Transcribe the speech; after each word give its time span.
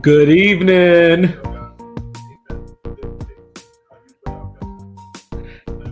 Good 0.00 0.30
evening. 0.30 1.34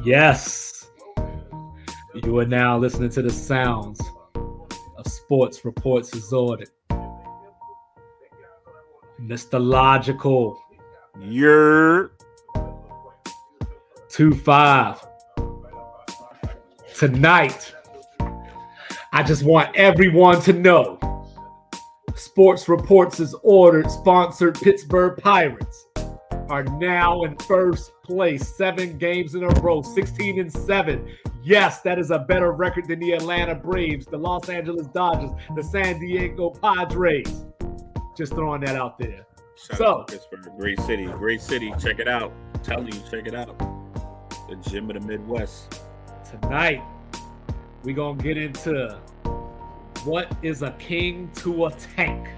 Yes. 0.05 0.89
You 2.25 2.39
are 2.39 2.47
now 2.47 2.79
listening 2.79 3.11
to 3.11 3.23
the 3.23 3.31
sounds 3.31 4.01
of 4.35 5.07
Sports 5.07 5.65
Reports 5.65 6.15
As 6.15 6.33
Ordered. 6.33 6.71
Mr. 9.21 9.61
Logical. 9.61 10.59
You're 11.21 12.13
2 14.09 14.33
5. 14.33 15.07
Tonight, 16.97 17.75
I 19.19 19.25
just 19.25 19.43
want 19.43 19.75
everyone 19.75 20.41
to 20.43 20.53
know 20.53 20.97
Sports 22.15 22.69
Reports 22.69 23.19
As 23.19 23.35
Ordered, 23.43 23.91
sponsored 23.91 24.55
Pittsburgh 24.55 25.21
Pirates 25.21 25.89
are 26.49 26.63
now 26.63 27.25
in 27.25 27.37
first 27.39 27.91
place, 28.05 28.57
seven 28.57 28.97
games 28.97 29.35
in 29.35 29.43
a 29.43 29.49
row, 29.61 29.83
16 29.83 30.39
and 30.39 30.53
7. 30.53 31.05
Yes, 31.43 31.81
that 31.81 31.99
is 31.99 32.13
a 32.13 32.21
better 32.21 32.53
record 32.53 32.87
than 32.87 33.01
the 33.01 33.11
Atlanta 33.11 33.57
Braves, 33.57 34.07
the 34.07 34.17
Los 34.17 34.49
Angeles 34.49 34.87
Dodgers, 34.87 35.31
the 35.57 35.65
San 35.65 35.99
Diego 35.99 36.51
Padres. 36.51 37.45
Just 38.17 38.35
throwing 38.35 38.61
that 38.61 38.77
out 38.77 38.99
there. 38.99 39.27
Shout 39.57 39.79
So- 39.79 40.05
Pittsburgh, 40.07 40.47
great 40.57 40.79
city, 40.83 41.07
great 41.07 41.41
city. 41.41 41.75
Check 41.81 41.99
it 41.99 42.07
out. 42.07 42.33
I'm 42.55 42.61
telling 42.63 42.87
you, 42.87 43.01
check 43.11 43.27
it 43.27 43.35
out. 43.35 43.59
The 44.49 44.55
gym 44.71 44.89
of 44.91 45.03
the 45.03 45.09
Midwest. 45.09 45.83
Tonight, 46.41 46.85
we're 47.89 47.95
going 47.95 48.19
to 48.19 48.23
get 48.23 48.37
into 48.37 48.99
what 50.05 50.31
is 50.43 50.61
a 50.61 50.73
king 50.73 51.31
to 51.35 51.65
a 51.65 51.71
tank. 51.97 52.29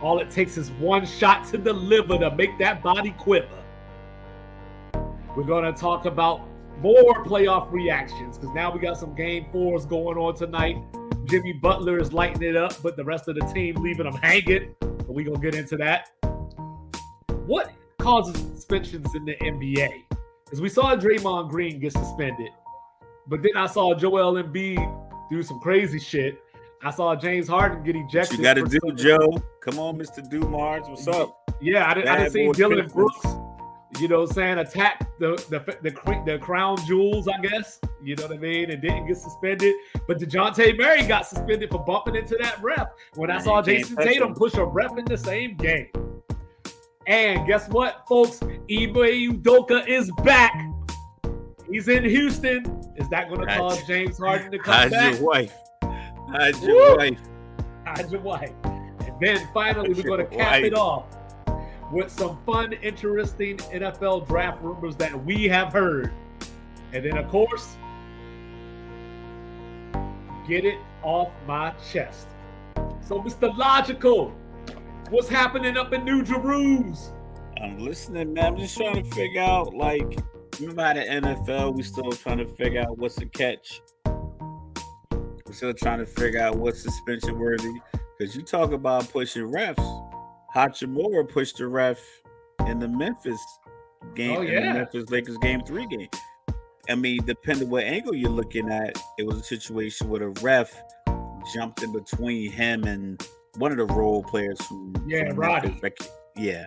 All 0.00 0.20
it 0.20 0.30
takes 0.30 0.56
is 0.56 0.70
one 0.78 1.04
shot 1.04 1.48
to 1.48 1.58
the 1.58 1.72
liver 1.72 2.16
to 2.18 2.32
make 2.36 2.56
that 2.60 2.80
body 2.80 3.10
quiver. 3.18 3.60
We're 5.36 5.42
going 5.42 5.64
to 5.64 5.72
talk 5.72 6.04
about 6.04 6.42
more 6.78 7.24
playoff 7.24 7.72
reactions 7.72 8.38
because 8.38 8.54
now 8.54 8.72
we 8.72 8.78
got 8.78 8.98
some 8.98 9.12
game 9.16 9.46
fours 9.50 9.84
going 9.84 10.16
on 10.16 10.36
tonight. 10.36 10.76
Jimmy 11.24 11.54
Butler 11.54 11.98
is 11.98 12.12
lighting 12.12 12.44
it 12.44 12.56
up, 12.56 12.80
but 12.80 12.96
the 12.96 13.02
rest 13.02 13.26
of 13.26 13.34
the 13.34 13.44
team 13.52 13.82
leaving 13.82 14.04
them 14.04 14.14
hanging. 14.14 14.76
But 14.78 15.08
we're 15.08 15.24
going 15.24 15.40
to 15.40 15.50
get 15.50 15.56
into 15.56 15.76
that. 15.78 16.08
What 17.46 17.72
causes 17.98 18.36
suspensions 18.54 19.12
in 19.16 19.24
the 19.24 19.34
NBA? 19.34 20.04
Because 20.44 20.60
we 20.60 20.68
saw 20.68 20.94
Draymond 20.94 21.50
Green 21.50 21.80
get 21.80 21.94
suspended, 21.94 22.50
but 23.26 23.42
then 23.42 23.56
I 23.56 23.66
saw 23.66 23.94
Joel 23.94 24.42
Embiid 24.42 25.28
do 25.30 25.42
some 25.42 25.60
crazy 25.60 25.98
shit. 25.98 26.42
I 26.82 26.90
saw 26.90 27.14
James 27.14 27.46
Harden 27.46 27.82
get 27.82 27.94
ejected. 27.96 28.38
you 28.38 28.44
got 28.44 28.54
to 28.54 28.62
do, 28.62 28.78
something- 28.82 28.96
Joe? 28.96 29.42
Come 29.60 29.78
on, 29.78 29.98
Mr. 29.98 30.28
Dumars. 30.28 30.88
What's 30.88 31.06
up? 31.08 31.36
Yeah, 31.60 31.88
I 31.90 31.94
didn't, 31.94 32.08
I 32.08 32.16
didn't 32.18 32.32
see 32.32 32.50
Dillon 32.52 32.84
Pistons. 32.84 32.92
Brooks. 32.94 33.26
You 34.00 34.08
know, 34.08 34.20
what 34.20 34.28
I'm 34.30 34.34
saying 34.34 34.58
attack 34.58 35.18
the 35.18 35.32
the 35.50 35.58
the, 35.82 36.22
the 36.24 36.38
crown 36.38 36.78
jewels, 36.86 37.26
I 37.28 37.38
guess. 37.40 37.80
You 38.02 38.14
know 38.16 38.28
what 38.28 38.32
I 38.36 38.38
mean, 38.38 38.70
and 38.70 38.80
didn't 38.80 39.06
get 39.08 39.18
suspended. 39.18 39.74
But 40.06 40.18
Dejounte 40.18 40.78
Murray 40.78 41.02
got 41.02 41.26
suspended 41.26 41.70
for 41.70 41.84
bumping 41.84 42.14
into 42.14 42.36
that 42.40 42.62
ref. 42.62 42.88
When 43.16 43.30
I 43.30 43.34
Man, 43.34 43.42
saw 43.42 43.60
Jayson 43.62 43.96
Tatum 43.96 44.32
push 44.34 44.54
a 44.54 44.64
ref 44.64 44.96
in 44.96 45.04
the 45.04 45.18
same 45.18 45.56
game. 45.56 45.88
And 47.08 47.46
guess 47.46 47.68
what, 47.68 48.04
folks? 48.08 48.40
Ime 48.42 48.94
Udoka 48.94 49.86
is 49.88 50.10
back. 50.22 50.54
He's 51.70 51.88
in 51.88 52.04
Houston. 52.04 52.64
Is 52.96 53.08
that 53.10 53.28
going 53.28 53.46
to 53.46 53.56
cause 53.56 53.82
James 53.86 54.18
Harden 54.18 54.50
to 54.50 54.58
come 54.58 54.74
How's 54.74 54.90
back? 54.90 55.14
your 55.14 55.22
wife? 55.22 55.54
How's 56.32 56.60
Woo! 56.60 56.68
your 56.68 56.96
wife? 56.96 57.20
Hide 57.86 58.10
your 58.10 58.20
wife. 58.20 58.52
And 58.64 59.14
then 59.20 59.48
finally, 59.54 59.92
we're 59.92 60.02
going 60.02 60.26
to 60.26 60.36
cap 60.36 60.62
it 60.62 60.74
off 60.74 61.06
with 61.92 62.10
some 62.10 62.38
fun, 62.44 62.72
interesting 62.72 63.56
NFL 63.58 64.26
draft 64.26 64.62
rumors 64.62 64.96
that 64.96 65.24
we 65.24 65.48
have 65.48 65.72
heard. 65.72 66.12
And 66.92 67.04
then, 67.04 67.16
of 67.16 67.28
course, 67.28 67.76
get 70.48 70.64
it 70.64 70.78
off 71.02 71.30
my 71.46 71.72
chest. 71.92 72.26
So, 73.00 73.20
Mr. 73.20 73.56
Logical, 73.56 74.30
what's 75.10 75.28
happening 75.28 75.76
up 75.76 75.92
in 75.92 76.04
New 76.04 76.22
Jerusalem? 76.22 77.16
I'm 77.60 77.78
listening, 77.78 78.34
man. 78.34 78.46
I'm 78.46 78.56
just 78.56 78.76
trying 78.76 79.02
to 79.02 79.10
figure 79.10 79.42
out, 79.42 79.74
like, 79.74 80.18
remember 80.68 80.82
how 80.82 80.92
the 80.94 81.00
NFL, 81.28 81.74
we 81.74 81.82
still 81.82 82.10
trying 82.12 82.38
to 82.38 82.46
figure 82.46 82.80
out 82.82 82.98
what's 82.98 83.16
the 83.16 83.26
catch. 83.26 83.80
We're 84.06 85.52
still 85.52 85.74
trying 85.74 85.98
to 85.98 86.06
figure 86.06 86.40
out 86.40 86.56
what's 86.56 86.80
suspension 86.82 87.38
worthy. 87.38 87.72
Because 88.18 88.36
you 88.36 88.42
talk 88.42 88.72
about 88.72 89.08
pushing 89.10 89.50
refs. 89.50 90.06
Hachimura 90.54 91.28
pushed 91.28 91.58
the 91.58 91.66
ref 91.68 91.98
in 92.66 92.78
the 92.78 92.88
Memphis 92.88 93.40
game, 94.14 94.36
Oh, 94.38 94.42
in 94.42 94.48
yeah. 94.48 94.72
the 94.72 94.78
Memphis 94.80 95.10
Lakers 95.10 95.38
game 95.38 95.62
three 95.62 95.86
game. 95.86 96.08
I 96.88 96.94
mean, 96.96 97.24
depending 97.24 97.70
what 97.70 97.84
angle 97.84 98.14
you're 98.14 98.30
looking 98.30 98.70
at, 98.70 99.00
it 99.18 99.26
was 99.26 99.38
a 99.38 99.42
situation 99.44 100.08
where 100.08 100.20
the 100.20 100.28
ref 100.42 100.74
jumped 101.54 101.82
in 101.82 101.92
between 101.92 102.50
him 102.50 102.84
and 102.84 103.24
one 103.56 103.70
of 103.72 103.78
the 103.78 103.86
role 103.86 104.22
players 104.22 104.60
from 104.62 104.92
Yeah, 105.06 105.28
from 105.28 105.38
Roddy. 105.38 105.68
Memphis. 105.82 106.08
Yeah. 106.36 106.66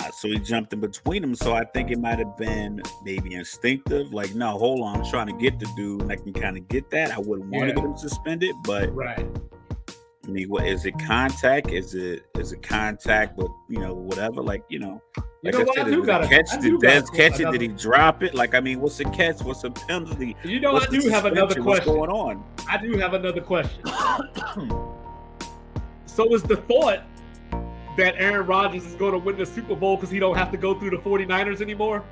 Uh, 0.00 0.10
so 0.10 0.28
he 0.28 0.38
jumped 0.38 0.72
in 0.72 0.80
between 0.80 1.22
them. 1.22 1.34
So 1.34 1.54
I 1.54 1.64
think 1.64 1.90
it 1.90 1.98
might 1.98 2.18
have 2.18 2.36
been 2.36 2.80
maybe 3.04 3.34
instinctive. 3.34 4.12
Like, 4.12 4.34
no, 4.34 4.50
hold 4.58 4.82
on, 4.82 4.98
I'm 5.00 5.10
trying 5.10 5.26
to 5.26 5.32
get 5.32 5.58
the 5.58 5.66
dude, 5.76 6.02
and 6.02 6.12
I 6.12 6.16
can 6.16 6.32
kind 6.32 6.56
of 6.56 6.68
get 6.68 6.90
that. 6.90 7.10
I 7.10 7.18
wouldn't 7.18 7.50
want 7.50 7.66
Yeah. 7.68 7.74
to 7.74 7.80
get 7.80 7.84
him 7.84 7.96
suspended, 7.96 8.54
but 8.64 8.94
Right. 8.94 9.26
I 10.26 10.30
mean, 10.30 10.48
what 10.50 10.66
is 10.66 10.84
it? 10.84 10.94
Contact? 10.98 11.70
Is 11.72 11.94
it 11.94 12.22
is 12.38 12.52
it 12.52 12.62
contact? 12.62 13.34
But 13.38 13.48
you 13.70 13.78
know, 13.80 13.94
whatever. 13.94 14.42
Like 14.42 14.62
you 14.68 14.78
know, 14.78 15.00
You 15.16 15.22
like 15.42 15.54
know 15.54 15.60
I 15.60 15.64
said, 15.74 15.86
I 15.86 15.90
did 15.90 16.04
got 16.04 16.20
the 16.20 16.26
a 16.26 16.30
catch. 16.30 16.52
I 16.52 16.60
Did 16.60 16.72
Dez 16.74 17.14
catch 17.14 17.40
it? 17.40 17.50
Did 17.50 17.60
he 17.62 17.68
drop 17.68 18.22
it? 18.22 18.34
Like 18.34 18.54
I 18.54 18.60
mean, 18.60 18.82
what's 18.82 18.98
the 18.98 19.04
catch? 19.04 19.40
What's 19.40 19.62
the 19.62 19.70
penalty? 19.70 20.36
You 20.44 20.60
know, 20.60 20.74
What's 20.74 20.86
I 20.88 20.90
do 20.98 21.08
have 21.08 21.24
another 21.24 21.54
suspension? 21.54 21.64
What's 21.64 21.80
question. 21.86 21.94
going 21.94 22.10
on? 22.10 22.44
I 22.68 22.76
do 22.76 22.98
have 22.98 23.14
another 23.14 23.40
question. 23.40 23.82
so 26.06 26.34
is 26.34 26.42
the 26.42 26.56
thought 26.68 27.04
that 27.98 28.14
Aaron 28.16 28.46
Rodgers 28.46 28.84
is 28.86 28.94
going 28.94 29.12
to 29.12 29.18
win 29.18 29.36
the 29.36 29.46
Super 29.46 29.74
Bowl 29.76 29.96
because 29.96 30.10
he 30.10 30.18
don't 30.18 30.36
have 30.36 30.50
to 30.52 30.56
go 30.56 30.78
through 30.78 30.90
the 30.90 30.96
49ers 30.96 31.60
anymore? 31.60 32.02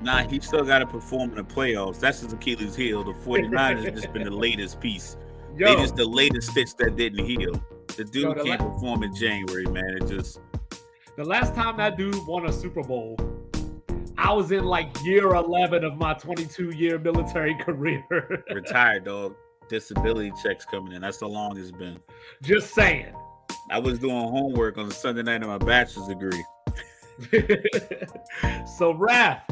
Nah, 0.00 0.26
he 0.26 0.40
still 0.40 0.64
got 0.64 0.80
to 0.80 0.86
perform 0.86 1.30
in 1.30 1.36
the 1.36 1.44
playoffs. 1.44 2.00
That's 2.00 2.20
his 2.20 2.32
Achilles 2.32 2.74
heel. 2.74 3.04
The 3.04 3.12
49ers 3.12 3.84
has 3.84 4.00
just 4.00 4.12
been 4.12 4.24
the 4.24 4.30
latest 4.30 4.80
piece. 4.80 5.16
Yo, 5.56 5.68
They 5.76 5.80
just 5.82 5.94
the 5.94 6.04
latest 6.04 6.50
stitch 6.50 6.74
that 6.76 6.96
didn't 6.96 7.24
heal. 7.24 7.52
The 7.96 8.04
dude 8.04 8.22
Yo, 8.22 8.34
the 8.34 8.42
can't 8.42 8.60
la- 8.60 8.68
perform 8.72 9.02
in 9.04 9.14
January, 9.14 9.66
man. 9.66 9.98
It 10.00 10.08
just 10.08 10.40
the 11.16 11.24
last 11.24 11.54
time 11.54 11.76
that 11.76 11.96
dude 11.96 12.16
won 12.26 12.46
a 12.46 12.52
Super 12.52 12.82
Bowl, 12.82 13.16
I 14.18 14.32
was 14.32 14.50
in 14.50 14.64
like 14.64 14.88
year 15.04 15.28
11 15.34 15.84
of 15.84 15.96
my 15.96 16.14
22 16.14 16.70
year 16.70 16.98
military 16.98 17.54
career. 17.60 18.04
retired, 18.52 19.04
dog. 19.04 19.36
Disability 19.68 20.32
checks 20.42 20.64
coming 20.64 20.92
in. 20.92 21.02
That's 21.02 21.20
how 21.20 21.28
long 21.28 21.56
it's 21.56 21.70
been. 21.70 21.98
Just 22.42 22.74
saying. 22.74 23.14
I 23.70 23.78
was 23.78 23.98
doing 23.98 24.14
homework 24.14 24.76
on 24.78 24.86
a 24.86 24.90
Sunday 24.90 25.22
night 25.22 25.42
of 25.42 25.48
my 25.48 25.58
bachelor's 25.58 26.08
degree. 26.08 26.44
so, 28.76 28.92
Raf, 28.92 29.42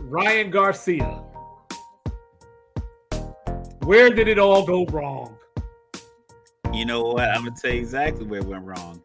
Ryan 0.00 0.50
Garcia, 0.50 1.22
where 3.84 4.10
did 4.10 4.28
it 4.28 4.38
all 4.38 4.64
go 4.64 4.86
wrong? 4.86 5.36
You 6.72 6.84
know 6.84 7.02
what? 7.02 7.28
I'm 7.28 7.44
gonna 7.44 7.56
tell 7.60 7.72
you 7.72 7.80
exactly 7.80 8.24
where 8.24 8.40
it 8.40 8.46
went 8.46 8.64
wrong. 8.64 9.02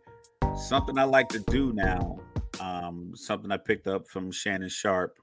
Something 0.56 0.98
I 0.98 1.04
like 1.04 1.30
to 1.30 1.40
do 1.40 1.74
now, 1.74 2.20
um, 2.60 3.12
something 3.16 3.52
I 3.52 3.58
picked 3.58 3.88
up 3.88 4.08
from 4.08 4.32
Shannon 4.32 4.70
Sharpe 4.70 5.18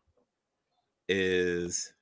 is 1.09 1.93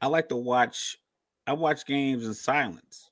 I 0.00 0.06
like 0.06 0.28
to 0.28 0.36
watch 0.36 0.98
I 1.46 1.52
watch 1.52 1.86
games 1.86 2.26
in 2.26 2.34
silence. 2.34 3.10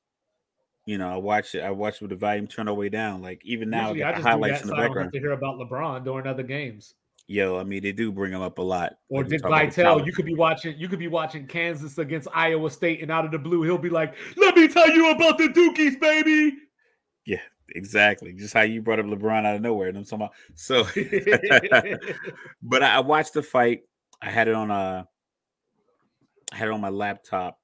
You 0.85 0.99
know, 0.99 1.12
I 1.12 1.17
watch 1.17 1.55
it, 1.55 1.62
I 1.62 1.71
watch 1.71 2.01
with 2.01 2.11
the 2.11 2.17
volume 2.17 2.47
turned 2.47 2.69
all 2.69 2.75
the 2.75 2.81
way 2.81 2.89
down. 2.89 3.23
Like 3.23 3.41
even 3.45 3.71
now 3.71 3.89
Usually 3.89 4.03
I 4.03 4.09
I 4.09 4.11
got 4.11 4.17
just 4.17 4.25
the 4.25 4.31
highlights 4.31 4.62
in 4.62 4.69
so 4.69 4.75
the 4.75 4.75
I 4.75 4.77
don't 4.77 4.83
have 4.83 4.91
background. 4.91 5.12
to 5.12 5.19
hear 5.21 5.33
about 5.33 5.59
LeBron 5.59 6.05
during 6.05 6.27
other 6.27 6.43
games. 6.43 6.95
Yo, 7.29 7.56
I 7.56 7.62
mean 7.62 7.83
they 7.83 7.93
do 7.93 8.11
bring 8.11 8.33
them 8.33 8.43
up 8.43 8.59
a 8.59 8.62
lot. 8.62 8.95
Or 9.09 9.23
Dick 9.23 9.43
talk 9.43 9.51
about 9.51 9.61
the 9.61 9.83
Vitale, 9.83 10.05
you 10.05 10.12
could 10.12 10.27
be 10.27 10.35
watching, 10.35 10.77
you 10.77 10.89
could 10.89 10.99
be 10.99 11.09
watching 11.09 11.47
Kansas 11.47 11.99
against 11.99 12.27
Iowa 12.35 12.69
State, 12.69 13.01
and 13.01 13.12
out 13.12 13.25
of 13.25 13.31
the 13.31 13.39
blue, 13.39 13.62
he'll 13.62 13.79
be 13.79 13.91
like, 13.91 14.15
"Let 14.37 14.56
me 14.56 14.67
tell 14.67 14.91
you 14.91 15.11
about 15.12 15.39
the 15.39 15.49
Dookies, 15.49 16.01
baby." 16.01 16.56
Yeah, 17.25 17.41
exactly 17.69 18.33
just 18.33 18.53
how 18.53 18.62
you 18.62 18.83
brought 18.83 18.99
up 18.99 19.06
LeBron 19.06 19.47
out 19.47 19.55
of 19.55 19.62
nowhere. 19.62 19.89
And 19.89 19.99
I'm 19.99 20.05
talking 20.05 20.27
about 20.27 20.33
so 20.56 20.85
but 22.62 22.83
I, 22.83 22.97
I 22.97 23.01
watched 23.01 23.35
the 23.35 23.43
fight. 23.43 23.83
I 24.21 24.29
had 24.31 24.49
it 24.49 24.55
on 24.55 24.71
a, 24.71 25.06
I 26.53 26.56
had 26.56 26.69
it 26.69 26.75
on 26.75 26.81
my 26.81 26.91
laptop, 26.91 27.59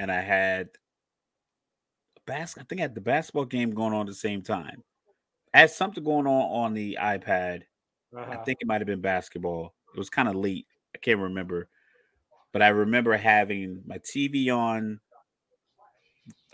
and 0.00 0.10
I 0.12 0.22
had 0.22 0.70
a 2.16 2.20
bas- 2.26 2.58
I 2.58 2.62
think 2.64 2.80
I 2.80 2.82
had 2.82 2.94
the 2.94 3.00
basketball 3.00 3.44
game 3.44 3.70
going 3.72 3.92
on 3.92 4.02
at 4.02 4.06
the 4.06 4.14
same 4.14 4.42
time. 4.42 4.84
I 5.54 5.60
had 5.60 5.70
something 5.70 6.04
going 6.04 6.26
on 6.26 6.50
on 6.66 6.74
the 6.74 6.98
iPad. 7.00 7.64
I 8.28 8.34
Uh-huh. 8.34 8.44
think 8.44 8.58
it 8.60 8.66
might 8.68 8.80
have 8.80 8.86
been 8.86 9.00
basketball. 9.00 9.74
It 9.94 9.98
was 9.98 10.10
kind 10.10 10.28
of 10.28 10.36
late. 10.36 10.66
I 10.94 10.98
can't 10.98 11.20
remember. 11.20 11.68
but 12.52 12.62
I 12.62 12.68
remember 12.68 13.16
having 13.16 13.82
my 13.86 13.98
TV 13.98 14.50
on, 14.50 15.00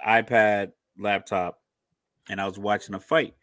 iPad, 0.04 0.72
laptop, 0.98 1.62
and 2.28 2.40
I 2.40 2.46
was 2.46 2.58
watching 2.58 2.94
a 2.94 3.00
fight. 3.00 3.34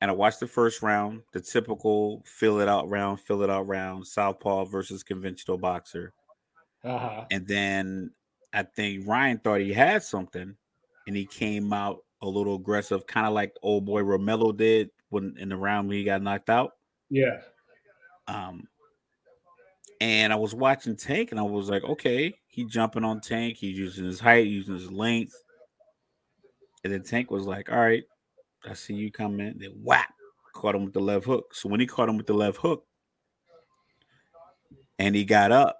And 0.00 0.10
I 0.10 0.14
watched 0.14 0.40
the 0.40 0.48
first 0.48 0.82
round, 0.82 1.22
the 1.32 1.40
typical 1.40 2.22
fill 2.26 2.60
it 2.60 2.68
out 2.68 2.90
round, 2.90 3.20
fill 3.20 3.42
it 3.42 3.50
out 3.50 3.68
round, 3.68 4.06
southpaw 4.06 4.66
versus 4.66 5.02
conventional 5.02 5.58
boxer. 5.58 6.14
Uh-huh. 6.84 7.26
And 7.30 7.46
then 7.46 8.12
I 8.56 8.62
think 8.62 9.06
Ryan 9.06 9.38
thought 9.38 9.60
he 9.60 9.74
had 9.74 10.02
something, 10.02 10.56
and 11.06 11.16
he 11.16 11.26
came 11.26 11.74
out 11.74 11.98
a 12.22 12.26
little 12.26 12.56
aggressive, 12.56 13.06
kind 13.06 13.26
of 13.26 13.34
like 13.34 13.54
old 13.62 13.84
boy 13.84 14.00
Romero 14.00 14.50
did 14.50 14.90
when 15.10 15.36
in 15.38 15.50
the 15.50 15.56
round 15.56 15.88
when 15.88 15.98
he 15.98 16.04
got 16.04 16.22
knocked 16.22 16.48
out. 16.48 16.72
Yeah. 17.10 17.42
Um, 18.26 18.66
and 20.00 20.32
I 20.32 20.36
was 20.36 20.54
watching 20.54 20.96
Tank, 20.96 21.32
and 21.32 21.38
I 21.38 21.42
was 21.42 21.68
like, 21.68 21.84
okay, 21.84 22.34
he 22.48 22.64
jumping 22.64 23.04
on 23.04 23.20
Tank, 23.20 23.58
he's 23.58 23.76
using 23.76 24.06
his 24.06 24.20
height, 24.20 24.46
using 24.46 24.74
his 24.74 24.90
length. 24.90 25.34
And 26.82 26.92
then 26.92 27.02
Tank 27.02 27.30
was 27.30 27.44
like, 27.44 27.70
all 27.70 27.78
right, 27.78 28.04
I 28.64 28.72
see 28.72 28.94
you 28.94 29.12
coming. 29.12 29.54
Then 29.58 29.72
whap, 29.82 30.14
caught 30.54 30.74
him 30.74 30.86
with 30.86 30.94
the 30.94 31.00
left 31.00 31.26
hook. 31.26 31.54
So 31.54 31.68
when 31.68 31.80
he 31.80 31.86
caught 31.86 32.08
him 32.08 32.16
with 32.16 32.26
the 32.26 32.32
left 32.32 32.56
hook, 32.56 32.86
and 34.98 35.14
he 35.14 35.26
got 35.26 35.52
up, 35.52 35.78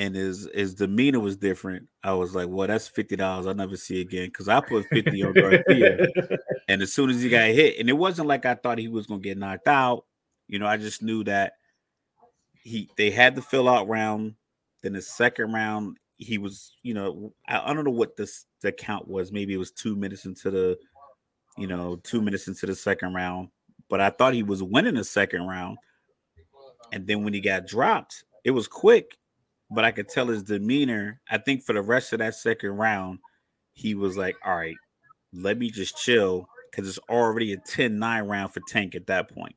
and 0.00 0.14
his 0.14 0.48
his 0.54 0.74
demeanor 0.74 1.20
was 1.20 1.36
different. 1.36 1.86
I 2.02 2.14
was 2.14 2.34
like, 2.34 2.48
well, 2.48 2.66
that's 2.66 2.88
fifty 2.88 3.16
dollars. 3.16 3.46
I'll 3.46 3.54
never 3.54 3.76
see 3.76 4.00
again 4.00 4.28
because 4.28 4.48
I 4.48 4.60
put 4.60 4.86
fifty 4.86 5.22
on 5.22 5.34
Garcia, 5.34 6.08
and 6.68 6.80
as 6.80 6.90
soon 6.94 7.10
as 7.10 7.20
he 7.20 7.28
got 7.28 7.50
hit, 7.50 7.78
and 7.78 7.86
it 7.86 7.92
wasn't 7.92 8.26
like 8.26 8.46
I 8.46 8.54
thought 8.54 8.78
he 8.78 8.88
was 8.88 9.06
gonna 9.06 9.20
get 9.20 9.36
knocked 9.36 9.68
out. 9.68 10.06
You 10.48 10.58
know, 10.58 10.66
I 10.66 10.78
just 10.78 11.02
knew 11.02 11.22
that 11.24 11.52
he 12.62 12.88
they 12.96 13.10
had 13.10 13.34
the 13.34 13.42
fill 13.42 13.68
out 13.68 13.88
round. 13.88 14.36
Then 14.82 14.94
the 14.94 15.02
second 15.02 15.52
round, 15.52 15.98
he 16.16 16.38
was, 16.38 16.72
you 16.82 16.94
know, 16.94 17.34
I, 17.46 17.70
I 17.70 17.74
don't 17.74 17.84
know 17.84 17.90
what 17.90 18.16
this 18.16 18.46
the 18.62 18.72
count 18.72 19.06
was. 19.06 19.30
Maybe 19.30 19.52
it 19.52 19.58
was 19.58 19.70
two 19.70 19.96
minutes 19.96 20.24
into 20.24 20.50
the, 20.50 20.78
you 21.58 21.66
know, 21.66 21.96
two 21.96 22.22
minutes 22.22 22.48
into 22.48 22.64
the 22.64 22.74
second 22.74 23.12
round. 23.12 23.50
But 23.90 24.00
I 24.00 24.08
thought 24.08 24.32
he 24.32 24.44
was 24.44 24.62
winning 24.62 24.94
the 24.94 25.04
second 25.04 25.46
round. 25.46 25.76
And 26.90 27.06
then 27.06 27.22
when 27.22 27.34
he 27.34 27.40
got 27.40 27.66
dropped, 27.66 28.24
it 28.44 28.52
was 28.52 28.66
quick, 28.66 29.18
but 29.70 29.84
I 29.84 29.92
could 29.92 30.08
tell 30.08 30.26
his 30.26 30.42
demeanor. 30.42 31.20
I 31.30 31.38
think 31.38 31.62
for 31.62 31.72
the 31.72 31.82
rest 31.82 32.12
of 32.12 32.18
that 32.18 32.34
second 32.34 32.70
round, 32.70 33.20
he 33.72 33.94
was 33.94 34.16
like, 34.16 34.36
all 34.44 34.56
right, 34.56 34.76
let 35.32 35.58
me 35.58 35.70
just 35.70 35.96
chill 35.96 36.48
because 36.70 36.88
it's 36.88 36.98
already 37.08 37.52
a 37.52 37.56
10 37.56 37.98
9 37.98 38.24
round 38.24 38.52
for 38.52 38.60
Tank 38.68 38.94
at 38.94 39.06
that 39.06 39.32
point. 39.32 39.54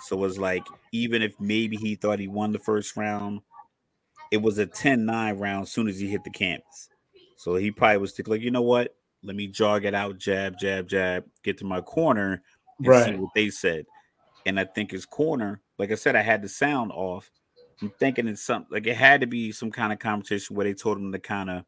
So 0.00 0.16
it 0.16 0.20
was 0.20 0.38
like, 0.38 0.66
even 0.92 1.22
if 1.22 1.38
maybe 1.40 1.76
he 1.76 1.94
thought 1.94 2.18
he 2.18 2.28
won 2.28 2.52
the 2.52 2.58
first 2.58 2.96
round, 2.96 3.40
it 4.30 4.42
was 4.42 4.58
a 4.58 4.66
10 4.66 5.04
9 5.04 5.38
round 5.38 5.62
as 5.64 5.72
soon 5.72 5.88
as 5.88 5.98
he 5.98 6.08
hit 6.08 6.24
the 6.24 6.30
canvas. 6.30 6.88
So 7.36 7.56
he 7.56 7.70
probably 7.70 7.98
was 7.98 8.12
thinking, 8.12 8.32
like, 8.32 8.40
you 8.40 8.50
know 8.50 8.62
what? 8.62 8.94
Let 9.22 9.36
me 9.36 9.46
jog 9.46 9.84
it 9.84 9.94
out, 9.94 10.18
jab, 10.18 10.58
jab, 10.58 10.88
jab, 10.88 11.24
get 11.42 11.58
to 11.58 11.64
my 11.64 11.80
corner 11.80 12.42
and 12.78 12.86
right. 12.86 13.06
see 13.06 13.16
what 13.16 13.30
they 13.34 13.50
said. 13.50 13.86
And 14.46 14.60
I 14.60 14.64
think 14.64 14.92
his 14.92 15.04
corner, 15.04 15.60
like 15.78 15.90
I 15.90 15.96
said, 15.96 16.16
I 16.16 16.22
had 16.22 16.42
the 16.42 16.48
sound 16.48 16.92
off. 16.92 17.30
I'm 17.82 17.90
thinking 17.98 18.26
it's 18.26 18.42
something 18.42 18.72
like 18.72 18.86
it 18.86 18.96
had 18.96 19.20
to 19.20 19.26
be 19.26 19.52
some 19.52 19.70
kind 19.70 19.92
of 19.92 19.98
competition 19.98 20.56
where 20.56 20.64
they 20.64 20.74
told 20.74 20.98
him 20.98 21.12
to 21.12 21.18
kind 21.18 21.50
of 21.50 21.64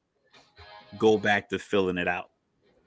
go 0.99 1.19
back 1.19 1.49
to 1.51 1.59
filling 1.59 1.99
it 1.99 2.09
out. 2.09 2.31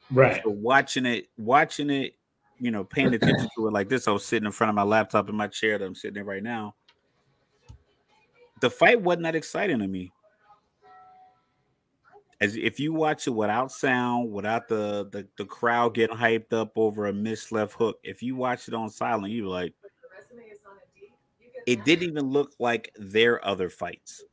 Right. 0.09 0.41
So 0.43 0.49
watching 0.49 1.05
it, 1.05 1.27
watching 1.37 1.89
it, 1.89 2.15
you 2.59 2.71
know, 2.71 2.83
paying 2.83 3.13
attention 3.13 3.47
to 3.55 3.67
it 3.67 3.73
like 3.73 3.89
this. 3.89 4.07
I 4.07 4.11
was 4.11 4.25
sitting 4.25 4.45
in 4.45 4.51
front 4.51 4.69
of 4.69 4.75
my 4.75 4.83
laptop 4.83 5.29
in 5.29 5.35
my 5.35 5.47
chair 5.47 5.77
that 5.77 5.85
I'm 5.85 5.95
sitting 5.95 6.19
in 6.19 6.25
right 6.25 6.43
now. 6.43 6.75
The 8.61 8.69
fight 8.69 9.01
wasn't 9.01 9.23
that 9.23 9.35
exciting 9.35 9.79
to 9.79 9.87
me. 9.87 10.11
As 12.39 12.55
if 12.55 12.79
you 12.79 12.91
watch 12.93 13.27
it 13.27 13.31
without 13.31 13.71
sound, 13.71 14.31
without 14.31 14.67
the, 14.67 15.07
the 15.11 15.27
the 15.37 15.45
crowd 15.45 15.93
getting 15.93 16.17
hyped 16.17 16.53
up 16.53 16.71
over 16.75 17.05
a 17.05 17.13
missed 17.13 17.51
left 17.51 17.73
hook, 17.73 17.99
if 18.03 18.23
you 18.23 18.35
watch 18.35 18.67
it 18.67 18.73
on 18.73 18.89
silent, 18.89 19.31
you're 19.31 19.47
like, 19.47 19.73
it 21.65 21.85
didn't 21.85 22.09
even 22.09 22.29
look 22.29 22.53
like 22.59 22.93
their 22.97 23.43
other 23.45 23.69
fights. 23.69 24.23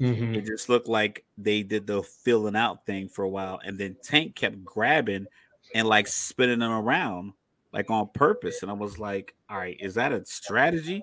Mm-hmm. 0.00 0.34
It 0.34 0.44
just 0.44 0.68
looked 0.68 0.88
like 0.88 1.24
they 1.38 1.62
did 1.62 1.86
the 1.86 2.02
filling 2.02 2.56
out 2.56 2.84
thing 2.86 3.08
for 3.08 3.24
a 3.24 3.28
while, 3.28 3.60
and 3.64 3.78
then 3.78 3.96
Tank 4.02 4.34
kept 4.34 4.64
grabbing 4.64 5.26
and 5.74 5.88
like 5.88 6.06
spinning 6.06 6.58
them 6.58 6.72
around 6.72 7.32
like 7.72 7.90
on 7.90 8.08
purpose. 8.14 8.62
And 8.62 8.70
I 8.70 8.74
was 8.74 8.98
like, 8.98 9.34
all 9.48 9.58
right, 9.58 9.76
is 9.80 9.94
that 9.94 10.12
a 10.12 10.24
strategy? 10.24 11.02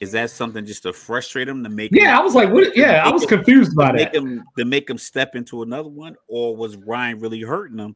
Is 0.00 0.12
that 0.12 0.30
something 0.30 0.66
just 0.66 0.82
to 0.84 0.92
frustrate 0.92 1.46
them 1.46 1.62
to 1.62 1.70
make? 1.70 1.92
Yeah, 1.92 2.12
him, 2.12 2.18
I 2.18 2.22
was 2.22 2.34
like, 2.34 2.50
what? 2.50 2.76
Yeah, 2.76 3.04
I 3.04 3.10
was 3.10 3.22
him, 3.22 3.28
confused 3.28 3.76
by 3.76 3.92
that. 3.92 3.94
Make 3.94 4.14
him 4.14 4.44
to 4.58 4.64
make 4.64 4.90
him 4.90 4.98
step 4.98 5.36
into 5.36 5.62
another 5.62 5.88
one, 5.88 6.16
or 6.28 6.56
was 6.56 6.76
Ryan 6.76 7.20
really 7.20 7.40
hurting 7.42 7.78
him? 7.78 7.94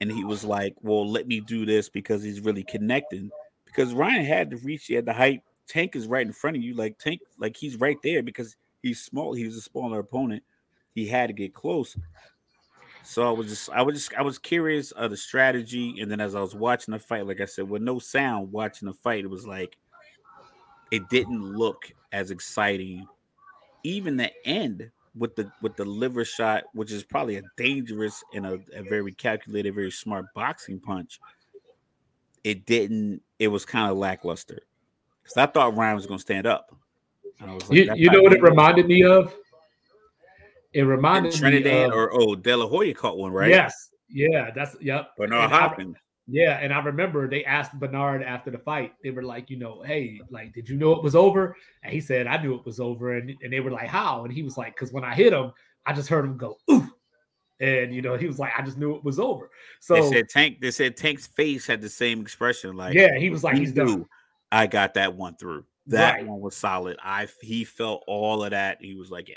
And 0.00 0.10
he 0.10 0.24
was 0.24 0.44
like, 0.44 0.74
well, 0.80 1.08
let 1.10 1.26
me 1.26 1.40
do 1.40 1.66
this 1.66 1.88
because 1.88 2.22
he's 2.22 2.40
really 2.40 2.62
connecting. 2.62 3.30
Because 3.66 3.92
Ryan 3.92 4.24
had 4.24 4.50
to 4.50 4.56
reach, 4.58 4.86
he 4.86 4.94
had 4.94 5.04
the 5.04 5.12
height 5.12 5.42
Tank 5.70 5.94
is 5.94 6.08
right 6.08 6.26
in 6.26 6.32
front 6.32 6.56
of 6.56 6.62
you. 6.62 6.74
Like 6.74 6.98
Tank, 6.98 7.20
like 7.38 7.56
he's 7.56 7.78
right 7.78 7.96
there 8.02 8.22
because 8.22 8.56
he's 8.82 9.00
small. 9.00 9.32
He's 9.32 9.56
a 9.56 9.60
smaller 9.60 10.00
opponent. 10.00 10.42
He 10.94 11.06
had 11.06 11.28
to 11.28 11.32
get 11.32 11.54
close. 11.54 11.96
So 13.04 13.26
I 13.26 13.30
was 13.30 13.46
just, 13.46 13.70
I 13.70 13.82
was 13.82 13.94
just, 13.94 14.14
I 14.14 14.22
was 14.22 14.36
curious 14.36 14.90
of 14.90 15.12
the 15.12 15.16
strategy. 15.16 16.00
And 16.00 16.10
then 16.10 16.20
as 16.20 16.34
I 16.34 16.40
was 16.40 16.56
watching 16.56 16.92
the 16.92 16.98
fight, 16.98 17.24
like 17.26 17.40
I 17.40 17.44
said, 17.44 17.68
with 17.68 17.82
no 17.82 18.00
sound, 18.00 18.50
watching 18.50 18.88
the 18.88 18.94
fight, 18.94 19.24
it 19.24 19.30
was 19.30 19.46
like 19.46 19.76
it 20.90 21.08
didn't 21.08 21.56
look 21.56 21.92
as 22.10 22.32
exciting. 22.32 23.06
Even 23.84 24.16
the 24.16 24.32
end 24.44 24.90
with 25.16 25.36
the 25.36 25.50
with 25.62 25.76
the 25.76 25.84
liver 25.84 26.24
shot, 26.24 26.64
which 26.74 26.90
is 26.90 27.04
probably 27.04 27.36
a 27.36 27.42
dangerous 27.56 28.24
and 28.34 28.44
a, 28.44 28.58
a 28.74 28.82
very 28.82 29.12
calculated, 29.12 29.74
very 29.74 29.92
smart 29.92 30.26
boxing 30.34 30.80
punch. 30.80 31.20
It 32.42 32.66
didn't. 32.66 33.22
It 33.38 33.48
was 33.48 33.64
kind 33.64 33.90
of 33.90 33.96
lackluster. 33.96 34.62
Because 35.30 35.48
I 35.48 35.52
thought 35.52 35.76
Ryan 35.76 35.96
was 35.96 36.06
going 36.06 36.18
to 36.18 36.22
stand 36.22 36.46
up. 36.46 36.74
Like, 37.40 37.62
you, 37.70 37.92
you 37.94 38.10
know 38.10 38.22
what 38.22 38.32
it 38.32 38.42
reminded 38.42 38.86
me 38.86 39.04
of? 39.04 39.34
It 40.72 40.82
reminded 40.82 41.32
Trinidad 41.32 41.64
me 41.64 41.70
of, 41.84 41.90
Trinidad 41.90 41.98
or 41.98 42.12
oh 42.12 42.34
De 42.34 42.56
La 42.56 42.66
Hoya 42.66 42.94
caught 42.94 43.16
one, 43.16 43.32
right? 43.32 43.48
Yes. 43.48 43.74
Yeah, 44.08 44.50
that's 44.54 44.76
yep. 44.80 45.16
Bernard 45.16 45.50
Hopkins. 45.50 45.96
Yeah, 46.26 46.58
and 46.58 46.72
I 46.72 46.80
remember 46.80 47.28
they 47.28 47.44
asked 47.44 47.72
Bernard 47.78 48.22
after 48.22 48.50
the 48.50 48.58
fight. 48.58 48.92
They 49.02 49.10
were 49.10 49.22
like, 49.22 49.50
you 49.50 49.56
know, 49.56 49.82
hey, 49.82 50.20
like, 50.30 50.52
did 50.52 50.68
you 50.68 50.76
know 50.76 50.92
it 50.92 51.02
was 51.02 51.16
over? 51.16 51.56
And 51.82 51.92
he 51.92 52.00
said, 52.00 52.26
I 52.26 52.40
knew 52.40 52.54
it 52.54 52.64
was 52.64 52.78
over. 52.78 53.16
And, 53.16 53.34
and 53.42 53.52
they 53.52 53.60
were 53.60 53.70
like, 53.70 53.88
how? 53.88 54.24
And 54.24 54.32
he 54.32 54.42
was 54.42 54.56
like, 54.56 54.74
because 54.74 54.92
when 54.92 55.02
I 55.02 55.14
hit 55.14 55.32
him, 55.32 55.52
I 55.86 55.92
just 55.92 56.08
heard 56.08 56.24
him 56.24 56.36
go, 56.36 56.56
ooh. 56.70 56.88
And 57.60 57.94
you 57.94 58.00
know, 58.00 58.16
he 58.16 58.26
was 58.26 58.38
like, 58.38 58.52
I 58.56 58.62
just 58.62 58.78
knew 58.78 58.94
it 58.94 59.04
was 59.04 59.18
over. 59.18 59.50
So 59.80 59.94
they 59.94 60.08
said 60.08 60.28
Tank, 60.28 60.60
they 60.60 60.70
said 60.70 60.96
Tank's 60.96 61.26
face 61.26 61.66
had 61.66 61.80
the 61.80 61.88
same 61.88 62.20
expression. 62.20 62.76
Like, 62.76 62.94
yeah, 62.94 63.18
he 63.18 63.30
was 63.30 63.42
like, 63.42 63.56
he's 63.56 63.72
done. 63.72 64.06
I 64.52 64.66
got 64.66 64.94
that 64.94 65.14
one 65.14 65.36
through. 65.36 65.64
That 65.86 66.16
right. 66.16 66.26
one 66.26 66.40
was 66.40 66.56
solid. 66.56 66.98
I 67.02 67.26
he 67.40 67.64
felt 67.64 68.04
all 68.06 68.44
of 68.44 68.50
that. 68.50 68.78
He 68.80 68.94
was 68.94 69.10
like, 69.10 69.28
yeah. 69.28 69.36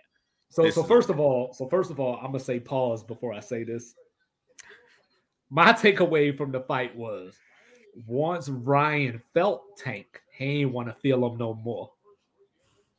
So 0.50 0.70
so 0.70 0.84
first 0.84 1.10
of 1.10 1.20
all, 1.20 1.54
so 1.54 1.68
first 1.68 1.90
of 1.90 2.00
all, 2.00 2.18
I'm 2.18 2.28
gonna 2.28 2.40
say 2.40 2.60
pause 2.60 3.04
before 3.04 3.34
I 3.34 3.40
say 3.40 3.64
this. 3.64 3.96
My 5.50 5.74
takeaway 5.74 6.36
from 6.36 6.52
the 6.52 6.62
fight 6.62 6.96
was 6.96 7.36
once 8.08 8.50
Ryan 8.50 9.22
felt 9.34 9.78
Tank, 9.78 10.22
he 10.32 10.62
ain't 10.62 10.72
want 10.72 10.88
to 10.90 10.94
feel 10.94 11.26
him 11.26 11.38
no 11.38 11.54
more. 11.56 11.92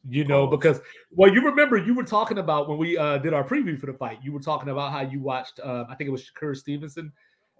You 0.06 0.24
know, 0.24 0.46
because 0.46 0.80
well, 1.12 1.32
you 1.32 1.42
remember 1.42 1.76
you 1.78 1.94
were 1.94 2.04
talking 2.04 2.38
about 2.38 2.68
when 2.68 2.76
we 2.76 2.98
uh, 2.98 3.18
did 3.18 3.32
our 3.32 3.44
preview 3.44 3.78
for 3.78 3.86
the 3.86 3.94
fight. 3.94 4.18
You 4.22 4.32
were 4.32 4.40
talking 4.40 4.68
about 4.68 4.92
how 4.92 5.00
you 5.00 5.20
watched. 5.20 5.60
Uh, 5.60 5.84
I 5.88 5.94
think 5.94 6.08
it 6.08 6.10
was 6.10 6.28
Shakur 6.28 6.54
Stevenson, 6.54 7.10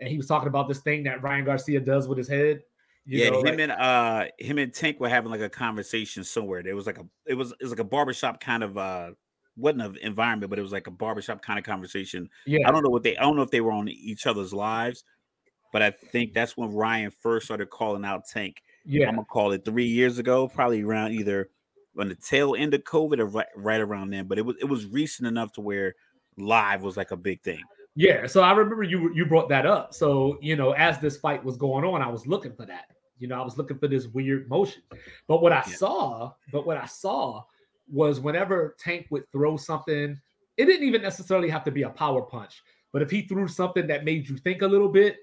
and 0.01 0.11
he 0.11 0.17
was 0.17 0.27
talking 0.27 0.49
about 0.49 0.69
this 0.69 0.81
thing 0.81 1.05
that 1.05 1.23
Ryan 1.23 1.45
Garcia 1.45 1.81
does 1.81 2.07
with 2.07 2.19
his 2.19 2.29
head. 2.29 2.63
You 3.07 3.25
yeah, 3.25 3.31
know, 3.31 3.41
him 3.41 3.45
like, 3.45 3.61
and 3.61 3.73
uh 3.73 4.25
him 4.39 4.59
and 4.59 4.73
Tank 4.73 4.99
were 4.99 5.09
having 5.09 5.31
like 5.31 5.41
a 5.41 5.51
conversation 5.51 6.25
somewhere. 6.25 6.63
There 6.63 6.75
was 6.75 6.87
like 6.87 6.99
a 6.99 7.07
it 7.27 7.35
was 7.35 7.53
it 7.53 7.63
was 7.63 7.71
like 7.71 7.81
a 7.81 7.85
barbershop 7.85 8.41
kind 8.41 8.63
of 8.63 8.79
uh 8.79 9.11
wasn't 9.57 9.83
an 9.83 9.97
environment, 10.03 10.51
but 10.51 10.59
it 10.59 10.63
was 10.63 10.73
like 10.73 10.87
a 10.87 10.91
barbershop 10.91 11.43
kind 11.43 11.59
of 11.59 11.65
conversation. 11.65 12.29
Yeah. 12.47 12.67
I 12.67 12.73
don't 12.73 12.83
know 12.83 12.91
what 12.91 13.03
they 13.03 13.17
I 13.17 13.23
don't 13.23 13.37
know 13.37 13.43
if 13.43 13.51
they 13.51 13.61
were 13.61 13.73
on 13.73 13.89
each 13.89 14.27
other's 14.27 14.55
lives, 14.55 15.05
but 15.73 15.83
I 15.83 15.91
think 15.91 16.33
that's 16.33 16.57
when 16.57 16.73
Ryan 16.73 17.11
first 17.11 17.47
started 17.47 17.69
calling 17.69 18.05
out 18.05 18.27
Tank. 18.27 18.63
Yeah. 18.87 19.09
I'm 19.09 19.17
gonna 19.17 19.27
call 19.27 19.53
it 19.53 19.65
three 19.65 19.87
years 19.87 20.19
ago, 20.19 20.49
probably 20.49 20.83
around 20.83 21.13
either 21.13 21.51
on 21.99 22.09
the 22.09 22.15
tail 22.15 22.55
end 22.57 22.75
of 22.75 22.85
COVID 22.85 23.19
or 23.19 23.27
right, 23.27 23.47
right 23.55 23.81
around 23.81 24.11
then. 24.11 24.27
But 24.27 24.39
it 24.39 24.47
was 24.47 24.57
it 24.61 24.67
was 24.67 24.87
recent 24.87 25.29
enough 25.29 25.53
to 25.53 25.61
where 25.61 25.95
live 26.37 26.83
was 26.83 26.97
like 26.97 27.11
a 27.11 27.17
big 27.17 27.43
thing. 27.43 27.63
Yeah, 27.97 28.27
so 28.27 28.43
I 28.43 28.53
remember 28.53 28.83
you 28.83 29.15
you 29.15 29.25
brought 29.25 29.49
that 29.51 29.67
up. 29.67 29.95
So 29.95 30.39
you 30.41 30.57
know, 30.57 30.73
as 30.73 30.99
this 30.99 31.17
fight 31.17 31.45
was 31.45 31.57
going 31.57 31.85
on, 31.85 32.03
I 32.03 32.09
was 32.09 32.27
looking 32.27 32.53
for 32.53 32.67
that. 32.67 32.91
You 33.19 33.29
know, 33.29 33.41
I 33.41 33.45
was 33.45 33.57
looking 33.57 33.79
for 33.79 33.89
this 33.89 34.09
weird 34.09 34.49
motion. 34.49 34.83
But 35.29 35.41
what 35.41 35.53
I 35.53 35.63
yeah. 35.67 35.77
saw, 35.77 36.33
but 36.53 36.67
what 36.67 36.77
I 36.77 36.87
saw 36.87 37.45
was 37.91 38.21
whenever 38.21 38.75
Tank 38.79 39.07
would 39.11 39.31
throw 39.31 39.57
something, 39.57 40.21
it 40.57 40.65
didn't 40.65 40.87
even 40.87 41.03
necessarily 41.03 41.49
have 41.49 41.65
to 41.65 41.71
be 41.71 41.83
a 41.83 41.91
power 41.91 42.23
punch. 42.23 42.63
But 42.93 43.03
if 43.03 43.11
he 43.11 43.23
threw 43.23 43.49
something 43.49 43.87
that 43.87 44.05
made 44.05 44.29
you 44.29 44.37
think 44.37 44.63
a 44.63 44.67
little 44.67 44.89
bit, 44.89 45.19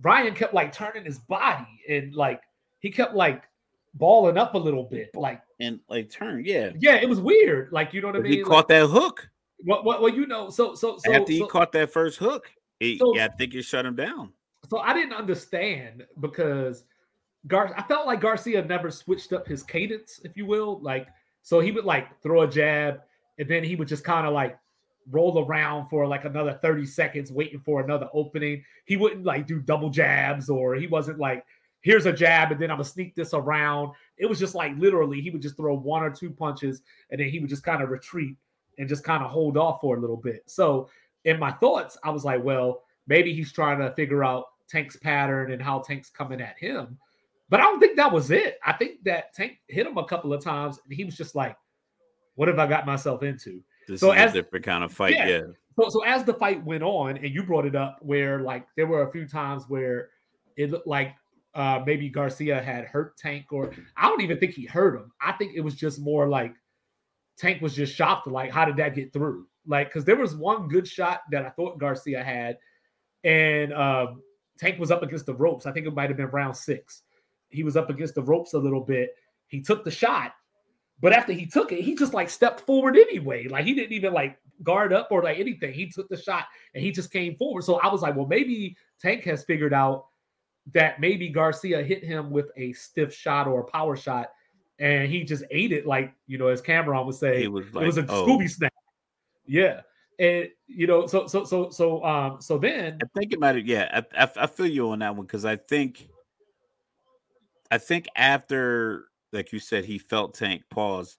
Ryan 0.00 0.34
kept 0.34 0.54
like 0.54 0.72
turning 0.72 1.04
his 1.04 1.18
body 1.18 1.82
and 1.88 2.14
like 2.14 2.42
he 2.80 2.90
kept 2.90 3.14
like 3.14 3.44
balling 3.94 4.38
up 4.38 4.54
a 4.54 4.58
little 4.58 4.84
bit. 4.84 5.14
Like 5.14 5.42
and 5.60 5.80
like 5.88 6.10
turn. 6.10 6.44
Yeah, 6.44 6.72
yeah, 6.78 6.96
it 6.96 7.08
was 7.08 7.20
weird. 7.20 7.72
Like 7.72 7.94
you 7.94 8.00
know 8.00 8.08
what 8.08 8.16
I 8.16 8.20
mean? 8.20 8.32
He 8.32 8.42
caught 8.42 8.68
that 8.68 8.88
hook. 8.88 9.28
What, 9.64 9.84
what, 9.84 10.02
well, 10.02 10.12
you 10.12 10.26
know, 10.26 10.50
so 10.50 10.74
so 10.74 10.98
so 10.98 11.12
after 11.12 11.32
he 11.32 11.38
so, 11.38 11.46
caught 11.46 11.72
that 11.72 11.92
first 11.92 12.18
hook, 12.18 12.50
he, 12.80 12.98
So- 12.98 13.14
yeah, 13.14 13.26
I 13.26 13.28
think 13.28 13.54
it 13.54 13.62
shut 13.62 13.86
him 13.86 13.96
down. 13.96 14.32
so 14.68 14.78
I 14.78 14.92
didn't 14.94 15.14
understand 15.14 16.04
because 16.20 16.84
Gar 17.46 17.74
I 17.76 17.82
felt 17.82 18.06
like 18.06 18.20
Garcia 18.20 18.64
never 18.64 18.90
switched 18.90 19.32
up 19.32 19.46
his 19.46 19.62
cadence, 19.62 20.20
if 20.24 20.36
you 20.36 20.46
will. 20.46 20.80
Like, 20.80 21.08
so 21.42 21.60
he 21.60 21.72
would 21.72 21.84
like 21.84 22.20
throw 22.22 22.42
a 22.42 22.48
jab 22.48 23.00
and 23.38 23.48
then 23.48 23.64
he 23.64 23.76
would 23.76 23.88
just 23.88 24.04
kind 24.04 24.26
of 24.26 24.32
like 24.32 24.58
roll 25.10 25.44
around 25.44 25.88
for 25.88 26.06
like 26.06 26.24
another 26.24 26.58
30 26.62 26.86
seconds 26.86 27.32
waiting 27.32 27.60
for 27.60 27.80
another 27.80 28.08
opening. 28.14 28.62
He 28.84 28.96
wouldn't 28.96 29.24
like 29.24 29.46
do 29.48 29.58
double 29.60 29.90
jabs 29.90 30.48
or 30.48 30.76
he 30.76 30.86
wasn't 30.86 31.18
like, 31.18 31.44
here's 31.80 32.06
a 32.06 32.12
jab 32.12 32.52
and 32.52 32.60
then 32.60 32.70
I'm 32.70 32.76
gonna 32.76 32.84
sneak 32.84 33.16
this 33.16 33.34
around. 33.34 33.92
It 34.16 34.26
was 34.26 34.38
just 34.38 34.54
like 34.54 34.76
literally 34.78 35.20
he 35.20 35.30
would 35.30 35.42
just 35.42 35.56
throw 35.56 35.74
one 35.74 36.04
or 36.04 36.10
two 36.10 36.30
punches 36.30 36.82
and 37.10 37.20
then 37.20 37.28
he 37.28 37.40
would 37.40 37.50
just 37.50 37.64
kind 37.64 37.82
of 37.82 37.90
retreat 37.90 38.36
and 38.78 38.88
just 38.88 39.04
kind 39.04 39.22
of 39.22 39.30
hold 39.30 39.56
off 39.56 39.80
for 39.80 39.96
a 39.96 40.00
little 40.00 40.16
bit. 40.16 40.42
So 40.46 40.88
in 41.24 41.38
my 41.38 41.52
thoughts, 41.52 41.96
I 42.04 42.10
was 42.10 42.24
like, 42.24 42.42
well, 42.42 42.82
maybe 43.06 43.34
he's 43.34 43.52
trying 43.52 43.78
to 43.80 43.92
figure 43.94 44.24
out 44.24 44.46
Tank's 44.68 44.96
pattern 44.96 45.52
and 45.52 45.60
how 45.62 45.80
Tank's 45.80 46.10
coming 46.10 46.40
at 46.40 46.58
him. 46.58 46.98
But 47.48 47.60
I 47.60 47.64
don't 47.64 47.80
think 47.80 47.96
that 47.96 48.10
was 48.10 48.30
it. 48.30 48.58
I 48.64 48.72
think 48.72 49.04
that 49.04 49.34
Tank 49.34 49.58
hit 49.68 49.86
him 49.86 49.98
a 49.98 50.04
couple 50.06 50.32
of 50.32 50.42
times 50.42 50.78
and 50.84 50.92
he 50.94 51.04
was 51.04 51.16
just 51.16 51.34
like, 51.34 51.56
what 52.34 52.48
have 52.48 52.58
I 52.58 52.66
got 52.66 52.86
myself 52.86 53.22
into? 53.22 53.62
This 53.86 54.00
So 54.00 54.12
is 54.12 54.18
as- 54.18 54.30
a 54.30 54.34
different 54.34 54.64
kind 54.64 54.82
of 54.84 54.92
fight. 54.92 55.14
Yeah. 55.14 55.28
Yeah, 55.28 55.40
So, 55.78 55.88
so 55.90 56.02
as 56.04 56.24
the 56.24 56.32
fight 56.34 56.64
went 56.64 56.82
on, 56.82 57.18
and 57.18 57.28
you 57.28 57.42
brought 57.42 57.66
it 57.66 57.76
up, 57.76 57.98
where 58.00 58.40
like 58.40 58.66
there 58.76 58.86
were 58.86 59.06
a 59.06 59.12
few 59.12 59.28
times 59.28 59.64
where 59.68 60.08
it 60.56 60.70
looked 60.70 60.86
like 60.86 61.14
uh, 61.54 61.82
maybe 61.84 62.08
Garcia 62.08 62.62
had 62.62 62.86
hurt 62.86 63.18
Tank, 63.18 63.46
or 63.52 63.72
I 63.98 64.08
don't 64.08 64.22
even 64.22 64.38
think 64.38 64.52
he 64.52 64.64
hurt 64.64 64.94
him. 64.96 65.12
I 65.20 65.32
think 65.32 65.52
it 65.54 65.60
was 65.60 65.74
just 65.74 66.00
more 66.00 66.26
like 66.28 66.54
Tank 67.36 67.62
was 67.62 67.74
just 67.74 67.94
shocked, 67.94 68.26
like 68.26 68.50
how 68.50 68.64
did 68.64 68.76
that 68.76 68.94
get 68.94 69.12
through? 69.12 69.46
Like 69.66 69.88
because 69.88 70.04
there 70.04 70.16
was 70.16 70.34
one 70.34 70.68
good 70.68 70.86
shot 70.86 71.22
that 71.30 71.44
I 71.44 71.50
thought 71.50 71.78
Garcia 71.78 72.22
had, 72.22 72.58
and 73.24 73.72
um, 73.72 74.22
Tank 74.58 74.78
was 74.78 74.90
up 74.90 75.02
against 75.02 75.26
the 75.26 75.34
ropes. 75.34 75.66
I 75.66 75.72
think 75.72 75.86
it 75.86 75.94
might 75.94 76.10
have 76.10 76.16
been 76.16 76.26
round 76.26 76.56
six. 76.56 77.02
He 77.48 77.62
was 77.62 77.76
up 77.76 77.90
against 77.90 78.14
the 78.14 78.22
ropes 78.22 78.54
a 78.54 78.58
little 78.58 78.80
bit. 78.80 79.14
He 79.46 79.60
took 79.60 79.84
the 79.84 79.90
shot, 79.90 80.32
but 81.00 81.12
after 81.12 81.32
he 81.32 81.46
took 81.46 81.72
it, 81.72 81.82
he 81.82 81.94
just 81.94 82.14
like 82.14 82.30
stepped 82.30 82.60
forward 82.60 82.96
anyway. 82.96 83.48
Like 83.48 83.64
he 83.64 83.74
didn't 83.74 83.92
even 83.92 84.12
like 84.12 84.38
guard 84.62 84.92
up 84.92 85.08
or 85.10 85.22
like 85.22 85.38
anything. 85.38 85.72
He 85.72 85.90
took 85.90 86.08
the 86.08 86.16
shot 86.16 86.46
and 86.74 86.82
he 86.82 86.90
just 86.90 87.12
came 87.12 87.36
forward. 87.36 87.64
So 87.64 87.80
I 87.80 87.88
was 87.88 88.02
like, 88.02 88.16
well, 88.16 88.26
maybe 88.26 88.76
Tank 89.00 89.24
has 89.24 89.44
figured 89.44 89.74
out 89.74 90.06
that 90.72 91.00
maybe 91.00 91.28
Garcia 91.28 91.82
hit 91.82 92.04
him 92.04 92.30
with 92.30 92.50
a 92.56 92.72
stiff 92.72 93.12
shot 93.12 93.48
or 93.48 93.60
a 93.60 93.64
power 93.64 93.96
shot, 93.96 94.28
and 94.78 95.10
he 95.10 95.24
just 95.24 95.44
ate 95.50 95.72
it 95.72 95.86
like 95.86 96.14
you 96.26 96.38
know, 96.38 96.48
as 96.48 96.60
Cameron 96.60 97.06
would 97.06 97.14
say, 97.14 97.46
was 97.46 97.72
like, 97.72 97.84
it 97.84 97.86
was 97.86 97.98
a 97.98 98.06
oh. 98.08 98.26
Scooby 98.26 98.50
snap. 98.50 98.72
Yeah, 99.46 99.80
and 100.18 100.48
you 100.66 100.86
know, 100.86 101.06
so 101.06 101.26
so 101.26 101.44
so 101.44 101.70
so 101.70 102.04
um 102.04 102.40
so 102.40 102.58
then 102.58 102.98
I 103.02 103.18
think 103.18 103.32
it 103.32 103.40
might 103.40 103.56
have. 103.56 103.66
Yeah, 103.66 104.02
I, 104.16 104.24
I, 104.24 104.30
I 104.36 104.46
feel 104.46 104.66
you 104.66 104.90
on 104.90 105.00
that 105.00 105.14
one 105.16 105.26
because 105.26 105.44
I 105.44 105.56
think, 105.56 106.08
I 107.70 107.78
think 107.78 108.08
after, 108.16 109.06
like 109.32 109.52
you 109.52 109.58
said, 109.58 109.84
he 109.84 109.98
felt 109.98 110.34
Tank 110.34 110.62
pause. 110.70 111.18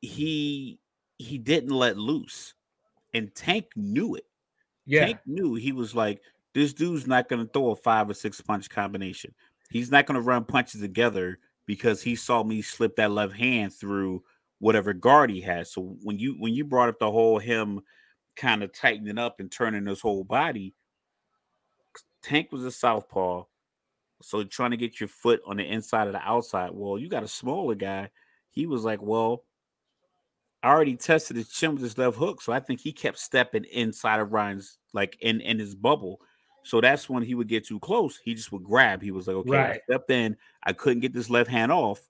He 0.00 0.78
he 1.18 1.38
didn't 1.38 1.70
let 1.70 1.96
loose, 1.96 2.54
and 3.12 3.34
Tank 3.34 3.66
knew 3.76 4.16
it. 4.16 4.26
yeah 4.86 5.06
Tank 5.06 5.20
knew 5.26 5.54
he 5.54 5.72
was 5.72 5.94
like, 5.94 6.20
this 6.54 6.72
dude's 6.72 7.06
not 7.06 7.28
going 7.28 7.44
to 7.44 7.52
throw 7.52 7.70
a 7.70 7.76
five 7.76 8.10
or 8.10 8.14
six 8.14 8.40
punch 8.40 8.68
combination. 8.68 9.34
He's 9.70 9.90
not 9.90 10.06
going 10.06 10.16
to 10.16 10.20
run 10.20 10.44
punches 10.44 10.80
together 10.80 11.38
because 11.66 12.02
he 12.02 12.16
saw 12.16 12.42
me 12.42 12.62
slip 12.62 12.96
that 12.96 13.10
left 13.10 13.34
hand 13.34 13.72
through 13.72 14.22
whatever 14.58 14.92
guard 14.92 15.30
he 15.30 15.40
has. 15.42 15.72
So 15.72 15.96
when 16.02 16.18
you 16.18 16.36
when 16.38 16.54
you 16.54 16.64
brought 16.64 16.88
up 16.88 16.98
the 16.98 17.10
whole 17.10 17.38
him 17.38 17.80
kind 18.36 18.62
of 18.62 18.72
tightening 18.72 19.18
up 19.18 19.40
and 19.40 19.50
turning 19.50 19.86
his 19.86 20.00
whole 20.00 20.24
body, 20.24 20.74
Tank 22.22 22.50
was 22.52 22.64
a 22.64 22.70
southpaw. 22.70 23.44
So 24.22 24.42
trying 24.44 24.70
to 24.70 24.76
get 24.76 25.00
your 25.00 25.08
foot 25.08 25.40
on 25.46 25.58
the 25.58 25.64
inside 25.64 26.06
of 26.06 26.14
the 26.14 26.20
outside. 26.20 26.70
Well, 26.72 26.98
you 26.98 27.08
got 27.08 27.22
a 27.22 27.28
smaller 27.28 27.74
guy. 27.74 28.10
He 28.50 28.66
was 28.66 28.84
like, 28.84 29.02
well, 29.02 29.44
I 30.62 30.68
already 30.68 30.96
tested 30.96 31.36
his 31.36 31.50
chin 31.50 31.72
with 31.74 31.82
his 31.82 31.98
left 31.98 32.16
hook, 32.16 32.40
so 32.40 32.50
I 32.50 32.60
think 32.60 32.80
he 32.80 32.92
kept 32.92 33.18
stepping 33.18 33.64
inside 33.64 34.20
of 34.20 34.32
Ryan's 34.32 34.78
like 34.94 35.18
in 35.20 35.42
in 35.42 35.58
his 35.58 35.74
bubble. 35.74 36.20
So 36.64 36.80
that's 36.80 37.08
when 37.08 37.22
he 37.22 37.34
would 37.34 37.46
get 37.48 37.64
too 37.66 37.78
close. 37.78 38.18
He 38.24 38.34
just 38.34 38.50
would 38.50 38.64
grab. 38.64 39.00
He 39.02 39.10
was 39.10 39.28
like, 39.28 39.36
okay, 39.36 39.56
I 39.56 39.68
Right. 39.70 39.80
stepped 39.88 40.10
in. 40.10 40.36
I 40.64 40.72
couldn't 40.72 41.00
get 41.00 41.12
this 41.12 41.30
left 41.30 41.48
hand 41.50 41.70
off. 41.70 42.00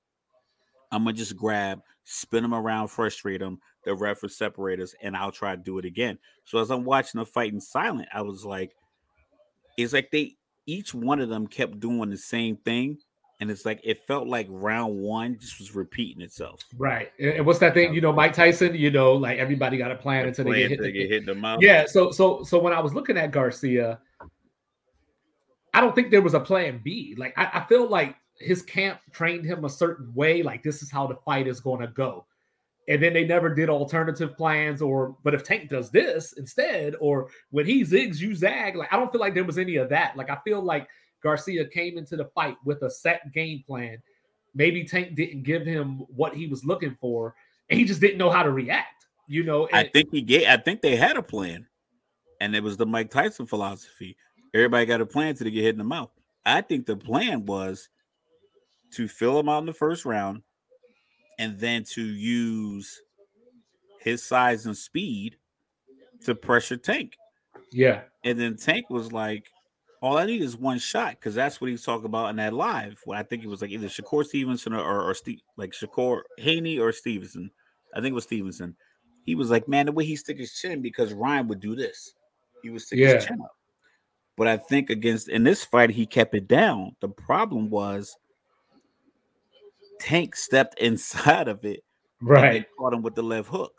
I'm 0.92 1.02
gonna 1.04 1.12
just 1.16 1.36
grab, 1.36 1.82
spin 2.04 2.44
him 2.44 2.54
around, 2.54 2.88
frustrate 2.88 3.42
him. 3.42 3.58
The 3.84 3.94
ref 3.94 4.22
will 4.22 4.28
separate 4.28 4.80
us, 4.80 4.94
and 5.02 5.16
I'll 5.16 5.32
try 5.32 5.56
to 5.56 5.60
do 5.62 5.78
it 5.78 5.84
again. 5.84 6.18
So 6.44 6.58
as 6.58 6.70
I'm 6.70 6.84
watching 6.84 7.18
the 7.18 7.26
fight 7.26 7.52
in 7.52 7.60
silent, 7.60 8.08
I 8.14 8.22
was 8.22 8.44
like, 8.44 8.72
it's 9.76 9.92
like 9.92 10.10
they 10.10 10.36
each 10.66 10.94
one 10.94 11.20
of 11.20 11.28
them 11.28 11.46
kept 11.46 11.80
doing 11.80 12.08
the 12.10 12.16
same 12.16 12.56
thing, 12.58 12.98
and 13.40 13.50
it's 13.50 13.66
like 13.66 13.80
it 13.82 14.06
felt 14.06 14.28
like 14.28 14.46
round 14.48 14.96
one 14.96 15.36
just 15.38 15.58
was 15.58 15.74
repeating 15.74 16.22
itself. 16.22 16.60
right. 16.78 17.10
And 17.18 17.44
what's 17.44 17.58
that 17.58 17.74
thing? 17.74 17.92
You 17.92 18.00
know, 18.00 18.12
Mike 18.12 18.32
Tyson. 18.34 18.74
You 18.76 18.90
know, 18.92 19.14
like 19.14 19.38
everybody 19.38 19.76
got 19.76 19.90
a 19.90 19.96
plan 19.96 20.28
until 20.28 20.44
they 20.44 20.60
get 20.60 20.70
hit. 20.70 20.78
they 20.80 20.86
the- 20.86 20.92
get 20.92 21.10
hit 21.10 21.20
in 21.22 21.26
the 21.26 21.34
mouth. 21.34 21.58
Yeah, 21.60 21.84
so 21.86 22.12
so 22.12 22.44
so 22.44 22.58
when 22.60 22.72
I 22.72 22.78
was 22.80 22.94
looking 22.94 23.18
at 23.18 23.32
Garcia, 23.32 23.98
I 25.74 25.80
don't 25.80 25.94
think 25.94 26.10
there 26.10 26.22
was 26.22 26.34
a 26.34 26.40
plan 26.40 26.80
B. 26.82 27.14
Like 27.18 27.36
I, 27.36 27.50
I 27.54 27.64
feel 27.66 27.88
like 27.88 28.16
his 28.38 28.62
camp 28.62 29.00
trained 29.12 29.44
him 29.44 29.64
a 29.64 29.68
certain 29.70 30.12
way, 30.14 30.42
like 30.42 30.62
this 30.62 30.82
is 30.82 30.90
how 30.90 31.06
the 31.06 31.16
fight 31.16 31.46
is 31.46 31.60
going 31.60 31.80
to 31.80 31.88
go. 31.88 32.26
And 32.88 33.02
then 33.02 33.12
they 33.12 33.24
never 33.24 33.52
did 33.52 33.70
alternative 33.70 34.36
plans, 34.36 34.82
or 34.82 35.16
but 35.24 35.34
if 35.34 35.42
Tank 35.42 35.70
does 35.70 35.90
this 35.90 36.34
instead, 36.34 36.94
or 37.00 37.28
when 37.50 37.66
he 37.66 37.82
zigs, 37.82 38.20
you 38.20 38.34
zag. 38.34 38.76
Like 38.76 38.92
I 38.92 38.96
don't 38.96 39.10
feel 39.10 39.20
like 39.20 39.34
there 39.34 39.44
was 39.44 39.58
any 39.58 39.76
of 39.76 39.88
that. 39.88 40.16
Like 40.16 40.30
I 40.30 40.38
feel 40.44 40.62
like 40.62 40.86
Garcia 41.22 41.66
came 41.66 41.98
into 41.98 42.16
the 42.16 42.26
fight 42.26 42.56
with 42.64 42.82
a 42.82 42.90
set 42.90 43.32
game 43.32 43.64
plan. 43.66 43.98
Maybe 44.54 44.84
Tank 44.84 45.16
didn't 45.16 45.42
give 45.42 45.66
him 45.66 46.04
what 46.14 46.34
he 46.34 46.46
was 46.46 46.64
looking 46.64 46.96
for, 47.00 47.34
and 47.70 47.80
he 47.80 47.86
just 47.86 48.00
didn't 48.00 48.18
know 48.18 48.30
how 48.30 48.42
to 48.42 48.50
react. 48.50 49.06
You 49.26 49.42
know, 49.42 49.66
I 49.72 49.84
think 49.84 50.10
he 50.12 50.20
gave. 50.20 50.46
I 50.46 50.58
think 50.58 50.82
they 50.82 50.94
had 50.94 51.16
a 51.16 51.22
plan, 51.22 51.66
and 52.42 52.54
it 52.54 52.62
was 52.62 52.76
the 52.76 52.86
Mike 52.86 53.10
Tyson 53.10 53.46
philosophy. 53.46 54.14
Everybody 54.54 54.86
got 54.86 55.00
a 55.00 55.06
plan 55.06 55.34
till 55.34 55.44
they 55.44 55.50
get 55.50 55.62
hit 55.62 55.74
in 55.74 55.78
the 55.78 55.84
mouth. 55.84 56.10
I 56.46 56.60
think 56.60 56.86
the 56.86 56.96
plan 56.96 57.44
was 57.44 57.88
to 58.92 59.08
fill 59.08 59.38
him 59.40 59.48
out 59.48 59.58
in 59.58 59.66
the 59.66 59.72
first 59.72 60.04
round, 60.04 60.42
and 61.38 61.58
then 61.58 61.82
to 61.84 62.02
use 62.04 63.02
his 64.00 64.22
size 64.22 64.66
and 64.66 64.76
speed 64.76 65.36
to 66.24 66.34
pressure 66.34 66.76
Tank. 66.76 67.16
yeah, 67.72 68.04
And 68.22 68.38
then 68.38 68.56
Tank 68.56 68.88
was 68.90 69.12
like, 69.12 69.48
"All 70.00 70.16
I 70.18 70.26
need 70.26 70.42
is 70.42 70.56
one 70.56 70.78
shot," 70.78 71.12
because 71.12 71.34
that's 71.34 71.60
what 71.60 71.70
he's 71.70 71.82
talking 71.84 72.06
about 72.06 72.30
in 72.30 72.36
that 72.36 72.52
live. 72.52 73.00
Well, 73.06 73.18
I 73.18 73.22
think 73.24 73.42
it 73.42 73.48
was 73.48 73.62
like 73.62 73.70
either 73.70 73.88
Shakur 73.88 74.24
Stevenson 74.24 74.74
or 74.74 74.80
or, 74.80 75.02
or 75.10 75.14
Steve, 75.14 75.40
like 75.56 75.72
Shakur 75.72 76.22
Haney 76.38 76.78
or 76.78 76.92
Stevenson. 76.92 77.50
I 77.94 78.00
think 78.00 78.12
it 78.12 78.14
was 78.14 78.24
Stevenson. 78.24 78.76
He 79.24 79.34
was 79.34 79.50
like, 79.50 79.66
"Man, 79.68 79.86
the 79.86 79.92
way 79.92 80.04
he 80.04 80.16
stick 80.16 80.38
his 80.38 80.54
chin 80.54 80.82
because 80.82 81.12
Ryan 81.12 81.48
would 81.48 81.60
do 81.60 81.74
this. 81.74 82.14
He 82.62 82.70
would 82.70 82.82
stick 82.82 82.98
Yeah. 83.00 83.14
his 83.14 83.24
chin 83.26 83.40
up." 83.40 83.56
But 84.36 84.48
I 84.48 84.56
think 84.56 84.90
against 84.90 85.28
in 85.28 85.44
this 85.44 85.64
fight 85.64 85.90
he 85.90 86.06
kept 86.06 86.34
it 86.34 86.48
down. 86.48 86.96
The 87.00 87.08
problem 87.08 87.70
was 87.70 88.16
Tank 90.00 90.36
stepped 90.36 90.78
inside 90.80 91.48
of 91.48 91.64
it 91.64 91.84
right. 92.20 92.66
caught 92.78 92.92
him 92.92 93.02
with 93.02 93.14
the 93.14 93.22
left 93.22 93.48
hook. 93.48 93.72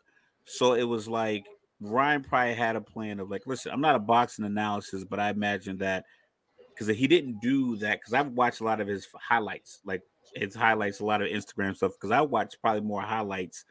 So 0.45 0.73
it 0.73 0.83
was 0.83 1.07
like 1.07 1.45
Ryan 1.81 2.23
probably 2.23 2.53
had 2.53 2.75
a 2.75 2.81
plan 2.81 3.19
of 3.19 3.29
like, 3.29 3.45
listen, 3.45 3.71
I'm 3.71 3.81
not 3.81 3.95
a 3.95 3.99
boxing 3.99 4.45
analysis, 4.45 5.03
but 5.03 5.19
I 5.19 5.29
imagine 5.29 5.77
that 5.79 6.05
because 6.69 6.95
he 6.95 7.07
didn't 7.07 7.39
do 7.41 7.77
that 7.77 7.99
because 7.99 8.13
I've 8.13 8.31
watched 8.31 8.61
a 8.61 8.63
lot 8.63 8.81
of 8.81 8.87
his 8.87 9.07
highlights, 9.13 9.79
like 9.85 10.01
his 10.35 10.55
highlights, 10.55 10.99
a 10.99 11.05
lot 11.05 11.21
of 11.21 11.29
Instagram 11.29 11.75
stuff. 11.75 11.93
Because 11.93 12.11
I 12.11 12.21
watched 12.21 12.57
probably 12.61 12.81
more 12.81 13.01
highlights 13.01 13.65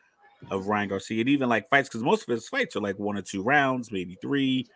of 0.50 0.66
Ryan 0.66 0.88
Garcia 0.88 1.20
and 1.20 1.28
even 1.28 1.48
like 1.48 1.68
fights 1.68 1.88
because 1.88 2.02
most 2.02 2.22
of 2.22 2.28
his 2.28 2.48
fights 2.48 2.76
are 2.76 2.80
like 2.80 2.98
one 2.98 3.16
or 3.16 3.22
two 3.22 3.42
rounds, 3.42 3.92
maybe 3.92 4.16
three. 4.20 4.66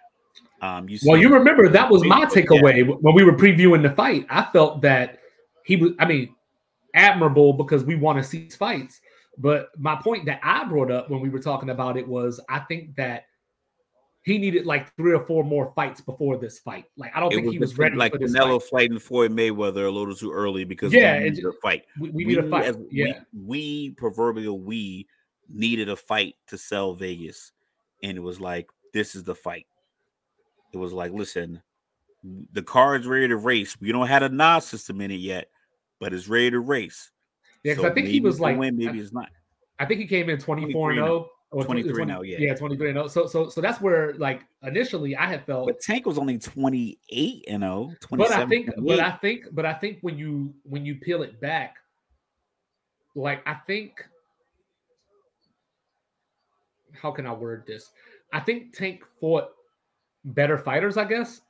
Um, 0.61 0.89
you 0.89 0.99
Well, 1.05 1.17
you 1.17 1.29
remember 1.33 1.69
that 1.69 1.91
was 1.91 2.05
my 2.05 2.21
Yeah. 2.21 2.27
takeaway 2.27 2.87
when 3.01 3.15
we 3.15 3.23
were 3.25 3.35
previewing 3.37 3.83
the 3.83 3.91
fight. 3.91 4.27
I 4.31 4.45
felt 4.53 4.83
that 4.83 5.21
he 5.65 5.77
was, 5.77 5.93
I 5.99 6.07
mean, 6.07 6.35
admirable 6.95 7.53
because 7.53 7.85
we 7.85 7.95
want 7.97 8.19
to 8.19 8.25
see 8.25 8.49
fights. 8.51 9.01
But 9.37 9.69
my 9.79 9.95
point 9.97 10.27
that 10.27 10.41
I 10.43 10.65
brought 10.65 10.91
up 10.91 11.11
when 11.11 11.21
we 11.21 11.29
were 11.29 11.39
talking 11.39 11.71
about 11.71 11.97
it 11.97 12.07
was 12.07 12.41
I 12.49 12.59
think 12.61 12.97
that 12.97 13.27
he 14.23 14.37
needed 14.37 14.67
like 14.67 14.95
three 14.97 15.13
or 15.15 15.25
four 15.25 15.45
more 15.45 15.73
fights 15.75 16.01
before 16.01 16.37
this 16.37 16.59
fight. 16.59 16.87
Like, 16.97 17.13
I 17.15 17.21
don't 17.21 17.33
it 17.33 17.37
think 17.37 17.47
was 17.47 17.53
he 17.55 17.59
was 17.61 17.79
ready 17.79 17.97
like 17.97 18.13
for 18.13 18.19
Canelo 18.19 18.61
fight. 18.61 18.71
fighting 18.71 18.99
Floyd 18.99 19.31
Mayweather 19.31 19.87
a 19.87 19.91
little 19.91 20.15
too 20.15 20.33
early 20.33 20.65
because 20.65 20.93
Yeah, 20.93 21.19
we 21.19 21.31
needed 21.31 21.45
a 21.47 21.53
fight. 21.63 21.85
We, 22.01 22.11
we 22.11 22.25
need 22.25 22.39
a 22.39 22.49
fight. 22.51 22.65
as- 22.67 22.79
yeah. 22.91 23.21
we, 23.33 23.47
we 23.47 23.91
proverbial 23.93 24.59
we 24.59 25.07
needed 25.49 25.89
a 25.89 25.97
fight 25.97 26.35
to 26.49 26.59
sell 26.59 26.95
Vegas, 26.95 27.53
and 28.03 28.19
it 28.19 28.21
was 28.21 28.41
like 28.41 28.69
this 28.93 29.15
is 29.15 29.23
the 29.23 29.35
fight. 29.37 29.67
It 30.73 30.77
was 30.77 30.93
like, 30.93 31.13
listen, 31.13 31.63
the 32.53 32.63
car 32.63 32.97
is 32.97 33.07
ready 33.07 33.29
to 33.29 33.37
race. 33.37 33.81
We 33.81 33.93
don't 33.93 34.07
have 34.07 34.23
a 34.23 34.29
nod 34.29 34.61
system 34.61 35.01
in 35.01 35.11
it 35.11 35.21
yet, 35.21 35.49
but 36.01 36.13
it's 36.13 36.29
ready 36.29 36.51
to 36.51 36.61
race. 36.61 37.11
Yeah, 37.63 37.73
because 37.73 37.85
so 37.85 37.91
I 37.91 37.95
think 37.95 38.09
he 38.09 38.21
was 38.21 38.41
like 38.41 38.59
win, 38.59 38.77
maybe 38.77 39.01
it's 39.01 39.13
not. 39.13 39.31
I 39.79 39.87
think 39.87 40.01
he 40.01 40.07
came 40.07 40.29
in 40.29 40.39
24 40.39 40.91
and 40.91 40.99
0. 40.99 41.31
Or 41.51 41.65
23 41.65 42.05
now, 42.05 42.19
oh, 42.19 42.23
yeah. 42.23 42.37
Yeah, 42.39 42.55
23 42.55 42.91
and 42.91 42.97
0. 42.97 43.09
So 43.09 43.27
so 43.27 43.49
so 43.49 43.63
that's 43.63 43.81
where 43.81 44.13
like 44.15 44.43
initially 44.63 45.17
I 45.17 45.25
had 45.25 45.47
felt 45.47 45.67
But 45.67 45.81
Tank 45.81 46.05
was 46.05 46.19
only 46.19 46.39
28 46.39 47.45
and 47.49 47.63
0, 47.63 47.95
But 48.11 48.33
I 48.33 48.45
think 48.45 48.69
but 48.77 49.01
I 49.01 49.13
think 49.13 49.47
but 49.53 49.65
I 49.65 49.73
think 49.73 49.99
when 50.03 50.19
you 50.19 50.53
when 50.65 50.85
you 50.85 50.97
peel 50.97 51.23
it 51.23 51.41
back, 51.41 51.77
like 53.15 53.41
I 53.47 53.55
think 53.67 54.05
how 56.93 57.11
can 57.11 57.27
I 57.27 57.33
word 57.33 57.65
this? 57.67 57.93
I 58.33 58.41
think 58.41 58.77
Tank 58.77 59.03
fought 59.19 59.49
better 60.25 60.59
fighters, 60.59 60.97
I 60.97 61.05
guess, 61.05 61.41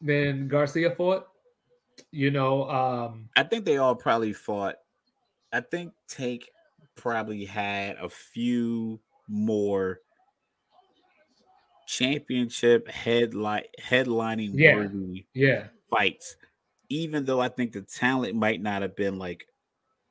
than 0.00 0.48
Garcia 0.48 0.90
fought. 0.90 1.26
You 2.10 2.30
know, 2.30 2.68
um 2.70 3.28
I 3.36 3.42
think 3.42 3.64
they 3.64 3.76
all 3.76 3.94
probably 3.94 4.32
fought. 4.32 4.76
I 5.52 5.60
think 5.60 5.92
Tank 6.08 6.48
probably 6.94 7.44
had 7.44 7.96
a 7.96 8.08
few 8.08 9.00
more 9.28 10.00
championship 11.86 12.88
headline 12.88 13.64
headlining 13.80 14.52
yeah. 14.54 14.76
worthy 14.76 15.26
yeah. 15.34 15.66
fights. 15.90 16.36
Even 16.88 17.24
though 17.24 17.40
I 17.40 17.48
think 17.48 17.72
the 17.72 17.82
talent 17.82 18.34
might 18.34 18.62
not 18.62 18.82
have 18.82 18.96
been 18.96 19.18
like 19.18 19.46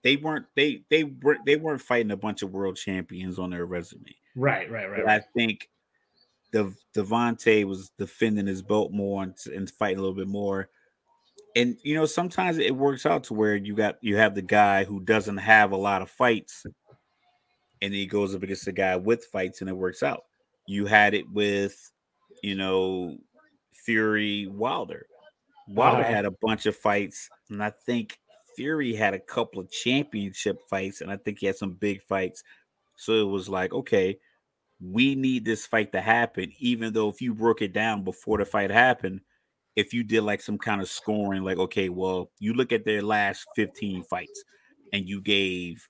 they 0.03 0.15
weren't 0.15 0.45
they 0.55 0.83
they 0.89 1.03
were 1.03 1.37
they 1.45 1.55
weren't 1.55 1.81
fighting 1.81 2.11
a 2.11 2.17
bunch 2.17 2.41
of 2.41 2.51
world 2.51 2.75
champions 2.75 3.39
on 3.39 3.49
their 3.49 3.65
resume. 3.65 4.15
Right, 4.35 4.69
right, 4.71 4.89
right. 4.89 5.05
right. 5.05 5.21
I 5.21 5.25
think 5.35 5.69
the 6.51 6.73
Devontae 6.95 7.65
was 7.65 7.91
defending 7.97 8.47
his 8.47 8.61
belt 8.61 8.91
more 8.91 9.23
and, 9.23 9.35
and 9.53 9.69
fighting 9.69 9.97
a 9.97 10.01
little 10.01 10.15
bit 10.15 10.27
more. 10.27 10.69
And 11.55 11.77
you 11.83 11.95
know, 11.95 12.05
sometimes 12.05 12.57
it 12.57 12.75
works 12.75 13.05
out 13.05 13.25
to 13.25 13.33
where 13.33 13.55
you 13.55 13.75
got 13.75 13.97
you 14.01 14.17
have 14.17 14.35
the 14.35 14.41
guy 14.41 14.83
who 14.83 15.01
doesn't 15.01 15.37
have 15.37 15.71
a 15.71 15.77
lot 15.77 16.01
of 16.01 16.09
fights, 16.09 16.65
and 17.81 17.93
he 17.93 18.05
goes 18.05 18.33
up 18.33 18.43
against 18.43 18.65
the 18.65 18.71
guy 18.71 18.95
with 18.95 19.25
fights, 19.25 19.61
and 19.61 19.69
it 19.69 19.73
works 19.73 20.03
out. 20.03 20.23
You 20.67 20.85
had 20.85 21.13
it 21.13 21.29
with, 21.29 21.91
you 22.41 22.55
know, 22.55 23.17
Fury 23.73 24.47
Wilder. 24.47 25.07
Wilder 25.67 26.03
uh-huh. 26.03 26.13
had 26.13 26.25
a 26.25 26.31
bunch 26.41 26.65
of 26.65 26.75
fights, 26.75 27.29
and 27.49 27.61
I 27.61 27.71
think 27.85 28.17
Fury 28.55 28.93
had 28.93 29.13
a 29.13 29.19
couple 29.19 29.59
of 29.59 29.71
championship 29.71 30.61
fights, 30.69 31.01
and 31.01 31.11
I 31.11 31.17
think 31.17 31.39
he 31.39 31.47
had 31.47 31.57
some 31.57 31.73
big 31.73 32.01
fights. 32.03 32.43
So 32.95 33.13
it 33.13 33.29
was 33.29 33.49
like, 33.49 33.73
okay, 33.73 34.19
we 34.81 35.15
need 35.15 35.45
this 35.45 35.65
fight 35.65 35.91
to 35.91 36.01
happen, 36.01 36.51
even 36.59 36.93
though 36.93 37.09
if 37.09 37.21
you 37.21 37.33
broke 37.33 37.61
it 37.61 37.73
down 37.73 38.03
before 38.03 38.39
the 38.39 38.45
fight 38.45 38.71
happened, 38.71 39.21
if 39.75 39.93
you 39.93 40.03
did 40.03 40.23
like 40.23 40.41
some 40.41 40.57
kind 40.57 40.81
of 40.81 40.89
scoring, 40.89 41.43
like, 41.43 41.57
okay, 41.57 41.89
well, 41.89 42.31
you 42.39 42.53
look 42.53 42.71
at 42.71 42.83
their 42.83 43.01
last 43.01 43.45
15 43.55 44.03
fights 44.03 44.43
and 44.91 45.07
you 45.07 45.21
gave 45.21 45.87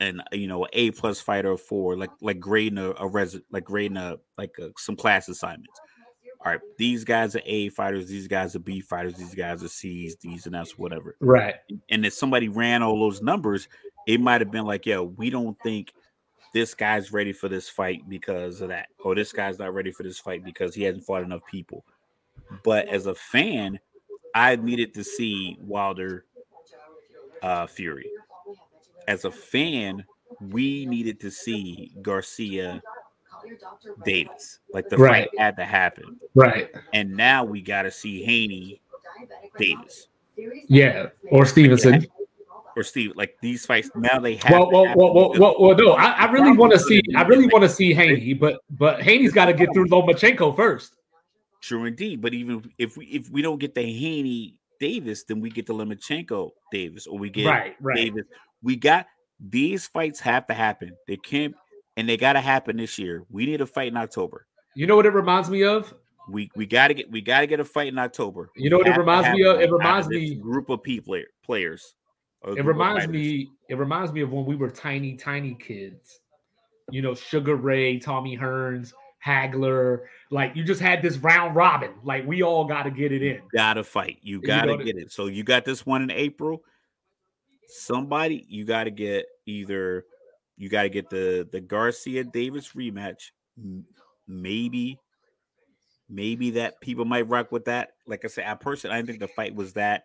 an 0.00 0.20
you 0.32 0.48
know 0.48 0.66
a 0.72 0.90
plus 0.92 1.20
fighter 1.20 1.56
four, 1.56 1.96
like 1.96 2.10
like 2.20 2.40
grading 2.40 2.78
a, 2.78 2.92
a 2.98 3.06
res 3.06 3.38
like 3.50 3.64
grading 3.64 3.96
a 3.96 4.16
like 4.36 4.50
a, 4.60 4.70
some 4.76 4.96
class 4.96 5.28
assignments. 5.28 5.80
All 6.44 6.50
right, 6.50 6.60
these 6.76 7.04
guys 7.04 7.36
are 7.36 7.42
A 7.46 7.68
fighters, 7.68 8.08
these 8.08 8.26
guys 8.26 8.56
are 8.56 8.60
B 8.60 8.80
fighters, 8.80 9.14
these 9.14 9.34
guys 9.34 9.62
are 9.62 9.68
C's, 9.68 10.16
these 10.16 10.46
and 10.46 10.54
that's 10.54 10.76
whatever. 10.76 11.16
Right. 11.20 11.54
And 11.88 12.04
if 12.04 12.14
somebody 12.14 12.48
ran 12.48 12.82
all 12.82 12.98
those 12.98 13.22
numbers, 13.22 13.68
it 14.08 14.20
might 14.20 14.40
have 14.40 14.50
been 14.50 14.64
like, 14.66 14.84
yeah, 14.84 14.98
we 14.98 15.30
don't 15.30 15.56
think 15.62 15.92
this 16.52 16.74
guy's 16.74 17.12
ready 17.12 17.32
for 17.32 17.48
this 17.48 17.68
fight 17.68 18.08
because 18.08 18.60
of 18.60 18.68
that, 18.68 18.88
or 19.02 19.14
this 19.14 19.32
guy's 19.32 19.58
not 19.58 19.74
ready 19.74 19.90
for 19.90 20.02
this 20.02 20.18
fight 20.18 20.44
because 20.44 20.74
he 20.74 20.82
hasn't 20.82 21.04
fought 21.04 21.22
enough 21.22 21.44
people. 21.50 21.84
But 22.62 22.88
as 22.88 23.06
a 23.06 23.14
fan, 23.14 23.78
I 24.34 24.56
needed 24.56 24.94
to 24.94 25.04
see 25.04 25.56
Wilder 25.60 26.24
uh, 27.42 27.66
Fury. 27.66 28.10
As 29.08 29.24
a 29.24 29.30
fan, 29.30 30.04
we 30.40 30.86
needed 30.86 31.20
to 31.20 31.30
see 31.30 31.92
Garcia 32.02 32.82
Davis. 34.04 34.60
Like 34.72 34.88
the 34.88 34.96
right. 34.96 35.28
fight 35.30 35.40
had 35.40 35.56
to 35.56 35.64
happen. 35.64 36.18
Right. 36.34 36.70
And 36.92 37.16
now 37.16 37.44
we 37.44 37.60
got 37.60 37.82
to 37.82 37.90
see 37.90 38.22
Haney 38.22 38.80
Davis. 39.58 40.08
Yeah, 40.68 41.08
or 41.30 41.44
Stevenson. 41.44 42.06
Or 42.76 42.82
Steve, 42.82 43.12
like 43.16 43.36
these 43.42 43.66
fights 43.66 43.90
now 43.94 44.18
they 44.18 44.36
have. 44.36 44.50
Well, 44.50 44.70
well, 44.70 44.96
well, 44.96 45.14
well, 45.14 45.32
well, 45.38 45.56
well, 45.58 45.76
no, 45.76 45.92
I, 45.92 46.10
I 46.10 46.30
really 46.30 46.52
want 46.52 46.72
to 46.72 46.78
see. 46.78 47.02
I 47.16 47.22
really 47.22 47.46
want 47.46 47.62
to 47.62 47.68
see 47.68 47.92
Haney, 47.92 48.34
but 48.34 48.60
but 48.70 49.02
Haney's 49.02 49.32
got 49.32 49.46
to 49.46 49.52
get 49.52 49.68
through 49.74 49.88
Lomachenko 49.88 50.56
first. 50.56 50.94
True 51.60 51.84
indeed. 51.84 52.20
But 52.20 52.34
even 52.34 52.64
if 52.78 52.96
we 52.96 53.06
if 53.06 53.30
we 53.30 53.42
don't 53.42 53.58
get 53.58 53.74
the 53.74 53.82
Haney 53.82 54.56
Davis, 54.80 55.24
then 55.24 55.40
we 55.40 55.50
get 55.50 55.66
the 55.66 55.74
Lomachenko 55.74 56.50
Davis, 56.70 57.06
or 57.06 57.18
we 57.18 57.30
get 57.30 57.46
right, 57.46 57.76
right. 57.80 57.96
Davis. 57.96 58.24
We 58.62 58.76
got 58.76 59.06
these 59.38 59.86
fights 59.86 60.20
have 60.20 60.46
to 60.46 60.54
happen. 60.54 60.92
They 61.06 61.16
can't, 61.16 61.54
and 61.96 62.08
they 62.08 62.16
got 62.16 62.34
to 62.34 62.40
happen 62.40 62.76
this 62.76 62.98
year. 62.98 63.24
We 63.30 63.46
need 63.46 63.60
a 63.60 63.66
fight 63.66 63.88
in 63.88 63.96
October. 63.96 64.46
You 64.74 64.86
know 64.86 64.96
what 64.96 65.06
it 65.06 65.12
reminds 65.12 65.50
me 65.50 65.64
of? 65.64 65.92
We 66.28 66.50
we 66.56 66.66
got 66.66 66.88
to 66.88 66.94
get 66.94 67.10
we 67.10 67.20
got 67.20 67.40
to 67.40 67.46
get 67.46 67.60
a 67.60 67.64
fight 67.64 67.88
in 67.88 67.98
October. 67.98 68.50
You 68.56 68.70
know 68.70 68.78
what 68.78 68.86
it 68.86 68.96
reminds 68.96 69.28
me 69.36 69.44
of? 69.44 69.60
It 69.60 69.70
reminds 69.70 70.08
me 70.08 70.34
group 70.36 70.70
of 70.70 70.82
people 70.82 71.20
players. 71.44 71.94
Oh, 72.44 72.54
it 72.54 72.64
reminds 72.64 73.08
me. 73.08 73.50
It 73.68 73.76
reminds 73.76 74.12
me 74.12 74.20
of 74.22 74.32
when 74.32 74.44
we 74.44 74.56
were 74.56 74.70
tiny, 74.70 75.16
tiny 75.16 75.54
kids. 75.54 76.20
You 76.90 77.02
know, 77.02 77.14
Sugar 77.14 77.56
Ray, 77.56 77.98
Tommy 77.98 78.36
Hearns, 78.36 78.92
Hagler. 79.24 80.00
Like 80.30 80.56
you 80.56 80.64
just 80.64 80.80
had 80.80 81.02
this 81.02 81.18
round 81.18 81.54
robin. 81.54 81.92
Like 82.02 82.26
we 82.26 82.42
all 82.42 82.64
got 82.64 82.82
to 82.84 82.90
get 82.90 83.12
it 83.12 83.22
in. 83.22 83.40
Got 83.54 83.74
to 83.74 83.84
fight. 83.84 84.18
You 84.22 84.40
got 84.40 84.64
to 84.64 84.76
get 84.76 84.96
it. 84.96 85.12
So 85.12 85.26
you 85.26 85.44
got 85.44 85.64
this 85.64 85.86
one 85.86 86.02
in 86.02 86.10
April. 86.10 86.62
Somebody 87.66 88.44
you 88.48 88.64
got 88.64 88.84
to 88.84 88.90
get 88.90 89.26
either 89.46 90.04
you 90.56 90.68
got 90.68 90.82
to 90.82 90.88
get 90.88 91.08
the 91.08 91.48
the 91.50 91.60
Garcia 91.60 92.24
Davis 92.24 92.72
rematch. 92.72 93.30
Maybe, 94.26 94.98
maybe 96.08 96.50
that 96.52 96.80
people 96.80 97.04
might 97.04 97.28
rock 97.28 97.52
with 97.52 97.66
that. 97.66 97.90
Like 98.06 98.24
I 98.24 98.28
said, 98.28 98.46
I 98.46 98.54
personally 98.54 98.96
I 98.96 99.02
think 99.02 99.20
the 99.20 99.28
fight 99.28 99.54
was 99.54 99.74
that 99.74 100.04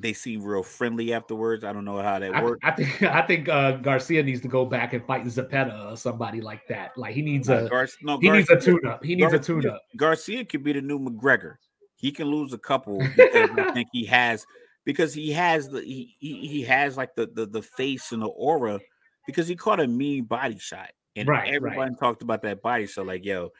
they 0.00 0.12
seem 0.12 0.42
real 0.42 0.62
friendly 0.62 1.12
afterwards. 1.12 1.64
I 1.64 1.72
don't 1.72 1.84
know 1.84 2.00
how 2.00 2.18
that 2.18 2.42
works. 2.42 2.60
I, 2.62 2.70
think 2.72 3.02
I 3.02 3.22
think 3.22 3.48
uh, 3.48 3.72
Garcia 3.72 4.22
needs 4.22 4.40
to 4.42 4.48
go 4.48 4.64
back 4.64 4.92
and 4.92 5.04
fight 5.04 5.24
Zepeda 5.24 5.92
or 5.92 5.96
somebody 5.96 6.40
like 6.40 6.66
that. 6.68 6.96
Like 6.96 7.14
he 7.14 7.22
needs 7.22 7.48
a 7.48 7.68
Gar- 7.68 7.88
no, 8.02 8.18
he 8.18 8.28
Garcia, 8.28 8.32
needs 8.32 8.50
a 8.50 8.70
tune 8.70 8.86
up. 8.86 9.04
He 9.04 9.14
needs 9.14 9.32
Garcia, 9.32 9.40
a 9.40 9.60
tune 9.62 9.70
up. 9.70 9.82
Garcia 9.96 10.44
could 10.44 10.62
be 10.62 10.72
the 10.72 10.80
new 10.80 10.98
McGregor. 10.98 11.56
He 11.96 12.12
can 12.12 12.28
lose 12.28 12.52
a 12.52 12.58
couple 12.58 12.98
because 12.98 13.50
I 13.58 13.70
think 13.74 13.88
he 13.92 14.06
has 14.06 14.46
because 14.84 15.12
he 15.12 15.32
has 15.32 15.68
the 15.68 15.82
he, 15.82 16.16
he, 16.18 16.46
he 16.46 16.62
has 16.62 16.96
like 16.96 17.14
the, 17.14 17.26
the 17.26 17.46
the 17.46 17.62
face 17.62 18.12
and 18.12 18.22
the 18.22 18.28
aura 18.28 18.80
because 19.26 19.46
he 19.46 19.56
caught 19.56 19.80
a 19.80 19.86
mean 19.86 20.24
body 20.24 20.58
shot 20.58 20.90
and 21.16 21.28
right, 21.28 21.52
everybody 21.52 21.90
right. 21.90 21.98
talked 21.98 22.22
about 22.22 22.42
that 22.42 22.62
body 22.62 22.86
shot 22.86 23.06
like 23.06 23.24
yo 23.24 23.50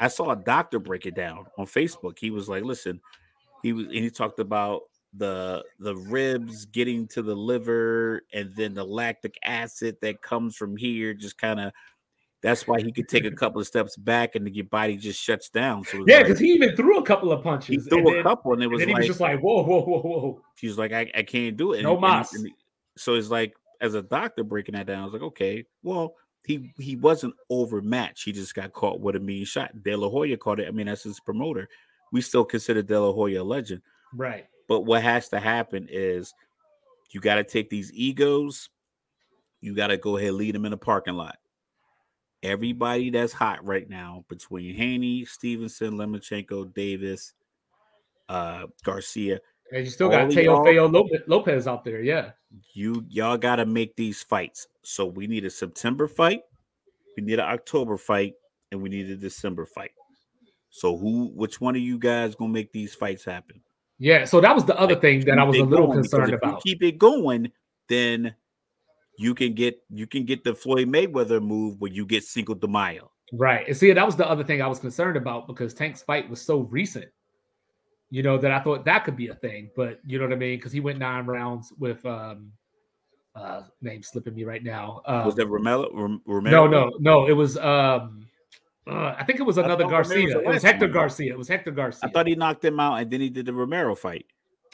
I 0.00 0.08
saw 0.08 0.30
a 0.30 0.36
doctor 0.36 0.78
break 0.78 1.04
it 1.04 1.14
down 1.14 1.44
on 1.58 1.66
Facebook. 1.66 2.18
He 2.18 2.30
was 2.30 2.48
like, 2.48 2.64
listen, 2.64 3.00
he 3.62 3.74
was 3.74 3.84
and 3.86 3.94
he 3.94 4.10
talked 4.10 4.40
about 4.40 4.82
the 5.14 5.64
the 5.78 5.96
ribs 5.96 6.66
getting 6.66 7.06
to 7.08 7.22
the 7.22 7.34
liver 7.34 8.22
and 8.32 8.54
then 8.54 8.74
the 8.74 8.84
lactic 8.84 9.34
acid 9.44 9.96
that 10.02 10.22
comes 10.22 10.56
from 10.56 10.76
here 10.76 11.14
just 11.14 11.36
kind 11.36 11.58
of 11.58 11.72
that's 12.42 12.66
why 12.66 12.80
he 12.80 12.90
could 12.90 13.08
take 13.08 13.24
a 13.24 13.30
couple 13.30 13.60
of 13.60 13.66
steps 13.66 13.96
back 13.96 14.34
and 14.34 14.48
your 14.54 14.64
body 14.64 14.96
just 14.96 15.20
shuts 15.20 15.50
down. 15.50 15.84
So 15.84 16.04
yeah, 16.06 16.22
because 16.22 16.36
like, 16.36 16.44
he 16.46 16.52
even 16.52 16.74
threw 16.74 16.98
a 16.98 17.02
couple 17.02 17.32
of 17.32 17.42
punches. 17.42 17.84
He 17.84 17.90
threw 17.90 18.08
a 18.10 18.14
then, 18.14 18.22
couple, 18.22 18.54
and 18.54 18.62
it 18.62 18.66
was 18.66 18.82
and 18.82 18.92
like, 18.92 19.02
he 19.02 19.08
was 19.08 19.18
just 19.18 19.20
like, 19.20 19.40
whoa, 19.40 19.62
whoa, 19.62 19.82
whoa, 19.82 20.00
whoa. 20.00 20.40
She's 20.54 20.78
like, 20.78 20.92
I, 20.92 21.10
I 21.14 21.22
can't 21.22 21.56
do 21.56 21.74
it. 21.74 21.82
No 21.82 22.00
mas. 22.00 22.34
so 22.96 23.14
it's 23.14 23.28
like, 23.28 23.52
as 23.82 23.94
a 23.94 24.02
doctor 24.02 24.42
breaking 24.42 24.74
that 24.74 24.86
down, 24.86 25.02
I 25.02 25.04
was 25.04 25.12
like, 25.12 25.22
okay, 25.22 25.64
well, 25.82 26.14
he 26.46 26.72
he 26.78 26.96
wasn't 26.96 27.34
overmatched. 27.50 28.24
He 28.24 28.32
just 28.32 28.54
got 28.54 28.72
caught 28.72 29.00
with 29.00 29.16
a 29.16 29.20
mean 29.20 29.44
shot. 29.44 29.82
De 29.82 29.94
La 29.94 30.08
Hoya 30.08 30.38
caught 30.38 30.60
it. 30.60 30.68
I 30.68 30.70
mean, 30.70 30.86
that's 30.86 31.02
his 31.02 31.20
promoter. 31.20 31.68
We 32.12 32.22
still 32.22 32.44
consider 32.44 32.82
De 32.82 32.98
La 32.98 33.12
Hoya 33.12 33.42
a 33.42 33.44
legend. 33.44 33.82
Right. 34.14 34.46
But 34.70 34.86
what 34.86 35.02
has 35.02 35.28
to 35.30 35.40
happen 35.40 35.88
is 35.90 36.32
you 37.10 37.20
got 37.20 37.34
to 37.34 37.44
take 37.44 37.70
these 37.70 37.92
egos, 37.92 38.68
you 39.60 39.74
got 39.74 39.88
to 39.88 39.96
go 39.96 40.16
ahead 40.16 40.34
lead 40.34 40.54
them 40.54 40.64
in 40.64 40.70
the 40.70 40.76
parking 40.76 41.14
lot. 41.14 41.38
Everybody 42.44 43.10
that's 43.10 43.32
hot 43.32 43.64
right 43.66 43.90
now 43.90 44.24
between 44.28 44.76
Haney, 44.76 45.24
Stevenson, 45.24 45.94
Lomachenko, 45.94 46.72
Davis, 46.72 47.34
uh, 48.28 48.68
Garcia. 48.84 49.40
And 49.72 49.84
you 49.84 49.90
still 49.90 50.08
got 50.08 50.28
Teofimo 50.28 51.20
Lopez 51.26 51.66
out 51.66 51.84
there, 51.84 52.00
yeah. 52.00 52.30
You 52.72 53.04
y'all 53.08 53.38
got 53.38 53.56
to 53.56 53.66
make 53.66 53.96
these 53.96 54.22
fights. 54.22 54.68
So 54.82 55.04
we 55.04 55.26
need 55.26 55.44
a 55.44 55.50
September 55.50 56.06
fight, 56.06 56.42
we 57.16 57.24
need 57.24 57.40
an 57.40 57.40
October 57.40 57.96
fight, 57.96 58.34
and 58.70 58.80
we 58.80 58.88
need 58.88 59.10
a 59.10 59.16
December 59.16 59.66
fight. 59.66 59.90
So 60.70 60.96
who, 60.96 61.32
which 61.34 61.60
one 61.60 61.74
of 61.74 61.82
you 61.82 61.98
guys 61.98 62.36
gonna 62.36 62.52
make 62.52 62.70
these 62.70 62.94
fights 62.94 63.24
happen? 63.24 63.62
Yeah, 64.00 64.24
so 64.24 64.40
that 64.40 64.54
was 64.54 64.64
the 64.64 64.76
other 64.80 64.94
like, 64.94 65.02
thing 65.02 65.20
that 65.26 65.38
I 65.38 65.44
was 65.44 65.58
a 65.58 65.62
little 65.62 65.92
concerned 65.92 66.32
about. 66.32 66.62
keep 66.62 66.82
it 66.82 66.96
going, 66.96 67.52
then 67.86 68.34
you 69.18 69.34
can 69.34 69.52
get 69.52 69.78
you 69.90 70.06
can 70.06 70.24
get 70.24 70.42
the 70.42 70.54
Floyd 70.54 70.88
Mayweather 70.88 71.40
move 71.42 71.78
where 71.78 71.92
you 71.92 72.06
get 72.06 72.24
Cinco 72.24 72.54
de 72.54 72.66
Mayo. 72.66 73.12
Right. 73.34 73.68
And 73.68 73.76
see, 73.76 73.92
that 73.92 74.06
was 74.06 74.16
the 74.16 74.26
other 74.26 74.42
thing 74.42 74.62
I 74.62 74.66
was 74.66 74.78
concerned 74.78 75.18
about 75.18 75.46
because 75.46 75.74
Tank's 75.74 76.02
fight 76.02 76.28
was 76.30 76.40
so 76.40 76.60
recent. 76.60 77.04
You 78.08 78.22
know 78.22 78.38
that 78.38 78.50
I 78.50 78.60
thought 78.60 78.86
that 78.86 79.04
could 79.04 79.16
be 79.16 79.28
a 79.28 79.34
thing, 79.34 79.70
but 79.76 80.00
you 80.06 80.18
know 80.18 80.24
what 80.24 80.32
I 80.32 80.36
mean 80.36 80.56
because 80.56 80.72
he 80.72 80.80
went 80.80 80.98
nine 80.98 81.26
rounds 81.26 81.70
with 81.78 82.04
um, 82.06 82.52
uh, 83.34 83.64
name 83.82 84.02
slipping 84.02 84.34
me 84.34 84.44
right 84.44 84.64
now. 84.64 85.02
Um, 85.04 85.26
was 85.26 85.34
that 85.34 85.46
Romero? 85.46 85.90
Rom- 85.92 86.22
no, 86.26 86.66
no, 86.66 86.90
no. 86.98 87.26
It 87.26 87.32
was 87.32 87.58
um, 87.58 88.26
uh, 88.86 89.14
I 89.18 89.24
think 89.24 89.40
it 89.40 89.44
was 89.44 89.58
another 89.58 89.86
Garcia. 89.86 90.38
It 90.40 90.46
was 90.46 90.62
Hector. 90.62 90.88
Garcia. 90.88 91.32
It 91.32 91.38
was 91.38 91.48
Hector 91.48 91.70
Garcia. 91.70 92.08
I 92.08 92.10
thought 92.12 92.26
he 92.26 92.34
knocked 92.34 92.64
him 92.64 92.80
out, 92.80 92.94
and 92.96 93.10
then 93.10 93.20
he 93.20 93.28
did 93.28 93.46
the 93.46 93.52
Romero 93.52 93.94
fight. 93.94 94.26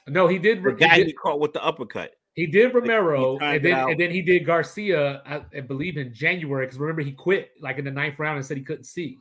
no, 0.06 0.26
he 0.28 0.38
did. 0.38 0.62
The 0.62 0.70
he 0.70 0.76
guy 0.76 0.96
did 0.98 1.06
he 1.08 1.12
caught 1.12 1.40
with 1.40 1.52
the 1.52 1.62
uppercut. 1.64 2.12
He 2.34 2.46
did 2.46 2.74
Romero, 2.74 3.38
timed 3.38 3.56
and 3.56 3.64
then 3.64 3.88
and 3.90 4.00
then 4.00 4.10
he 4.10 4.20
did 4.22 4.44
Garcia. 4.44 5.22
I, 5.26 5.42
I 5.56 5.60
believe 5.60 5.96
in 5.96 6.12
January 6.12 6.66
because 6.66 6.78
remember 6.78 7.02
he 7.02 7.12
quit 7.12 7.50
like 7.60 7.78
in 7.78 7.84
the 7.86 7.90
ninth 7.90 8.18
round 8.18 8.36
and 8.36 8.44
said 8.46 8.56
he 8.58 8.62
couldn't 8.62 8.84
see. 8.84 9.18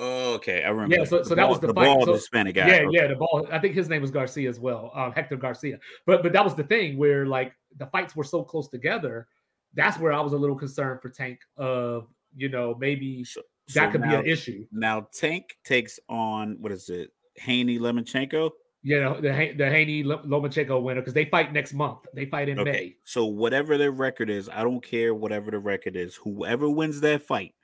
Oh, 0.00 0.34
okay, 0.34 0.64
I 0.64 0.70
remember. 0.70 0.96
Yeah, 0.96 1.04
so- 1.04 1.18
The 1.18 1.24
so 1.24 1.34
that 1.36 1.48
was 1.48 1.60
the 1.60 1.68
the 1.68 1.74
fight. 1.74 1.84
bald 1.84 2.06
So- 2.06 2.14
Hispanic 2.14 2.56
guy. 2.56 2.66
Yeah, 2.66 2.74
Okay. 2.88 2.88
yeah, 2.90 3.06
the 3.06 3.14
ball. 3.14 3.46
I 3.52 3.60
think 3.60 3.74
his 3.76 3.88
name 3.88 4.02
was 4.02 4.10
Garcia 4.10 4.48
as 4.48 4.58
well, 4.58 4.90
um, 4.94 5.12
Hector 5.12 5.36
Garcia. 5.36 5.78
But 6.06 6.24
but 6.24 6.32
that 6.32 6.42
was 6.44 6.56
the 6.56 6.64
thing 6.64 6.98
where 6.98 7.24
like 7.26 7.52
the 7.78 7.86
fights 7.86 8.16
were 8.16 8.24
so 8.24 8.42
close 8.42 8.68
together. 8.68 9.28
That's 9.74 9.98
where 10.00 10.12
I 10.12 10.20
was 10.20 10.32
a 10.32 10.36
little 10.36 10.56
concerned 10.56 11.00
for 11.00 11.10
Tank 11.10 11.38
of 11.56 12.08
you 12.36 12.48
know 12.48 12.74
maybe 12.80 13.24
So, 13.66 13.80
that 13.80 13.92
could 13.92 14.02
now, 14.02 14.10
be 14.10 14.14
an 14.16 14.26
issue. 14.26 14.66
Now 14.72 15.08
Tank 15.12 15.56
takes 15.64 15.98
on 16.08 16.56
what 16.60 16.72
is 16.72 16.88
it? 16.90 17.10
Haney 17.36 17.78
Lomachenko. 17.78 18.50
You 18.82 19.00
know 19.00 19.14
the 19.20 19.54
the 19.56 19.70
Haney 19.70 20.04
Lomachenko 20.04 20.82
winner 20.82 21.00
because 21.00 21.14
they 21.14 21.24
fight 21.24 21.52
next 21.54 21.72
month. 21.72 22.00
They 22.14 22.26
fight 22.26 22.50
in 22.50 22.58
Okay. 22.58 22.70
May. 22.70 22.96
So 23.04 23.24
whatever 23.24 23.78
their 23.78 23.92
record 23.92 24.28
is, 24.28 24.48
I 24.50 24.62
don't 24.62 24.82
care 24.82 25.14
whatever 25.14 25.50
the 25.50 25.58
record 25.58 25.96
is. 25.96 26.14
Whoever 26.16 26.68
wins 26.68 27.00
that 27.00 27.22
fight, 27.22 27.54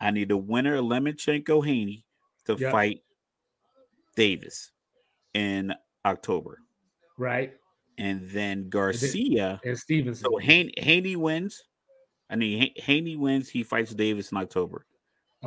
I 0.00 0.12
need 0.12 0.28
the 0.28 0.36
winner 0.36 0.78
Lomachenko 0.78 1.66
Haney 1.66 2.06
to 2.46 2.54
Yep. 2.54 2.70
fight 2.70 3.02
Davis 4.16 4.70
in 5.34 5.74
October. 6.04 6.58
Right, 7.18 7.54
And 7.98 8.22
then 8.30 8.68
Garcia. 8.70 9.60
and 9.64 9.76
Stevenson. 9.78 10.24
So 10.24 10.38
Haney, 10.38 10.72
Haney 10.78 11.16
wins. 11.16 11.64
I 12.30 12.36
mean 12.36 12.72
Haney 12.76 13.16
wins, 13.16 13.48
he 13.48 13.62
fights 13.64 13.92
Davis 13.92 14.30
in 14.30 14.38
October. 14.38 14.86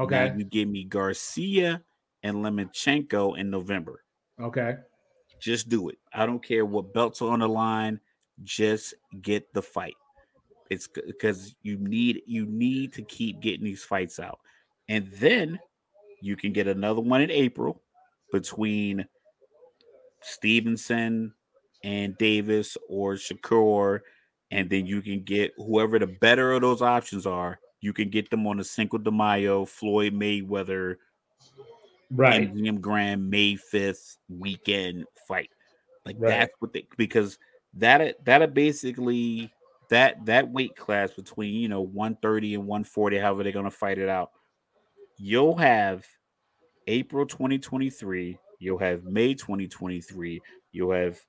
Now 0.02 0.04
Okay, 0.04 0.34
you 0.36 0.44
give 0.44 0.68
me 0.70 0.84
Garcia 0.86 1.84
and 2.24 2.38
Lomachenko 2.38 3.38
in 3.38 3.50
November. 3.50 4.04
okay, 4.40 4.78
Just 5.40 5.70
do 5.70 5.90
it. 5.90 5.98
I 6.14 6.26
don't 6.26 6.44
care 6.44 6.66
what 6.66 6.94
belts 6.94 7.22
are 7.22 7.32
on 7.32 7.40
the 7.40 7.50
line. 7.50 8.00
Just 8.44 8.94
get 9.22 9.54
the 9.54 9.62
fight. 9.62 9.96
It's 10.70 10.88
because 10.88 11.56
you 11.62 11.78
need 11.78 12.24
you 12.28 12.46
need 12.46 12.94
to 12.94 13.04
keep 13.04 13.42
getting 13.42 13.66
these 13.66 13.84
fights 13.84 14.20
out, 14.20 14.40
and 14.90 15.08
then 15.14 15.60
you 16.22 16.36
can 16.38 16.54
get 16.54 16.68
another 16.68 17.02
one 17.02 17.22
in 17.22 17.32
April 17.32 17.84
between 18.32 19.08
Stevenson 20.22 21.34
and 21.84 22.18
Davis 22.18 22.78
or 22.88 23.14
Shakur, 23.16 24.02
and 24.52 24.70
then 24.70 24.86
you 24.86 25.02
can 25.02 25.24
get 25.24 25.54
whoever 25.58 26.00
the 26.00 26.08
better 26.08 26.52
of 26.54 26.62
those 26.62 26.82
options 26.82 27.26
are. 27.26 27.60
You 27.84 27.92
can 27.92 28.10
get 28.10 28.30
them 28.30 28.48
on 28.48 28.62
a 28.62 28.64
Cinco 28.64 28.98
de 28.98 29.12
Mayo, 29.12 29.66
Floyd 29.66 30.14
Mayweather, 30.14 30.96
right, 32.12 32.50
MGM 32.54 32.80
Grand 32.80 33.30
May 33.30 33.56
5th 33.56 34.16
weekend 34.30 35.06
fight. 35.28 35.50
Like 36.06 36.16
Right. 36.18 36.30
that's 36.30 36.54
what 36.60 36.72
they 36.72 36.88
because 36.96 37.38
that 37.74 38.24
that 38.24 38.54
basically 38.54 39.54
that 39.90 40.26
that 40.26 40.50
weight 40.50 40.78
class 40.78 41.12
between 41.12 41.56
you 41.56 41.68
know 41.68 41.82
130 41.82 42.56
and 42.56 42.68
140, 42.68 43.18
however 43.18 43.44
they're 43.44 43.52
gonna 43.52 43.70
fight 43.70 43.98
it 43.98 44.08
out. 44.08 44.32
You'll 45.18 45.58
have 45.58 46.06
April 46.88 47.26
2023, 47.26 48.38
you'll 48.60 48.78
have 48.78 49.04
May 49.04 49.34
2023, 49.34 50.42
you'll 50.72 50.94
have 50.94 51.20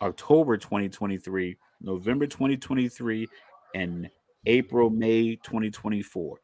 October 0.00 0.56
2023, 0.56 1.56
November 1.80 2.26
2023, 2.26 3.28
and 3.76 4.10
April, 4.46 4.90
May 4.90 5.36
2024. 5.36 6.38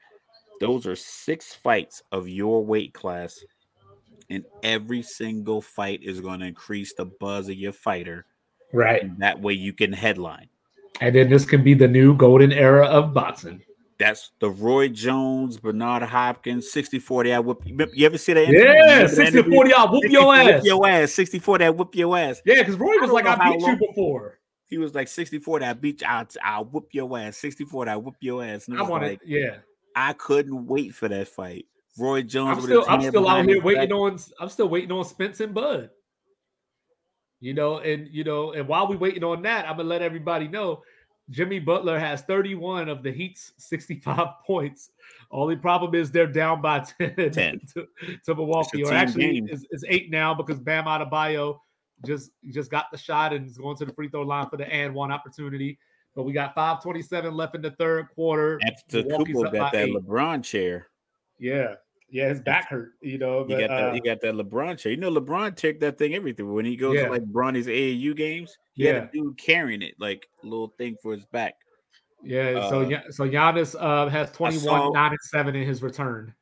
Those 0.61 0.87
are 0.87 0.97
six 0.97 1.55
fights 1.55 2.03
of 2.13 2.29
your 2.29 2.65
weight 2.65 2.93
class, 2.95 3.45
and 4.31 4.45
every 4.63 5.03
single 5.03 5.61
fight 5.63 6.01
is 6.03 6.21
going 6.21 6.41
to 6.41 6.47
increase 6.47 6.93
the 6.95 7.05
buzz 7.07 7.49
of 7.49 7.55
your 7.55 7.73
fighter. 7.73 8.27
right. 8.73 9.03
And 9.03 9.19
that 9.21 9.41
way 9.41 9.53
you 9.55 9.73
can 9.73 9.93
headline. 9.93 10.49
And 11.01 11.15
then 11.15 11.31
this 11.31 11.45
can 11.45 11.63
be 11.63 11.75
the 11.75 11.87
new 11.87 12.17
golden 12.17 12.51
era 12.53 12.87
of 12.87 13.15
boxing. 13.15 13.63
That's 14.01 14.31
the 14.41 14.51
Roy 14.51 14.89
Jones, 14.89 15.57
Bernard 15.59 16.03
Hopkins, 16.05 16.71
60 16.71 16.99
40. 17.01 17.33
I 17.35 17.39
whip 17.41 17.59
you. 17.65 17.77
You 17.95 18.07
ever 18.07 18.19
see 18.19 18.33
that? 18.33 18.45
interview? 18.45 18.65
Yeah, 18.65 18.73
Remember 18.83 19.09
that 19.09 19.15
60 19.33 19.43
40, 19.51 19.73
I'll 19.75 19.89
whoop 19.93 20.03
60, 20.03 20.13
your 20.13 20.29
Whip 20.29 20.55
ass. 20.57 20.65
your 20.65 20.89
ass. 20.89 21.13
60 21.13 21.39
40, 21.41 21.65
I 21.65 21.71
whip 21.71 21.95
your 21.95 22.17
ass. 22.19 22.43
Yeah, 22.45 22.55
because 22.63 22.77
Roy 22.77 22.97
was 23.01 23.11
like, 23.11 23.27
I 23.27 23.51
beat 23.51 23.61
you 23.61 23.77
before. 23.77 24.39
He 24.69 24.79
was 24.79 24.95
like 24.95 25.09
60 25.09 25.39
40, 25.39 25.65
I 25.65 25.73
beat 25.73 26.03
you. 26.03 26.07
I'll, 26.07 26.27
I'll 26.43 26.65
whip 26.67 26.85
your 26.93 27.19
ass. 27.19 27.39
60 27.39 27.65
40, 27.65 27.91
I 27.91 27.97
whip 27.97 28.15
your 28.21 28.45
ass. 28.45 28.69
I 28.69 28.83
wanted, 28.83 29.09
like, 29.09 29.21
yeah. 29.25 29.57
I 29.97 30.13
couldn't 30.13 30.67
wait 30.67 30.95
for 30.95 31.09
that 31.09 31.29
fight. 31.29 31.67
Roy 31.99 32.23
Jones 32.23 32.59
I'm 32.59 32.65
still, 32.65 32.85
I'm 32.87 33.03
still 33.03 33.29
out 33.29 33.47
here 33.47 33.61
waiting 33.61 33.89
back. 33.89 33.99
on, 33.99 34.19
I'm 34.39 34.49
still 34.49 34.69
waiting 34.69 34.93
on 34.93 35.05
Spence 35.05 35.41
and 35.41 35.53
Bud. 35.53 35.91
You 37.41 37.55
know, 37.55 37.79
and 37.79 38.09
you 38.09 38.25
know, 38.25 38.53
and 38.53 38.67
while 38.67 38.87
we 38.89 38.97
waiting 38.97 39.25
on 39.25 39.43
that, 39.43 39.69
I'm 39.69 39.77
gonna 39.77 39.89
let 39.89 40.03
everybody 40.03 40.49
know 40.49 40.83
Jimmy 41.31 41.59
Butler 41.59 41.99
has 41.99 42.23
31 42.23 42.89
of 42.89 43.03
the 43.03 43.13
Heat's 43.13 43.53
65 43.59 44.27
points. 44.47 44.91
Only 45.31 45.57
problem 45.57 45.95
is 45.95 46.11
they're 46.11 46.27
down 46.27 46.61
by 46.63 46.81
10, 46.99 47.31
10. 47.31 47.61
To, 47.75 47.87
to 48.25 48.35
Milwaukee, 48.35 48.83
or 48.83 48.93
actually 48.93 49.43
it's, 49.47 49.65
it's 49.71 49.85
eight 49.89 50.11
now 50.11 50.35
because 50.35 50.59
Bam 50.59 50.85
Adebayo 50.85 51.59
just 52.07 52.31
just 52.51 52.71
got 52.71 52.87
the 52.93 52.99
shot 52.99 53.33
and 53.33 53.47
is 53.47 53.59
going 53.59 53.77
to 53.77 53.85
the 53.85 53.93
free 53.93 54.09
throw 54.09 54.23
line 54.23 54.49
for 54.49 54.57
the 54.57 54.67
and 54.73 54.95
one 54.95 55.11
opportunity. 55.13 55.79
But 56.15 56.25
we 56.25 56.33
got 56.33 56.55
5:27 56.55 57.33
left 57.35 57.55
in 57.55 57.63
the 57.63 57.71
third 57.73 58.09
quarter. 58.15 58.59
After 58.67 58.99
up 59.01 59.53
got 59.53 59.73
that 59.73 59.75
eight. 59.75 59.95
LeBron 59.95 60.43
chair. 60.43 60.89
Yeah, 61.39 61.75
yeah, 62.11 62.29
his 62.29 62.41
back 62.41 62.69
hurt. 62.69 62.93
You 63.01 63.19
know, 63.19 63.45
He 63.45 63.51
got 63.55 63.69
that. 63.69 63.71
uh, 63.71 63.93
He 63.93 64.01
got 64.01 64.21
that 64.23 64.35
LeBron 64.35 64.79
chair. 64.79 64.91
You 64.93 64.99
know, 64.99 65.11
LeBron 65.13 65.55
took 65.55 65.79
that 65.81 65.99
thing 65.99 66.15
everything. 66.15 66.53
When 66.53 66.65
he 66.65 66.77
goes 66.77 66.97
Yeah. 66.97 67.05
to 67.07 67.11
like 67.13 67.25
Bronny's 67.25 67.69
AAU 67.69 68.15
games, 68.15 68.57
he 68.75 68.85
Yeah. 68.85 68.95
had 68.95 69.03
a 69.05 69.11
dude 69.13 69.39
carrying 69.39 69.83
it, 69.83 69.95
like 69.99 70.29
a 70.43 70.47
little 70.47 70.69
thing 70.79 70.97
for 71.01 71.13
his 71.13 71.25
back. 71.27 71.55
Yeah, 72.25 72.69
so 72.69 72.81
Uh, 72.81 72.89
Ya- 72.89 73.03
so 73.11 73.29
Giannis 73.29 73.77
uh, 73.79 74.09
has 74.09 74.33
21, 74.33 74.65
saw- 74.65 74.91
9 74.91 75.11
and 75.13 75.21
7 75.23 75.55
in 75.55 75.65
his 75.65 75.83
return. 75.85 76.35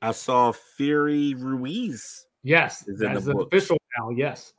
I 0.00 0.12
saw 0.12 0.52
Fury 0.52 1.34
Ruiz. 1.34 2.26
Yes, 2.44 2.86
Is 2.86 3.00
in 3.00 3.12
the 3.14 3.36
official 3.38 3.76
now. 3.98 4.10
Yes, 4.10 4.52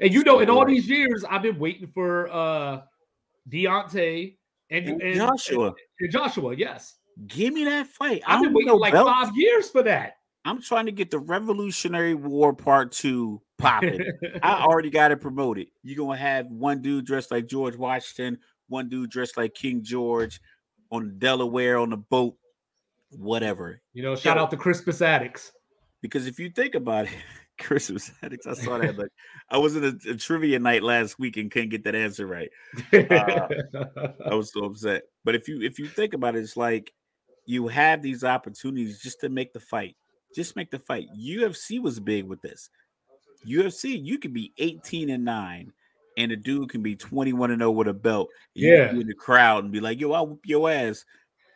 and 0.00 0.12
you 0.12 0.22
know, 0.24 0.40
in 0.40 0.50
all 0.50 0.64
these 0.64 0.88
years, 0.88 1.24
I've 1.28 1.42
been 1.42 1.58
waiting 1.58 1.88
for 1.88 2.28
uh 2.32 2.82
Deontay 3.48 4.36
and, 4.70 4.88
And 4.88 5.02
and 5.02 5.16
Joshua, 5.16 5.74
and 6.00 6.16
I 6.16 6.52
Yes, 6.56 6.96
give 7.26 7.52
me 7.54 7.64
that 7.64 7.86
fight. 7.86 8.22
I've 8.26 8.42
been 8.42 8.52
waiting 8.52 8.74
like 8.74 8.92
belts. 8.92 9.10
five 9.10 9.36
years 9.36 9.70
for 9.70 9.82
that. 9.84 10.16
I'm 10.44 10.62
trying 10.62 10.86
to 10.86 10.92
get 10.92 11.10
the 11.10 11.18
Revolutionary 11.18 12.14
War 12.14 12.52
Part 12.52 12.92
Two 12.92 13.42
popping. 13.58 14.00
I 14.42 14.60
already 14.62 14.90
got 14.90 15.10
it 15.10 15.20
promoted. 15.20 15.68
You're 15.82 16.04
gonna 16.04 16.18
have 16.18 16.46
one 16.46 16.82
dude 16.82 17.06
dressed 17.06 17.30
like 17.30 17.46
George 17.46 17.76
Washington, 17.76 18.38
one 18.68 18.88
dude 18.88 19.10
dressed 19.10 19.36
like 19.36 19.54
King 19.54 19.82
George 19.82 20.40
on 20.90 21.18
Delaware 21.18 21.78
on 21.78 21.90
the 21.90 21.96
boat, 21.96 22.36
whatever. 23.10 23.80
you 23.92 24.02
know, 24.02 24.16
shout 24.16 24.38
out 24.38 24.50
to 24.50 24.56
Crispus 24.56 25.00
Attucks. 25.00 25.52
Because 26.02 26.26
if 26.26 26.38
you 26.38 26.50
think 26.50 26.74
about 26.74 27.06
it, 27.06 27.12
Christmas 27.58 28.12
addicts, 28.22 28.46
I 28.46 28.54
saw 28.54 28.78
that. 28.78 28.98
Like, 28.98 29.10
I 29.50 29.58
was 29.58 29.76
in 29.76 29.84
a, 29.84 30.10
a 30.10 30.14
trivia 30.14 30.58
night 30.58 30.82
last 30.82 31.18
week 31.18 31.36
and 31.36 31.50
couldn't 31.50 31.70
get 31.70 31.84
that 31.84 31.94
answer 31.94 32.26
right. 32.26 32.50
Uh, 32.92 33.48
I 34.26 34.34
was 34.34 34.52
so 34.52 34.64
upset. 34.64 35.02
But 35.24 35.34
if 35.34 35.48
you 35.48 35.62
if 35.62 35.78
you 35.78 35.86
think 35.86 36.14
about 36.14 36.36
it, 36.36 36.40
it's 36.40 36.56
like 36.56 36.92
you 37.46 37.68
have 37.68 38.02
these 38.02 38.24
opportunities 38.24 39.00
just 39.00 39.20
to 39.20 39.28
make 39.28 39.52
the 39.52 39.60
fight. 39.60 39.96
Just 40.34 40.56
make 40.56 40.70
the 40.70 40.78
fight. 40.78 41.06
UFC 41.18 41.80
was 41.80 42.00
big 42.00 42.26
with 42.26 42.42
this. 42.42 42.68
UFC, 43.46 44.02
you 44.02 44.18
could 44.18 44.34
be 44.34 44.52
18 44.58 45.10
and 45.10 45.24
9, 45.24 45.72
and 46.16 46.32
a 46.32 46.36
dude 46.36 46.68
can 46.68 46.82
be 46.82 46.96
21 46.96 47.52
and 47.52 47.60
0 47.60 47.70
with 47.70 47.88
a 47.88 47.94
belt. 47.94 48.28
Yeah. 48.54 48.90
in 48.90 49.06
the 49.06 49.14
crowd 49.14 49.64
and 49.64 49.72
be 49.72 49.80
like, 49.80 50.00
yo, 50.00 50.12
I'll 50.12 50.26
whoop 50.26 50.40
your 50.44 50.70
ass 50.70 51.04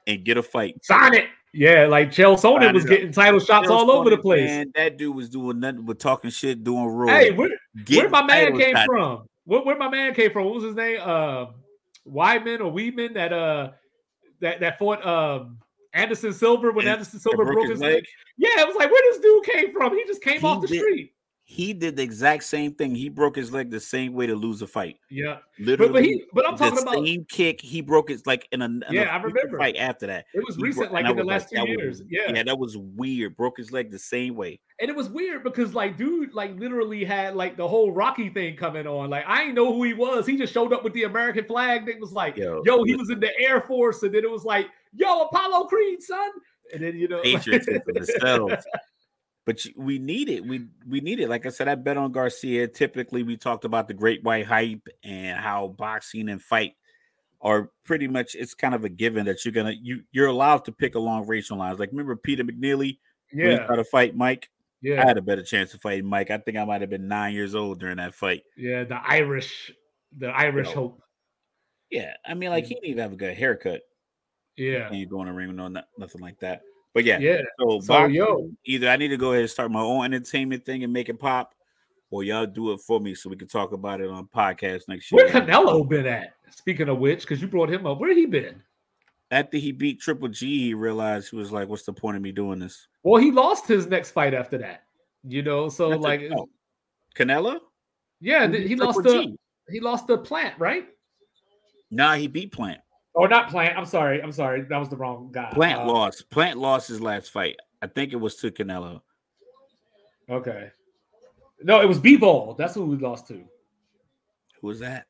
and 0.07 0.25
get 0.25 0.39
a 0.39 0.43
fight. 0.43 0.85
Sign 0.85 1.15
it. 1.15 1.27
Yeah, 1.53 1.87
like 1.87 2.11
Chael 2.11 2.41
Sonnen 2.41 2.73
was 2.73 2.85
getting 2.85 3.11
title 3.13 3.41
shots 3.41 3.67
Chael 3.69 3.73
all 3.73 3.91
over 3.91 4.09
the 4.11 4.19
place. 4.19 4.49
Man, 4.49 4.71
that 4.77 4.97
dude 4.97 5.15
was 5.17 5.29
doing 5.29 5.59
nothing 5.61 5.83
but 5.85 5.99
talking 5.99 6.31
shit, 6.31 6.63
doing 6.63 6.87
rules. 6.87 7.11
Hey, 7.11 7.33
where, 7.33 7.51
where 7.89 8.09
my 8.09 8.23
man 8.23 8.57
came 8.57 8.77
from? 8.87 9.27
Where, 9.45 9.63
where 9.63 9.77
my 9.77 9.89
man 9.89 10.15
came 10.15 10.31
from? 10.31 10.45
What 10.45 10.55
was 10.55 10.65
his 10.65 10.75
name? 10.77 11.01
Uh, 11.03 11.47
Wyman 12.05 12.61
or 12.61 12.73
Weidman 12.73 13.15
that 13.15 13.33
uh 13.33 13.71
that 14.41 14.61
that 14.61 14.79
fought 14.79 15.05
um 15.07 15.59
Anderson 15.93 16.33
Silva 16.33 16.71
when 16.71 16.87
And- 16.87 16.93
Anderson 16.95 17.17
and 17.17 17.23
Silva 17.23 17.45
broke 17.45 17.69
his 17.69 17.81
leg. 17.81 17.95
leg. 17.95 18.05
Yeah, 18.37 18.61
it 18.61 18.67
was 18.67 18.77
like 18.77 18.91
where 18.91 19.03
this 19.11 19.19
dude 19.19 19.45
came 19.45 19.73
from. 19.73 19.95
He 19.97 20.05
just 20.07 20.23
came 20.23 20.41
He 20.41 20.47
off 20.47 20.61
the 20.63 20.69
did- 20.69 20.79
street. 20.81 21.13
He 21.53 21.73
did 21.73 21.97
the 21.97 22.03
exact 22.05 22.45
same 22.45 22.73
thing. 22.75 22.95
He 22.95 23.09
broke 23.09 23.35
his 23.35 23.53
leg 23.53 23.71
the 23.73 23.81
same 23.81 24.13
way 24.13 24.25
to 24.29 24.37
lose 24.37 24.63
a 24.63 24.69
fight. 24.69 24.99
Yeah, 25.11 25.39
literally. 25.59 25.89
But, 25.89 25.93
but, 25.95 26.05
he, 26.05 26.25
but 26.33 26.49
I'm 26.49 26.57
talking 26.57 26.79
about 26.81 27.05
same 27.05 27.25
kick. 27.29 27.61
He 27.61 27.81
broke 27.81 28.09
his 28.09 28.25
like 28.25 28.47
in 28.53 28.63
a 28.63 28.67
in 28.67 28.85
yeah. 28.93 29.03
A 29.03 29.19
I 29.19 29.21
remember 29.21 29.59
fight 29.59 29.75
after 29.77 30.07
that. 30.07 30.27
It 30.33 30.45
was 30.47 30.55
He 30.55 30.63
recent, 30.63 30.91
broke- 30.91 31.03
like 31.03 31.11
in 31.11 31.17
the 31.17 31.25
last 31.25 31.51
that 31.51 31.65
two 31.67 31.73
was- 31.73 31.77
years. 31.81 32.03
Yeah. 32.09 32.33
yeah, 32.33 32.45
that 32.45 32.57
was 32.57 32.77
weird. 32.77 33.37
Broke 33.37 33.57
his 33.59 33.73
leg 33.73 33.91
the 33.91 33.99
same 33.99 34.37
way. 34.37 34.61
and 34.79 34.89
it 34.89 34.95
was 34.95 35.09
weird 35.11 35.43
because 35.43 35.75
like 35.75 35.97
dude 35.97 36.33
like 36.35 36.57
literally 36.57 37.03
had 37.05 37.35
like 37.35 37.57
the 37.57 37.67
whole 37.67 37.91
Rocky 37.91 38.29
thing 38.29 38.57
coming 38.57 38.87
on. 38.87 39.11
Like 39.11 39.25
I 39.27 39.41
didn't 39.41 39.57
know 39.57 39.73
who 39.73 39.83
he 39.83 39.93
was. 39.93 40.29
He 40.29 40.37
just 40.37 40.55
showed 40.55 40.73
up 40.73 40.85
with 40.85 40.93
the 40.93 41.03
American 41.03 41.45
flag. 41.47 41.89
It 41.89 42.01
was 42.01 42.13
like, 42.13 42.37
Yo, 42.37 42.63
yo, 42.65 42.85
he 42.85 42.95
was 42.95 43.11
in 43.11 43.19
the 43.19 43.37
Air 43.41 43.61
Force, 43.61 44.05
and 44.05 44.15
then 44.15 44.23
it 44.23 44.31
was 44.31 44.45
like, 44.45 44.69
yo, 44.95 45.23
Apollo 45.23 45.65
Creed, 45.67 46.01
son. 46.01 46.31
And 46.73 46.85
then 46.85 46.95
you 46.97 47.09
know, 47.09 47.21
patriotism 47.23 47.83
themselves. 47.87 48.65
But 49.46 49.64
we 49.76 49.98
need 49.98 50.29
it. 50.29 50.44
We 50.44 50.66
we 50.87 51.00
need 51.00 51.18
it. 51.20 51.29
Like 51.29 51.46
I 51.46 51.48
said, 51.48 51.66
I 51.66 51.74
bet 51.74 51.96
on 51.96 52.12
Garcia. 52.12 52.68
Typically, 52.68 53.22
we 53.22 53.37
talked 53.37 53.64
about 53.64 53.88
the 53.88 53.94
great 53.94 54.22
white 54.22 54.46
hype 54.46 54.87
and 55.03 55.38
how 55.38 55.68
boxing 55.68 56.29
and 56.29 56.42
fight 56.42 56.74
are 57.40 57.70
pretty 57.85 58.07
much. 58.07 58.35
It's 58.35 58.55
kind 58.55 58.74
of 58.74 58.85
a 58.85 58.88
given 58.88 59.26
that 59.26 59.44
you're 59.44 59.53
gonna 59.53 59.74
you 59.81 60.03
you're 60.12 60.26
allowed 60.29 60.66
to 60.66 60.72
pick 60.72 60.94
along 60.94 61.26
racial 61.26 61.57
lines. 61.57 61.79
Like 61.79 61.90
remember 61.90 62.16
Peter 62.16 62.44
McNeeley 62.44 62.98
when 63.33 63.46
he 63.46 63.53
yeah, 63.53 63.66
tried 63.66 63.76
to 63.76 63.85
fight 63.85 64.14
Mike. 64.14 64.50
Yeah, 64.83 65.03
I 65.03 65.07
had 65.07 65.18
a 65.18 65.22
better 65.22 65.42
chance 65.42 65.74
of 65.74 65.81
fighting 65.81 66.07
Mike. 66.07 66.31
I 66.31 66.38
think 66.38 66.57
I 66.57 66.64
might 66.64 66.81
have 66.83 66.90
been 66.90 67.09
nine 67.09 67.35
years 67.35 67.55
old 67.55 67.81
during 67.81 67.96
that 67.96 68.14
fight. 68.14 68.42
yeah. 68.57 68.85
The 68.85 68.96
Irish, 68.96 69.72
the 70.16 70.29
Irish 70.29 70.68
Yo. 70.68 70.74
hope. 70.74 71.03
Yeah, 71.90 72.12
I 72.24 72.35
mean, 72.35 72.50
like 72.50 72.66
he 72.66 72.74
didn't 72.74 72.87
even 72.87 73.03
have 73.03 73.12
a 73.12 73.16
good 73.16 73.37
haircut. 73.37 73.81
Yeah, 74.57 74.88
And 74.88 74.96
you 74.96 75.07
go 75.07 75.20
in 75.22 75.29
the 75.29 75.33
ring 75.33 75.48
with 75.48 75.57
no- 75.57 75.83
nothing 75.98 76.20
like 76.20 76.38
that. 76.40 76.61
But 76.92 77.05
yeah, 77.05 77.18
yeah. 77.18 77.42
So, 77.61 77.81
So, 77.81 77.87
boxing, 77.94 78.14
yo. 78.16 78.50
either 78.64 78.88
I 78.88 78.96
need 78.96 79.09
to 79.09 79.16
go 79.16 79.31
ahead 79.31 79.42
and 79.42 79.50
start 79.50 79.70
my 79.70 79.81
own 79.81 80.05
entertainment 80.07 80.64
thing 80.64 80.83
and 80.85 80.92
make 80.92 81.09
it 81.09 81.18
pop, 81.20 81.55
or 82.11 82.24
y'all 82.24 82.46
do 82.46 82.72
it 82.72 82.81
for 82.81 82.98
me 83.00 83.14
so 83.14 83.31
we 83.31 83.37
can 83.37 83.46
talk 83.48 83.72
about 83.72 84.00
it 84.00 84.11
on 84.11 84.26
podcast 84.26 84.88
next 84.88 85.11
year. 85.12 85.24
Where. 85.26 85.33
Canelo 85.33 85.88
been 85.88 86.07
at? 86.07 86.35
Speaking 86.50 86.88
of 86.88 86.98
which, 86.98 87.20
because 87.20 87.40
you 87.40 87.46
brought 87.46 87.70
him 87.70 87.87
up, 87.87 87.98
where 88.00 88.12
he 88.12 88.26
been? 88.26 88.61
After 89.31 89.57
he 89.59 89.70
beat 89.70 90.00
Triple 90.00 90.26
G, 90.29 90.64
he 90.64 90.74
realized 90.74 91.31
he 91.31 91.37
was 91.37 91.53
like, 91.53 91.68
"What's 91.68 91.85
the 91.85 91.92
point 91.92 92.16
of 92.16 92.22
me 92.22 92.33
doing 92.33 92.59
this?" 92.59 92.88
Well, 93.05 93.22
he 93.22 93.31
lost 93.31 93.68
his 93.68 93.87
next 93.87 94.11
fight 94.11 94.35
after 94.35 94.59
that. 94.59 94.83
You 95.22 95.42
know, 95.42 95.68
so 95.68 95.90
That's 95.90 96.00
a- 96.00 96.03
like, 96.03 96.22
oh, 96.37 96.48
Canelo, 97.16 97.61
yeah, 98.20 98.48
he 98.48 98.74
Triple 98.74 98.87
lost 98.87 99.03
the 99.05 99.22
G? 99.22 99.38
he 99.70 99.79
lost 99.79 100.09
the 100.09 100.18
plant, 100.18 100.59
right? 100.59 100.88
Nah, 101.92 102.14
he 102.14 102.26
beat 102.26 102.50
Plant. 102.50 102.81
Or 103.14 103.29
not 103.29 103.51
plant. 103.51 103.77
I'm 103.77 103.85
sorry. 103.85 104.23
I'm 104.23 104.33
sorry. 104.33 104.62
That 104.62 104.79
was 104.79 104.88
the 104.88 104.96
wrong 104.96 105.31
guy. 105.33 105.51
Plant 105.53 105.81
Uh, 105.81 105.87
lost. 105.87 106.31
Plant 106.31 106.59
lost 106.59 106.88
his 106.88 107.01
last 107.01 107.31
fight. 107.31 107.57
I 107.83 107.87
think 107.87 108.12
it 108.12 108.16
was 108.16 108.37
to 108.37 108.51
Canelo. 108.51 109.01
Okay. 110.29 110.70
No, 111.62 111.81
it 111.81 111.88
was 111.88 111.99
Bivol. 111.99 112.57
That's 112.57 112.75
who 112.75 112.87
we 112.87 112.96
lost 112.96 113.27
to. 113.29 113.44
Who 114.61 114.66
was 114.66 114.79
that? 114.81 115.07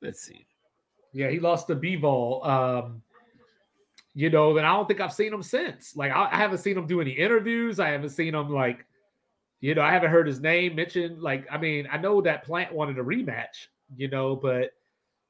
Let's 0.00 0.20
see. 0.20 0.46
Yeah, 1.12 1.30
he 1.30 1.40
lost 1.40 1.66
to 1.68 1.76
Bivol. 1.76 2.46
Um, 2.46 3.02
you 4.14 4.30
know, 4.30 4.56
and 4.56 4.66
I 4.66 4.72
don't 4.74 4.86
think 4.86 5.00
I've 5.00 5.12
seen 5.12 5.32
him 5.32 5.42
since. 5.42 5.96
Like, 5.96 6.12
I, 6.12 6.28
I 6.30 6.36
haven't 6.36 6.58
seen 6.58 6.76
him 6.78 6.86
do 6.86 7.00
any 7.00 7.10
interviews. 7.10 7.80
I 7.80 7.88
haven't 7.88 8.10
seen 8.10 8.34
him 8.34 8.50
like, 8.50 8.84
you 9.60 9.74
know, 9.74 9.82
I 9.82 9.92
haven't 9.92 10.10
heard 10.10 10.26
his 10.26 10.40
name 10.40 10.76
mentioned. 10.76 11.20
Like, 11.20 11.46
I 11.50 11.58
mean, 11.58 11.88
I 11.90 11.98
know 11.98 12.20
that 12.22 12.44
Plant 12.44 12.72
wanted 12.72 12.98
a 12.98 13.02
rematch, 13.02 13.66
you 13.96 14.08
know, 14.08 14.36
but 14.36 14.70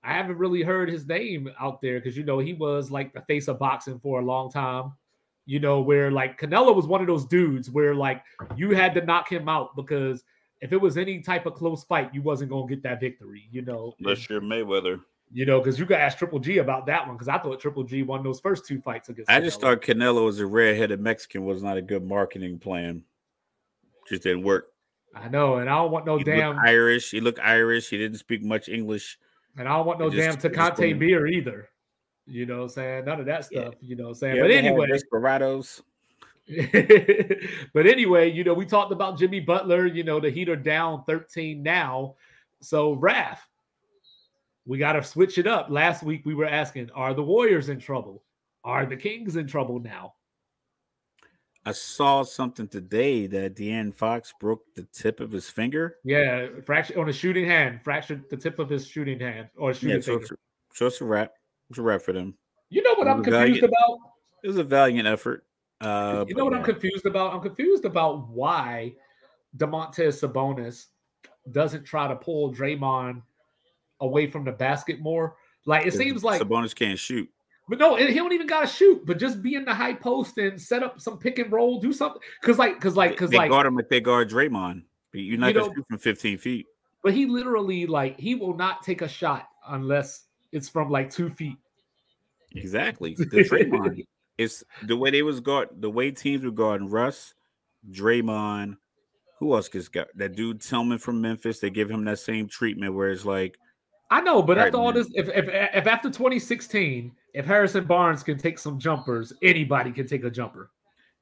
I 0.06 0.12
haven't 0.12 0.38
really 0.38 0.62
heard 0.62 0.88
his 0.88 1.06
name 1.06 1.50
out 1.60 1.82
there 1.82 1.98
because 1.98 2.16
you 2.16 2.22
know 2.24 2.38
he 2.38 2.52
was 2.54 2.90
like 2.90 3.12
the 3.12 3.22
face 3.22 3.48
of 3.48 3.58
boxing 3.58 3.98
for 3.98 4.20
a 4.20 4.24
long 4.24 4.50
time. 4.50 4.92
You 5.46 5.60
know, 5.60 5.80
where 5.80 6.10
like 6.10 6.40
Canelo 6.40 6.74
was 6.74 6.86
one 6.86 7.00
of 7.00 7.06
those 7.06 7.24
dudes 7.26 7.70
where 7.70 7.94
like 7.94 8.22
you 8.56 8.70
had 8.70 8.94
to 8.94 9.04
knock 9.04 9.30
him 9.30 9.48
out 9.48 9.76
because 9.76 10.24
if 10.60 10.72
it 10.72 10.80
was 10.80 10.96
any 10.96 11.20
type 11.20 11.46
of 11.46 11.54
close 11.54 11.84
fight, 11.84 12.14
you 12.14 12.22
wasn't 12.22 12.50
gonna 12.50 12.66
get 12.66 12.82
that 12.84 13.00
victory. 13.00 13.48
You 13.50 13.62
know, 13.62 13.94
Unless 14.00 14.28
you're 14.30 14.40
Mayweather. 14.40 15.00
you 15.32 15.44
know, 15.44 15.60
because 15.60 15.78
you 15.78 15.86
could 15.86 15.98
ask 15.98 16.18
Triple 16.18 16.38
G 16.38 16.58
about 16.58 16.86
that 16.86 17.06
one 17.06 17.16
because 17.16 17.28
I 17.28 17.38
thought 17.38 17.60
Triple 17.60 17.84
G 17.84 18.02
won 18.02 18.22
those 18.24 18.40
first 18.40 18.66
two 18.66 18.80
fights 18.80 19.08
against. 19.08 19.30
I 19.30 19.40
just 19.40 19.58
Canelo. 19.58 19.62
thought 19.62 19.82
Canelo 19.82 20.28
as 20.28 20.38
a 20.40 20.46
red-headed 20.46 21.00
Mexican 21.00 21.44
was 21.44 21.62
not 21.62 21.76
a 21.76 21.82
good 21.82 22.04
marketing 22.04 22.58
plan. 22.58 23.02
Just 24.08 24.22
didn't 24.22 24.42
work. 24.42 24.68
I 25.14 25.28
know, 25.28 25.56
and 25.56 25.70
I 25.70 25.76
don't 25.76 25.90
want 25.90 26.06
no 26.06 26.18
he 26.18 26.24
damn, 26.24 26.58
Irish. 26.58 27.10
He 27.10 27.20
looked 27.20 27.38
Irish. 27.40 27.88
He 27.88 27.98
didn't 27.98 28.18
speak 28.18 28.42
much 28.42 28.68
English. 28.68 29.18
And 29.56 29.68
I 29.68 29.76
don't 29.76 29.86
want 29.86 29.98
no 29.98 30.10
just- 30.10 30.40
damn 30.40 30.52
Tecate 30.52 30.98
beer 30.98 31.26
either. 31.26 31.68
You 32.26 32.44
know, 32.44 32.56
what 32.58 32.62
I'm 32.64 32.68
saying 32.70 33.04
none 33.04 33.20
of 33.20 33.26
that 33.26 33.46
Yeah. 33.50 33.60
stuff. 33.60 33.74
You 33.80 33.96
know, 33.96 34.04
what 34.04 34.08
I'm 34.10 34.14
saying. 34.16 34.36
You 34.36 34.42
but 34.42 34.50
anyway, 34.50 34.86
Desperados. 34.88 35.82
but 37.72 37.86
anyway, 37.86 38.30
you 38.30 38.44
know, 38.44 38.54
we 38.54 38.66
talked 38.66 38.92
about 38.92 39.18
Jimmy 39.18 39.40
Butler. 39.40 39.86
You 39.86 40.04
know, 40.04 40.20
the 40.20 40.30
Heat 40.30 40.48
are 40.48 40.56
down 40.56 41.04
13 41.04 41.62
now. 41.62 42.14
So, 42.60 42.94
Raf, 42.94 43.48
we 44.64 44.78
got 44.78 44.92
to 44.94 45.02
switch 45.02 45.38
it 45.38 45.46
up. 45.46 45.68
Last 45.70 46.02
week 46.02 46.22
we 46.24 46.34
were 46.34 46.46
asking, 46.46 46.90
are 46.94 47.14
the 47.14 47.22
Warriors 47.22 47.68
in 47.68 47.78
trouble? 47.78 48.22
Are 48.64 48.86
the 48.86 48.96
Kings 48.96 49.36
in 49.36 49.46
trouble 49.46 49.78
now? 49.78 50.14
I 51.66 51.72
saw 51.72 52.22
something 52.22 52.68
today 52.68 53.26
that 53.26 53.56
De'Aaron 53.56 53.92
Fox 53.92 54.32
broke 54.38 54.62
the 54.76 54.84
tip 54.92 55.18
of 55.18 55.32
his 55.32 55.50
finger. 55.50 55.96
Yeah, 56.04 56.46
fracture 56.64 56.98
on 57.00 57.08
a 57.08 57.12
shooting 57.12 57.44
hand, 57.44 57.80
fractured 57.82 58.30
the 58.30 58.36
tip 58.36 58.60
of 58.60 58.70
his 58.70 58.86
shooting 58.86 59.18
hand 59.18 59.48
or 59.56 59.74
shooting 59.74 59.96
Yeah, 59.96 60.00
so 60.00 60.18
finger. 60.20 60.38
it's, 60.70 60.78
so 60.78 60.86
it's 60.86 61.00
a 61.00 61.04
wrap. 61.04 61.32
It's 61.68 61.78
a 61.80 61.82
wrap 61.82 62.02
for 62.02 62.12
them. 62.12 62.34
You 62.70 62.82
know 62.82 62.94
what 62.94 63.08
I'm 63.08 63.22
confused 63.24 63.62
valiant- 63.62 63.64
about? 63.64 63.98
It 64.44 64.48
was 64.48 64.58
a 64.58 64.64
valiant 64.64 65.08
effort. 65.08 65.44
Uh, 65.80 66.24
you 66.28 66.36
know 66.36 66.44
what 66.44 66.54
I'm 66.54 66.62
confused 66.62 67.04
about? 67.04 67.34
I'm 67.34 67.40
confused 67.40 67.84
about 67.84 68.28
why 68.28 68.94
Domantas 69.56 70.22
Sabonis 70.24 70.86
doesn't 71.50 71.84
try 71.84 72.06
to 72.06 72.14
pull 72.14 72.54
Draymond 72.54 73.22
away 74.00 74.28
from 74.28 74.44
the 74.44 74.52
basket 74.52 75.00
more. 75.00 75.36
Like 75.64 75.84
it 75.84 75.94
seems 75.94 76.22
like, 76.22 76.40
Sabonis 76.40 76.74
can't 76.76 76.98
shoot. 76.98 77.28
But 77.68 77.78
no, 77.78 77.96
he 77.96 78.14
don't 78.14 78.32
even 78.32 78.46
gotta 78.46 78.66
shoot, 78.66 79.04
but 79.06 79.18
just 79.18 79.42
be 79.42 79.54
in 79.54 79.64
the 79.64 79.74
high 79.74 79.94
post 79.94 80.38
and 80.38 80.60
set 80.60 80.82
up 80.82 81.00
some 81.00 81.18
pick 81.18 81.38
and 81.38 81.50
roll, 81.52 81.80
do 81.80 81.92
something. 81.92 82.20
Cause 82.42 82.58
like, 82.58 82.80
cause 82.80 82.96
like, 82.96 83.16
cause 83.16 83.30
they 83.30 83.38
like, 83.38 83.50
guard 83.50 83.66
him 83.66 83.74
like 83.76 83.88
they 83.88 84.00
guard 84.00 84.30
Draymond. 84.30 84.82
But 85.12 85.20
you're 85.20 85.38
not 85.38 85.48
You 85.48 85.54
gonna 85.54 85.66
know- 85.68 85.74
shoot 85.74 85.86
from 85.88 85.98
15 85.98 86.38
feet. 86.38 86.66
but 87.02 87.12
he 87.14 87.26
literally 87.26 87.86
like 87.86 88.18
he 88.18 88.34
will 88.34 88.56
not 88.56 88.82
take 88.82 89.02
a 89.02 89.08
shot 89.08 89.48
unless 89.68 90.24
it's 90.52 90.68
from 90.68 90.90
like 90.90 91.10
two 91.10 91.28
feet. 91.28 91.56
Exactly. 92.54 93.14
The 93.14 93.24
Draymond. 93.26 94.04
it's 94.38 94.62
the 94.84 94.96
way 94.96 95.10
they 95.10 95.22
was 95.22 95.40
guard 95.40 95.68
the 95.80 95.90
way 95.90 96.10
teams 96.10 96.44
were 96.44 96.50
guarding 96.50 96.88
Russ, 96.88 97.34
Draymond. 97.90 98.76
Who 99.38 99.54
else 99.54 99.68
gets 99.68 99.88
got 99.88 100.08
that 100.16 100.34
dude 100.34 100.60
Tillman 100.62 100.98
from 100.98 101.20
Memphis? 101.20 101.58
They 101.60 101.68
give 101.70 101.90
him 101.90 102.04
that 102.04 102.18
same 102.18 102.48
treatment 102.48 102.94
where 102.94 103.10
it's 103.10 103.24
like 103.26 103.58
I 104.10 104.20
know, 104.20 104.40
but 104.40 104.56
after 104.56 104.76
all 104.76 104.92
this, 104.92 105.08
if, 105.14 105.28
if 105.28 105.46
if 105.48 105.86
after 105.86 106.08
2016, 106.08 107.12
if 107.34 107.44
Harrison 107.44 107.84
Barnes 107.84 108.22
can 108.22 108.38
take 108.38 108.58
some 108.58 108.78
jumpers, 108.78 109.32
anybody 109.42 109.90
can 109.90 110.06
take 110.06 110.24
a 110.24 110.30
jumper. 110.30 110.70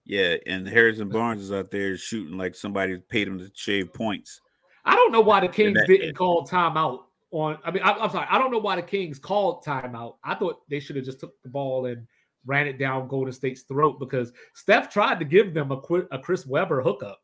Yeah, 0.05 0.37
and 0.47 0.68
Harrison 0.68 1.09
Barnes 1.09 1.42
is 1.42 1.53
out 1.53 1.70
there 1.70 1.97
shooting 1.97 2.37
like 2.37 2.55
somebody 2.55 2.99
paid 2.99 3.27
him 3.27 3.38
to 3.38 3.51
shave 3.55 3.92
points. 3.94 4.40
I 4.85 4.97
don't 4.97 5.12
know 5.12 5.23
why 5.23 5.40
the 5.40 5.49
Kings 5.49 5.79
that- 5.79 5.87
didn't 5.87 6.14
call 6.14 6.47
timeout 6.47 7.05
on. 7.31 7.59
I 7.64 7.70
mean, 7.70 7.83
I, 7.83 7.92
I'm 7.92 8.11
sorry, 8.11 8.27
I 8.29 8.37
don't 8.38 8.51
know 8.51 8.59
why 8.59 8.77
the 8.77 8.83
Kings 8.83 9.18
called 9.18 9.64
timeout. 9.64 10.16
I 10.23 10.35
thought 10.35 10.61
they 10.68 10.79
should 10.79 10.97
have 10.97 11.07
just 11.07 11.20
took 11.20 11.33
the 11.42 11.49
ball 11.49 11.87
and 11.87 12.07
ran 12.44 12.66
it 12.66 12.79
down 12.79 13.09
Golden 13.09 13.33
State's 13.33 13.62
throat 13.62 13.99
because 13.99 14.31
Steph 14.55 14.92
tried 14.92 15.18
to 15.20 15.25
give 15.25 15.55
them 15.55 15.73
a 15.73 15.77
a 16.12 16.18
Chris 16.18 16.47
Webber 16.47 16.83
hookup. 16.83 17.18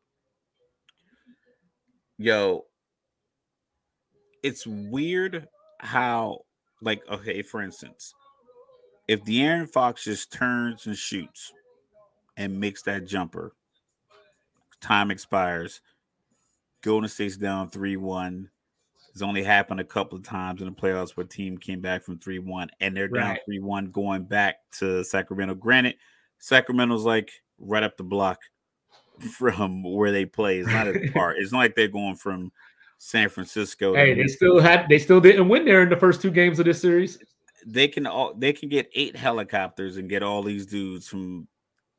Yo, 2.17 2.65
it's 4.43 4.65
weird 4.65 5.47
how, 5.79 6.41
like, 6.81 7.01
okay, 7.09 7.41
for 7.41 7.61
instance, 7.61 8.13
if 9.07 9.23
De'Aaron 9.23 9.69
Fox 9.69 10.03
just 10.03 10.31
turns 10.31 10.85
and 10.87 10.95
shoots 10.95 11.51
and 12.37 12.59
makes 12.59 12.81
that 12.83 13.05
jumper, 13.05 13.53
time 14.79 15.11
expires, 15.11 15.81
Golden 16.81 17.09
State's 17.09 17.37
down 17.37 17.69
3 17.69 17.97
1. 17.97 18.49
It's 19.11 19.21
only 19.21 19.43
happened 19.43 19.81
a 19.81 19.85
couple 19.85 20.17
of 20.17 20.23
times 20.23 20.61
in 20.61 20.67
the 20.67 20.73
playoffs 20.73 21.17
where 21.17 21.25
team 21.25 21.57
came 21.57 21.81
back 21.81 22.01
from 22.03 22.17
3 22.17 22.39
1 22.39 22.69
and 22.79 22.95
they're 22.95 23.07
down 23.07 23.31
Right. 23.31 23.41
3 23.45 23.59
1 23.59 23.91
going 23.91 24.23
back 24.23 24.57
to 24.79 25.03
Sacramento. 25.03 25.55
Granted, 25.55 25.95
Sacramento's 26.39 27.03
like 27.03 27.31
right 27.59 27.83
up 27.83 27.97
the 27.97 28.03
block 28.03 28.39
from 29.37 29.83
where 29.83 30.11
they 30.11 30.25
play. 30.25 30.59
It's 30.59 30.69
not 30.69 30.87
as 30.87 31.09
far. 31.13 31.35
It's 31.35 31.51
not 31.51 31.59
like 31.59 31.75
they're 31.75 31.87
going 31.87 32.15
from 32.15 32.51
San 33.03 33.29
Francisco. 33.29 33.95
Hey, 33.95 34.13
they 34.13 34.27
still 34.27 34.59
had 34.59 34.85
they 34.87 34.99
still 34.99 35.19
didn't 35.19 35.49
win 35.49 35.65
there 35.65 35.81
in 35.81 35.89
the 35.89 35.97
first 35.97 36.21
two 36.21 36.29
games 36.29 36.59
of 36.59 36.65
this 36.65 36.79
series. 36.79 37.17
they 37.65 37.87
can 37.87 38.05
all 38.05 38.35
they 38.35 38.53
can 38.53 38.69
get 38.69 38.91
eight 38.93 39.15
helicopters 39.15 39.97
and 39.97 40.07
get 40.07 40.21
all 40.21 40.43
these 40.43 40.67
dudes 40.67 41.07
from 41.07 41.47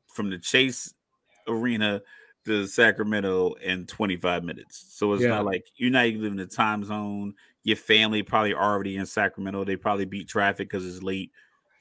from 0.07 0.29
the 0.29 0.37
Chase 0.37 0.93
Arena 1.45 2.01
to 2.45 2.65
Sacramento 2.67 3.53
in 3.55 3.85
25 3.85 4.45
minutes. 4.45 4.85
So 4.97 5.11
it's 5.11 5.23
Yeah. 5.23 5.29
not 5.29 5.45
like 5.45 5.65
you're 5.75 5.91
not 5.91 6.05
even 6.05 6.31
in 6.31 6.37
the 6.37 6.45
time 6.45 6.85
zone. 6.85 7.33
Your 7.63 7.75
family 7.75 8.23
probably 8.23 8.53
already 8.53 8.95
in 8.95 9.05
Sacramento. 9.05 9.65
They 9.65 9.75
probably 9.75 10.05
beat 10.05 10.29
traffic 10.29 10.69
because 10.69 10.87
it's 10.87 11.03
late. 11.03 11.31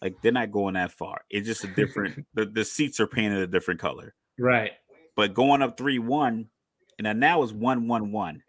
Like 0.01 0.21
they're 0.21 0.33
not 0.33 0.51
going 0.51 0.75
that 0.75 0.91
far. 0.91 1.21
It's 1.31 1.47
just 1.47 1.63
a 1.63 1.69
different. 1.69 2.27
the, 2.35 2.45
the 2.45 2.65
seats 2.65 2.99
are 2.99 3.07
painted 3.07 3.39
a 3.39 3.47
different 3.47 3.79
color. 3.79 4.15
Right. 4.37 4.73
But 5.15 5.33
going 5.33 5.63
up 5.63 5.79
three 5.79 6.01
one, 6.01 6.49
and 6.99 7.07
then 7.07 7.21
now 7.21 7.45
it's 7.45 7.53
one 7.53 7.87
one 7.87 8.11
one. 8.11 8.43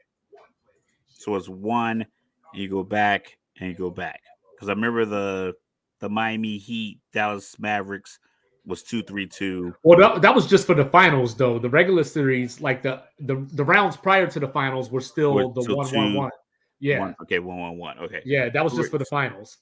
So 1.24 1.36
it's 1.36 1.48
one, 1.48 2.02
and 2.02 2.62
you 2.62 2.68
go 2.70 2.84
back 2.84 3.38
and 3.60 3.70
you 3.70 3.76
go 3.76 3.90
back. 3.90 4.20
Because 4.56 4.68
I 4.68 4.74
remember 4.74 5.06
the 5.06 5.54
the 6.00 6.10
Miami 6.10 6.58
Heat, 6.58 7.00
Dallas 7.14 7.58
Mavericks 7.60 8.20
was 8.66 8.84
two 8.84 9.02
three 9.04 9.26
two. 9.28 9.74
Well, 9.84 9.98
that, 10.00 10.22
that 10.22 10.36
was 10.36 10.48
just 10.48 10.68
for 10.68 10.76
the 10.76 10.86
finals, 10.86 11.36
though. 11.36 11.60
The 11.60 11.70
regular 11.70 12.04
series, 12.04 12.60
like 12.60 12.82
the 12.82 13.04
the, 13.20 13.48
the 13.54 13.64
rounds 13.64 13.96
prior 13.96 14.28
to 14.28 14.40
the 14.40 14.50
finals, 14.50 14.92
were 14.92 15.02
still 15.02 15.34
Were- 15.34 15.54
the 15.54 15.74
one 15.74 15.88
two- 15.90 15.98
one 15.98 16.14
one. 16.14 16.32
Yeah, 16.80 17.00
One, 17.00 17.16
okay, 17.22 17.40
one 17.40 17.58
one 17.58 17.78
one. 17.78 18.00
Okay. 18.00 18.22
yeah, 18.26 18.50
that 18.50 18.62
was 18.62 18.74
just 18.76 18.92
for 18.92 18.98
the 18.98 19.06
finals. 19.06 19.58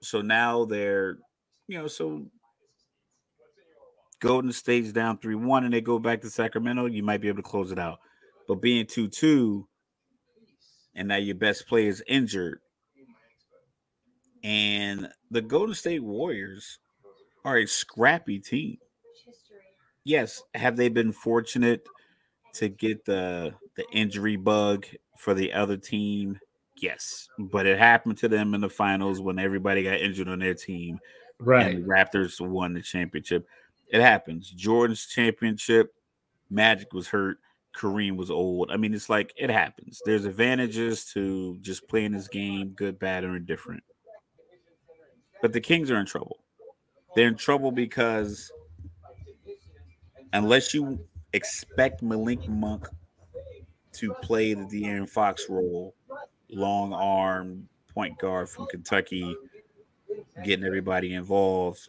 So 0.00 0.22
now 0.22 0.64
they're, 0.64 1.18
you 1.68 1.76
know, 1.76 1.86
so 1.86 2.24
Golden 4.20 4.52
State's 4.52 4.92
down 4.92 5.18
three 5.18 5.34
one, 5.34 5.64
and 5.64 5.74
they 5.74 5.82
go 5.82 5.98
back 5.98 6.22
to 6.22 6.30
Sacramento. 6.30 6.86
You 6.86 7.02
might 7.02 7.20
be 7.20 7.28
able 7.28 7.42
to 7.42 7.48
close 7.48 7.72
it 7.72 7.78
out, 7.78 7.98
but 8.48 8.62
being 8.62 8.86
two 8.86 9.08
two, 9.08 9.68
and 10.96 11.06
now 11.08 11.16
your 11.16 11.36
best 11.36 11.68
player 11.68 11.88
is 11.88 12.02
injured, 12.08 12.58
and 14.42 15.08
the 15.30 15.42
Golden 15.42 15.74
State 15.74 16.02
Warriors 16.02 16.78
are 17.44 17.58
a 17.58 17.66
scrappy 17.66 18.38
team. 18.38 18.78
Yes, 20.04 20.42
have 20.54 20.76
they 20.76 20.88
been 20.88 21.12
fortunate 21.12 21.86
to 22.54 22.68
get 22.68 23.04
the 23.04 23.54
the 23.76 23.84
injury 23.92 24.36
bug 24.36 24.86
for 25.18 25.34
the 25.34 25.52
other 25.52 25.76
team? 25.76 26.38
Yes, 26.76 27.28
but 27.38 27.66
it 27.66 27.78
happened 27.78 28.18
to 28.18 28.28
them 28.28 28.54
in 28.54 28.60
the 28.60 28.68
finals 28.68 29.20
when 29.20 29.38
everybody 29.38 29.82
got 29.82 30.00
injured 30.00 30.28
on 30.28 30.38
their 30.40 30.54
team 30.54 30.98
Right. 31.38 31.74
and 31.74 31.84
the 31.84 31.88
Raptors 31.88 32.40
won 32.40 32.74
the 32.74 32.82
championship. 32.82 33.46
It 33.88 34.00
happens. 34.00 34.50
Jordan's 34.50 35.06
championship, 35.06 35.94
Magic 36.50 36.92
was 36.92 37.08
hurt, 37.08 37.38
Kareem 37.76 38.16
was 38.16 38.30
old. 38.30 38.70
I 38.70 38.76
mean, 38.76 38.94
it's 38.94 39.10
like 39.10 39.32
it 39.36 39.50
happens. 39.50 40.00
There's 40.04 40.24
advantages 40.24 41.04
to 41.12 41.58
just 41.60 41.86
playing 41.88 42.12
this 42.12 42.28
game, 42.28 42.70
good, 42.70 42.98
bad, 42.98 43.24
or 43.24 43.36
indifferent. 43.36 43.82
But 45.42 45.52
the 45.52 45.60
Kings 45.60 45.90
are 45.90 45.98
in 45.98 46.06
trouble. 46.06 46.38
They're 47.14 47.28
in 47.28 47.36
trouble 47.36 47.70
because 47.70 48.50
unless 50.32 50.72
you 50.72 50.98
expect 51.32 52.02
Malik 52.02 52.48
Monk 52.48 52.88
to 53.92 54.12
play 54.22 54.54
the 54.54 54.64
De'Aaron 54.64 55.08
Fox 55.08 55.46
role, 55.48 55.94
long 56.50 56.92
arm 56.92 57.68
point 57.92 58.18
guard 58.18 58.48
from 58.48 58.66
Kentucky, 58.66 59.36
getting 60.44 60.64
everybody 60.64 61.14
involved, 61.14 61.88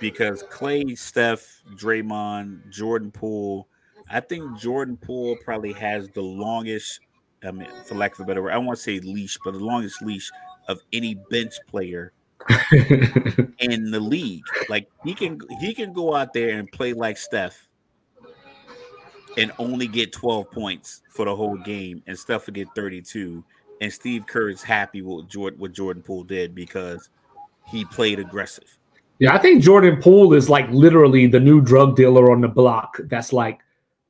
because 0.00 0.42
Clay, 0.50 0.94
Steph, 0.94 1.62
Draymond, 1.74 2.70
Jordan 2.70 3.10
Poole, 3.10 3.68
I 4.10 4.20
think 4.20 4.58
Jordan 4.58 4.96
Poole 4.96 5.36
probably 5.44 5.72
has 5.74 6.08
the 6.08 6.22
longest, 6.22 7.00
I 7.44 7.50
mean, 7.52 7.68
for 7.84 7.94
lack 7.94 8.14
of 8.14 8.20
a 8.20 8.24
better 8.24 8.42
word, 8.42 8.50
I 8.50 8.54
don't 8.54 8.66
want 8.66 8.78
to 8.78 8.82
say 8.82 8.98
leash, 9.00 9.38
but 9.44 9.52
the 9.52 9.60
longest 9.60 10.02
leash 10.02 10.30
of 10.68 10.80
any 10.92 11.14
bench 11.30 11.54
player 11.68 12.12
in 13.60 13.90
the 13.90 14.00
league. 14.00 14.44
Like 14.68 14.88
he 15.04 15.14
can 15.14 15.40
he 15.60 15.74
can 15.74 15.92
go 15.92 16.14
out 16.14 16.32
there 16.32 16.58
and 16.58 16.70
play 16.72 16.92
like 16.92 17.18
Steph 17.18 17.68
and 19.36 19.52
only 19.58 19.86
get 19.86 20.12
12 20.12 20.50
points 20.50 21.02
for 21.10 21.24
the 21.24 21.34
whole 21.34 21.56
game, 21.56 22.02
and 22.06 22.18
Steph 22.18 22.46
will 22.46 22.54
get 22.54 22.68
32. 22.74 23.44
And 23.82 23.92
Steve 23.92 24.26
Kerr 24.26 24.50
is 24.50 24.62
happy 24.62 25.00
with 25.00 25.28
Jordan 25.28 25.58
what 25.58 25.72
Jordan 25.72 26.02
Poole 26.02 26.24
did 26.24 26.54
because 26.54 27.08
he 27.66 27.84
played 27.84 28.18
aggressive. 28.18 28.76
yeah, 29.20 29.34
I 29.34 29.38
think 29.38 29.62
Jordan 29.62 30.02
Poole 30.02 30.34
is 30.34 30.50
like 30.50 30.68
literally 30.70 31.26
the 31.26 31.40
new 31.40 31.60
drug 31.60 31.96
dealer 31.96 32.30
on 32.30 32.40
the 32.40 32.48
block. 32.48 32.98
That's 33.04 33.32
like, 33.32 33.60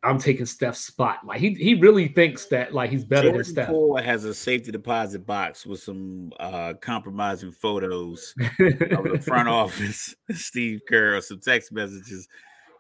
I'm 0.03 0.19
taking 0.19 0.47
Steph's 0.47 0.81
spot. 0.81 1.19
Like 1.27 1.41
he 1.41 1.53
he 1.55 1.75
really 1.75 2.09
thinks 2.09 2.47
that 2.47 2.73
like 2.73 2.91
he's 2.91 3.05
better 3.05 3.29
Jordan 3.29 3.43
than 3.43 3.53
Steph. 3.53 3.69
Poole 3.69 3.97
has 3.99 4.25
a 4.25 4.33
safety 4.33 4.73
deposit 4.73 5.27
box 5.27 5.67
with 5.67 5.81
some 5.81 6.33
uh, 6.41 6.75
compromising 6.81 7.53
photos 7.53 8.35
of 8.39 9.05
the 9.05 9.23
front 9.25 9.49
office, 9.51 10.15
Steve 10.31 10.81
Kerr, 10.89 11.17
or 11.17 11.21
some 11.21 11.41
text 11.41 11.73
messages. 11.73 12.29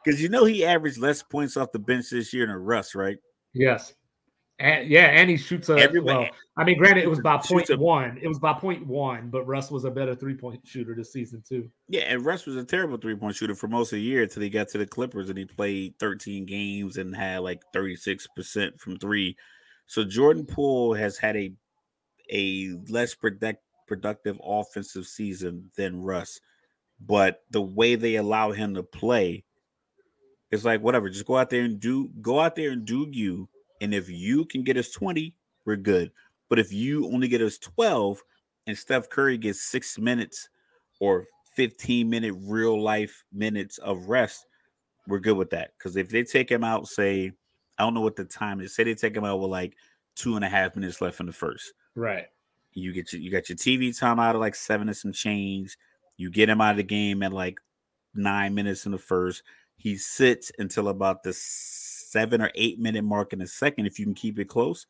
Because 0.02 0.22
you 0.22 0.30
know 0.30 0.46
he 0.46 0.64
averaged 0.64 0.96
less 0.96 1.22
points 1.22 1.58
off 1.58 1.72
the 1.72 1.78
bench 1.78 2.08
this 2.10 2.32
year 2.32 2.46
than 2.46 2.56
Russ, 2.56 2.94
right? 2.94 3.18
yes. 3.52 3.94
And 4.60 4.88
yeah, 4.90 5.06
and 5.06 5.30
he 5.30 5.38
shoots 5.38 5.70
a 5.70 5.76
Everybody- 5.76 6.18
well, 6.18 6.28
I 6.58 6.64
mean, 6.64 6.76
granted, 6.76 7.02
it 7.02 7.08
was 7.08 7.20
by 7.20 7.38
point 7.38 7.70
one. 7.78 8.18
It 8.20 8.28
was 8.28 8.38
by 8.38 8.52
point 8.52 8.86
one, 8.86 9.30
but 9.30 9.46
Russ 9.46 9.70
was 9.70 9.84
a 9.84 9.90
better 9.90 10.14
three 10.14 10.34
point 10.34 10.60
shooter 10.66 10.94
this 10.94 11.12
season 11.12 11.42
too. 11.48 11.70
Yeah, 11.88 12.02
and 12.02 12.24
Russ 12.24 12.44
was 12.44 12.56
a 12.56 12.64
terrible 12.64 12.98
three 12.98 13.14
point 13.16 13.34
shooter 13.34 13.54
for 13.54 13.68
most 13.68 13.92
of 13.92 13.96
the 13.96 14.02
year 14.02 14.22
until 14.22 14.42
he 14.42 14.50
got 14.50 14.68
to 14.68 14.78
the 14.78 14.86
Clippers 14.86 15.30
and 15.30 15.38
he 15.38 15.46
played 15.46 15.98
13 15.98 16.44
games 16.44 16.98
and 16.98 17.16
had 17.16 17.38
like 17.38 17.62
36% 17.74 18.78
from 18.78 18.98
three. 18.98 19.34
So 19.86 20.04
Jordan 20.04 20.44
Poole 20.44 20.92
has 20.94 21.16
had 21.16 21.36
a 21.36 21.52
a 22.30 22.76
less 22.88 23.14
product, 23.14 23.62
productive 23.88 24.38
offensive 24.44 25.06
season 25.06 25.70
than 25.76 26.02
Russ, 26.02 26.38
but 27.00 27.42
the 27.50 27.62
way 27.62 27.94
they 27.94 28.16
allow 28.16 28.52
him 28.52 28.74
to 28.74 28.82
play, 28.82 29.44
it's 30.50 30.64
like 30.66 30.82
whatever. 30.82 31.08
Just 31.08 31.26
go 31.26 31.38
out 31.38 31.48
there 31.48 31.62
and 31.62 31.80
do 31.80 32.10
go 32.20 32.38
out 32.38 32.56
there 32.56 32.70
and 32.72 32.84
do 32.84 33.08
you. 33.10 33.48
And 33.80 33.94
if 33.94 34.08
you 34.08 34.44
can 34.44 34.62
get 34.62 34.76
us 34.76 34.90
20, 34.90 35.34
we're 35.64 35.76
good. 35.76 36.10
But 36.48 36.58
if 36.58 36.72
you 36.72 37.06
only 37.06 37.28
get 37.28 37.40
us 37.40 37.58
12 37.58 38.22
and 38.66 38.76
Steph 38.76 39.08
Curry 39.08 39.38
gets 39.38 39.60
six 39.60 39.98
minutes 39.98 40.48
or 40.98 41.26
15 41.54 42.08
minute 42.08 42.34
real 42.40 42.80
life 42.80 43.24
minutes 43.32 43.78
of 43.78 44.08
rest, 44.08 44.46
we're 45.06 45.18
good 45.18 45.36
with 45.36 45.50
that. 45.50 45.72
Because 45.78 45.96
if 45.96 46.08
they 46.10 46.22
take 46.22 46.50
him 46.50 46.64
out, 46.64 46.88
say, 46.88 47.32
I 47.78 47.84
don't 47.84 47.94
know 47.94 48.00
what 48.00 48.16
the 48.16 48.24
time 48.24 48.60
is, 48.60 48.74
say 48.74 48.84
they 48.84 48.94
take 48.94 49.16
him 49.16 49.24
out 49.24 49.40
with 49.40 49.50
like 49.50 49.74
two 50.16 50.36
and 50.36 50.44
a 50.44 50.48
half 50.48 50.76
minutes 50.76 51.00
left 51.00 51.20
in 51.20 51.26
the 51.26 51.32
first. 51.32 51.72
Right. 51.94 52.26
You 52.72 52.92
get 52.92 53.12
your, 53.12 53.22
you 53.22 53.30
got 53.30 53.48
your 53.48 53.56
TV 53.56 53.96
time 53.96 54.20
out 54.20 54.34
of 54.34 54.40
like 54.40 54.54
seven 54.54 54.88
and 54.88 54.96
some 54.96 55.12
change. 55.12 55.76
You 56.16 56.30
get 56.30 56.48
him 56.48 56.60
out 56.60 56.72
of 56.72 56.76
the 56.76 56.82
game 56.82 57.22
at 57.22 57.32
like 57.32 57.58
nine 58.14 58.54
minutes 58.54 58.86
in 58.86 58.92
the 58.92 58.98
first. 58.98 59.42
He 59.76 59.96
sits 59.96 60.52
until 60.58 60.88
about 60.88 61.22
the 61.22 61.32
seven 62.10 62.42
or 62.42 62.50
eight 62.54 62.78
minute 62.78 63.04
mark 63.04 63.32
in 63.32 63.40
a 63.40 63.46
second. 63.46 63.86
If 63.86 63.98
you 63.98 64.04
can 64.04 64.14
keep 64.14 64.38
it 64.38 64.46
close, 64.46 64.86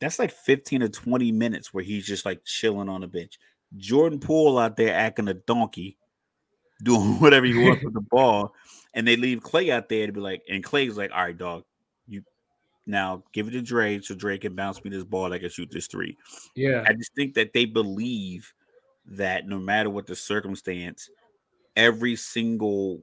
that's 0.00 0.18
like 0.18 0.30
15 0.30 0.82
or 0.82 0.88
20 0.88 1.32
minutes 1.32 1.72
where 1.72 1.84
he's 1.84 2.06
just 2.06 2.24
like 2.24 2.44
chilling 2.44 2.88
on 2.88 3.00
the 3.00 3.08
bench. 3.08 3.38
Jordan 3.76 4.20
Poole 4.20 4.58
out 4.58 4.76
there 4.76 4.94
acting 4.94 5.28
a 5.28 5.34
donkey, 5.34 5.96
doing 6.82 7.20
whatever 7.20 7.46
he 7.46 7.58
wants 7.58 7.84
with 7.84 7.94
the 7.94 8.00
ball, 8.10 8.54
and 8.94 9.06
they 9.06 9.16
leave 9.16 9.42
Clay 9.42 9.70
out 9.70 9.88
there 9.88 10.06
to 10.06 10.12
be 10.12 10.20
like, 10.20 10.42
and 10.48 10.62
Clay's 10.62 10.96
like, 10.96 11.10
all 11.12 11.22
right, 11.22 11.36
dog, 11.36 11.64
you 12.06 12.22
now 12.86 13.22
give 13.32 13.48
it 13.48 13.52
to 13.52 13.62
Dre 13.62 14.00
so 14.00 14.14
Dre 14.14 14.38
can 14.38 14.54
bounce 14.54 14.82
me 14.82 14.90
this 14.90 15.04
ball. 15.04 15.32
I 15.32 15.38
can 15.38 15.50
shoot 15.50 15.70
this 15.70 15.86
three. 15.86 16.16
Yeah. 16.54 16.84
I 16.86 16.92
just 16.92 17.14
think 17.14 17.34
that 17.34 17.52
they 17.52 17.64
believe 17.64 18.52
that 19.06 19.46
no 19.46 19.58
matter 19.58 19.90
what 19.90 20.06
the 20.06 20.16
circumstance, 20.16 21.10
every 21.76 22.16
single 22.16 23.02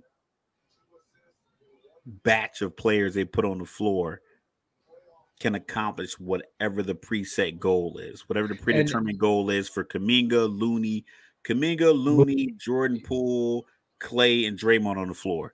batch 2.05 2.61
of 2.61 2.77
players 2.77 3.13
they 3.13 3.25
put 3.25 3.45
on 3.45 3.59
the 3.59 3.65
floor 3.65 4.21
can 5.39 5.55
accomplish 5.55 6.19
whatever 6.19 6.81
the 6.81 6.95
preset 6.95 7.59
goal 7.59 7.97
is, 7.97 8.29
whatever 8.29 8.47
the 8.47 8.55
predetermined 8.55 9.19
goal 9.19 9.49
is 9.49 9.67
for 9.67 9.83
Kuminga, 9.83 10.47
Looney, 10.59 11.05
Kuminga, 11.43 11.93
Looney, 11.93 12.53
Jordan 12.57 13.01
Poole, 13.01 13.65
Clay, 13.99 14.45
and 14.45 14.57
Draymond 14.57 14.97
on 14.97 15.09
the 15.09 15.13
floor. 15.13 15.53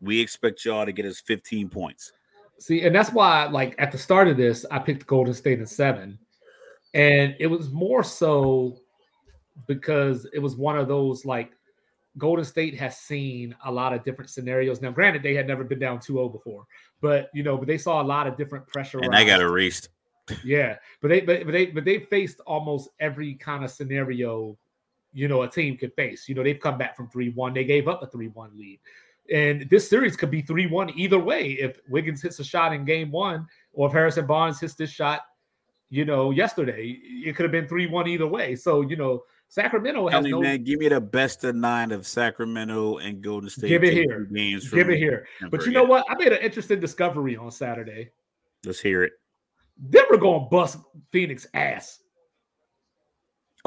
We 0.00 0.20
expect 0.20 0.64
y'all 0.64 0.84
to 0.84 0.92
get 0.92 1.06
us 1.06 1.20
15 1.20 1.68
points. 1.68 2.12
See, 2.58 2.82
and 2.82 2.94
that's 2.94 3.10
why, 3.10 3.46
like 3.46 3.74
at 3.78 3.90
the 3.90 3.98
start 3.98 4.28
of 4.28 4.36
this, 4.36 4.66
I 4.70 4.78
picked 4.78 5.06
Golden 5.06 5.34
State 5.34 5.58
in 5.58 5.66
seven, 5.66 6.18
and 6.94 7.34
it 7.40 7.46
was 7.46 7.70
more 7.70 8.04
so 8.04 8.78
because 9.66 10.26
it 10.32 10.38
was 10.38 10.56
one 10.56 10.78
of 10.78 10.88
those 10.88 11.24
like 11.24 11.52
Golden 12.18 12.44
State 12.44 12.78
has 12.78 12.98
seen 12.98 13.54
a 13.64 13.72
lot 13.72 13.92
of 13.92 14.04
different 14.04 14.30
scenarios. 14.30 14.82
Now, 14.82 14.90
granted, 14.90 15.22
they 15.22 15.34
had 15.34 15.46
never 15.46 15.64
been 15.64 15.78
down 15.78 15.98
2-0 15.98 16.32
before, 16.32 16.66
but 17.00 17.30
you 17.32 17.42
know, 17.42 17.56
but 17.56 17.66
they 17.66 17.78
saw 17.78 18.02
a 18.02 18.04
lot 18.04 18.26
of 18.26 18.36
different 18.36 18.66
pressure. 18.66 18.98
And 18.98 19.14
I 19.14 19.24
got 19.24 19.40
erased. 19.40 19.88
Yeah, 20.44 20.76
but 21.00 21.08
they 21.08 21.20
but, 21.20 21.44
but 21.44 21.52
they 21.52 21.66
but 21.66 21.84
they 21.84 21.98
faced 21.98 22.40
almost 22.46 22.90
every 23.00 23.34
kind 23.34 23.64
of 23.64 23.72
scenario, 23.72 24.56
you 25.12 25.26
know, 25.26 25.42
a 25.42 25.50
team 25.50 25.76
could 25.76 25.92
face. 25.94 26.28
You 26.28 26.36
know, 26.36 26.44
they've 26.44 26.60
come 26.60 26.78
back 26.78 26.96
from 26.96 27.08
three 27.08 27.30
one. 27.30 27.52
They 27.52 27.64
gave 27.64 27.88
up 27.88 28.04
a 28.04 28.06
three 28.06 28.28
one 28.28 28.56
lead, 28.56 28.78
and 29.32 29.68
this 29.68 29.90
series 29.90 30.16
could 30.16 30.30
be 30.30 30.40
three 30.40 30.68
one 30.68 30.96
either 30.96 31.18
way. 31.18 31.50
If 31.60 31.80
Wiggins 31.88 32.22
hits 32.22 32.38
a 32.38 32.44
shot 32.44 32.72
in 32.72 32.84
game 32.84 33.10
one, 33.10 33.48
or 33.72 33.88
if 33.88 33.92
Harrison 33.92 34.24
Barnes 34.24 34.60
hits 34.60 34.74
this 34.74 34.90
shot, 34.90 35.22
you 35.90 36.04
know, 36.04 36.30
yesterday, 36.30 36.96
it 37.02 37.34
could 37.34 37.42
have 37.42 37.52
been 37.52 37.68
three 37.68 37.88
one 37.88 38.06
either 38.06 38.26
way. 38.26 38.54
So 38.54 38.82
you 38.82 38.96
know, 38.96 39.24
Sacramento 39.52 40.08
has 40.08 40.12
Tell 40.14 40.22
me, 40.22 40.30
no. 40.30 40.40
man, 40.40 40.64
give 40.64 40.78
me 40.78 40.88
the 40.88 40.98
best 40.98 41.44
of 41.44 41.54
nine 41.54 41.92
of 41.92 42.06
Sacramento 42.06 42.96
and 42.96 43.20
Golden 43.20 43.50
State. 43.50 43.68
Give 43.68 43.84
it 43.84 43.92
here. 43.92 44.24
Games 44.32 44.70
Give 44.70 44.88
it 44.88 44.96
here, 44.96 45.26
but 45.42 45.50
Denver. 45.50 45.66
you 45.66 45.72
know 45.72 45.84
what? 45.84 46.06
I 46.08 46.14
made 46.14 46.32
an 46.32 46.38
interesting 46.40 46.80
discovery 46.80 47.36
on 47.36 47.50
Saturday. 47.50 48.12
Let's 48.64 48.80
hear 48.80 49.02
it. 49.02 49.12
Denver 49.90 50.16
gonna 50.16 50.46
bust 50.46 50.78
Phoenix 51.10 51.46
ass. 51.52 51.98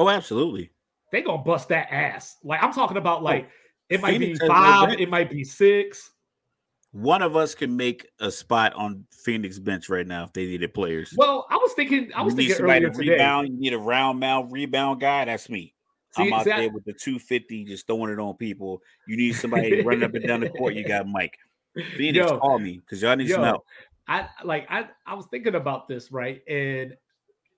Oh, 0.00 0.08
absolutely. 0.08 0.70
they 1.12 1.22
gonna 1.22 1.44
bust 1.44 1.68
that 1.68 1.86
ass. 1.92 2.34
Like 2.42 2.64
I'm 2.64 2.72
talking 2.72 2.96
about, 2.96 3.20
oh, 3.20 3.24
like 3.24 3.48
it 3.88 4.00
might 4.00 4.18
Phoenix 4.18 4.40
be 4.40 4.48
five, 4.48 4.98
it 5.00 5.08
might 5.08 5.30
be 5.30 5.44
six. 5.44 6.10
one 6.90 7.22
of 7.22 7.36
us 7.36 7.54
can 7.54 7.76
make 7.76 8.08
a 8.18 8.32
spot 8.32 8.72
on 8.74 9.04
Phoenix 9.12 9.60
bench 9.60 9.88
right 9.88 10.04
now 10.06 10.24
if 10.24 10.32
they 10.32 10.46
needed 10.46 10.74
players. 10.74 11.14
Well, 11.16 11.46
I 11.48 11.54
was 11.54 11.74
thinking, 11.74 12.10
I 12.12 12.22
was 12.22 12.34
you 12.34 12.48
thinking 12.48 12.64
earlier 12.64 12.90
to 12.90 12.98
today. 12.98 13.12
rebound. 13.12 13.48
You 13.50 13.60
need 13.60 13.72
a 13.72 13.78
round 13.78 14.18
mount 14.18 14.50
rebound 14.50 15.00
guy. 15.00 15.24
That's 15.26 15.48
me. 15.48 15.74
I'm 16.16 16.28
See, 16.28 16.32
out 16.32 16.44
there 16.44 16.70
with 16.70 16.84
the 16.84 16.92
250, 16.92 17.64
just 17.64 17.86
throwing 17.86 18.12
it 18.12 18.18
on 18.18 18.34
people. 18.34 18.82
You 19.06 19.16
need 19.16 19.32
somebody 19.32 19.82
running 19.82 20.04
up 20.04 20.14
and 20.14 20.26
down 20.26 20.40
the 20.40 20.50
court. 20.50 20.74
You 20.74 20.86
got 20.86 21.06
Mike. 21.06 21.36
Phoenix, 21.96 22.30
Yo, 22.30 22.38
call 22.38 22.58
me 22.58 22.78
because 22.78 23.02
y'all 23.02 23.16
need 23.16 23.28
some 23.28 23.42
help. 23.42 23.64
I 24.08 24.28
like 24.44 24.66
I 24.70 24.88
I 25.06 25.14
was 25.14 25.26
thinking 25.26 25.54
about 25.54 25.88
this 25.88 26.10
right, 26.12 26.42
and 26.48 26.96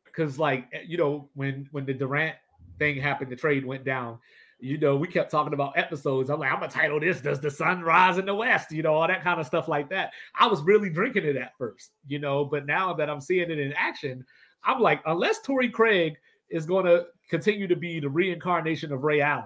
because 0.05 0.39
like 0.39 0.67
eh, 0.73 0.81
you 0.87 0.97
know 0.97 1.29
when 1.35 1.69
when 1.73 1.87
the 1.87 1.95
Durant 1.95 2.37
thing 2.79 3.01
happened, 3.01 3.31
the 3.31 3.37
trade 3.37 3.65
went 3.65 3.85
down. 3.85 4.19
You 4.61 4.77
know, 4.77 4.97
we 4.97 5.07
kept 5.07 5.31
talking 5.31 5.53
about 5.53 5.79
episodes. 5.79 6.31
I'm 6.31 6.41
like, 6.41 6.51
I'm 6.51 6.59
gonna 6.59 6.73
title 6.73 6.99
this 6.99 7.21
"Does 7.21 7.39
the 7.39 7.51
Sun 7.51 7.83
Rise 7.83 8.19
in 8.19 8.27
the 8.27 8.35
West?" 8.35 8.73
You 8.73 8.83
know, 8.83 8.95
all 8.95 9.07
that 9.07 9.23
kind 9.23 9.39
of 9.39 9.47
stuff 9.47 9.69
like 9.69 9.89
that. 9.91 10.13
I 10.37 10.47
was 10.47 10.63
really 10.63 10.91
drinking 10.91 11.25
it 11.25 11.37
at 11.37 11.53
first, 11.57 11.91
you 12.09 12.19
know, 12.19 12.45
but 12.45 12.67
now 12.67 12.93
that 12.95 13.09
I'm 13.09 13.21
seeing 13.21 13.51
it 13.51 13.59
in 13.59 13.73
action, 13.75 14.25
I'm 14.65 14.81
like, 14.81 15.01
unless 15.07 15.41
Torrey 15.43 15.69
Craig 15.69 16.17
is 16.51 16.67
going 16.67 16.87
to 16.87 17.07
continue 17.31 17.67
to 17.69 17.77
be 17.77 18.01
the 18.01 18.09
reincarnation 18.09 18.93
of 18.93 19.03
Ray 19.05 19.21
Allen, 19.21 19.45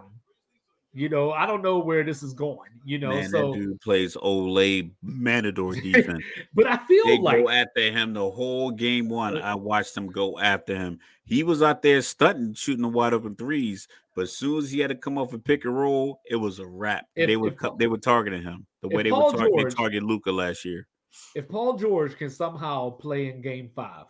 you 0.94 1.08
know, 1.08 1.32
I 1.32 1.46
don't 1.46 1.62
know 1.62 1.78
where 1.78 2.04
this 2.04 2.22
is 2.22 2.32
going. 2.34 2.68
You 2.84 2.98
know, 2.98 3.10
Man, 3.10 3.30
so 3.30 3.52
that 3.52 3.58
dude 3.58 3.80
plays 3.80 4.14
olé 4.16 4.90
matador 5.02 5.74
defense. 5.82 6.22
but 6.54 6.66
I 6.66 6.76
feel 6.78 7.04
they 7.06 7.18
like 7.18 7.42
go 7.44 7.48
after 7.50 7.80
him 7.90 8.12
the 8.12 8.30
whole 8.30 8.70
game 8.70 9.08
one. 9.08 9.40
I 9.40 9.54
watched 9.54 9.94
them 9.94 10.08
go 10.08 10.38
after 10.38 10.76
him. 10.76 10.98
He 11.24 11.44
was 11.44 11.62
out 11.62 11.80
there 11.82 12.02
stunting, 12.02 12.54
shooting 12.54 12.82
the 12.82 12.88
wide 12.88 13.14
open 13.14 13.36
threes, 13.36 13.88
but 14.14 14.22
as 14.22 14.32
soon 14.36 14.58
as 14.58 14.70
he 14.70 14.80
had 14.80 14.88
to 14.88 14.94
come 14.96 15.16
off 15.16 15.32
a 15.32 15.38
pick 15.38 15.64
and 15.64 15.76
roll, 15.76 16.20
it 16.28 16.36
was 16.36 16.58
a 16.58 16.66
wrap. 16.66 17.06
If- 17.16 17.26
they 17.28 17.36
were 17.36 17.48
if 17.48 17.78
they 17.78 17.86
were 17.86 17.98
targeting 17.98 18.42
him 18.42 18.66
the 18.82 18.88
way 18.88 19.02
they 19.04 19.10
Paul 19.10 19.32
were 19.32 19.38
George- 19.48 19.74
target 19.74 20.02
Luka 20.02 20.30
last 20.30 20.64
year. 20.64 20.86
if 21.34 21.48
Paul 21.48 21.78
George 21.78 22.16
can 22.18 22.28
somehow 22.30 22.90
play 22.90 23.28
in 23.30 23.40
game 23.40 23.70
five, 23.74 24.06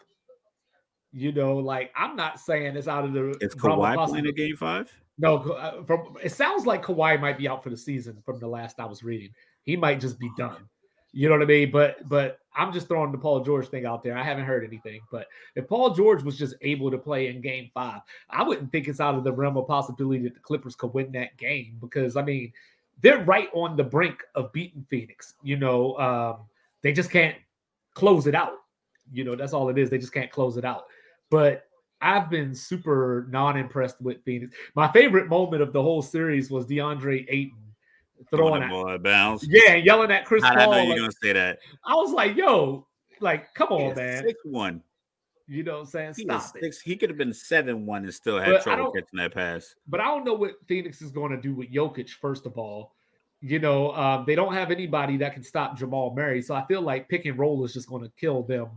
you 1.13 1.33
know, 1.33 1.57
like 1.57 1.93
I'm 1.97 2.17
not 2.17 2.41
saying 2.41 2.77
it's 2.77 2.89
out 2.89 3.05
of 3.05 3.13
the 3.13 3.37
Is 3.41 3.55
Kawhi 3.55 3.77
playing 3.77 3.97
possibility. 3.97 4.29
in 4.29 4.35
game 4.35 4.57
five? 4.57 4.93
No, 5.19 5.37
uh, 5.37 5.85
from 5.85 6.17
it 6.23 6.33
sounds 6.33 6.67
like 6.67 6.83
Kawhi 6.83 7.21
might 7.21 7.39
be 7.39 7.49
out 7.49 7.63
for 7.63 7.71
the 7.71 7.77
season 7.77 8.17
from 8.25 8.39
the 8.39 8.47
last 8.47 8.81
I 8.81 8.87
was 8.87 9.03
reading. 9.03 9.31
He 9.65 9.77
might 9.77 10.01
just 10.01 10.19
be 10.19 10.31
done. 10.37 10.69
You 11.13 11.29
know 11.29 11.35
what 11.35 11.43
I 11.43 11.47
mean? 11.47 11.71
But 11.71 12.09
but 12.09 12.39
I'm 12.57 12.73
just 12.73 12.89
throwing 12.89 13.13
the 13.13 13.19
Paul 13.19 13.41
George 13.41 13.69
thing 13.69 13.85
out 13.85 14.03
there. 14.03 14.17
I 14.17 14.23
haven't 14.23 14.45
heard 14.45 14.65
anything. 14.65 15.01
But 15.11 15.27
if 15.55 15.69
Paul 15.69 15.95
George 15.95 16.23
was 16.23 16.39
just 16.39 16.55
able 16.63 16.91
to 16.91 16.97
play 16.97 17.29
in 17.29 17.43
game 17.43 17.71
five, 17.75 18.01
I 18.31 18.43
wouldn't 18.43 18.73
think 18.73 18.89
it's 18.89 19.01
out 19.01 19.15
of 19.15 19.25
the 19.25 19.33
realm 19.33 19.59
of 19.59 19.67
possibility 19.67 20.23
that 20.25 20.35
the 20.35 20.41
Clippers 20.41 20.75
could 20.75 20.95
win 20.95 21.13
that 21.13 21.37
game 21.37 21.77
because 21.81 22.17
I 22.17 22.23
mean 22.23 22.53
they're 23.03 23.25
right 23.25 23.49
on 23.53 23.77
the 23.77 23.85
brink 23.85 24.23
of 24.35 24.53
beating 24.53 24.87
Phoenix. 24.89 25.35
You 25.43 25.59
know, 25.59 25.99
um, 25.99 26.47
they 26.81 26.93
just 26.93 27.11
can't 27.11 27.37
close 27.93 28.27
it 28.27 28.35
out. 28.35 28.55
You 29.13 29.25
know, 29.25 29.37
that's 29.37 29.53
all 29.53 29.69
it 29.69 29.77
is. 29.77 29.91
They 29.91 29.99
just 29.99 30.15
can't 30.15 30.31
close 30.31 30.57
it 30.57 30.65
out. 30.65 30.87
But 31.33 31.65
I've 32.03 32.29
been 32.29 32.55
super 32.55 33.27
non-impressed 33.31 34.01
with 34.03 34.23
Phoenix. 34.25 34.55
My 34.75 34.91
favorite 34.93 35.29
moment 35.29 35.63
of 35.63 35.73
the 35.73 35.83
whole 35.83 36.03
series 36.03 36.51
was 36.51 36.67
DeAndre 36.67 37.25
Ayton 37.29 37.59
throwing 38.31 38.63
at, 38.63 39.03
bounds. 39.03 39.45
yeah, 39.49 39.75
yelling 39.75 40.11
at 40.11 40.27
Chris 40.27 40.45
How 40.45 40.51
did 40.51 40.59
I 40.61 40.65
Paul. 40.67 40.75
know 40.75 40.83
you're 40.83 40.99
gonna 40.99 41.13
say 41.23 41.33
that? 41.33 41.59
I 41.85 41.95
was 41.95 42.13
like, 42.13 42.37
yo, 42.37 42.87
like, 43.21 43.53
come 43.55 43.69
on, 43.69 43.97
man. 43.97 44.23
Six 44.25 44.39
one. 44.45 44.83
You 45.49 45.65
know 45.65 45.73
what 45.73 45.81
I'm 45.81 45.87
saying? 45.87 46.15
He, 46.17 46.25
Stop 46.25 46.43
six, 46.61 46.81
he 46.81 46.97
could 46.97 47.11
have 47.11 47.19
been 47.19 47.33
seven 47.33 47.87
one 47.87 48.05
and 48.05 48.15
still 48.15 48.39
But 48.39 48.47
had 48.47 48.55
I 48.57 48.61
trouble 48.61 48.93
catching 48.93 49.19
that 49.19 49.35
pass. 49.35 49.75
But 49.89 50.01
I 50.01 50.05
don't 50.05 50.25
know 50.25 50.35
what 50.35 50.53
Phoenix 50.69 51.03
is 51.03 51.11
going 51.11 51.33
to 51.33 51.41
do 51.41 51.55
with 51.55 51.73
Jokic, 51.73 52.11
first 52.11 52.47
of 52.47 52.57
all. 52.59 52.95
You 53.41 53.59
know, 53.59 53.93
um, 53.93 54.25
they 54.27 54.37
don't 54.37 54.55
have 54.55 54.71
anybody 54.71 55.17
that 55.17 55.35
can 55.35 55.43
stop 55.43 55.77
Jamal 55.77 56.15
Murray. 56.15 56.43
So 56.43 56.55
I 56.55 56.65
feel 56.67 56.81
like 56.81 57.09
pick 57.09 57.27
and 57.27 57.39
roll 57.39 57.65
is 57.65 57.75
just 57.75 57.89
going 57.89 58.03
to 58.03 58.13
kill 58.19 58.45
them 58.45 58.69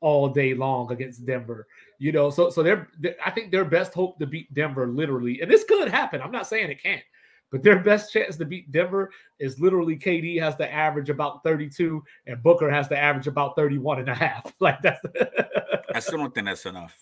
all 0.00 0.28
day 0.28 0.54
long 0.54 0.90
against 0.92 1.24
Denver. 1.26 1.66
You 1.98 2.12
know, 2.12 2.30
so 2.30 2.50
so 2.50 2.62
they're, 2.62 2.88
they 2.98 3.14
I 3.24 3.30
think 3.30 3.50
their 3.50 3.64
best 3.64 3.94
hope 3.94 4.18
to 4.18 4.26
beat 4.26 4.52
Denver 4.54 4.86
literally, 4.88 5.40
and 5.40 5.50
this 5.50 5.64
could 5.64 5.88
happen. 5.88 6.20
I'm 6.20 6.30
not 6.32 6.46
saying 6.46 6.70
it 6.70 6.82
can't, 6.82 7.02
but 7.50 7.62
their 7.62 7.78
best 7.78 8.12
chance 8.12 8.36
to 8.36 8.44
beat 8.44 8.70
Denver 8.72 9.10
is 9.38 9.58
literally 9.60 9.96
KD 9.96 10.40
has 10.40 10.56
to 10.56 10.70
average 10.72 11.08
about 11.10 11.42
32 11.42 12.02
and 12.26 12.42
Booker 12.42 12.70
has 12.70 12.88
to 12.88 12.98
average 12.98 13.26
about 13.26 13.56
31 13.56 14.00
and 14.00 14.08
a 14.08 14.14
half. 14.14 14.52
Like 14.60 14.82
that's 14.82 15.00
I 15.94 16.00
still 16.00 16.18
don't 16.18 16.34
think 16.34 16.46
that's 16.46 16.66
enough. 16.66 16.94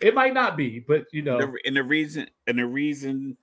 it 0.00 0.14
might 0.14 0.34
not 0.34 0.56
be, 0.56 0.78
but 0.80 1.06
you 1.12 1.22
know, 1.22 1.38
The- 1.38 1.58
and 1.66 1.76
the 1.76 1.82
reason 1.82 2.28
and 2.46 2.58
the 2.58 2.66
reason 2.66 3.36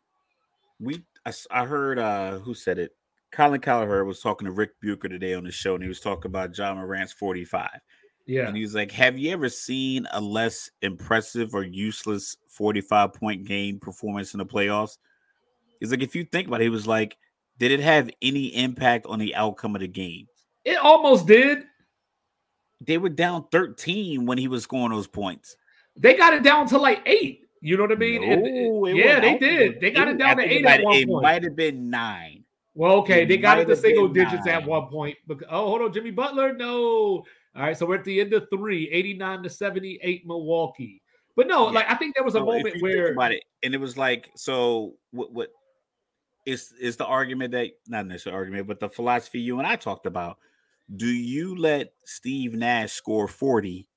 we 0.79 1.03
I 1.51 1.65
heard 1.65 1.99
uh 1.99 2.39
who 2.39 2.53
said 2.53 2.77
it 2.79 2.95
colin 3.31 3.59
Cowherd 3.59 4.05
was 4.07 4.21
talking 4.21 4.45
to 4.45 4.51
rick 4.51 4.71
bucher 4.81 5.09
today 5.09 5.33
on 5.33 5.43
the 5.43 5.51
show 5.51 5.73
and 5.73 5.83
he 5.83 5.87
was 5.89 5.99
talking 5.99 6.29
about 6.29 6.57
Ja 6.57 6.73
Morant's 6.73 7.11
45 7.13 7.69
yeah. 8.25 8.47
and 8.47 8.55
he 8.55 8.61
was 8.63 8.73
like 8.75 8.91
have 8.91 9.17
you 9.17 9.31
ever 9.31 9.49
seen 9.49 10.07
a 10.13 10.21
less 10.21 10.69
impressive 10.81 11.53
or 11.53 11.63
useless 11.63 12.37
45 12.49 13.13
point 13.13 13.45
game 13.45 13.79
performance 13.79 14.33
in 14.33 14.37
the 14.39 14.45
playoffs 14.45 14.97
he's 15.79 15.91
like 15.91 16.01
if 16.03 16.15
you 16.15 16.23
think 16.25 16.47
about 16.47 16.61
it 16.61 16.65
he 16.65 16.69
was 16.69 16.87
like 16.87 17.17
did 17.57 17.71
it 17.71 17.79
have 17.79 18.09
any 18.21 18.47
impact 18.55 19.05
on 19.05 19.19
the 19.19 19.33
outcome 19.35 19.75
of 19.75 19.81
the 19.81 19.87
game 19.87 20.27
It 20.63 20.77
almost 20.77 21.25
did. 21.27 21.63
they 22.81 22.97
were 22.97 23.09
down 23.09 23.45
13 23.51 24.25
when 24.25 24.37
he 24.37 24.47
was 24.47 24.63
scoring 24.63 24.91
those 24.91 25.07
points 25.07 25.55
They 25.97 26.15
got 26.15 26.33
it 26.33 26.43
down 26.43 26.67
to 26.67 26.77
like 26.77 27.01
eight. 27.05 27.41
You 27.61 27.77
know 27.77 27.83
what 27.83 27.93
I 27.93 27.95
mean? 27.95 28.23
And- 28.23 28.43
No, 28.43 28.85
it 28.85 28.91
uh, 28.91 28.95
yeah, 28.95 29.19
they 29.19 29.37
did. 29.39 29.79
They 29.81 29.89
got 29.89 30.07
it 30.07 30.15
I 30.15 30.17
down 30.17 30.37
to 30.37 30.43
eight 30.43 30.65
at 30.65 30.83
one 30.83 30.95
it 30.95 31.07
point. 31.07 31.23
might 31.23 31.43
have 31.43 31.55
been 31.55 31.89
nine 31.89 32.43
Well, 32.75 32.97
okay, 32.97 33.23
It 33.23 33.27
they 33.29 33.37
got 33.37 33.59
it 33.59 33.65
to 33.67 33.75
single 33.75 34.07
digits 34.09 34.45
at 34.47 34.65
one 34.67 34.87
point. 34.87 35.17
Bec- 35.27 35.47
Oh, 35.49 35.67
hold 35.69 35.81
on, 35.81 35.93
Jimmy 35.93 36.11
Butler. 36.11 36.53
No. 36.53 37.23
All 37.55 37.61
right, 37.63 37.77
so 37.77 37.85
we're 37.85 37.95
at 37.95 38.03
the 38.03 38.19
end 38.19 38.33
of 38.33 38.47
three, 38.49 38.89
89 38.91 39.43
to 39.43 39.49
78 39.49 40.25
Milwaukee. 40.25 41.01
But 41.35 41.47
no, 41.47 41.67
Yeah. 41.67 41.71
like 41.71 41.89
I 41.89 41.95
think 41.95 42.15
there 42.15 42.23
was 42.23 42.35
a 42.35 42.39
So 42.39 42.45
moment 42.45 42.81
where 42.81 43.11
about 43.13 43.31
it, 43.31 43.43
and 43.63 43.73
it 43.73 43.79
was 43.79 43.97
like, 43.97 44.29
so 44.35 44.97
what? 45.11 45.31
What 45.33 45.49
is 46.45 46.73
is 46.79 46.95
the 46.95 47.05
argument 47.05 47.51
that 47.51 47.71
not 47.87 48.05
necessarily 48.07 48.37
argument, 48.37 48.67
but 48.67 48.79
the 48.79 48.89
philosophy 48.89 49.39
you 49.39 49.57
and 49.59 49.67
I 49.67 49.75
talked 49.75 50.05
about? 50.05 50.37
Do 50.95 51.07
you 51.07 51.55
let 51.57 51.93
Steve 52.05 52.53
Nash 52.53 52.93
score 52.93 53.27
forty 53.27 53.87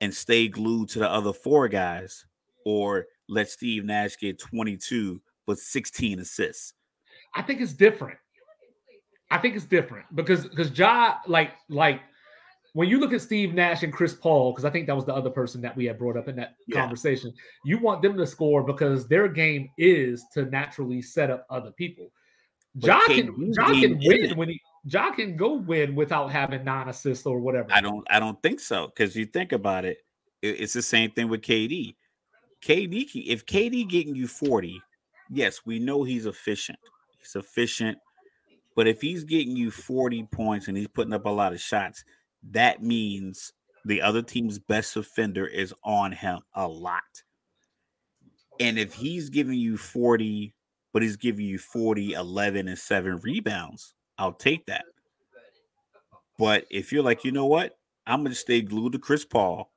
and 0.00 0.12
stay 0.12 0.48
glued 0.48 0.90
to 0.90 0.98
the 0.98 1.10
other 1.10 1.32
four 1.32 1.68
guys, 1.68 2.26
or 2.64 3.06
let 3.28 3.48
Steve 3.48 3.84
Nash 3.84 4.16
get 4.18 4.38
twenty 4.38 4.76
two 4.76 5.22
but 5.46 5.58
sixteen 5.58 6.20
assists? 6.20 6.74
I 7.34 7.42
think 7.42 7.60
it's 7.60 7.72
different. 7.72 8.18
I 9.30 9.38
think 9.38 9.56
it's 9.56 9.64
different 9.64 10.06
because 10.14 10.46
because 10.46 10.76
Ja 10.78 11.18
like 11.26 11.52
like 11.68 12.00
when 12.74 12.88
you 12.88 12.98
look 12.98 13.12
at 13.12 13.20
Steve 13.22 13.54
Nash 13.54 13.82
and 13.84 13.92
Chris 13.92 14.14
Paul, 14.14 14.50
because 14.52 14.64
I 14.64 14.70
think 14.70 14.86
that 14.88 14.96
was 14.96 15.04
the 15.06 15.14
other 15.14 15.30
person 15.30 15.60
that 15.62 15.76
we 15.76 15.84
had 15.86 15.96
brought 15.98 16.16
up 16.16 16.28
in 16.28 16.36
that 16.36 16.56
Yeah. 16.66 16.80
conversation, 16.80 17.32
you 17.64 17.78
want 17.78 18.02
them 18.02 18.16
to 18.16 18.26
score 18.26 18.62
because 18.62 19.06
their 19.08 19.28
game 19.28 19.70
is 19.78 20.24
to 20.34 20.44
naturally 20.46 21.00
set 21.00 21.30
up 21.30 21.46
other 21.50 21.70
people. 21.70 22.10
Ja 22.80 22.98
can 23.06 23.32
Ja 23.56 23.66
can 23.80 23.98
win 23.98 24.24
isn't. 24.24 24.36
when 24.36 24.48
he 24.48 24.60
Ja 24.86 25.12
can 25.12 25.36
go 25.36 25.54
win 25.54 25.94
without 25.94 26.32
having 26.32 26.64
nine 26.64 26.88
assists 26.88 27.24
or 27.24 27.38
whatever. 27.38 27.68
I 27.72 27.80
don't 27.80 28.04
I 28.10 28.18
don't 28.18 28.42
think 28.42 28.58
so 28.58 28.88
because 28.88 29.14
you 29.14 29.24
think 29.26 29.52
about 29.52 29.84
it, 29.84 29.98
it- 30.42 30.60
it's 30.60 30.72
the 30.72 30.82
same 30.82 31.12
thing 31.12 31.28
with 31.28 31.42
KD. 31.42 31.94
KD, 32.60 33.06
if 33.26 33.46
KD 33.46 33.84
getting 33.88 34.16
you 34.16 34.26
40, 34.26 34.82
yes, 35.30 35.64
we 35.64 35.78
know 35.78 36.02
he's 36.02 36.26
efficient. 36.26 36.78
He's 37.18 37.36
efficient, 37.36 37.98
but 38.74 38.88
if 38.88 39.00
he's 39.00 39.22
getting 39.22 39.54
you 39.56 39.70
40 39.70 40.24
points 40.24 40.66
and 40.66 40.76
he's 40.76 40.88
putting 40.88 41.12
up 41.12 41.26
a 41.26 41.30
lot 41.30 41.52
of 41.52 41.60
shots, 41.60 42.04
that 42.50 42.82
means 42.82 43.52
the 43.84 44.02
other 44.02 44.22
team's 44.22 44.58
best 44.58 44.96
offender 44.96 45.46
is 45.46 45.74
on 45.84 46.12
him 46.12 46.40
a 46.54 46.66
lot. 46.66 47.02
And 48.60 48.78
if 48.78 48.94
he's 48.94 49.30
giving 49.30 49.58
you 49.58 49.76
40, 49.76 50.54
but 50.92 51.02
he's 51.02 51.16
giving 51.16 51.46
you 51.46 51.58
40, 51.58 52.12
11, 52.12 52.68
and 52.68 52.78
seven 52.78 53.18
rebounds, 53.18 53.94
I'll 54.16 54.32
take 54.32 54.66
that. 54.66 54.84
But 56.38 56.64
if 56.70 56.92
you're 56.92 57.02
like, 57.02 57.24
you 57.24 57.32
know 57.32 57.46
what, 57.46 57.76
I'm 58.06 58.22
gonna 58.22 58.34
stay 58.34 58.60
glued 58.60 58.92
to 58.92 58.98
Chris 58.98 59.24
Paul. 59.24 59.70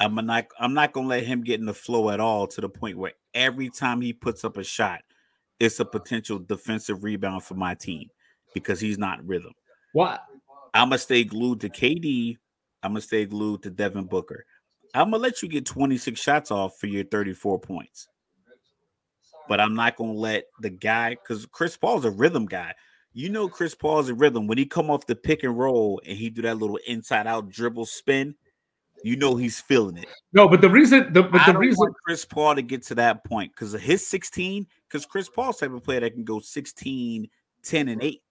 I'm 0.00 0.14
not. 0.14 0.46
I'm 0.58 0.74
not 0.74 0.92
gonna 0.92 1.08
let 1.08 1.24
him 1.24 1.42
get 1.42 1.60
in 1.60 1.66
the 1.66 1.74
flow 1.74 2.10
at 2.10 2.20
all 2.20 2.46
to 2.48 2.60
the 2.60 2.68
point 2.68 2.98
where 2.98 3.12
every 3.34 3.70
time 3.70 4.00
he 4.00 4.12
puts 4.12 4.44
up 4.44 4.56
a 4.56 4.64
shot, 4.64 5.02
it's 5.60 5.80
a 5.80 5.84
potential 5.84 6.38
defensive 6.38 7.04
rebound 7.04 7.44
for 7.44 7.54
my 7.54 7.74
team 7.74 8.08
because 8.52 8.80
he's 8.80 8.98
not 8.98 9.24
rhythm. 9.26 9.52
What? 9.92 10.22
I'm 10.74 10.88
gonna 10.88 10.98
stay 10.98 11.24
glued 11.24 11.60
to 11.60 11.68
KD. 11.68 12.36
I'm 12.82 12.92
gonna 12.92 13.00
stay 13.00 13.26
glued 13.26 13.62
to 13.62 13.70
Devin 13.70 14.06
Booker. 14.06 14.44
I'm 14.94 15.10
gonna 15.10 15.22
let 15.22 15.42
you 15.42 15.48
get 15.48 15.66
26 15.66 16.20
shots 16.20 16.50
off 16.50 16.78
for 16.78 16.86
your 16.86 17.04
34 17.04 17.60
points. 17.60 18.08
But 19.48 19.60
I'm 19.60 19.74
not 19.74 19.96
gonna 19.96 20.12
let 20.12 20.44
the 20.60 20.70
guy 20.70 21.10
because 21.10 21.46
Chris 21.46 21.76
Paul's 21.76 22.04
a 22.04 22.10
rhythm 22.10 22.46
guy. 22.46 22.74
You 23.12 23.28
know 23.28 23.48
Chris 23.48 23.74
Paul's 23.74 24.08
a 24.08 24.14
rhythm. 24.14 24.46
When 24.46 24.58
he 24.58 24.64
come 24.64 24.90
off 24.90 25.06
the 25.06 25.16
pick 25.16 25.42
and 25.42 25.58
roll 25.58 26.00
and 26.06 26.16
he 26.16 26.30
do 26.30 26.42
that 26.42 26.58
little 26.58 26.78
inside 26.86 27.26
out 27.26 27.50
dribble 27.50 27.86
spin, 27.86 28.34
you 29.04 29.16
know 29.16 29.36
he's 29.36 29.60
feeling 29.60 29.98
it. 29.98 30.06
No, 30.32 30.48
but 30.48 30.60
the 30.60 30.70
reason 30.70 31.12
the 31.12 31.22
but 31.22 31.42
I 31.42 31.52
the 31.52 31.58
reason 31.58 31.78
want 31.78 31.94
Chris 32.04 32.24
Paul 32.24 32.54
to 32.54 32.62
get 32.62 32.82
to 32.86 32.94
that 32.96 33.24
point 33.24 33.52
because 33.52 33.74
of 33.74 33.80
his 33.80 34.06
16, 34.06 34.66
because 34.88 35.04
Chris 35.04 35.28
Paul's 35.28 35.58
type 35.58 35.72
of 35.72 35.82
player 35.82 36.00
that 36.00 36.14
can 36.14 36.24
go 36.24 36.40
16, 36.40 37.28
10, 37.62 37.88
and 37.88 38.02
8. 38.02 38.22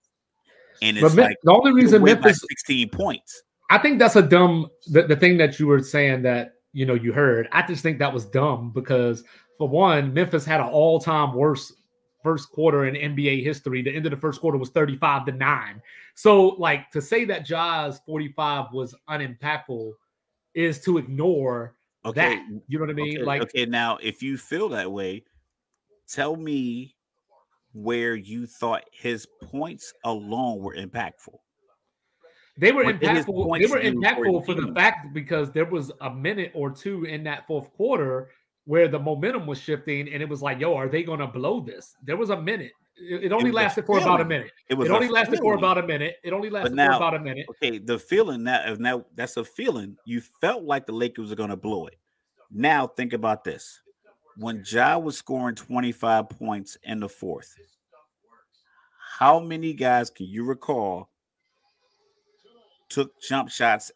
And 0.82 0.98
it's 0.98 1.14
but 1.14 1.22
like 1.22 1.36
the 1.42 1.52
only 1.52 1.72
reason 1.72 2.02
Memphis, 2.02 2.44
16 2.48 2.88
points. 2.90 3.42
I 3.70 3.78
think 3.78 3.98
that's 3.98 4.16
a 4.16 4.22
dumb. 4.22 4.68
The, 4.88 5.04
the 5.04 5.16
thing 5.16 5.38
that 5.38 5.58
you 5.58 5.66
were 5.66 5.82
saying 5.82 6.22
that 6.22 6.54
you 6.72 6.84
know 6.84 6.94
you 6.94 7.12
heard, 7.12 7.48
I 7.52 7.66
just 7.66 7.82
think 7.82 7.98
that 8.00 8.12
was 8.12 8.26
dumb 8.26 8.72
because 8.74 9.24
for 9.58 9.68
one, 9.68 10.12
Memphis 10.12 10.44
had 10.44 10.60
an 10.60 10.66
all-time 10.66 11.34
worst 11.34 11.74
first 12.22 12.50
quarter 12.50 12.86
in 12.86 12.94
NBA 12.94 13.42
history. 13.42 13.82
The 13.82 13.94
end 13.94 14.06
of 14.06 14.10
the 14.10 14.16
first 14.16 14.40
quarter 14.40 14.58
was 14.58 14.70
35 14.70 15.26
to 15.26 15.32
9. 15.32 15.82
So, 16.14 16.48
like 16.58 16.90
to 16.90 17.00
say 17.00 17.24
that 17.26 17.46
Ja's 17.46 18.00
45 18.06 18.72
was 18.72 18.94
unimpactful 19.08 19.92
is 20.54 20.80
to 20.82 20.98
ignore 20.98 21.74
Okay, 22.04 22.20
that. 22.20 22.62
You 22.68 22.78
know 22.78 22.84
what 22.84 22.90
I 22.90 22.94
mean? 22.94 23.18
okay, 23.18 23.24
like 23.24 23.42
okay. 23.42 23.66
Now, 23.66 23.98
if 24.02 24.22
you 24.22 24.36
feel 24.36 24.68
that 24.70 24.90
way, 24.90 25.24
tell 26.08 26.36
me 26.36 26.96
where 27.72 28.14
you 28.14 28.46
thought 28.46 28.84
his 28.92 29.26
points 29.42 29.92
alone 30.04 30.60
were 30.60 30.74
impactful. 30.76 31.38
they 32.58 32.72
were 32.72 32.84
impactful. 32.84 33.58
They 33.60 33.66
were 33.66 33.80
for 33.80 33.80
impactful 33.80 34.40
the 34.40 34.46
for 34.46 34.54
the 34.60 34.72
fact 34.74 35.14
because 35.14 35.50
there 35.52 35.64
was 35.64 35.90
a 36.00 36.12
minute 36.14 36.52
or 36.54 36.70
two 36.70 37.04
in 37.04 37.24
that 37.24 37.46
fourth 37.46 37.72
quarter 37.72 38.30
where 38.64 38.88
the 38.88 38.98
momentum 38.98 39.46
was 39.46 39.58
shifting, 39.58 40.12
and 40.12 40.22
it 40.22 40.28
was 40.28 40.42
like, 40.42 40.60
"Yo, 40.60 40.74
are 40.74 40.88
they 40.88 41.02
going 41.02 41.20
to 41.20 41.26
blow 41.26 41.60
this?" 41.60 41.94
There 42.04 42.16
was 42.16 42.30
a 42.30 42.40
minute. 42.40 42.72
It, 42.96 43.24
it 43.24 43.32
only 43.32 43.50
a 43.50 43.52
lasted 43.54 43.86
for 43.86 43.98
about 43.98 44.20
a 44.20 44.24
minute. 44.24 44.52
It 44.68 44.74
was 44.74 44.88
It 44.88 44.92
only 44.92 45.08
lasted 45.08 45.40
for 45.40 45.54
about 45.54 45.78
a 45.78 45.86
minute. 45.86 46.16
It 46.22 46.32
only 46.32 46.50
lasted 46.50 46.74
now- 46.74 46.90
for 46.90 46.96
about 46.96 47.14
a 47.14 47.20
minute. 47.20 47.46
Okay, 47.50 47.78
the 47.78 47.98
feeling 47.98 48.44
that 48.44 48.78
now 48.78 49.04
that's 49.14 49.36
a 49.38 49.44
feeling. 49.44 49.96
You 50.04 50.20
felt 50.40 50.64
like 50.64 50.86
the 50.86 50.92
Lakers 50.92 51.30
were 51.30 51.36
going 51.36 51.50
to 51.50 51.56
blow 51.56 51.86
it. 51.86 51.96
Now 52.50 52.86
think 52.86 53.14
about 53.14 53.44
this: 53.44 53.80
when 54.36 54.64
Ja 54.66 54.98
was 54.98 55.16
scoring 55.16 55.54
25 55.54 56.28
points 56.28 56.76
in 56.82 57.00
the 57.00 57.08
fourth, 57.08 57.54
how 59.18 59.38
many 59.40 59.74
guys 59.74 60.10
can 60.10 60.26
you 60.26 60.44
recall 60.44 61.10
took 62.88 63.20
jump 63.20 63.48
shots 63.50 63.90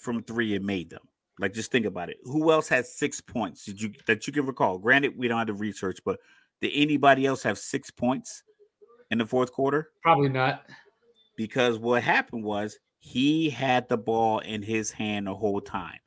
from 0.00 0.22
three 0.22 0.54
and 0.54 0.64
made 0.64 0.90
them? 0.90 1.02
Like, 1.40 1.52
just 1.54 1.70
think 1.70 1.86
about 1.86 2.10
it. 2.10 2.16
Who 2.24 2.50
else 2.50 2.68
had 2.68 2.84
six 2.86 3.20
points? 3.20 3.64
Did 3.64 3.80
you 3.80 3.92
that 4.06 4.26
you 4.26 4.32
can 4.32 4.46
recall? 4.46 4.78
Granted, 4.78 5.16
we 5.16 5.28
don't 5.28 5.38
have 5.38 5.46
to 5.46 5.54
research, 5.54 5.98
but 6.04 6.18
did 6.60 6.72
anybody 6.74 7.26
else 7.26 7.42
have 7.44 7.58
six 7.58 7.90
points 7.90 8.42
in 9.10 9.18
the 9.18 9.26
fourth 9.26 9.52
quarter? 9.52 9.90
Probably 10.02 10.28
not. 10.28 10.64
because 11.36 11.78
what 11.78 12.02
happened 12.02 12.42
was 12.42 12.78
he 12.98 13.48
had 13.48 13.88
the 13.88 13.96
ball 13.96 14.40
in 14.40 14.62
his 14.62 14.90
hand 14.90 15.28
the 15.28 15.34
whole 15.34 15.60
time. 15.60 15.98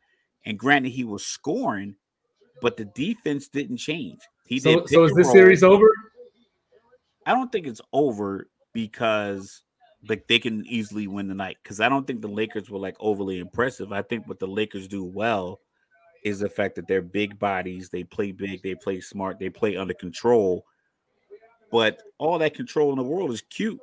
And 0.45 0.59
granted, 0.59 0.89
he 0.89 1.05
was 1.05 1.25
scoring, 1.25 1.95
but 2.61 2.77
the 2.77 2.85
defense 2.85 3.47
didn't 3.47 3.77
change. 3.77 4.19
He 4.45 4.59
So, 4.59 4.81
did. 4.81 4.89
so 4.89 5.03
is 5.05 5.13
this 5.13 5.25
roll. 5.27 5.33
series 5.33 5.63
over? 5.63 5.89
I 7.25 7.33
don't 7.33 7.51
think 7.51 7.67
it's 7.67 7.81
over 7.93 8.47
because 8.73 9.63
like 10.09 10.27
they 10.27 10.39
can 10.39 10.65
easily 10.65 11.07
win 11.07 11.27
the 11.27 11.35
night. 11.35 11.57
Because 11.61 11.79
I 11.79 11.87
don't 11.89 12.07
think 12.07 12.21
the 12.21 12.27
Lakers 12.27 12.69
were 12.69 12.79
like 12.79 12.95
overly 12.99 13.39
impressive. 13.39 13.91
I 13.91 14.01
think 14.01 14.27
what 14.27 14.39
the 14.39 14.47
Lakers 14.47 14.87
do 14.87 15.03
well 15.03 15.59
is 16.23 16.39
the 16.39 16.49
fact 16.49 16.75
that 16.75 16.87
they're 16.87 17.01
big 17.01 17.37
bodies. 17.37 17.89
They 17.89 18.03
play 18.03 18.31
big. 18.31 18.61
They 18.63 18.75
play 18.75 18.99
smart. 19.01 19.37
They 19.39 19.49
play 19.49 19.75
under 19.77 19.93
control. 19.93 20.65
But 21.71 22.01
all 22.17 22.37
that 22.39 22.53
control 22.55 22.91
in 22.91 22.97
the 22.97 23.03
world 23.03 23.31
is 23.31 23.41
cute. 23.41 23.79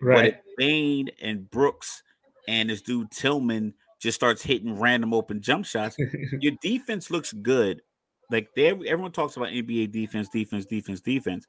But 0.00 0.06
Right. 0.06 0.34
if 0.34 0.40
Bane 0.56 1.10
and 1.20 1.50
Brooks 1.50 2.02
and 2.46 2.70
this 2.70 2.80
dude 2.82 3.10
Tillman 3.10 3.74
just 4.00 4.14
starts 4.16 4.42
hitting 4.42 4.78
random 4.78 5.12
open 5.12 5.40
jump 5.42 5.66
shots, 5.66 5.96
your 6.40 6.52
defense 6.62 7.10
looks 7.10 7.32
good. 7.32 7.82
Like 8.30 8.48
they, 8.54 8.68
everyone 8.68 9.12
talks 9.12 9.36
about 9.36 9.48
NBA 9.48 9.90
defense, 9.92 10.28
defense, 10.28 10.66
defense, 10.66 11.00
defense. 11.00 11.46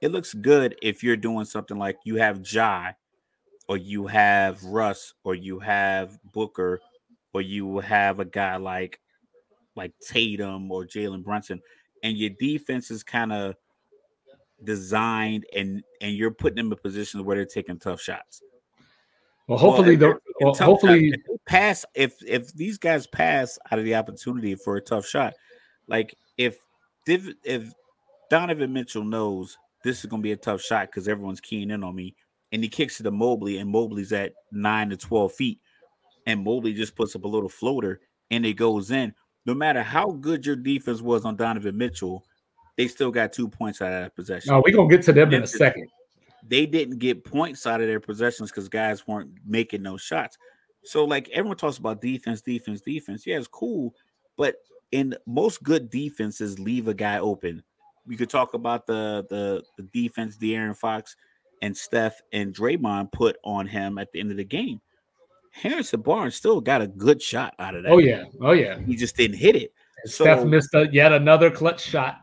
It 0.00 0.12
looks 0.12 0.34
good 0.34 0.76
if 0.82 1.02
you're 1.02 1.16
doing 1.16 1.44
something 1.44 1.78
like 1.78 1.96
you 2.04 2.16
have 2.16 2.40
Ja, 2.50 2.92
or 3.68 3.76
you 3.76 4.06
have 4.06 4.62
Russ, 4.64 5.14
or 5.24 5.34
you 5.34 5.60
have 5.60 6.18
Booker, 6.32 6.80
or 7.32 7.40
you 7.40 7.78
have 7.78 8.20
a 8.20 8.24
guy 8.24 8.56
like 8.56 9.00
like 9.76 9.92
Tatum 10.06 10.70
or 10.70 10.84
Jalen 10.84 11.24
Brunson, 11.24 11.60
and 12.02 12.16
your 12.16 12.30
defense 12.30 12.90
is 12.90 13.02
kind 13.02 13.32
of 13.32 13.54
designed 14.64 15.44
and 15.54 15.82
and 16.00 16.14
you're 16.14 16.30
putting 16.30 16.56
them 16.56 16.72
in 16.72 16.78
positions 16.78 17.22
where 17.22 17.36
they're 17.36 17.46
taking 17.46 17.78
tough 17.78 18.00
shots. 18.00 18.42
well, 19.46 19.58
hopefully 19.58 19.96
Well, 19.96 20.14
the 20.38 20.44
well, 20.44 20.54
hopefully 20.54 21.10
shots, 21.10 21.22
if 21.28 21.44
pass 21.46 21.84
if 21.94 22.14
if 22.26 22.52
these 22.54 22.78
guys 22.78 23.06
pass 23.06 23.58
out 23.70 23.78
of 23.78 23.84
the 23.84 23.94
opportunity 23.94 24.54
for 24.54 24.76
a 24.76 24.80
tough 24.80 25.06
shot, 25.06 25.34
like 25.90 26.14
if 26.38 26.58
if 27.04 27.72
Donovan 28.30 28.72
Mitchell 28.72 29.04
knows 29.04 29.58
this 29.84 29.98
is 29.98 30.06
going 30.06 30.22
to 30.22 30.26
be 30.26 30.32
a 30.32 30.36
tough 30.36 30.62
shot 30.62 30.86
because 30.86 31.08
everyone's 31.08 31.40
keying 31.40 31.70
in 31.70 31.84
on 31.84 31.94
me, 31.94 32.14
and 32.52 32.62
he 32.62 32.68
kicks 32.68 33.00
it 33.00 33.02
to 33.02 33.10
Mobley, 33.10 33.58
and 33.58 33.70
Mobley's 33.70 34.12
at 34.12 34.32
nine 34.52 34.88
to 34.90 34.96
twelve 34.96 35.32
feet, 35.32 35.60
and 36.26 36.44
Mobley 36.44 36.72
just 36.72 36.96
puts 36.96 37.14
up 37.16 37.24
a 37.24 37.28
little 37.28 37.48
floater 37.48 38.00
and 38.30 38.46
it 38.46 38.54
goes 38.54 38.90
in. 38.90 39.14
No 39.46 39.54
matter 39.54 39.82
how 39.82 40.12
good 40.12 40.46
your 40.46 40.56
defense 40.56 41.00
was 41.00 41.24
on 41.24 41.36
Donovan 41.36 41.76
Mitchell, 41.76 42.24
they 42.76 42.86
still 42.86 43.10
got 43.10 43.32
two 43.32 43.48
points 43.48 43.82
out 43.82 43.92
of 43.92 44.02
that 44.02 44.14
possession 44.14 44.52
no, 44.52 44.62
we're 44.64 44.74
gonna 44.74 44.88
get 44.88 45.02
to 45.02 45.12
them 45.12 45.32
in 45.32 45.42
a 45.42 45.46
second. 45.46 45.88
they 46.46 46.66
didn't 46.66 46.98
get 46.98 47.24
points 47.24 47.66
out 47.66 47.80
of 47.80 47.86
their 47.86 48.00
possessions 48.00 48.50
because 48.50 48.68
guys 48.68 49.06
weren't 49.06 49.30
making 49.46 49.82
no 49.82 49.96
shots. 49.96 50.38
So, 50.84 51.04
like 51.04 51.28
everyone 51.30 51.56
talks 51.56 51.78
about 51.78 52.00
defense, 52.00 52.40
defense, 52.40 52.80
defense. 52.80 53.26
Yeah, 53.26 53.38
it's 53.38 53.48
cool, 53.48 53.94
but 54.36 54.56
in 54.92 55.14
most 55.26 55.62
good 55.62 55.90
defenses, 55.90 56.58
leave 56.58 56.88
a 56.88 56.94
guy 56.94 57.18
open. 57.18 57.62
We 58.06 58.16
could 58.16 58.30
talk 58.30 58.54
about 58.54 58.86
the 58.86 59.26
the 59.28 59.62
the 59.76 59.84
defense 59.84 60.36
De'Aaron 60.36 60.76
Fox 60.76 61.16
and 61.62 61.76
Steph 61.76 62.20
and 62.32 62.54
Draymond 62.54 63.12
put 63.12 63.36
on 63.44 63.66
him 63.66 63.98
at 63.98 64.12
the 64.12 64.20
end 64.20 64.30
of 64.30 64.36
the 64.36 64.44
game. 64.44 64.80
Harrison 65.52 66.00
Barnes 66.00 66.36
still 66.36 66.60
got 66.60 66.80
a 66.80 66.86
good 66.86 67.20
shot 67.20 67.54
out 67.58 67.74
of 67.74 67.82
that. 67.82 67.92
Oh 67.92 67.98
yeah, 67.98 68.24
oh 68.40 68.52
yeah. 68.52 68.78
he 68.78 68.96
just 68.96 69.16
didn't 69.16 69.36
hit 69.36 69.56
it. 69.56 69.72
Steph 70.04 70.44
missed 70.44 70.74
a, 70.74 70.88
yet 70.92 71.12
another 71.12 71.50
clutch 71.50 71.82
shot. 71.82 72.20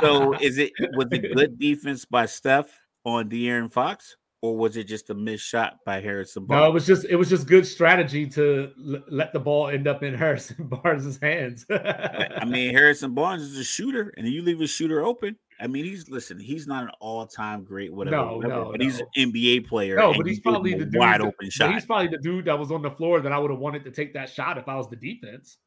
So, 0.00 0.34
is 0.40 0.58
it 0.58 0.72
was 0.94 1.06
it 1.12 1.34
good 1.34 1.58
defense 1.58 2.04
by 2.04 2.26
Steph 2.26 2.68
on 3.04 3.28
De'Aaron 3.28 3.70
Fox, 3.70 4.16
or 4.42 4.56
was 4.56 4.76
it 4.76 4.84
just 4.84 5.10
a 5.10 5.14
missed 5.14 5.44
shot 5.44 5.78
by 5.84 6.00
Harrison 6.00 6.46
Barnes? 6.46 6.62
No, 6.62 6.68
it 6.70 6.72
was 6.72 6.86
just 6.86 7.04
it 7.06 7.16
was 7.16 7.28
just 7.28 7.46
good 7.46 7.66
strategy 7.66 8.26
to 8.30 8.70
l- 8.78 9.02
let 9.08 9.32
the 9.32 9.40
ball 9.40 9.68
end 9.68 9.86
up 9.86 10.02
in 10.02 10.14
Harrison 10.24 10.66
Barnes' 10.66 11.18
hands. 11.20 11.66
I 11.70 12.44
mean, 12.48 12.72
Harrison 12.74 13.14
Barnes 13.14 13.42
is 13.42 13.58
a 13.58 13.64
shooter, 13.64 14.12
and 14.16 14.26
you 14.26 14.42
leave 14.42 14.60
a 14.60 14.66
shooter 14.66 15.04
open. 15.04 15.36
I 15.62 15.66
mean, 15.66 15.84
he's 15.84 16.08
listen. 16.08 16.40
He's 16.40 16.66
not 16.66 16.84
an 16.84 16.90
all-time 17.00 17.64
great, 17.64 17.92
whatever, 17.92 18.16
No, 18.16 18.36
whatever, 18.38 18.54
no, 18.54 18.70
but 18.72 18.80
he's 18.80 18.98
an. 19.00 19.06
NBA 19.32 19.68
player. 19.68 19.96
no, 19.96 20.14
but 20.16 20.26
he's 20.26 20.40
probably 20.40 20.72
the 20.74 20.86
dude 20.86 20.96
wide 20.98 21.20
that- 21.20 21.26
open 21.26 21.50
shot. 21.50 21.74
He's 21.74 21.84
probably 21.84 22.08
the 22.08 22.16
dude 22.18 22.46
that 22.46 22.58
was 22.58 22.72
on 22.72 22.80
the 22.80 22.90
floor 22.90 23.20
that 23.20 23.32
I 23.32 23.38
would 23.38 23.50
have 23.50 23.60
wanted 23.60 23.84
to 23.84 23.90
take 23.90 24.14
that 24.14 24.30
shot 24.30 24.56
if 24.56 24.68
I 24.68 24.76
was 24.76 24.88
the 24.88 24.96
defense. 24.96 25.58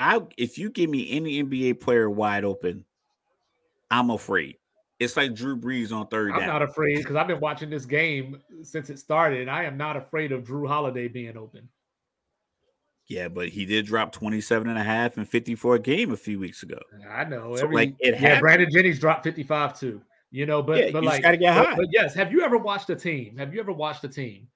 I 0.00 0.20
if 0.36 0.58
you 0.58 0.70
give 0.70 0.90
me 0.90 1.08
any 1.12 1.40
NBA 1.40 1.78
player 1.80 2.10
wide 2.10 2.42
open, 2.44 2.84
I'm 3.92 4.10
afraid. 4.10 4.56
It's 5.02 5.16
like 5.16 5.34
Drew 5.34 5.56
Brees 5.56 5.92
on 5.92 6.06
3rd 6.08 6.32
I'm 6.34 6.40
down. 6.40 6.48
not 6.48 6.62
afraid 6.62 6.96
because 6.98 7.16
I've 7.16 7.26
been 7.26 7.40
watching 7.40 7.68
this 7.70 7.84
game 7.84 8.40
since 8.62 8.88
it 8.90 8.98
started, 8.98 9.40
and 9.40 9.50
I 9.50 9.64
am 9.64 9.76
not 9.76 9.96
afraid 9.96 10.32
of 10.32 10.44
Jrue 10.44 10.66
Holiday 10.68 11.08
being 11.08 11.36
open. 11.36 11.68
yeah, 13.08 13.28
but 13.28 13.48
he 13.48 13.66
did 13.66 13.84
drop 13.86 14.12
27 14.12 14.68
and 14.68 14.78
a 14.78 14.82
half 14.82 15.16
and 15.18 15.28
54 15.28 15.74
a 15.74 15.78
game 15.78 16.12
a 16.12 16.16
few 16.16 16.38
weeks 16.38 16.62
ago. 16.62 16.78
I 17.10 17.24
know. 17.24 17.56
So, 17.56 17.64
Every, 17.64 17.74
like, 17.76 17.94
it 17.98 18.14
yeah, 18.14 18.20
happens. 18.20 18.40
Brandon 18.40 18.68
Jennings 18.72 18.98
dropped 18.98 19.24
55 19.24 19.78
too. 19.78 20.00
You 20.30 20.46
know, 20.46 20.62
but 20.62 20.78
Yeah, 20.78 20.90
but 20.92 21.04
like 21.04 21.22
gotta 21.22 21.36
get 21.36 21.54
but- 21.62 21.76
But 21.76 21.86
yes, 21.92 22.14
have 22.14 22.32
you 22.32 22.42
ever 22.42 22.56
watched 22.56 22.88
a 22.88 22.96
team? 22.96 23.36
Have 23.36 23.52
you 23.52 23.60
ever 23.60 23.72
watched 23.72 24.02
a 24.04 24.08
team 24.08 24.48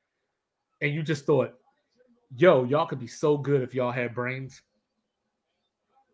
and 0.81 0.95
you 0.95 1.03
just 1.03 1.27
thought, 1.27 1.53
yo, 2.35 2.65
y'all 2.65 2.87
could 2.87 2.99
be 3.01 3.07
so 3.07 3.37
good 3.37 3.61
if 3.61 3.75
y'all 3.75 3.93
had 3.93 4.15
brains? 4.15 4.63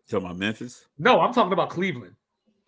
Talking 0.08 0.26
about 0.26 0.38
Memphis. 0.38 0.86
No, 0.98 1.20
I'm 1.20 1.32
talking 1.32 1.52
about 1.52 1.70
Cleveland. 1.70 2.16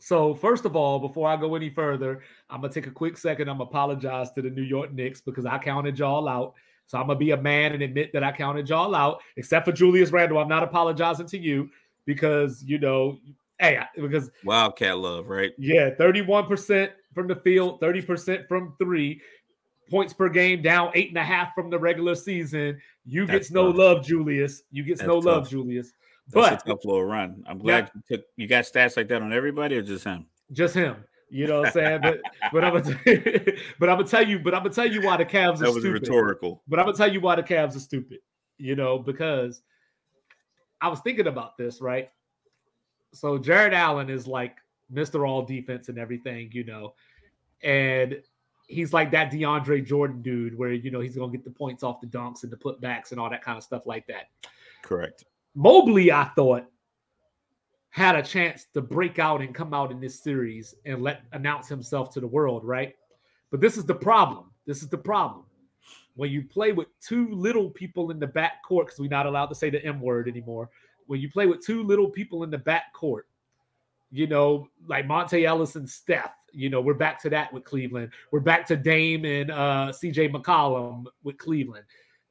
So 0.04 0.34
first 0.34 0.66
of 0.66 0.76
all, 0.76 0.98
before 0.98 1.30
I 1.30 1.36
go 1.36 1.54
any 1.54 1.70
further, 1.70 2.20
I'm 2.50 2.60
gonna 2.60 2.70
take 2.70 2.86
a 2.86 2.90
quick 2.90 3.16
second. 3.16 3.48
I'm 3.48 3.56
gonna 3.56 3.70
apologize 3.70 4.30
to 4.32 4.42
the 4.42 4.50
New 4.50 4.60
York 4.60 4.92
Knicks 4.92 5.22
because 5.22 5.46
I 5.46 5.56
counted 5.56 5.98
y'all 5.98 6.28
out. 6.28 6.52
So 6.84 6.98
I'm 6.98 7.06
gonna 7.06 7.18
be 7.18 7.30
a 7.30 7.38
man 7.38 7.72
and 7.72 7.82
admit 7.82 8.12
that 8.12 8.22
I 8.22 8.30
counted 8.30 8.68
y'all 8.68 8.94
out, 8.94 9.22
except 9.38 9.64
for 9.64 9.72
Julius 9.72 10.10
Randle. 10.10 10.36
I'm 10.36 10.48
not 10.48 10.62
apologizing 10.62 11.24
to 11.28 11.38
you 11.38 11.70
because 12.04 12.62
you 12.66 12.78
know, 12.78 13.18
hey, 13.58 13.80
because 13.96 14.30
Wildcat 14.44 14.98
love, 14.98 15.30
right? 15.30 15.54
yeah, 15.56 15.88
31% 15.94 16.90
from 17.14 17.26
the 17.26 17.36
field, 17.36 17.80
30% 17.80 18.46
from 18.46 18.74
three. 18.78 19.22
Points 19.90 20.12
per 20.12 20.28
game 20.28 20.60
down 20.60 20.90
eight 20.94 21.08
and 21.08 21.18
a 21.18 21.24
half 21.24 21.54
from 21.54 21.70
the 21.70 21.78
regular 21.78 22.14
season. 22.14 22.78
You 23.06 23.24
That's 23.26 23.38
gets 23.38 23.50
no 23.52 23.68
tough. 23.68 23.78
love, 23.78 24.04
Julius. 24.04 24.64
You 24.70 24.82
gets 24.82 25.00
That's 25.00 25.08
no 25.08 25.18
love. 25.18 25.48
Julius. 25.48 25.92
That's 26.28 26.50
But 26.50 26.62
a 26.66 26.70
tough 26.70 26.84
little 26.84 27.04
run. 27.04 27.44
I'm 27.46 27.58
glad 27.58 27.90
you 27.94 28.16
took. 28.16 28.26
You 28.36 28.46
got 28.46 28.64
stats 28.64 28.96
like 28.96 29.08
that 29.08 29.22
on 29.22 29.32
everybody, 29.32 29.76
or 29.76 29.82
just 29.82 30.04
him? 30.04 30.26
just 30.52 30.74
him. 30.74 30.96
You 31.30 31.46
know 31.46 31.60
what 31.60 31.68
I'm 31.68 31.72
saying? 31.72 32.00
But 32.02 32.20
but 32.52 32.64
I'm 32.64 32.82
gonna 32.82 32.98
but 33.78 33.88
I'm 33.90 33.96
gonna 33.98 34.08
tell 34.08 34.26
you, 34.26 34.38
but 34.38 34.54
I'm 34.54 34.62
gonna 34.62 34.74
tell 34.74 34.90
you 34.90 35.02
why 35.02 35.16
the 35.16 35.24
Cavs 35.24 35.54
are 35.54 35.56
stupid. 35.56 35.66
That 35.66 35.74
was 35.74 35.82
stupid. 35.82 36.02
rhetorical. 36.02 36.62
But 36.68 36.78
I'm 36.78 36.86
gonna 36.86 36.96
tell 36.96 37.12
you 37.12 37.20
why 37.20 37.36
the 37.36 37.42
Cavs 37.42 37.76
are 37.76 37.80
stupid. 37.80 38.20
You 38.56 38.76
know, 38.76 38.98
because 38.98 39.62
I 40.80 40.88
was 40.88 41.00
thinking 41.00 41.26
about 41.26 41.58
this, 41.58 41.80
right? 41.80 42.10
So 43.12 43.38
Jarrett 43.38 43.72
Allen 43.72 44.10
is 44.10 44.26
like 44.26 44.56
Mr. 44.92 45.28
All 45.28 45.42
Defense 45.42 45.88
and 45.88 45.98
everything, 45.98 46.50
you 46.52 46.64
know. 46.64 46.94
And 47.62 48.22
he's 48.66 48.92
like 48.92 49.10
that 49.10 49.30
DeAndre 49.30 49.84
Jordan 49.84 50.22
dude, 50.22 50.56
where 50.56 50.72
you 50.72 50.90
know 50.90 51.00
he's 51.00 51.16
gonna 51.16 51.32
get 51.32 51.44
the 51.44 51.50
points 51.50 51.82
off 51.82 52.00
the 52.00 52.06
dunks 52.06 52.44
and 52.44 52.52
the 52.52 52.56
putbacks 52.56 53.10
and 53.10 53.20
all 53.20 53.30
that 53.30 53.42
kind 53.42 53.58
of 53.58 53.64
stuff 53.64 53.86
like 53.86 54.06
that. 54.06 54.28
Correct. 54.82 55.24
Mobley, 55.54 56.10
I 56.10 56.24
thought, 56.36 56.64
had 57.90 58.16
a 58.16 58.22
chance 58.22 58.66
to 58.74 58.80
break 58.80 59.18
out 59.20 59.40
and 59.40 59.54
come 59.54 59.72
out 59.72 59.92
in 59.92 60.00
this 60.00 60.20
series 60.20 60.74
and 60.84 61.00
let 61.00 61.22
announce 61.32 61.68
himself 61.68 62.12
to 62.12 62.20
the 62.20 62.26
world, 62.26 62.64
right? 62.64 62.96
But 63.52 63.60
this 63.60 63.76
is 63.76 63.84
the 63.84 63.94
problem. 63.94 64.50
This 64.66 64.82
is 64.82 64.88
the 64.88 64.98
problem. 64.98 65.44
When 66.16 66.30
you 66.30 66.42
play 66.42 66.72
with 66.72 66.88
two 67.00 67.28
little 67.30 67.70
people 67.70 68.10
in 68.10 68.18
the 68.18 68.26
back 68.26 68.64
court, 68.64 68.86
because 68.86 68.98
we're 68.98 69.08
not 69.08 69.26
allowed 69.26 69.46
to 69.46 69.54
say 69.54 69.70
the 69.70 69.84
M 69.84 70.00
word 70.00 70.28
anymore. 70.28 70.70
When 71.06 71.20
you 71.20 71.30
play 71.30 71.46
with 71.46 71.64
two 71.64 71.84
little 71.84 72.08
people 72.08 72.42
in 72.42 72.50
the 72.50 72.58
back 72.58 72.92
court, 72.92 73.28
you 74.10 74.26
know, 74.26 74.68
like 74.88 75.06
Monta 75.06 75.44
Ellis 75.44 75.76
and 75.76 75.88
Steph, 75.88 76.34
you 76.52 76.70
know, 76.70 76.80
we're 76.80 76.94
back 76.94 77.20
to 77.22 77.30
that 77.30 77.52
with 77.52 77.64
Cleveland. 77.64 78.10
We're 78.32 78.40
back 78.40 78.66
to 78.68 78.76
Dame 78.76 79.24
and 79.24 79.50
uh, 79.50 79.92
CJ 79.92 80.32
McCollum 80.32 81.04
with 81.22 81.38
Cleveland. 81.38 81.84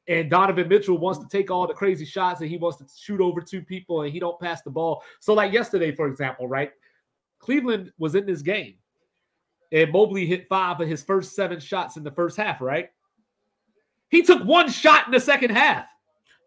And 0.07 0.29
Donovan 0.29 0.67
Mitchell 0.67 0.97
wants 0.97 1.19
to 1.19 1.27
take 1.29 1.49
all 1.49 1.65
the 1.65 1.73
crazy 1.73 2.05
shots 2.05 2.41
and 2.41 2.49
he 2.49 2.57
wants 2.57 2.77
to 2.79 2.85
shoot 2.95 3.21
over 3.21 3.39
two 3.39 3.61
people 3.61 4.01
and 4.01 4.11
he 4.11 4.19
don't 4.19 4.39
pass 4.39 4.61
the 4.61 4.69
ball. 4.69 5.01
So, 5.19 5.33
like 5.33 5.53
yesterday, 5.53 5.93
for 5.95 6.07
example, 6.07 6.47
right? 6.47 6.71
Cleveland 7.39 7.91
was 7.97 8.15
in 8.15 8.25
this 8.25 8.41
game 8.41 8.75
and 9.71 9.91
Mobley 9.91 10.25
hit 10.25 10.47
five 10.47 10.79
of 10.79 10.87
his 10.87 11.03
first 11.03 11.35
seven 11.35 11.59
shots 11.59 11.97
in 11.97 12.03
the 12.03 12.11
first 12.11 12.37
half, 12.37 12.61
right? 12.61 12.89
He 14.09 14.21
took 14.21 14.43
one 14.43 14.69
shot 14.69 15.07
in 15.07 15.11
the 15.11 15.19
second 15.19 15.49
half. 15.49 15.87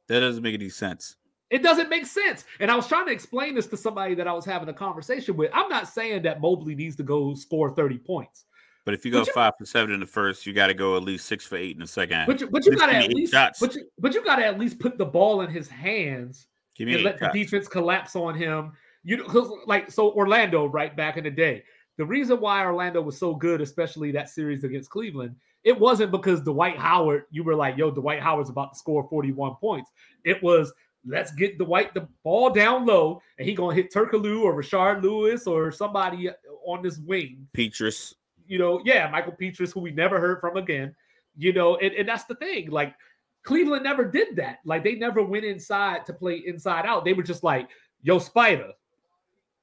That 0.08 0.20
doesn't 0.20 0.42
make 0.42 0.54
any 0.54 0.68
sense. 0.68 1.16
It 1.50 1.62
doesn't 1.62 1.88
make 1.88 2.06
sense. 2.06 2.44
And 2.60 2.70
I 2.70 2.76
was 2.76 2.86
trying 2.86 3.06
to 3.06 3.12
explain 3.12 3.54
this 3.54 3.66
to 3.68 3.76
somebody 3.76 4.14
that 4.14 4.28
I 4.28 4.32
was 4.32 4.44
having 4.44 4.68
a 4.68 4.72
conversation 4.72 5.36
with. 5.36 5.50
I'm 5.52 5.68
not 5.68 5.88
saying 5.88 6.22
that 6.22 6.40
Mobley 6.40 6.74
needs 6.74 6.96
to 6.96 7.02
go 7.02 7.34
score 7.34 7.74
30 7.74 7.98
points. 7.98 8.46
But 8.86 8.94
if 8.94 9.04
you 9.04 9.10
go 9.10 9.18
you, 9.18 9.32
five 9.34 9.54
for 9.58 9.66
seven 9.66 9.92
in 9.92 9.98
the 9.98 10.06
first, 10.06 10.46
you 10.46 10.52
got 10.52 10.68
to 10.68 10.74
go 10.74 10.96
at 10.96 11.02
least 11.02 11.26
six 11.26 11.44
for 11.44 11.56
eight 11.56 11.74
in 11.74 11.80
the 11.80 11.88
second. 11.88 12.24
But 12.24 12.40
you, 12.40 12.48
but 12.48 12.64
you 12.64 12.76
got 12.76 12.86
to 12.86 12.94
at 12.94 13.12
least, 13.12 13.34
but 13.60 13.74
you, 13.74 13.84
but 13.98 14.14
you 14.14 14.24
got 14.24 14.36
to 14.36 14.46
at 14.46 14.60
least 14.60 14.78
put 14.78 14.96
the 14.96 15.04
ball 15.04 15.40
in 15.40 15.50
his 15.50 15.68
hands 15.68 16.46
and 16.78 17.02
let 17.02 17.18
shots. 17.18 17.32
the 17.32 17.42
defense 17.42 17.66
collapse 17.66 18.14
on 18.14 18.36
him. 18.36 18.72
You 19.02 19.16
know, 19.16 19.60
like 19.66 19.90
so 19.90 20.12
Orlando 20.12 20.66
right 20.66 20.96
back 20.96 21.16
in 21.16 21.24
the 21.24 21.30
day. 21.32 21.64
The 21.96 22.06
reason 22.06 22.38
why 22.38 22.64
Orlando 22.64 23.02
was 23.02 23.18
so 23.18 23.34
good, 23.34 23.60
especially 23.60 24.12
that 24.12 24.28
series 24.28 24.62
against 24.62 24.88
Cleveland, 24.88 25.34
it 25.64 25.76
wasn't 25.76 26.12
because 26.12 26.40
Dwight 26.40 26.78
Howard. 26.78 27.24
You 27.32 27.42
were 27.42 27.56
like, 27.56 27.76
"Yo, 27.76 27.90
Dwight 27.90 28.20
Howard's 28.20 28.50
about 28.50 28.74
to 28.74 28.78
score 28.78 29.08
41 29.10 29.56
points." 29.56 29.90
It 30.22 30.40
was 30.44 30.72
let's 31.04 31.32
get 31.32 31.58
Dwight 31.58 31.92
the 31.92 32.06
ball 32.22 32.50
down 32.50 32.86
low, 32.86 33.20
and 33.38 33.48
he 33.48 33.54
gonna 33.54 33.74
hit 33.74 33.92
Turkoglu 33.92 34.42
or 34.42 34.54
Rashard 34.54 35.02
Lewis 35.02 35.48
or 35.48 35.72
somebody 35.72 36.30
on 36.64 36.82
this 36.82 36.98
wing. 36.98 37.48
Pietrus. 37.52 38.14
You 38.48 38.58
know, 38.58 38.80
yeah, 38.84 39.08
Michael 39.10 39.32
Pietrus, 39.32 39.72
who 39.72 39.80
we 39.80 39.90
never 39.90 40.20
heard 40.20 40.40
from 40.40 40.56
again. 40.56 40.94
You 41.36 41.52
know, 41.52 41.76
and, 41.76 41.92
and 41.94 42.08
that's 42.08 42.24
the 42.24 42.34
thing. 42.36 42.70
Like 42.70 42.94
Cleveland 43.42 43.84
never 43.84 44.04
did 44.04 44.36
that. 44.36 44.58
Like 44.64 44.82
they 44.84 44.94
never 44.94 45.22
went 45.22 45.44
inside 45.44 46.06
to 46.06 46.12
play 46.12 46.42
inside 46.46 46.86
out. 46.86 47.04
They 47.04 47.12
were 47.12 47.22
just 47.22 47.44
like, 47.44 47.68
yo, 48.02 48.18
Spider, 48.18 48.72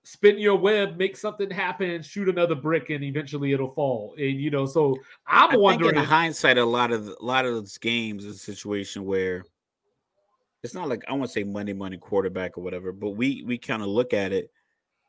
spin 0.04 0.38
your 0.38 0.56
web, 0.56 0.98
make 0.98 1.18
something 1.18 1.50
happen, 1.50 2.02
shoot 2.02 2.30
another 2.30 2.56
brick, 2.56 2.90
and 2.90 3.04
eventually 3.04 3.54
it'll 3.54 3.74
fall. 3.74 4.16
And 4.18 4.40
you 4.40 4.52
know, 4.52 4.66
so 4.66 4.98
I'm 5.28 5.52
I 5.52 5.58
wondering. 5.58 5.96
in 5.96 6.04
hindsight, 6.04 6.58
a 6.58 6.66
lot 6.66 6.92
of 6.92 7.08
a 7.08 7.16
lot 7.22 7.46
of 7.46 7.54
those 7.54 7.78
games 7.78 8.26
is 8.26 8.36
a 8.36 8.40
situation 8.40 9.06
where 9.06 9.44
it's 10.64 10.74
not 10.74 10.88
like 10.88 11.04
I 11.08 11.14
want 11.14 11.24
to 11.24 11.30
say 11.30 11.44
money, 11.44 11.74
money 11.74 11.98
quarterback 11.98 12.58
or 12.58 12.64
whatever, 12.64 12.92
but 12.92 13.12
we 13.12 13.44
we 13.44 13.58
kind 13.58 13.82
of 13.82 13.90
look 13.90 14.14
at 14.14 14.32
it, 14.32 14.52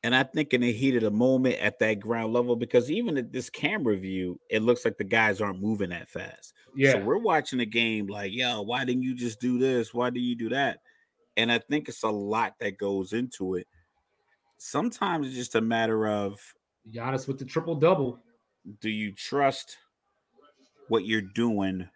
and 0.04 0.14
I 0.14 0.22
think 0.22 0.52
in 0.52 0.60
the 0.60 0.70
heat 0.70 0.96
of 0.96 1.02
the 1.02 1.10
moment 1.10 1.56
at 1.60 1.78
that 1.78 1.94
ground 1.94 2.34
level, 2.34 2.56
because 2.56 2.90
even 2.90 3.16
at 3.16 3.32
this 3.32 3.48
camera 3.48 3.96
view, 3.96 4.38
it 4.50 4.60
looks 4.60 4.84
like 4.84 4.98
the 4.98 5.04
guys 5.04 5.40
aren't 5.40 5.62
moving 5.62 5.88
that 5.90 6.10
fast. 6.10 6.52
Yeah, 6.76 6.92
so 6.92 7.00
we're 7.00 7.16
watching 7.16 7.58
the 7.58 7.64
game 7.64 8.06
like, 8.06 8.30
yo, 8.30 8.60
why 8.60 8.84
didn't 8.84 9.02
you 9.02 9.14
just 9.14 9.40
do 9.40 9.58
this? 9.58 9.94
Why 9.94 10.10
did 10.10 10.20
you 10.20 10.36
do 10.36 10.50
that? 10.50 10.80
And 11.38 11.50
I 11.50 11.58
think 11.58 11.88
it's 11.88 12.02
a 12.02 12.10
lot 12.10 12.56
that 12.60 12.76
goes 12.76 13.14
into 13.14 13.54
it. 13.54 13.66
Sometimes 14.58 15.26
it's 15.26 15.36
just 15.36 15.54
a 15.54 15.62
matter 15.62 16.06
of 16.06 16.38
Giannis 16.92 17.26
with 17.26 17.38
the 17.38 17.46
triple 17.46 17.74
double. 17.74 18.20
Do 18.82 18.90
you 18.90 19.10
trust 19.10 19.78
what 20.88 21.06
you're 21.06 21.22
doing 21.22 21.88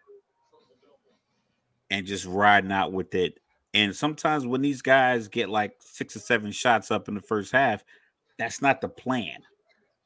and 1.91 2.07
just 2.07 2.25
riding 2.25 2.71
out 2.71 2.91
with 2.91 3.13
it 3.13 3.39
and 3.73 3.95
sometimes 3.95 4.47
when 4.47 4.61
these 4.61 4.81
guys 4.81 5.27
get 5.27 5.49
like 5.49 5.73
six 5.79 6.15
or 6.15 6.19
seven 6.19 6.51
shots 6.51 6.89
up 6.89 7.07
in 7.07 7.13
the 7.13 7.21
first 7.21 7.51
half, 7.51 7.83
that's 8.39 8.61
not 8.61 8.81
the 8.81 8.89
plan. 8.89 9.37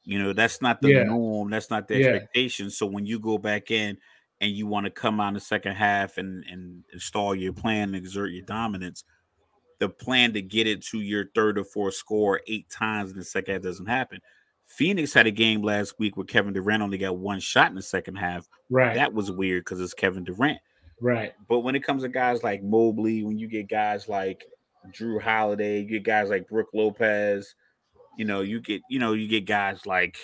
You 0.04 0.22
know, 0.22 0.32
that's 0.34 0.60
not 0.60 0.82
the 0.82 0.90
yeah. 0.90 1.04
norm. 1.04 1.48
That's 1.48 1.70
not 1.70 1.88
the 1.88 1.96
yeah. 1.96 2.06
expectation. 2.08 2.68
So 2.68 2.84
when 2.84 3.06
you 3.06 3.18
go 3.18 3.38
back 3.38 3.70
in 3.70 3.96
and 4.40 4.52
you 4.52 4.66
want 4.66 4.84
to 4.84 4.90
come 4.90 5.18
out 5.18 5.28
in 5.28 5.34
the 5.34 5.40
second 5.40 5.76
half 5.76 6.18
and, 6.18 6.44
and 6.50 6.84
install 6.92 7.34
your 7.34 7.54
plan 7.54 7.88
and 7.88 7.96
exert 7.96 8.32
your 8.32 8.44
dominance, 8.44 9.04
the 9.78 9.88
plan 9.88 10.34
to 10.34 10.42
get 10.42 10.66
it 10.66 10.82
to 10.86 11.00
your 11.00 11.26
third 11.34 11.58
or 11.58 11.64
fourth 11.64 11.94
score 11.94 12.42
eight 12.46 12.68
times 12.68 13.12
in 13.12 13.18
the 13.18 13.24
second 13.24 13.54
half 13.54 13.62
doesn't 13.62 13.86
happen. 13.86 14.20
Phoenix 14.66 15.14
had 15.14 15.26
a 15.26 15.30
game 15.30 15.62
last 15.62 15.98
week 15.98 16.16
where 16.16 16.26
Kevin 16.26 16.52
Durant 16.52 16.82
only 16.82 16.98
got 16.98 17.16
one 17.16 17.40
shot 17.40 17.70
in 17.70 17.76
the 17.76 17.82
second 17.82 18.16
half. 18.16 18.48
Right. 18.68 18.94
That 18.94 19.14
was 19.14 19.30
weird 19.30 19.64
because 19.64 19.80
it's 19.80 19.94
Kevin 19.94 20.24
Durant. 20.24 20.58
Right. 21.00 21.32
But 21.48 21.60
when 21.60 21.74
it 21.74 21.84
comes 21.84 22.02
to 22.02 22.08
guys 22.08 22.42
like 22.42 22.62
Mobley, 22.62 23.22
when 23.24 23.38
you 23.38 23.46
get 23.46 23.68
guys 23.68 24.08
like 24.08 24.44
Jrue 24.90 25.20
Holiday, 25.20 25.80
you 25.80 25.86
get 25.86 26.02
guys 26.02 26.28
like 26.28 26.48
Brook 26.48 26.68
Lopez, 26.74 27.54
you 28.18 28.24
know, 28.24 28.40
you 28.40 28.60
get, 28.60 28.82
you 28.88 28.98
know, 28.98 29.12
you 29.12 29.28
get 29.28 29.46
guys 29.46 29.86
like 29.86 30.16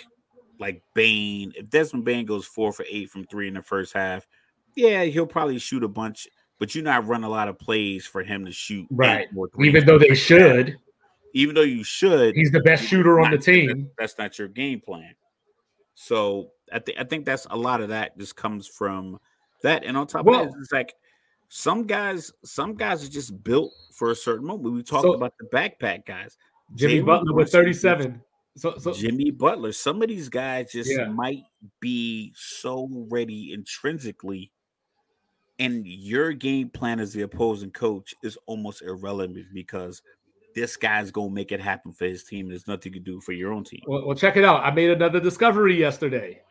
like 0.59 0.83
Bane. 0.93 1.53
If 1.55 1.69
Desmond 1.69 2.05
Bane 2.05 2.25
goes 2.25 2.45
four 2.45 2.71
for 2.71 2.85
eight 2.89 3.09
from 3.09 3.25
three 3.25 3.47
in 3.47 3.55
the 3.55 3.61
first 3.61 3.93
half, 3.93 4.27
yeah, 4.75 5.03
he'll 5.03 5.27
probably 5.27 5.59
shoot 5.59 5.83
a 5.83 5.87
bunch, 5.87 6.27
but 6.59 6.73
you're 6.73 6.83
not 6.83 7.07
run 7.07 7.23
a 7.23 7.29
lot 7.29 7.47
of 7.47 7.59
plays 7.59 8.05
for 8.05 8.23
him 8.23 8.45
to 8.45 8.51
shoot. 8.51 8.87
Right. 8.89 9.27
Even 9.59 9.85
though 9.85 9.99
they 9.99 10.15
should. 10.15 10.77
Even 11.33 11.55
though 11.55 11.61
you 11.61 11.83
should. 11.83 12.35
He's 12.35 12.51
the 12.51 12.61
best 12.61 12.83
shooter 12.85 13.19
on 13.19 13.31
the 13.31 13.37
team. 13.37 13.89
That's 13.97 14.17
not 14.17 14.37
your 14.37 14.49
game 14.49 14.81
plan. 14.81 15.13
So 15.95 16.51
I 16.71 16.79
think 16.79 16.97
I 16.99 17.03
think 17.03 17.25
that's 17.25 17.47
a 17.49 17.57
lot 17.57 17.81
of 17.81 17.89
that 17.89 18.17
just 18.17 18.35
comes 18.35 18.67
from 18.67 19.19
that 19.63 19.83
and 19.83 19.95
on 19.95 20.07
top 20.07 20.25
well, 20.25 20.41
of 20.41 20.51
that, 20.51 20.57
it's 20.59 20.71
like 20.71 20.93
some 21.49 21.85
guys, 21.85 22.31
some 22.45 22.75
guys 22.75 23.05
are 23.05 23.11
just 23.11 23.43
built 23.43 23.73
for 23.93 24.11
a 24.11 24.15
certain 24.15 24.47
moment. 24.47 24.73
We 24.73 24.83
talked 24.83 25.03
so, 25.03 25.13
about 25.13 25.33
the 25.37 25.45
backpack 25.47 26.05
guys. 26.05 26.37
Jimmy 26.75 27.01
Butler 27.01 27.33
with 27.33 27.51
37. 27.51 28.21
So, 28.57 28.77
so, 28.77 28.93
Jimmy 28.93 29.31
Butler, 29.31 29.71
some 29.71 30.01
of 30.01 30.09
these 30.09 30.27
guys 30.27 30.71
just 30.71 30.91
yeah. 30.91 31.07
might 31.07 31.43
be 31.79 32.33
so 32.35 32.89
ready 33.09 33.53
intrinsically, 33.53 34.51
and 35.57 35.85
your 35.87 36.33
game 36.33 36.69
plan 36.69 36.99
as 36.99 37.13
the 37.13 37.21
opposing 37.21 37.71
coach 37.71 38.13
is 38.23 38.37
almost 38.47 38.81
irrelevant 38.81 39.45
because 39.53 40.01
this 40.53 40.75
guy's 40.75 41.11
gonna 41.11 41.31
make 41.31 41.53
it 41.53 41.61
happen 41.61 41.93
for 41.93 42.05
his 42.05 42.25
team. 42.25 42.49
There's 42.49 42.67
nothing 42.67 42.93
you 42.93 42.99
can 42.99 43.03
do 43.03 43.21
for 43.21 43.31
your 43.31 43.53
own 43.53 43.63
team. 43.63 43.81
Well, 43.87 44.05
well, 44.05 44.17
check 44.17 44.35
it 44.35 44.43
out. 44.43 44.65
I 44.65 44.71
made 44.71 44.89
another 44.89 45.21
discovery 45.21 45.79
yesterday. 45.79 46.41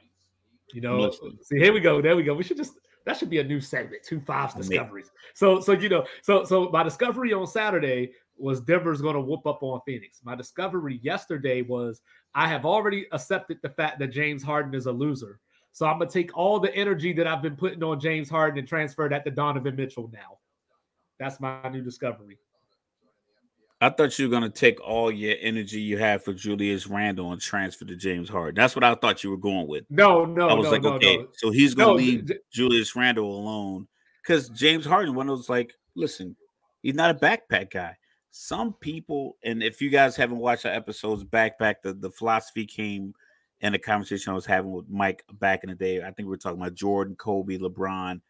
You 0.72 0.80
know, 0.80 1.10
see, 1.42 1.58
here 1.58 1.72
we 1.72 1.80
go. 1.80 2.00
There 2.00 2.16
we 2.16 2.22
go. 2.22 2.32
We 2.32 2.44
should 2.44 2.56
just 2.56 2.78
that 3.07 3.16
should 3.16 3.30
be 3.30 3.38
a 3.38 3.44
new 3.44 3.61
segment. 3.61 4.03
Two 4.03 4.20
fives 4.20 4.55
discoveries. 4.55 5.11
So 5.34 5.61
so 5.61 5.72
you 5.72 5.88
know 5.88 6.05
so 6.22 6.44
so 6.44 6.68
my 6.70 6.82
discovery 6.82 7.32
on 7.32 7.46
Saturday 7.46 8.12
was 8.36 8.61
Denver's 8.61 9.03
going 9.03 9.14
to 9.14 9.20
whoop 9.20 9.46
up 9.46 9.62
on 9.62 9.80
Phoenix. 9.84 10.20
My 10.24 10.34
discovery 10.34 10.98
yesterday 11.03 11.62
was 11.62 12.01
I 12.34 12.48
have 12.48 12.64
already 12.64 13.07
accepted 13.12 13.59
the 13.62 13.68
fact 13.68 13.98
that 13.98 14.09
James 14.09 14.42
Harden 14.42 14.74
is 14.74 14.86
a 14.86 14.92
loser. 14.92 15.40
So 15.72 15.86
I'm 15.86 15.98
gonna 15.98 16.11
take 16.11 16.36
all 16.36 16.59
the 16.59 16.74
energy 16.74 17.12
that 17.14 17.26
I've 17.26 17.42
been 17.42 17.57
putting 17.57 17.82
on 17.82 18.01
James 18.01 18.28
Harden 18.28 18.59
and 18.59 18.68
transfer 18.68 19.09
that 19.09 19.24
to 19.24 19.30
Donovan 19.30 19.76
Mitchell 19.76 20.11
now. 20.12 20.38
That's 21.18 21.40
my 21.40 21.68
new 21.68 21.82
discovery. 21.82 22.38
I 23.82 23.88
thought 23.88 24.18
you 24.18 24.26
were 24.26 24.30
going 24.30 24.50
to 24.50 24.50
take 24.50 24.78
all 24.80 25.10
your 25.10 25.36
energy 25.40 25.80
you 25.80 25.96
have 25.96 26.22
for 26.22 26.34
Julius 26.34 26.86
Randle 26.86 27.32
and 27.32 27.40
transfer 27.40 27.86
to 27.86 27.96
James 27.96 28.28
Harden. 28.28 28.54
That's 28.54 28.76
what 28.76 28.84
I 28.84 28.94
thought 28.94 29.24
you 29.24 29.30
were 29.30 29.38
going 29.38 29.68
with. 29.68 29.84
No, 29.88 30.26
no, 30.26 30.48
I 30.48 30.52
was 30.52 30.64
no, 30.64 30.70
like, 30.70 30.82
no, 30.82 30.92
okay, 30.94 31.16
no. 31.16 31.28
so 31.32 31.50
he's 31.50 31.74
going 31.74 31.96
to 31.96 32.02
no, 32.02 32.10
leave 32.10 32.30
Julius 32.52 32.94
Randle 32.94 33.24
alone 33.24 33.88
because 34.22 34.50
James 34.50 34.84
Harden, 34.84 35.14
one 35.14 35.30
of 35.30 35.38
those 35.38 35.48
like, 35.48 35.72
listen, 35.94 36.36
he's 36.82 36.94
not 36.94 37.10
a 37.10 37.18
backpack 37.18 37.70
guy. 37.70 37.96
Some 38.32 38.74
people, 38.74 39.38
and 39.42 39.62
if 39.62 39.80
you 39.80 39.88
guys 39.88 40.14
haven't 40.14 40.38
watched 40.38 40.66
our 40.66 40.72
episodes 40.72 41.24
backpack, 41.24 41.76
the, 41.82 41.94
the 41.94 42.10
philosophy 42.10 42.66
came 42.66 43.14
in 43.62 43.72
the 43.72 43.78
conversation 43.78 44.30
I 44.30 44.34
was 44.34 44.46
having 44.46 44.72
with 44.72 44.90
Mike 44.90 45.24
back 45.32 45.64
in 45.64 45.70
the 45.70 45.74
day. 45.74 46.02
I 46.02 46.10
think 46.10 46.20
we 46.20 46.26
were 46.26 46.36
talking 46.36 46.60
about 46.60 46.74
Jordan, 46.74 47.16
Kobe, 47.16 47.56
LeBron 47.56 48.20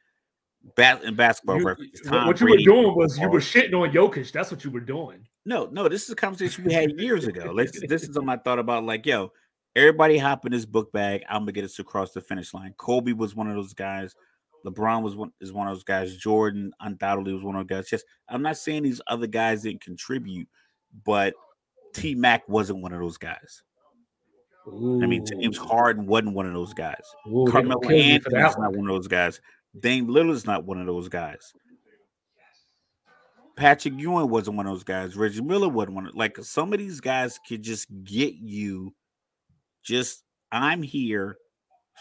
bat 0.77 1.03
in 1.05 1.15
basketball 1.15 1.59
you, 1.59 1.67
reference. 1.67 2.01
what 2.05 2.41
you 2.41 2.47
Brady, 2.47 2.69
were 2.69 2.75
doing 2.75 2.97
was 2.97 3.19
you 3.19 3.29
were 3.29 3.41
shitting 3.41 3.75
on 3.75 3.91
Jokic. 3.93 4.31
That's 4.33 4.51
what 4.51 4.65
you 4.65 4.71
were 4.71 4.81
doing. 4.81 5.27
No, 5.47 5.67
no, 5.67 5.89
this 5.89 6.05
is 6.05 6.11
a 6.11 6.17
conversation 6.17 6.65
we 6.65 6.73
had 6.73 6.99
years 6.99 7.27
ago. 7.27 7.51
Like 7.53 7.71
this 7.89 8.03
is 8.03 8.15
something 8.15 8.29
I 8.29 8.37
thought 8.37 8.59
about. 8.59 8.85
Like, 8.85 9.07
yo, 9.07 9.33
everybody 9.75 10.19
hop 10.19 10.45
in 10.47 10.53
this 10.53 10.67
book 10.67 10.93
bag. 10.93 11.23
I'm 11.29 11.43
gonna 11.43 11.53
get 11.53 11.65
us 11.65 11.79
across 11.79 12.13
the 12.13 12.21
finish 12.21 12.53
line. 12.53 12.75
Kobe 12.77 13.13
was 13.13 13.35
one 13.35 13.49
of 13.49 13.55
those 13.55 13.75
guys. 13.75 14.15
LeBron 14.67 15.03
was 15.03 15.17
one 15.17 15.33
is 15.41 15.53
one 15.53 15.67
of 15.67 15.75
those 15.75 15.85
guys. 15.85 16.17
Jordan 16.17 16.73
undoubtedly 16.81 17.33
was 17.33 17.43
one 17.43 17.57
of 17.57 17.67
those 17.67 17.79
guys. 17.79 17.89
Just 17.89 18.05
I'm 18.29 18.43
not 18.43 18.59
saying 18.59 18.83
these 18.83 19.01
other 19.07 19.27
guys 19.27 19.63
didn't 19.63 19.81
contribute, 19.81 20.49
but 21.05 21.35
T 21.95 22.15
Mac 22.15 22.47
wasn't 22.49 22.83
one 22.83 22.93
of 22.93 23.01
those 23.01 23.17
guys. 23.17 23.63
Ooh. 24.69 25.01
I 25.03 25.07
mean, 25.07 25.25
James 25.25 25.57
Harden 25.57 26.07
wasn't 26.07 26.35
one 26.35 26.47
of 26.47 26.53
those 26.53 26.75
guys. 26.75 27.03
Ooh, 27.27 27.47
Carmelo 27.51 27.81
Anthony's 27.89 28.59
not 28.59 28.77
one 28.77 28.89
of 28.89 28.95
those 28.95 29.09
guys. 29.09 29.41
Dame 29.79 30.09
Lillard's 30.09 30.47
not 30.47 30.65
one 30.65 30.81
of 30.81 30.87
those 30.87 31.09
guys. 31.09 31.53
Patrick 33.57 33.95
Ewing 33.99 34.31
wasn't 34.31 34.57
one 34.57 34.67
of 34.67 34.73
those 34.73 34.85
guys. 34.85 35.17
Reggie 35.17 35.43
Miller 35.43 35.69
wasn't 35.69 35.95
one. 35.95 36.07
Of, 36.07 36.15
like 36.15 36.39
some 36.39 36.73
of 36.73 36.79
these 36.79 37.01
guys 37.01 37.39
could 37.47 37.63
just 37.63 37.87
get 38.05 38.35
you. 38.35 38.95
Just 39.85 40.25
I'm 40.51 40.83
here, 40.83 41.37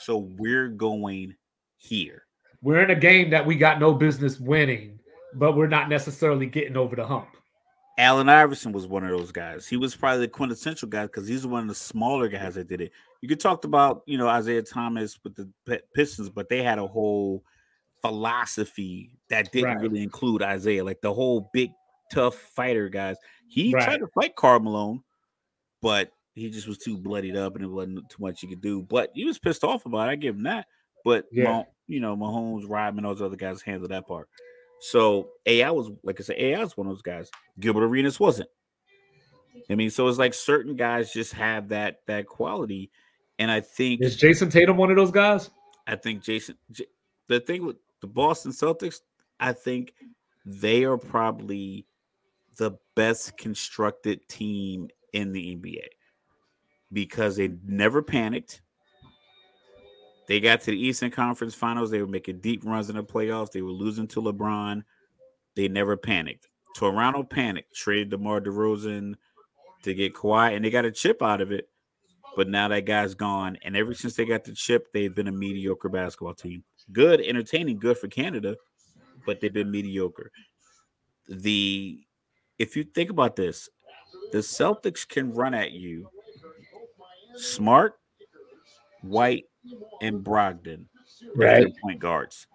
so 0.02 0.18
we're 0.38 0.70
going 0.70 1.36
here. 1.78 2.24
We're 2.62 2.82
in 2.82 2.92
a 2.92 2.96
game 2.96 3.30
that 3.30 3.46
we 3.46 3.56
got 3.56 3.80
no 3.80 3.94
business 3.94 4.40
winning, 4.40 5.00
but 5.36 5.56
we're 5.56 5.68
not 5.68 5.90
necessarily 5.90 6.46
getting 6.46 6.78
over 6.78 6.96
the 6.96 7.06
hump. 7.06 7.28
Allen 7.98 8.30
Iverson 8.30 8.72
was 8.72 8.88
one 8.88 9.04
of 9.04 9.10
those 9.10 9.32
guys. 9.32 9.68
He 9.68 9.76
was 9.76 9.94
probably 9.94 10.22
the 10.22 10.28
quintessential 10.30 10.88
guy 10.88 11.04
because 11.04 11.28
he's 11.28 11.46
one 11.46 11.64
of 11.64 11.68
the 11.68 11.76
smaller 11.76 12.30
guys 12.30 12.56
that 12.56 12.70
did 12.70 12.80
it. 12.80 12.94
You 13.22 13.28
could 13.28 13.42
talk 13.42 13.66
about, 13.66 14.04
you 14.06 14.18
know, 14.18 14.34
Isiah 14.34 14.62
Thomas 14.62 15.20
with 15.24 15.36
the 15.36 15.82
Pistons, 15.94 16.30
but 16.30 16.48
they 16.48 16.64
had 16.64 16.80
a 16.80 16.88
whole 16.88 17.44
philosophy 18.02 19.18
that 19.30 19.52
didn't 19.52 19.70
right. 19.70 19.82
really 19.82 20.04
include 20.04 20.42
Isiah, 20.42 20.84
like 20.84 21.02
the 21.02 21.14
whole 21.14 21.50
big 21.54 21.72
tough 22.12 22.36
fighter 22.36 22.90
guys. 22.90 23.18
He 23.48 23.74
right. 23.74 23.84
tried 23.84 23.98
to 23.98 24.08
fight 24.08 24.36
Karl 24.36 24.60
Malone, 24.60 25.04
but 25.82 26.12
he 26.36 26.50
just 26.50 26.68
was 26.68 26.78
too 26.78 26.98
bloodied 26.98 27.36
up 27.36 27.56
and 27.56 27.64
it 27.64 27.68
wasn't 27.68 28.10
too 28.10 28.22
much 28.22 28.42
he 28.42 28.48
could 28.48 28.62
do. 28.62 28.82
But 28.82 29.12
he 29.14 29.26
was 29.26 29.40
pissed 29.40 29.64
off 29.64 29.86
about 29.86 30.10
it. 30.10 30.12
I 30.12 30.16
give 30.16 30.36
him 30.36 30.44
that. 30.44 30.68
But 31.04 31.26
yeah. 31.32 31.64
you 31.88 32.00
know, 32.00 32.16
Mahorn, 32.16 32.64
Rodman, 32.68 33.04
those 33.04 33.22
other 33.22 33.36
guys 33.36 33.62
handled 33.62 33.92
that 33.92 34.08
part. 34.08 34.30
So 34.82 35.30
AI 35.46 35.72
was 35.72 35.90
like 36.04 36.20
I 36.20 36.24
said, 36.24 36.38
AI 36.38 36.60
was 36.60 36.78
one 36.78 36.88
of 36.88 36.94
those 36.94 37.02
guys. 37.02 37.30
Gilbert 37.60 37.84
Arenas 37.84 38.20
wasn't. 38.20 38.50
I 39.70 39.76
mean, 39.76 39.90
so 39.90 40.08
it's 40.08 40.18
like 40.18 40.34
certain 40.34 40.76
guys 40.76 41.12
just 41.12 41.34
have 41.34 41.70
that 41.70 41.98
that 42.08 42.28
quality, 42.28 42.92
and 43.38 43.52
I 43.52 43.62
think 43.62 44.02
is 44.02 44.18
Jayson 44.18 44.50
Tatum 44.50 44.78
one 44.78 44.90
of 44.90 44.96
those 44.96 45.12
guys. 45.12 45.50
I 45.86 45.96
think 45.96 46.24
Jayson. 46.24 46.56
The 47.28 47.40
thing 47.40 47.66
with 47.66 47.76
the 48.02 48.08
Boston 48.08 48.52
Celtics, 48.52 49.02
I 49.40 49.54
think 49.54 49.94
they 50.46 50.84
are 50.84 50.98
probably 50.98 51.86
the 52.58 52.78
best 52.96 53.38
constructed 53.38 54.28
team 54.28 54.90
in 55.14 55.32
the 55.32 55.56
NBA 55.56 55.88
because 56.92 57.36
they 57.38 57.52
never 57.66 58.02
panicked. 58.02 58.62
They 60.28 60.40
got 60.40 60.62
to 60.62 60.72
the 60.72 60.80
Eastern 60.80 61.10
Conference 61.10 61.56
Finals. 61.56 61.90
They 61.90 62.02
were 62.02 62.08
making 62.08 62.40
deep 62.40 62.64
runs 62.64 62.90
in 62.90 62.96
the 62.96 63.04
playoffs. 63.04 63.52
They 63.52 63.62
were 63.62 63.72
losing 63.72 64.08
to 64.10 64.22
LeBron. 64.22 64.84
They 65.56 65.68
never 65.68 65.98
panicked. 65.98 66.48
Toronto 66.76 67.24
panicked, 67.24 67.76
traded 67.76 68.12
DeMar 68.12 68.42
DeRozan 68.42 69.16
to 69.84 69.94
get 69.94 70.14
Kawhi, 70.14 70.56
and 70.56 70.64
they 70.64 70.70
got 70.70 70.86
a 70.86 70.92
chip 70.92 71.24
out 71.24 71.42
of 71.42 71.52
it. 71.52 71.70
But 72.36 72.48
now 72.48 72.68
that 72.68 72.86
guy's 72.86 73.16
gone, 73.16 73.58
and 73.64 73.76
ever 73.76 73.94
since 73.94 74.16
they 74.16 74.26
got 74.26 74.44
the 74.44 74.54
chip, 74.54 74.94
they've 74.94 75.14
been 75.14 75.28
a 75.28 75.32
mediocre 75.32 75.90
basketball 75.90 76.36
team. 76.36 76.64
Good, 76.92 77.22
entertaining, 77.22 77.78
good 77.78 77.98
for 77.98 78.08
Canada, 78.08 78.56
but 79.26 79.40
they've 79.40 79.54
been 79.54 79.72
mediocre. 79.72 80.32
The 81.28 82.00
if 82.58 82.76
you 82.76 82.84
think 82.84 83.10
about 83.10 83.36
this, 83.36 83.70
the 84.32 84.40
Celtics 84.40 85.08
can 85.08 85.34
run 85.34 85.54
at 85.54 85.72
you 85.72 86.10
smart, 87.36 88.00
white, 89.02 89.46
and 90.02 90.24
Brogdon, 90.24 90.86
right? 91.36 91.68
Point 91.82 92.00
guards. 92.00 92.48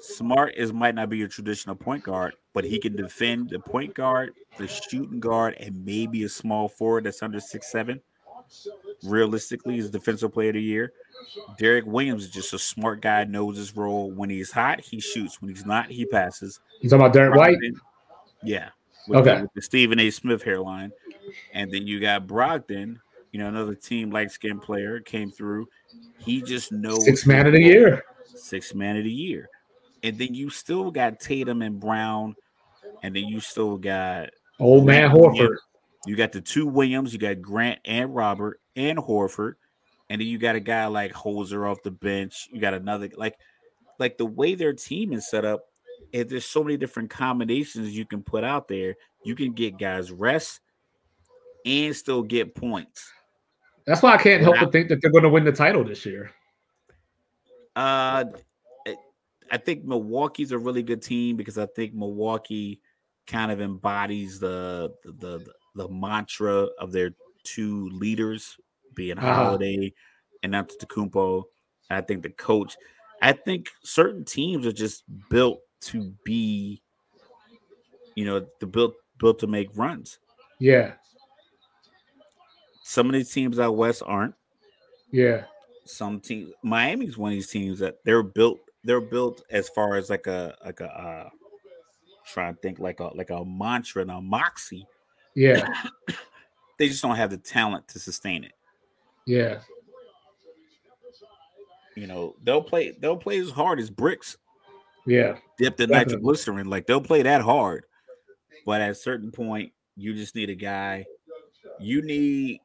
Smart 0.00 0.54
is 0.56 0.72
might 0.72 0.94
not 0.94 1.10
be 1.10 1.18
your 1.18 1.28
traditional 1.28 1.76
point 1.76 2.02
guard, 2.02 2.34
but 2.54 2.64
he 2.64 2.78
can 2.78 2.96
defend 2.96 3.50
the 3.50 3.58
point 3.58 3.94
guard, 3.94 4.32
the 4.56 4.66
shooting 4.66 5.20
guard, 5.20 5.56
and 5.60 5.84
maybe 5.84 6.24
a 6.24 6.28
small 6.28 6.68
forward 6.68 7.04
that's 7.04 7.22
under 7.22 7.40
six 7.40 7.70
seven. 7.70 8.00
Realistically, 9.04 9.74
he's 9.74 9.90
defensive 9.90 10.32
player 10.32 10.48
of 10.48 10.54
the 10.54 10.62
year. 10.62 10.92
Derek 11.58 11.86
Williams 11.86 12.24
is 12.24 12.30
just 12.30 12.52
a 12.52 12.58
smart 12.58 13.00
guy, 13.00 13.24
knows 13.24 13.56
his 13.56 13.76
role. 13.76 14.10
When 14.10 14.30
he's 14.30 14.50
hot, 14.50 14.80
he 14.80 15.00
shoots. 15.00 15.40
When 15.40 15.50
he's 15.50 15.66
not, 15.66 15.90
he 15.90 16.04
passes. 16.06 16.60
You 16.80 16.90
talking 16.90 17.04
about 17.04 17.12
Derek 17.12 17.34
White? 17.34 17.56
Yeah. 18.42 18.70
With 19.08 19.20
okay. 19.20 19.36
The, 19.36 19.42
with 19.42 19.54
the 19.54 19.62
Stephen 19.62 19.98
A. 20.00 20.10
Smith 20.10 20.42
hairline, 20.42 20.92
and 21.54 21.70
then 21.70 21.86
you 21.86 22.00
got 22.00 22.26
Brogdon, 22.26 22.96
you 23.32 23.38
know, 23.38 23.48
another 23.48 23.74
team 23.74 24.10
light 24.10 24.30
skin 24.30 24.60
player 24.60 25.00
came 25.00 25.30
through. 25.30 25.68
He 26.18 26.42
just 26.42 26.72
knows 26.72 27.04
six 27.04 27.26
man 27.26 27.46
of 27.46 27.52
the 27.52 27.62
year. 27.62 28.02
Six 28.24 28.74
man 28.74 28.96
of 28.96 29.04
the 29.04 29.10
year. 29.10 29.48
And 30.02 30.18
then 30.18 30.34
you 30.34 30.50
still 30.50 30.90
got 30.90 31.20
Tatum 31.20 31.62
and 31.62 31.78
Brown, 31.80 32.34
and 33.02 33.14
then 33.14 33.24
you 33.24 33.40
still 33.40 33.76
got 33.76 34.30
old 34.58 34.86
man 34.86 35.10
Horford. 35.10 35.56
You 36.06 36.16
got 36.16 36.32
the 36.32 36.40
two 36.40 36.66
Williams, 36.66 37.12
you 37.12 37.18
got 37.18 37.42
Grant 37.42 37.80
and 37.84 38.14
Robert 38.14 38.60
and 38.74 38.98
Horford, 38.98 39.54
and 40.08 40.20
then 40.20 40.28
you 40.28 40.38
got 40.38 40.56
a 40.56 40.60
guy 40.60 40.86
like 40.86 41.12
Hauser 41.12 41.66
off 41.66 41.82
the 41.82 41.90
bench. 41.90 42.48
You 42.52 42.60
got 42.60 42.74
another 42.74 43.10
like 43.16 43.36
like 43.98 44.16
the 44.16 44.26
way 44.26 44.54
their 44.54 44.72
team 44.72 45.12
is 45.12 45.28
set 45.28 45.44
up, 45.44 45.66
if 46.12 46.28
there's 46.28 46.46
so 46.46 46.64
many 46.64 46.76
different 46.76 47.10
combinations 47.10 47.96
you 47.96 48.06
can 48.06 48.22
put 48.22 48.44
out 48.44 48.66
there, 48.66 48.96
you 49.24 49.34
can 49.34 49.52
get 49.52 49.78
guys 49.78 50.10
rest 50.10 50.60
and 51.66 51.94
still 51.94 52.22
get 52.22 52.54
points. 52.54 53.12
That's 53.86 54.02
why 54.02 54.14
I 54.14 54.18
can't 54.18 54.42
help 54.42 54.56
but 54.58 54.72
think 54.72 54.88
that 54.88 55.00
they're 55.02 55.10
going 55.10 55.24
to 55.24 55.30
win 55.30 55.44
the 55.44 55.52
title 55.52 55.84
this 55.84 56.06
year. 56.06 56.30
Uh, 57.76 58.24
I 59.50 59.56
think 59.56 59.84
Milwaukee's 59.84 60.52
a 60.52 60.58
really 60.58 60.82
good 60.82 61.02
team 61.02 61.36
because 61.36 61.58
I 61.58 61.66
think 61.66 61.94
Milwaukee 61.94 62.80
kind 63.26 63.50
of 63.52 63.60
embodies 63.60 64.38
the 64.38 64.92
the 65.04 65.38
the, 65.38 65.52
the 65.74 65.88
mantra 65.88 66.68
of 66.78 66.92
their 66.92 67.12
two 67.42 67.88
leaders, 67.90 68.56
being 68.94 69.18
uh-huh. 69.18 69.34
Holiday 69.34 69.92
and 70.42 70.54
Antetokounmpo. 70.54 71.44
I 71.90 72.00
think 72.00 72.22
the 72.22 72.30
coach. 72.30 72.76
I 73.22 73.32
think 73.32 73.68
certain 73.82 74.24
teams 74.24 74.66
are 74.66 74.72
just 74.72 75.04
built 75.28 75.60
to 75.82 76.14
be, 76.24 76.82
you 78.14 78.24
know, 78.24 78.46
the 78.60 78.66
built 78.66 78.94
built 79.18 79.38
to 79.40 79.46
make 79.46 79.68
runs. 79.74 80.18
Yeah. 80.58 80.92
Some 82.82 83.06
of 83.06 83.12
these 83.12 83.30
teams 83.30 83.58
out 83.58 83.76
west 83.76 84.02
aren't. 84.04 84.34
Yeah. 85.12 85.44
Some 85.84 86.20
teams, 86.20 86.52
Miami's 86.62 87.18
one 87.18 87.32
of 87.32 87.36
these 87.36 87.50
teams 87.50 87.78
that 87.80 87.98
they're 88.04 88.22
built. 88.22 88.60
They're 88.84 89.00
built 89.00 89.42
as 89.50 89.68
far 89.68 89.96
as 89.96 90.08
like 90.08 90.26
a 90.26 90.54
like 90.64 90.80
a 90.80 90.86
uh, 90.86 91.28
trying 92.26 92.54
to 92.54 92.60
think 92.60 92.78
like 92.78 93.00
a 93.00 93.10
like 93.14 93.30
a 93.30 93.44
mantra 93.44 94.02
and 94.02 94.10
a 94.10 94.20
moxie. 94.20 94.86
Yeah. 95.34 95.66
they 96.78 96.88
just 96.88 97.02
don't 97.02 97.16
have 97.16 97.30
the 97.30 97.36
talent 97.36 97.88
to 97.88 97.98
sustain 97.98 98.44
it. 98.44 98.52
Yeah. 99.26 99.60
You 101.96 102.06
know, 102.06 102.36
they'll 102.42 102.62
play 102.62 102.96
they'll 102.98 103.16
play 103.16 103.38
as 103.38 103.50
hard 103.50 103.78
as 103.78 103.90
bricks. 103.90 104.36
Yeah. 105.06 105.36
Dipped 105.58 105.80
in 105.80 105.90
nitroglycerin. 105.90 106.68
Like 106.68 106.86
they'll 106.86 107.00
play 107.00 107.22
that 107.22 107.42
hard. 107.42 107.84
But 108.64 108.80
at 108.80 108.90
a 108.90 108.94
certain 108.94 109.30
point, 109.30 109.72
you 109.96 110.14
just 110.14 110.34
need 110.34 110.50
a 110.50 110.54
guy. 110.54 111.04
You 111.78 112.02
need 112.02 112.60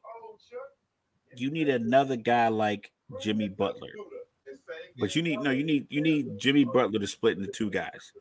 you 1.36 1.50
need 1.50 1.68
another 1.68 2.16
guy 2.16 2.48
like 2.48 2.90
Jimmy 3.20 3.48
Butler. 3.48 3.90
But 4.98 5.14
you 5.14 5.22
need 5.22 5.40
no, 5.40 5.50
you 5.50 5.64
need 5.64 5.86
you 5.90 6.00
need 6.00 6.38
Jimmy 6.38 6.64
Butler 6.64 6.98
to 6.98 7.06
split 7.06 7.36
into 7.36 7.50
two 7.50 7.70
guys. 7.70 8.12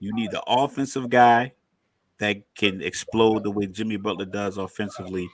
You 0.00 0.14
need 0.14 0.30
the 0.30 0.42
offensive 0.46 1.10
guy 1.10 1.52
that 2.24 2.42
can 2.54 2.80
explode 2.80 3.44
the 3.44 3.50
way 3.50 3.66
Jimmy 3.66 3.96
Butler 3.96 4.24
does 4.24 4.56
offensively, 4.56 5.28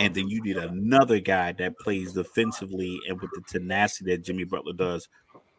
and 0.00 0.14
then 0.14 0.28
you 0.28 0.42
need 0.42 0.56
another 0.56 1.20
guy 1.20 1.52
that 1.52 1.78
plays 1.78 2.12
defensively 2.12 2.98
and 3.08 3.20
with 3.20 3.30
the 3.30 3.42
tenacity 3.48 4.10
that 4.10 4.24
Jimmy 4.24 4.44
Butler 4.44 4.72
does 4.72 5.08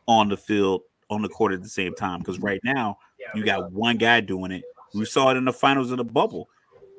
on 0.08 0.30
the 0.30 0.38
field, 0.38 0.82
on 1.10 1.22
the 1.22 1.30
court 1.30 1.54
at 1.54 1.64
the 1.64 1.70
same 1.70 1.96
time. 1.96 2.20
Because 2.20 2.40
right 2.40 2.60
now 2.64 2.98
you 3.34 3.46
got 3.46 3.72
one 3.72 3.98
guy 3.98 4.20
doing 4.20 4.52
it. 4.52 4.64
We 4.94 5.06
saw 5.06 5.30
it 5.32 5.38
in 5.38 5.46
the 5.46 5.54
finals 5.54 5.92
of 5.92 5.98
the 5.98 6.04
bubble. 6.04 6.50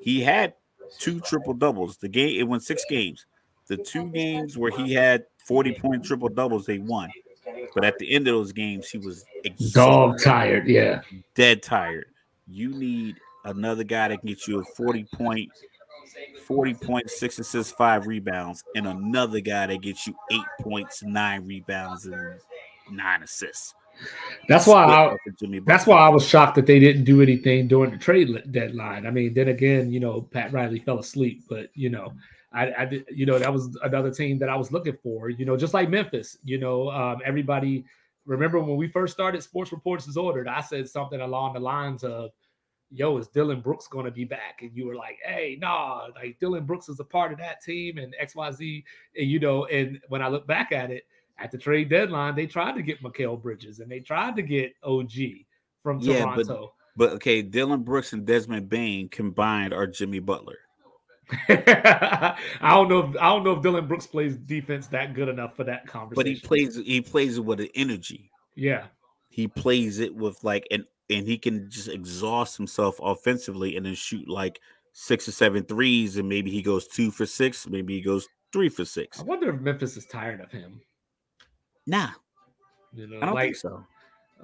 He 0.01 0.23
had 0.23 0.55
two 0.99 1.21
triple 1.21 1.55
doubles. 1.55 1.97
The 1.99 2.09
game 2.09 2.41
it 2.41 2.45
went 2.45 2.63
six 2.63 2.85
games. 2.89 3.27
The 3.67 3.77
two 3.77 4.11
games 4.11 4.59
where 4.59 4.71
he 4.71 4.93
had 4.93 5.25
40 5.47 5.75
point 5.75 6.05
triple 6.05 6.29
doubles, 6.29 6.67
they 6.67 6.79
won. 6.79 7.11
But 7.75 7.85
at 7.85 7.99
the 7.99 8.11
end 8.15 8.29
of 8.29 8.35
those 8.35 8.53
games, 8.53 8.89
he 8.89 8.99
was 8.99 9.25
dog 9.73 10.21
tired. 10.23 10.67
Yeah. 10.67 11.01
Dead 11.35 11.63
tired. 11.63 12.07
You 12.47 12.71
need 12.71 13.17
another 13.45 13.85
guy 13.85 14.09
that 14.09 14.21
can 14.21 14.29
get 14.29 14.47
you 14.47 14.61
a 14.61 14.65
40 14.65 15.05
point, 15.15 15.51
40 16.47 16.75
point, 16.75 17.11
six 17.11 17.39
assists, 17.39 17.73
five 17.73 18.07
rebounds, 18.07 18.63
and 18.75 18.87
another 18.87 19.41
guy 19.41 19.67
that 19.67 19.83
gets 19.83 20.07
you 20.07 20.15
eight 20.33 20.45
points, 20.61 21.03
nine 21.03 21.47
rebounds, 21.47 22.07
and 22.07 22.39
nine 22.91 23.23
assists. 23.23 23.75
That's 24.49 24.67
why 24.67 24.85
I, 24.85 25.17
that's 25.67 25.87
why 25.87 25.99
I 25.99 26.09
was 26.09 26.27
shocked 26.27 26.57
that 26.57 26.67
they 26.67 26.81
didn't 26.81 27.05
do 27.05 27.23
anything 27.23 27.69
during 27.69 27.93
the 27.93 27.97
trade 27.97 28.29
deadline. 28.51 29.07
I 29.07 29.11
mean, 29.11 29.35
then 29.35 29.49
again, 29.49 29.93
you 29.93 30.01
know, 30.01 30.23
Pat 30.23 30.53
Riley 30.53 30.81
fell 30.81 30.99
asleep, 30.99 31.45
but 31.49 31.69
you 31.75 31.91
know, 31.91 32.13
I, 32.53 32.73
I 32.79 32.85
did, 32.87 33.05
you 33.09 33.25
know, 33.25 33.39
that 33.39 33.53
was 33.53 33.77
another 33.83 34.11
team 34.11 34.39
that 34.41 34.49
I 34.49 34.57
was 34.57 34.73
looking 34.73 34.97
for. 35.03 35.31
You 35.31 35.45
know, 35.45 35.57
just 35.57 35.75
like 35.75 35.91
Memphis. 35.91 36.39
You 36.43 36.59
know, 36.59 36.91
um, 36.91 37.21
everybody 37.25 37.85
remember 38.27 38.59
when 38.59 38.77
we 38.77 38.89
first 38.89 39.13
started 39.13 39.43
Sports 39.43 39.73
Reports 39.73 40.09
As 40.09 40.17
Ordered. 40.17 40.49
I 40.49 40.61
said 40.61 40.89
something 40.89 41.21
along 41.21 41.55
the 41.55 41.61
lines 41.61 42.05
of, 42.05 42.31
yo, 42.95 43.19
is 43.19 43.29
Dillon 43.29 43.61
Brooks 43.61 43.89
going 43.89 44.05
to 44.05 44.11
be 44.11 44.25
back? 44.25 44.61
And 44.63 44.71
you 44.75 44.87
were 44.87 44.95
like, 44.95 45.19
hey, 45.25 45.59
nah, 45.61 46.09
like 46.15 46.39
Dillon 46.39 46.65
Brooks 46.65 46.89
is 46.89 47.01
a 47.01 47.05
part 47.05 47.33
of 47.33 47.39
that 47.39 47.63
team 47.63 47.99
and 47.99 48.15
XYZ. 48.23 48.85
And, 49.19 49.31
you 49.31 49.41
know, 49.41 49.67
and 49.67 50.01
when 50.09 50.23
I 50.23 50.29
look 50.29 50.47
back 50.47 50.73
at 50.73 50.91
it, 50.91 51.05
at 51.39 51.51
the 51.51 51.59
trade 51.59 51.89
deadline, 51.89 52.37
they 52.37 52.47
tried 52.47 52.77
to 52.77 52.83
get 52.83 53.03
Mikal 53.03 53.43
Bridges 53.43 53.81
and 53.81 53.91
they 53.91 53.99
tried 53.99 54.37
to 54.37 54.43
get 54.43 54.73
OG 54.85 55.11
from 55.83 56.01
Toronto. 56.01 56.41
Yeah, 56.41 56.45
but, 56.47 56.71
but 56.97 57.13
okay, 57.15 57.43
Dillon 57.43 57.83
Brooks 57.83 58.13
and 58.13 58.25
Desmond 58.25 58.69
Bane 58.69 59.09
combined 59.09 59.75
are 59.75 59.89
Jimmy 59.89 60.21
Butler. 60.21 60.59
I 61.49 62.37
don't 62.61 62.89
know. 62.89 63.11
If, 63.11 63.17
I 63.17 63.31
don't 63.31 63.45
know 63.45 63.53
if 63.53 63.63
Dillon 63.63 63.89
Brooks 63.89 64.07
plays 64.07 64.37
defense 64.37 64.87
that 64.89 65.15
good 65.15 65.29
enough 65.29 65.57
for 65.57 65.65
that 65.65 65.87
conversation. 65.87 66.15
But 66.15 66.27
he 66.27 66.37
plays. 66.37 66.77
He 66.77 67.01
plays 67.01 67.39
it 67.39 67.45
with 67.45 67.61
an 67.61 67.71
energy. 67.75 68.31
Yeah, 68.55 68.85
he 69.31 69.49
plays 69.49 70.01
it 70.01 70.15
with 70.15 70.45
like 70.45 70.67
an 70.71 70.85
and 71.15 71.27
he 71.27 71.39
can 71.39 71.71
just 71.71 71.89
exhaust 71.89 72.57
himself 72.57 72.99
offensively 73.03 73.77
and 73.77 73.87
then 73.87 73.95
shoot 73.95 74.29
like 74.29 74.61
six 74.93 75.29
or 75.29 75.33
seven 75.33 75.65
threes, 75.65 76.17
and 76.17 76.29
maybe 76.29 76.51
he 76.51 76.63
goes 76.63 76.87
two 76.87 77.11
for 77.11 77.27
six, 77.27 77.69
maybe 77.69 77.95
he 77.95 78.01
goes 78.01 78.29
three 78.53 78.69
for 78.69 78.85
six. 78.85 79.21
I 79.21 79.23
wonder 79.25 79.53
if 79.53 79.61
Memphis 79.61 79.97
is 79.97 80.07
tired 80.07 80.41
of 80.41 80.51
him. 80.51 80.81
Nah, 81.87 82.11
you 82.95 83.07
know, 83.07 83.19
I 83.19 83.27
don't 83.27 83.35
like, 83.35 83.47
think 83.47 83.57
so. 83.57 83.85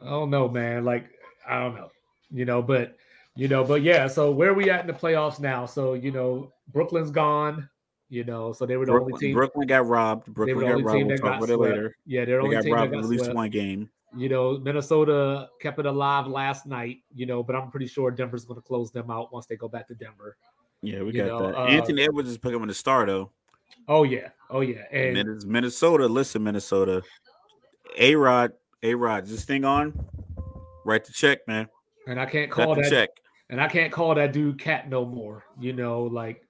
I 0.03 0.11
don't 0.11 0.31
know, 0.31 0.49
man. 0.49 0.85
Like 0.85 1.11
I 1.49 1.59
don't 1.59 1.75
know, 1.75 1.91
you 2.31 2.45
know, 2.45 2.63
but 2.63 2.97
you 3.37 3.49
know, 3.49 3.65
but 3.65 3.83
yeah. 3.83 4.07
So 4.07 4.31
where 4.31 4.51
are 4.51 4.55
we 4.55 4.71
at 4.71 4.83
in 4.83 4.87
the 4.87 4.93
playoffs 4.93 5.41
now? 5.41 5.67
So 5.67 5.95
you 5.95 6.11
know, 6.11 6.53
Brooklyn's 6.73 7.11
gone. 7.11 7.69
You 8.13 8.25
know, 8.25 8.53
so 8.53 8.67
they 8.67 8.77
were 8.77 8.85
the 8.87 8.91
Brooklyn, 8.91 9.15
only 9.15 9.27
team. 9.29 9.35
Brooklyn 9.37 9.69
got 9.69 9.87
robbed. 9.87 10.27
Brooklyn 10.35 10.67
got 10.67 10.83
robbed. 10.83 11.07
We'll 11.07 11.17
talk 11.17 11.37
about 11.37 11.49
it 11.49 11.57
later. 11.57 11.95
Yeah, 12.05 12.25
they're 12.25 12.39
the 12.39 12.43
only 12.43 12.57
got 12.57 12.65
team 12.65 12.75
robbed 12.75 12.91
that 12.91 12.97
got 12.97 13.05
at 13.05 13.09
least 13.09 13.25
swept. 13.27 13.37
one 13.37 13.51
game. 13.51 13.89
You 14.17 14.29
know, 14.29 14.59
Minnesota 14.59 15.49
kept 15.61 15.79
it 15.79 15.87
alive 15.87 16.27
last 16.27 16.67
night. 16.67 16.99
You 17.15 17.27
know, 17.27 17.43
but 17.43 17.57
I'm 17.57 17.71
pretty 17.71 17.87
sure 17.87 18.11
Denver's 18.11 18.45
going 18.45 18.61
to 18.61 18.67
close 18.67 18.91
them 18.91 19.11
out 19.11 19.33
once 19.33 19.47
they 19.47 19.57
go 19.57 19.69
back 19.69 19.87
to 19.89 19.95
Denver. 19.95 20.37
Yeah, 20.83 21.03
we 21.03 21.13
got 21.13 21.27
know, 21.27 21.47
that. 21.47 21.57
Uh, 21.57 21.65
Anthony 21.67 22.03
Edwards 22.03 22.31
is 22.31 22.39
picking 22.39 22.61
up 22.61 22.67
the 22.67 22.75
star 22.75 23.07
though. 23.07 23.31
Oh 23.87 24.03
yeah, 24.05 24.29
oh 24.51 24.61
yeah. 24.61 24.85
And 24.93 25.45
Minnesota, 25.47 26.07
listen, 26.07 26.43
Minnesota. 26.43 27.03
A 27.99 28.15
Rod, 28.15 28.53
A 28.83 28.95
Rod, 28.95 29.27
this 29.27 29.45
thing 29.45 29.65
on? 29.65 30.07
Write 30.85 31.05
the 31.05 31.13
check, 31.13 31.47
man. 31.47 31.69
And 32.07 32.21
I 32.21 32.27
can't 32.27 32.51
call 32.51 32.75
that 32.75 32.89
check. 32.89 33.11
And 33.51 33.61
I 33.61 33.69
can't 33.69 33.93
call 33.93 34.15
that 34.15 34.33
dude 34.33 34.59
cat 34.59 34.89
no 34.89 35.05
more. 35.05 35.45
You 35.59 35.73
know, 35.73 36.03
like 36.05 36.47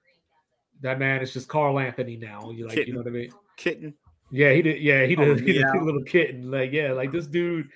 that 0.81 0.99
man 0.99 1.21
is 1.21 1.33
just 1.33 1.47
Karl-Anthony 1.47 2.17
now. 2.17 2.51
You 2.51 2.67
like, 2.67 2.75
kitten. 2.75 2.87
you 2.87 2.93
know 2.93 2.99
what 2.99 3.07
I 3.07 3.11
mean? 3.11 3.31
Kitten. 3.57 3.93
Yeah, 4.31 4.53
he 4.53 4.61
did. 4.61 4.81
Yeah, 4.81 5.05
he 5.05 5.15
oh, 5.15 5.25
did. 5.25 5.41
Oh, 5.41 5.45
he 5.45 5.53
did 5.53 5.63
a 5.63 5.83
little 5.83 6.03
kitten. 6.03 6.49
Like, 6.49 6.71
yeah, 6.71 6.93
like 6.93 7.11
this 7.11 7.27
dude. 7.27 7.69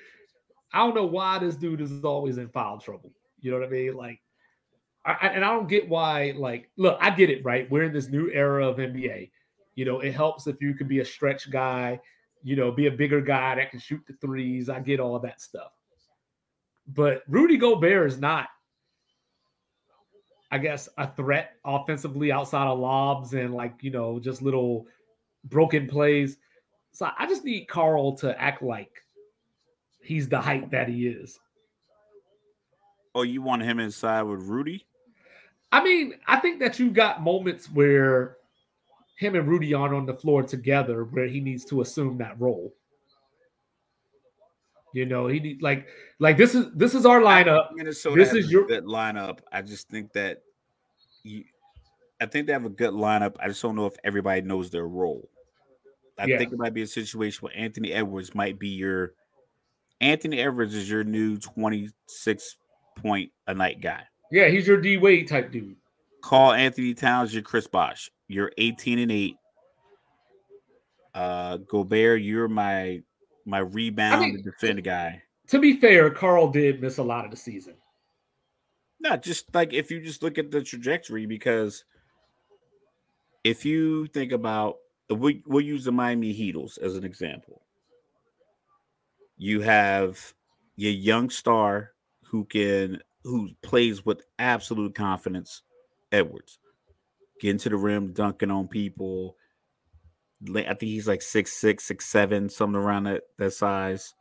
I 0.74 0.80
don't 0.80 0.96
know 0.96 1.06
why 1.06 1.40
this 1.40 1.56
dude 1.56 1.82
is 1.82 2.04
always 2.04 2.38
in 2.38 2.50
foul 2.50 2.80
trouble. 2.80 3.12
You 3.40 3.52
know 3.52 3.60
what 3.60 3.68
I 3.68 3.72
mean? 3.72 3.96
Like, 3.96 4.20
I, 5.06 5.28
and 5.28 5.46
I 5.46 5.50
don't 5.50 5.70
get 5.70 5.88
why. 5.88 6.34
Like, 6.36 6.70
look, 6.78 6.98
I 7.02 7.10
get 7.12 7.30
it. 7.30 7.44
Right, 7.46 7.70
we're 7.70 7.84
in 7.84 7.94
this 7.94 8.10
new 8.10 8.30
era 8.32 8.68
of 8.68 8.78
NBA. 8.78 9.32
You 9.76 9.86
know, 9.86 10.00
it 10.00 10.14
helps 10.14 10.48
if 10.48 10.62
you 10.62 10.74
can 10.74 10.88
be 10.88 11.00
a 11.00 11.06
stretch 11.06 11.50
guy. 11.50 12.00
You 12.44 12.56
know, 12.56 12.72
be 12.72 12.88
a 12.88 12.92
bigger 12.92 13.22
guy 13.22 13.56
that 13.56 13.72
can 13.72 13.80
shoot 13.80 14.02
the 14.08 14.14
threes. 14.22 14.70
I 14.70 14.80
get 14.80 15.00
all 15.00 15.20
that 15.20 15.42
stuff. 15.42 15.72
But 16.88 17.24
Rudy 17.28 17.58
Gobert 17.58 18.08
is 18.08 18.20
not 18.20 18.50
I 20.52 20.58
guess, 20.58 20.88
a 20.98 21.12
threat 21.12 21.56
offensively 21.66 22.32
outside 22.32 22.68
of 22.68 22.80
lobs 22.80 23.34
and 23.34 23.54
like, 23.54 23.74
you 23.82 23.92
know, 23.92 24.20
just 24.20 24.42
little 24.42 24.88
broken 25.44 25.86
plays. 25.86 26.38
So 26.96 27.10
I 27.20 27.28
just 27.28 27.44
need 27.44 27.66
Karl 27.66 28.14
to 28.20 28.42
act 28.42 28.64
like 28.64 29.04
he's 30.02 30.30
the 30.30 30.40
height 30.40 30.72
that 30.72 30.88
he 30.88 31.08
is. 31.08 31.38
Oh, 33.14 33.24
you 33.24 33.42
want 33.42 33.64
him 33.64 33.82
inside 33.82 34.22
with 34.22 34.40
Rudy? 34.40 34.86
I 35.74 35.84
mean, 35.84 36.14
I 36.26 36.40
think 36.40 36.62
that 36.62 36.80
you 36.80 36.90
got 36.92 37.22
moments 37.22 37.70
where 37.70 38.38
him 39.18 39.36
and 39.36 39.46
Rudy 39.46 39.74
aren't 39.74 39.94
on 39.94 40.06
the 40.06 40.14
floor 40.14 40.42
together 40.42 41.04
where 41.04 41.28
he 41.28 41.42
needs 41.42 41.66
to 41.66 41.82
assume 41.82 42.18
that 42.20 42.40
role. 42.40 42.74
You 44.94 45.06
know, 45.06 45.28
he 45.28 45.42
need 45.42 45.62
like 45.62 45.88
like 46.20 46.38
this 46.38 46.56
is 46.56 46.68
this 46.76 46.96
is 46.96 47.06
our 47.06 47.20
lineup. 47.20 47.74
Minnesota 47.74 48.16
this 48.16 48.34
is 48.34 48.50
your 48.50 48.66
good 48.68 48.86
lineup. 48.86 49.40
I 49.52 49.64
just 49.64 49.90
think 49.90 50.14
that 50.14 50.44
you 51.24 51.44
I 52.22 52.26
think 52.26 52.48
they 52.48 52.54
have 52.54 52.64
a 52.64 52.70
good 52.70 52.94
lineup. 52.94 53.36
I 53.42 53.50
just 53.50 53.62
don't 53.62 53.76
know 53.76 53.86
if 53.86 53.98
everybody 54.06 54.40
knows 54.44 54.70
their 54.70 54.88
role. 54.88 55.30
I 56.18 56.26
yeah. 56.26 56.38
think 56.38 56.54
it 56.54 56.60
might 56.60 56.74
be 56.74 56.82
a 56.82 56.88
situation 56.88 57.40
where 57.42 57.58
Anthony 57.58 57.92
Edwards 57.92 58.34
might 58.34 58.58
be 58.58 58.70
your 58.70 59.14
Anthony 60.02 60.40
Edwards 60.40 60.74
is 60.74 60.90
your 60.90 61.04
new 61.04 61.38
26 61.38 62.58
point 62.98 63.32
a 63.48 63.54
night 63.54 63.82
guy. 63.82 64.04
Yeah, 64.32 64.48
he's 64.48 64.68
your 64.68 64.80
D 64.80 64.98
Wade 64.98 65.28
type 65.28 65.52
dude. 65.52 65.76
Karl-Anthony 66.22 66.94
Towns 66.94 67.34
your 67.34 67.44
Chris 67.44 67.68
Bosh. 67.68 68.10
You're 68.28 68.52
18 68.58 69.00
and 69.00 69.12
8. 69.12 69.36
Uh 71.14 71.58
Gobert, 71.58 72.22
you're 72.22 72.48
my 72.48 73.02
my 73.46 73.60
rebound 73.60 74.24
I 74.24 74.28
mean, 74.28 74.42
defend 74.44 74.84
guy. 74.84 75.22
To 75.48 75.60
be 75.60 75.78
fair, 75.78 76.10
Karl 76.10 76.50
did 76.50 76.82
miss 76.82 76.98
a 76.98 77.04
lot 77.04 77.26
of 77.26 77.32
the 77.32 77.38
season. 77.38 77.76
Not 79.00 79.22
just 79.22 79.54
like 79.54 79.74
if 79.74 79.92
you 79.92 80.02
just 80.02 80.24
look 80.24 80.38
at 80.38 80.52
the 80.52 80.64
trajectory, 80.64 81.26
because 81.26 81.84
if 83.44 83.64
you 83.64 84.08
think 84.08 84.32
about 84.32 84.78
we 85.10 85.44
we'll 85.46 85.62
use 85.62 85.86
the 85.86 85.92
Miami 85.92 86.34
Heatles 86.34 86.80
as 86.80 86.96
an 86.96 87.04
example. 87.04 87.62
You 89.38 89.62
have 89.62 90.34
your 90.76 90.92
young 90.92 91.30
star 91.30 91.92
who 92.24 92.46
can 92.46 93.02
who 93.24 93.50
plays 93.62 94.06
with 94.06 94.24
absolute 94.40 94.96
confidence, 94.96 95.62
Edwards. 96.12 96.60
Getting 97.42 97.60
to 97.60 97.70
the 97.70 97.76
rim, 97.76 98.14
dunking 98.14 98.52
on 98.52 98.68
people, 98.68 99.36
I 100.50 100.62
think 100.62 100.80
he's 100.80 101.08
like 101.08 101.22
six 101.22 101.54
six, 101.54 101.84
six 101.84 102.06
seven, 102.06 102.50
something 102.50 102.80
around 102.80 103.04
that 103.04 103.24
that 103.38 103.52
size. 103.54 104.14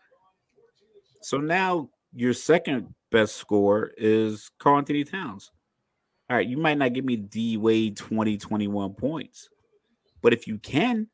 So 1.22 1.39
now 1.39 1.91
your 2.12 2.32
second 2.32 2.95
best 3.11 3.37
score 3.37 3.93
is 3.97 4.51
Karl-Anthony 4.59 5.05
Towns. 5.05 5.51
All 6.28 6.37
right, 6.37 6.47
you 6.47 6.57
might 6.57 6.78
not 6.78 6.93
give 6.93 7.05
me 7.05 7.16
D 7.16 7.57
Wade 7.57 7.97
20, 7.97 8.39
21 8.39 8.95
points, 8.95 9.49
but 10.25 10.33
if 10.33 10.49
you 10.49 10.59
can, 10.59 11.07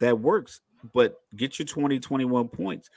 that 0.00 0.20
works. 0.20 0.60
But 0.92 1.14
get 1.34 1.58
your 1.58 1.66
20, 1.66 1.98
21 1.98 2.48
points. 2.48 2.90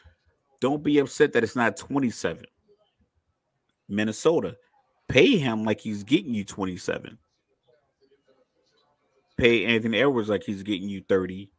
Don't 0.59 0.84
be 0.84 0.99
upset 0.99 1.32
that 1.32 1.43
it's 1.43 1.55
not 1.55 1.78
27. 1.78 2.43
Minnesota, 3.88 4.57
pay 5.07 5.38
him 5.38 5.64
like 5.64 5.80
he's 5.80 6.03
getting 6.03 6.34
you 6.34 6.43
27 6.43 7.18
pay 9.41 9.66
Anthony 9.66 9.99
Edwards 9.99 10.30
like 10.30 10.43
he's 10.43 10.62
getting 10.62 10.88
you 10.88 11.01
30. 11.09 11.49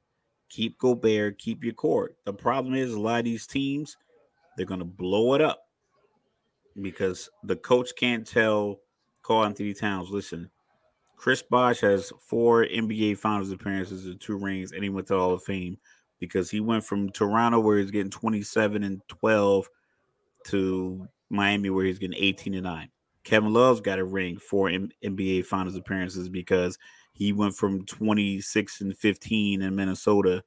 Keep 0.51 0.79
Gobert, 0.79 1.39
keep 1.39 1.65
your 1.65 1.75
court. 1.75 2.15
The 2.25 2.33
problem 2.33 2.75
is 2.75 2.93
a 2.93 3.01
lot 3.01 3.19
of 3.19 3.25
these 3.25 3.47
teams, 3.47 3.97
they're 4.57 4.67
gonna 4.67 4.85
blow 4.85 5.35
it 5.35 5.41
up 5.41 5.65
because 6.81 7.29
the 7.43 7.57
coach 7.57 7.91
can't 7.99 8.25
tell 8.25 8.79
Karl-Anthony 9.23 9.75
Towns, 9.75 10.11
listen, 10.11 10.49
Chris 11.17 11.43
Bosh 11.43 11.81
has 11.81 12.13
four 12.21 12.65
NBA 12.65 13.19
finals 13.19 13.53
appearances 13.53 14.07
and 14.07 14.21
two 14.21 14.37
rings, 14.37 14.73
and 14.73 14.83
he 14.83 14.91
went 14.91 15.07
to 15.09 15.17
Hall 15.17 15.33
of 15.33 15.43
Fame 15.43 15.79
because 16.19 16.51
he 16.51 16.61
went 16.61 16.85
from 16.85 17.11
Toronto 17.11 17.61
where 17.61 17.79
he's 17.79 17.91
getting 17.91 18.11
27 18.11 18.83
and 18.83 19.01
12 19.09 19.69
to 20.47 21.09
Miami 21.31 21.71
where 21.71 21.85
he's 21.85 21.99
getting 21.99 22.17
18 22.21 22.55
and 22.55 22.65
9. 22.65 22.89
Kevin 23.25 23.53
Love's 23.53 23.81
got 23.81 23.99
a 23.99 24.05
ring, 24.05 24.37
for 24.37 24.69
NBA 24.69 25.47
finals 25.47 25.77
appearances 25.77 26.29
because 26.29 26.77
he 27.13 27.33
went 27.33 27.55
from 27.55 27.85
26 27.87 28.81
and 28.81 28.97
15 28.97 29.63
in 29.63 29.77
Minnesota 29.77 30.43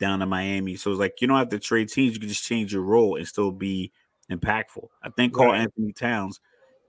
down 0.00 0.20
to 0.20 0.26
Miami. 0.26 0.76
So 0.76 0.90
it's 0.90 1.00
like 1.00 1.20
you 1.20 1.26
don't 1.26 1.38
have 1.38 1.48
to 1.48 1.58
trade 1.58 1.88
teams, 1.88 2.14
you 2.14 2.20
can 2.20 2.28
just 2.28 2.44
change 2.44 2.72
your 2.72 2.82
role 2.82 3.16
and 3.16 3.26
still 3.26 3.50
be 3.50 3.90
impactful. 4.30 4.88
I 5.02 5.10
think 5.10 5.36
right. 5.36 5.46
Karl-Anthony 5.46 5.92
Towns, 5.92 6.40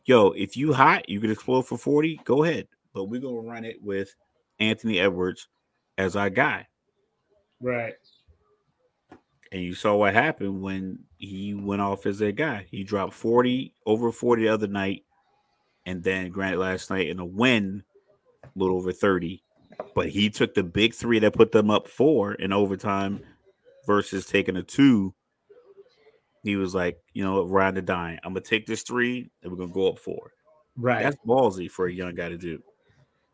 yo, 0.05 0.31
if 0.31 0.55
you 0.55 0.73
hot, 0.73 1.09
you 1.09 1.19
could 1.19 1.31
explode 1.31 1.63
for 1.63 1.77
40, 1.77 2.21
go 2.23 2.43
ahead. 2.43 2.67
But 2.95 3.05
we're 3.05 3.21
gonna 3.21 3.41
run 3.41 3.65
it 3.65 3.83
with 3.83 4.15
Anthony 4.59 4.99
Edwards 4.99 5.47
as 5.97 6.15
our 6.15 6.29
guy. 6.29 6.65
Right. 7.61 7.93
And 9.51 9.61
you 9.61 9.75
saw 9.75 9.95
what 9.95 10.13
happened 10.13 10.61
when 10.61 10.99
he 11.17 11.53
went 11.53 11.81
off 11.81 12.05
as 12.05 12.21
a 12.21 12.31
guy. 12.31 12.65
He 12.71 12.83
dropped 12.83 13.13
40 13.13 13.75
over 13.85 14.11
40 14.11 14.43
the 14.43 14.49
other 14.49 14.67
night, 14.67 15.03
and 15.85 16.01
then 16.03 16.29
granted 16.29 16.59
last 16.59 16.89
night 16.89 17.09
in 17.09 17.19
a 17.19 17.25
win 17.25 17.83
a 18.43 18.47
little 18.55 18.77
over 18.77 18.91
30. 18.91 19.43
But 19.93 20.09
he 20.09 20.29
took 20.29 20.53
the 20.53 20.63
big 20.63 20.93
three 20.93 21.19
that 21.19 21.33
put 21.33 21.51
them 21.51 21.69
up 21.69 21.87
four 21.87 22.33
in 22.33 22.53
overtime 22.53 23.21
versus 23.85 24.25
taking 24.25 24.55
a 24.55 24.63
two. 24.63 25.13
He 26.43 26.55
was 26.55 26.73
like, 26.73 26.97
you 27.13 27.23
know, 27.25 27.43
ride 27.43 27.75
the 27.75 27.81
dime. 27.81 28.19
I'm 28.23 28.33
gonna 28.33 28.41
take 28.41 28.65
this 28.65 28.83
three 28.83 29.29
and 29.43 29.51
we're 29.51 29.57
gonna 29.57 29.73
go 29.73 29.89
up 29.89 29.99
four. 29.99 30.31
Right. 30.77 31.03
That's 31.03 31.17
ballsy 31.25 31.69
for 31.69 31.87
a 31.87 31.93
young 31.93 32.15
guy 32.15 32.29
to 32.29 32.37
do. 32.37 32.61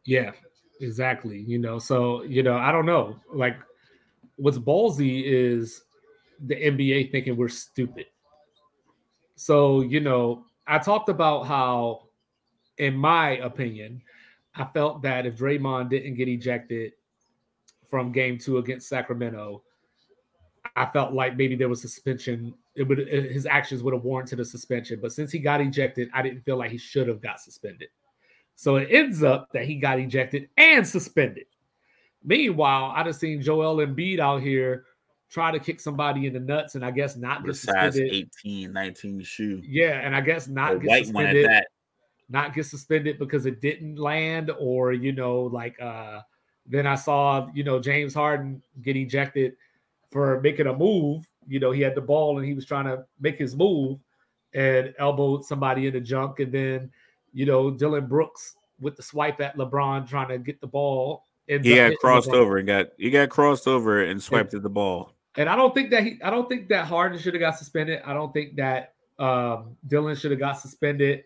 Yeah, 0.05 0.31
exactly. 0.79 1.39
You 1.39 1.59
know, 1.59 1.79
so 1.79 2.23
you 2.23 2.43
know, 2.43 2.55
I 2.57 2.71
don't 2.71 2.85
know. 2.85 3.17
Like 3.33 3.57
what's 4.35 4.57
ballsy 4.57 5.23
is 5.25 5.81
the 6.45 6.55
NBA 6.55 7.11
thinking 7.11 7.37
we're 7.37 7.49
stupid. 7.49 8.07
So, 9.35 9.81
you 9.81 9.99
know, 9.99 10.45
I 10.67 10.79
talked 10.79 11.09
about 11.09 11.45
how 11.45 12.07
in 12.77 12.95
my 12.95 13.37
opinion, 13.37 14.01
I 14.55 14.65
felt 14.65 15.01
that 15.03 15.25
if 15.25 15.37
Draymond 15.37 15.89
didn't 15.89 16.15
get 16.15 16.27
ejected 16.27 16.93
from 17.89 18.11
game 18.11 18.37
two 18.37 18.57
against 18.57 18.89
Sacramento, 18.89 19.63
I 20.75 20.85
felt 20.87 21.13
like 21.13 21.37
maybe 21.37 21.55
there 21.55 21.69
was 21.69 21.81
suspension. 21.81 22.53
It 22.75 22.83
would 22.83 22.99
his 22.99 23.45
actions 23.45 23.83
would 23.83 23.93
have 23.93 24.03
warranted 24.03 24.39
a 24.39 24.45
suspension. 24.45 24.99
But 25.01 25.11
since 25.11 25.31
he 25.31 25.39
got 25.39 25.61
ejected, 25.61 26.09
I 26.13 26.21
didn't 26.21 26.41
feel 26.41 26.57
like 26.57 26.71
he 26.71 26.77
should 26.77 27.07
have 27.07 27.21
got 27.21 27.39
suspended. 27.39 27.89
So 28.61 28.75
it 28.75 28.89
ends 28.91 29.23
up 29.23 29.51
that 29.53 29.65
he 29.65 29.73
got 29.73 29.99
ejected 29.99 30.47
and 30.55 30.87
suspended. 30.87 31.45
Meanwhile, 32.23 32.93
I 32.95 33.03
just 33.03 33.19
seen 33.19 33.41
Joel 33.41 33.77
Embiid 33.77 34.19
out 34.19 34.43
here 34.43 34.85
try 35.31 35.49
to 35.49 35.57
kick 35.57 35.79
somebody 35.79 36.27
in 36.27 36.33
the 36.33 36.41
nuts 36.41 36.75
and 36.75 36.85
I 36.85 36.91
guess 36.91 37.17
not 37.17 37.43
get 37.43 37.55
suspended. 37.55 38.13
18, 38.13 38.71
19 38.71 39.23
shoe. 39.23 39.63
Yeah, 39.65 40.01
and 40.03 40.15
I 40.15 40.21
guess 40.21 40.47
not 40.47 40.79
get 40.79 40.89
white 40.89 41.05
suspended. 41.07 41.43
One 41.43 41.51
at 41.51 41.63
that. 41.63 41.67
Not 42.29 42.53
get 42.53 42.67
suspended 42.67 43.17
because 43.17 43.47
it 43.47 43.61
didn't 43.61 43.95
land, 43.95 44.51
or 44.59 44.93
you 44.93 45.11
know, 45.11 45.39
like 45.41 45.81
uh 45.81 46.19
then 46.67 46.85
I 46.85 46.93
saw, 46.93 47.47
you 47.55 47.63
know, 47.63 47.79
James 47.79 48.13
Harden 48.13 48.61
get 48.83 48.95
ejected 48.95 49.53
for 50.11 50.39
making 50.41 50.67
a 50.67 50.73
move. 50.77 51.27
You 51.47 51.59
know, 51.59 51.71
he 51.71 51.81
had 51.81 51.95
the 51.95 52.01
ball 52.01 52.37
and 52.37 52.47
he 52.47 52.53
was 52.53 52.67
trying 52.67 52.85
to 52.85 53.05
make 53.19 53.39
his 53.39 53.55
move 53.55 54.03
and 54.53 54.93
elbowed 54.99 55.45
somebody 55.45 55.87
in 55.87 55.93
the 55.93 55.99
junk. 55.99 56.39
And 56.39 56.51
then, 56.51 56.91
you 57.33 57.45
know, 57.45 57.71
Dillon 57.71 58.07
Brooks 58.07 58.55
with 58.79 58.95
the 58.95 59.03
swipe 59.03 59.39
at 59.41 59.57
LeBron 59.57 60.07
trying 60.07 60.29
to 60.29 60.37
get 60.37 60.59
the 60.61 60.67
ball. 60.67 61.23
And 61.47 61.63
he 61.63 61.75
got 61.75 61.95
crossed 61.97 62.29
LeBron. 62.29 62.35
over 62.35 62.57
and 62.57 62.67
got 62.67 62.87
he 62.97 63.09
got 63.09 63.29
crossed 63.29 63.67
over 63.67 64.03
and 64.03 64.21
swiped 64.21 64.53
and, 64.53 64.59
at 64.59 64.63
the 64.63 64.69
ball. 64.69 65.13
And 65.35 65.49
I 65.49 65.55
don't 65.55 65.73
think 65.73 65.91
that 65.91 66.03
he 66.03 66.19
I 66.23 66.29
don't 66.29 66.49
think 66.49 66.69
that 66.69 66.85
Harden 66.85 67.19
should 67.19 67.33
have 67.33 67.41
got 67.41 67.57
suspended. 67.57 68.01
I 68.05 68.13
don't 68.13 68.33
think 68.33 68.55
that 68.55 68.93
um 69.19 69.75
Dillon 69.87 70.15
should 70.15 70.31
have 70.31 70.39
got 70.39 70.59
suspended. 70.59 71.23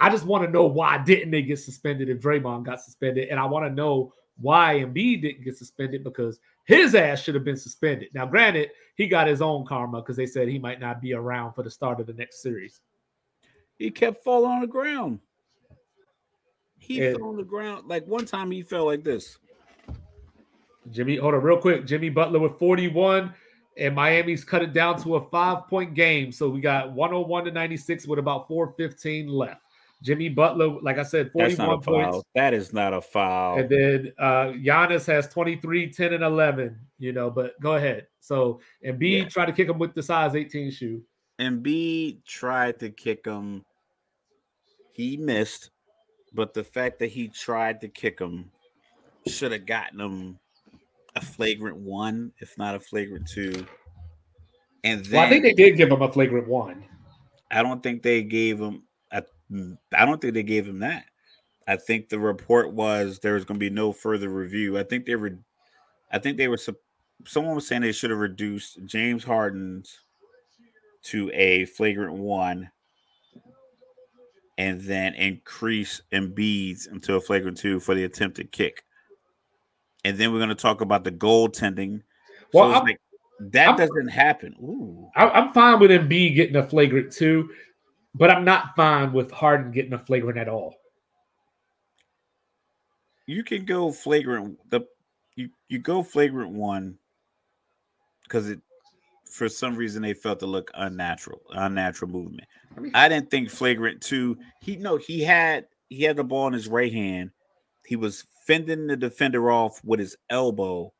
I 0.00 0.10
just 0.10 0.24
want 0.24 0.44
to 0.44 0.50
know 0.50 0.66
why 0.66 0.98
didn't 0.98 1.30
they 1.30 1.42
get 1.42 1.58
suspended 1.58 2.08
if 2.08 2.20
Draymond 2.20 2.64
got 2.64 2.80
suspended, 2.80 3.28
and 3.28 3.38
I 3.38 3.44
want 3.44 3.64
to 3.66 3.70
know 3.70 4.12
why 4.40 4.80
Embiid 4.80 5.22
didn't 5.22 5.44
get 5.44 5.56
suspended 5.56 6.02
because 6.02 6.40
his 6.64 6.94
ass 6.94 7.22
should 7.22 7.34
have 7.34 7.44
been 7.44 7.56
suspended. 7.56 8.08
Now, 8.14 8.26
granted, 8.26 8.70
he 8.96 9.06
got 9.06 9.28
his 9.28 9.42
own 9.42 9.64
karma 9.66 10.00
because 10.00 10.16
they 10.16 10.26
said 10.26 10.48
he 10.48 10.58
might 10.58 10.80
not 10.80 11.00
be 11.00 11.12
around 11.12 11.52
for 11.52 11.62
the 11.62 11.70
start 11.70 12.00
of 12.00 12.06
the 12.06 12.14
next 12.14 12.42
series. 12.42 12.80
He 13.78 13.90
kept 13.90 14.24
falling 14.24 14.50
on 14.50 14.60
the 14.62 14.66
ground. 14.66 15.20
He 16.84 17.04
and, 17.04 17.16
fell 17.16 17.28
on 17.28 17.36
the 17.36 17.44
ground. 17.44 17.88
Like 17.88 18.06
one 18.06 18.26
time 18.26 18.50
he 18.50 18.62
fell 18.62 18.86
like 18.86 19.04
this. 19.04 19.38
Jimmy, 20.90 21.16
hold 21.16 21.34
on 21.34 21.42
real 21.42 21.56
quick. 21.56 21.86
Jimmy 21.86 22.10
Butler 22.10 22.38
with 22.38 22.58
41, 22.58 23.32
and 23.78 23.94
Miami's 23.94 24.44
cut 24.44 24.62
it 24.62 24.74
down 24.74 25.00
to 25.02 25.16
a 25.16 25.28
five 25.30 25.66
point 25.66 25.94
game. 25.94 26.30
So 26.30 26.50
we 26.50 26.60
got 26.60 26.92
101 26.92 27.46
to 27.46 27.50
96 27.50 28.06
with 28.06 28.18
about 28.18 28.48
415 28.48 29.28
left. 29.28 29.62
Jimmy 30.02 30.28
Butler, 30.28 30.68
like 30.82 30.98
I 30.98 31.02
said, 31.02 31.32
41 31.32 31.80
points. 31.80 32.22
That 32.34 32.52
is 32.52 32.74
not 32.74 32.92
a 32.92 33.00
foul. 33.00 33.58
And 33.58 33.68
then 33.70 34.12
uh 34.18 34.52
Giannis 34.52 35.06
has 35.06 35.28
23, 35.28 35.90
10, 35.90 36.12
and 36.12 36.22
11, 36.22 36.78
you 36.98 37.12
know, 37.12 37.30
but 37.30 37.58
go 37.60 37.76
ahead. 37.76 38.06
So, 38.20 38.60
Embiid 38.86 39.22
yeah. 39.22 39.28
tried 39.28 39.46
to 39.46 39.52
kick 39.52 39.68
him 39.70 39.78
with 39.78 39.94
the 39.94 40.02
size 40.02 40.34
18 40.34 40.70
shoe. 40.70 41.02
Embiid 41.40 42.24
tried 42.26 42.78
to 42.80 42.90
kick 42.90 43.24
him. 43.24 43.64
He 44.92 45.16
missed, 45.16 45.70
but 46.34 46.54
the 46.54 46.64
fact 46.64 46.98
that 46.98 47.10
he 47.10 47.28
tried 47.28 47.80
to 47.80 47.88
kick 47.88 48.20
him 48.20 48.50
should 49.26 49.52
have 49.52 49.66
gotten 49.66 50.00
him 50.00 50.38
a 51.16 51.20
flagrant 51.20 51.76
one, 51.78 52.32
if 52.40 52.58
not 52.58 52.74
a 52.74 52.80
flagrant 52.80 53.26
two. 53.28 53.66
And 54.82 55.04
then 55.04 55.12
well, 55.12 55.26
I 55.26 55.28
think 55.30 55.44
they 55.44 55.54
did 55.54 55.76
give 55.76 55.90
him 55.90 56.02
a 56.02 56.12
flagrant 56.12 56.48
one. 56.48 56.84
I 57.50 57.62
don't 57.62 57.82
think 57.82 58.02
they 58.02 58.22
gave 58.22 58.60
him 58.60 58.82
I 59.92 60.04
don't 60.04 60.20
think 60.20 60.34
they 60.34 60.42
gave 60.42 60.66
him 60.66 60.80
that. 60.80 61.04
I 61.66 61.76
think 61.76 62.08
the 62.08 62.18
report 62.18 62.72
was 62.72 63.18
there 63.18 63.34
was 63.34 63.44
going 63.44 63.58
to 63.58 63.66
be 63.66 63.70
no 63.70 63.92
further 63.92 64.28
review. 64.28 64.78
I 64.78 64.82
think 64.82 65.06
they 65.06 65.16
were, 65.16 65.38
I 66.12 66.18
think 66.18 66.36
they 66.36 66.48
were. 66.48 66.58
Someone 67.26 67.54
was 67.54 67.66
saying 67.66 67.82
they 67.82 67.92
should 67.92 68.10
have 68.10 68.18
reduced 68.18 68.84
James 68.84 69.24
Harden's 69.24 69.98
to 71.04 71.30
a 71.32 71.64
flagrant 71.66 72.14
one, 72.14 72.70
and 74.58 74.80
then 74.80 75.14
increase 75.14 76.00
Embiid's 76.12 76.86
into 76.86 77.16
a 77.16 77.20
flagrant 77.20 77.58
two 77.58 77.80
for 77.80 77.94
the 77.94 78.04
attempted 78.04 78.52
kick. 78.52 78.84
And 80.04 80.18
then 80.18 80.32
we're 80.32 80.38
going 80.38 80.50
to 80.50 80.54
talk 80.54 80.80
about 80.80 81.04
the 81.04 81.12
goaltending. 81.12 82.02
Well, 82.52 82.72
so 82.72 82.84
like, 82.84 83.00
that 83.40 83.70
I'm, 83.70 83.76
doesn't 83.76 84.08
happen. 84.08 84.54
Ooh. 84.60 85.08
I'm 85.16 85.52
fine 85.52 85.80
with 85.80 85.90
Embiid 85.90 86.34
getting 86.34 86.56
a 86.56 86.62
flagrant 86.62 87.12
two 87.12 87.48
but 88.14 88.30
I'm 88.30 88.44
not 88.44 88.76
fine 88.76 89.12
with 89.12 89.30
Harden 89.30 89.72
getting 89.72 89.92
a 89.92 89.98
flagrant 89.98 90.38
at 90.38 90.48
all. 90.48 90.76
You 93.26 93.42
can 93.42 93.64
go 93.64 93.90
flagrant. 93.90 94.58
The 94.70 94.82
you 95.34 95.50
you 95.68 95.78
go 95.78 96.02
flagrant 96.02 96.52
one 96.52 96.98
because 98.22 98.48
it 98.48 98.60
for 99.34 99.48
some 99.48 99.74
reason 99.74 100.00
they 100.00 100.14
felt 100.14 100.38
to 100.38 100.46
look 100.46 100.70
unnatural, 100.74 101.42
unnatural 101.50 102.08
movement. 102.08 102.46
I 102.94 103.08
didn't 103.08 103.32
think 103.32 103.50
flagrant 103.50 104.00
two. 104.00 104.38
He 104.60 104.76
no, 104.76 104.96
he 104.96 105.22
had 105.22 105.66
he 105.88 106.04
had 106.04 106.16
the 106.16 106.22
ball 106.22 106.46
in 106.46 106.52
his 106.52 106.68
right 106.68 106.92
hand. 106.92 107.30
He 107.84 107.96
was 107.96 108.24
fending 108.46 108.86
the 108.86 108.96
defender 108.96 109.50
off 109.50 109.80
with 109.84 109.98
his 109.98 110.16
elbow, 110.30 110.92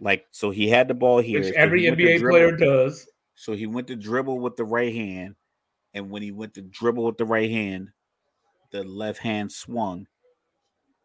like 0.00 0.24
so. 0.30 0.50
He 0.52 0.68
had 0.68 0.86
the 0.86 0.94
ball 0.94 1.18
here, 1.18 1.40
which 1.40 1.52
every 1.54 1.82
NBA 1.82 2.20
player 2.20 2.52
does. 2.56 3.08
So 3.34 3.54
he 3.54 3.66
went 3.66 3.88
to 3.88 3.96
dribble 3.96 4.38
with 4.38 4.56
the 4.56 4.64
right 4.64 4.94
hand, 4.94 5.34
and 5.94 6.10
when 6.10 6.22
he 6.22 6.30
went 6.30 6.54
to 6.54 6.62
dribble 6.62 7.04
with 7.04 7.18
the 7.18 7.24
right 7.24 7.50
hand, 7.50 7.88
the 8.70 8.84
left 8.84 9.18
hand 9.18 9.50
swung. 9.50 10.06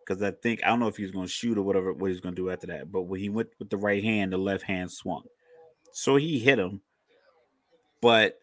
Because 0.06 0.22
I 0.22 0.32
think 0.32 0.64
I 0.64 0.68
don't 0.68 0.80
know 0.80 0.88
if 0.88 0.98
he 0.98 1.04
was 1.04 1.12
going 1.12 1.26
to 1.26 1.32
shoot 1.32 1.58
or 1.58 1.64
whatever 1.64 1.94
what 1.94 2.12
he's 2.12 2.22
going 2.22 2.36
to 2.36 2.42
do 2.42 2.52
after 2.52 2.68
that. 2.68 2.92
But 2.92 3.04
when 3.04 3.20
he 3.20 3.30
went 3.30 3.50
with 3.58 3.72
the 3.72 3.78
right 3.78 4.04
hand, 4.04 4.34
the 4.34 4.38
left 4.38 4.64
hand 4.64 4.92
swung. 4.92 5.24
So 5.98 6.16
he 6.16 6.38
hit 6.38 6.60
him. 6.60 6.82
But 8.04 8.38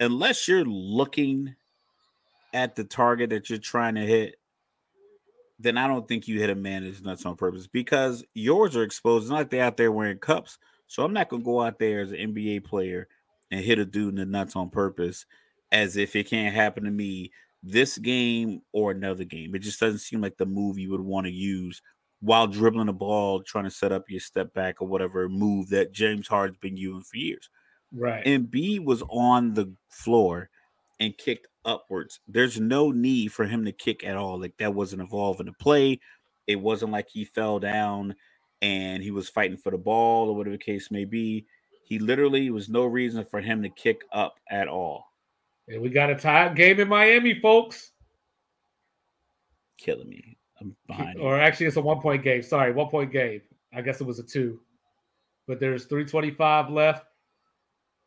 unless 0.00 0.48
you're 0.48 0.64
looking 0.64 1.54
at 2.54 2.74
the 2.74 2.84
target 2.84 3.28
that 3.30 3.50
you're 3.50 3.58
trying 3.58 3.96
to 3.96 4.00
hit, 4.00 4.36
then 5.58 5.76
I 5.76 5.86
don't 5.86 6.08
think 6.08 6.26
you 6.26 6.40
hit 6.40 6.48
a 6.48 6.54
man 6.54 6.84
that's 6.84 7.02
nuts 7.02 7.26
on 7.26 7.36
purpose 7.36 7.66
because 7.66 8.24
yours 8.32 8.76
are 8.76 8.82
exposed. 8.82 9.24
It's 9.24 9.30
not 9.30 9.36
like 9.36 9.50
they're 9.50 9.62
out 9.62 9.76
there 9.76 9.92
wearing 9.92 10.16
cups. 10.16 10.56
So 10.86 11.04
I'm 11.04 11.12
not 11.12 11.28
gonna 11.28 11.42
go 11.42 11.60
out 11.60 11.78
there 11.78 12.00
as 12.00 12.12
an 12.12 12.34
NBA 12.34 12.64
player 12.64 13.08
and 13.50 13.62
hit 13.62 13.78
a 13.78 13.84
dude 13.84 14.08
in 14.08 14.14
the 14.14 14.24
nuts 14.24 14.56
on 14.56 14.70
purpose 14.70 15.26
as 15.70 15.98
if 15.98 16.16
it 16.16 16.30
can't 16.30 16.54
happen 16.54 16.84
to 16.84 16.90
me 16.90 17.30
this 17.62 17.98
game 17.98 18.62
or 18.72 18.90
another 18.90 19.24
game. 19.24 19.54
It 19.54 19.58
just 19.58 19.80
doesn't 19.80 19.98
seem 19.98 20.22
like 20.22 20.38
the 20.38 20.46
move 20.46 20.78
you 20.78 20.92
would 20.92 21.02
want 21.02 21.26
to 21.26 21.30
use 21.30 21.82
while 22.20 22.46
dribbling 22.46 22.86
the 22.86 22.92
ball, 22.92 23.42
trying 23.42 23.64
to 23.64 23.70
set 23.70 23.92
up 23.92 24.10
your 24.10 24.20
step 24.20 24.52
back 24.54 24.80
or 24.80 24.88
whatever 24.88 25.28
move 25.28 25.68
that 25.70 25.92
James 25.92 26.28
Harden's 26.28 26.58
been 26.58 26.76
using 26.76 27.02
for 27.02 27.16
years. 27.16 27.48
Right. 27.92 28.24
Embiid 28.24 28.84
was 28.84 29.02
on 29.08 29.54
the 29.54 29.72
floor 29.88 30.50
and 31.00 31.16
kicked 31.16 31.48
upwards. 31.64 32.20
There's 32.28 32.60
no 32.60 32.90
need 32.90 33.32
for 33.32 33.46
him 33.46 33.64
to 33.64 33.72
kick 33.72 34.04
at 34.04 34.16
all. 34.16 34.38
Like 34.38 34.56
that 34.58 34.74
wasn't 34.74 35.02
involved 35.02 35.40
in 35.40 35.46
the 35.46 35.52
play. 35.54 36.00
It 36.46 36.56
wasn't 36.56 36.92
like 36.92 37.08
he 37.08 37.24
fell 37.24 37.58
down 37.58 38.14
and 38.62 39.02
he 39.02 39.10
was 39.10 39.28
fighting 39.28 39.56
for 39.56 39.70
the 39.70 39.78
ball 39.78 40.28
or 40.28 40.36
whatever 40.36 40.56
the 40.56 40.62
case 40.62 40.90
may 40.90 41.04
be. 41.04 41.46
He 41.84 41.98
literally 41.98 42.50
was 42.50 42.68
no 42.68 42.84
reason 42.84 43.24
for 43.24 43.40
him 43.40 43.62
to 43.62 43.68
kick 43.70 44.02
up 44.12 44.38
at 44.48 44.68
all. 44.68 45.06
And 45.66 45.80
we 45.80 45.88
got 45.88 46.10
a 46.10 46.14
tie 46.14 46.52
game 46.52 46.80
in 46.80 46.88
Miami, 46.88 47.40
folks. 47.40 47.92
Killing 49.78 50.08
me. 50.08 50.36
I'm 50.60 50.76
behind. 50.86 51.18
Or 51.18 51.38
actually, 51.40 51.66
it's 51.66 51.76
a 51.76 51.80
one 51.80 52.00
point 52.00 52.22
game. 52.22 52.42
Sorry, 52.42 52.72
one 52.72 52.88
point 52.88 53.12
game. 53.12 53.42
I 53.72 53.80
guess 53.80 54.00
it 54.00 54.06
was 54.06 54.18
a 54.18 54.22
two. 54.22 54.60
But 55.46 55.60
there's 55.60 55.84
325 55.86 56.70
left. 56.70 57.06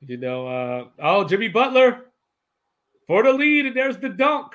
You 0.02 0.18
know, 0.18 0.48
uh, 0.48 0.86
oh, 1.00 1.24
Jimmy 1.24 1.48
Butler 1.48 2.06
for 3.08 3.24
the 3.24 3.32
lead, 3.32 3.66
and 3.66 3.76
there's 3.76 3.98
the 3.98 4.10
dunk. 4.10 4.54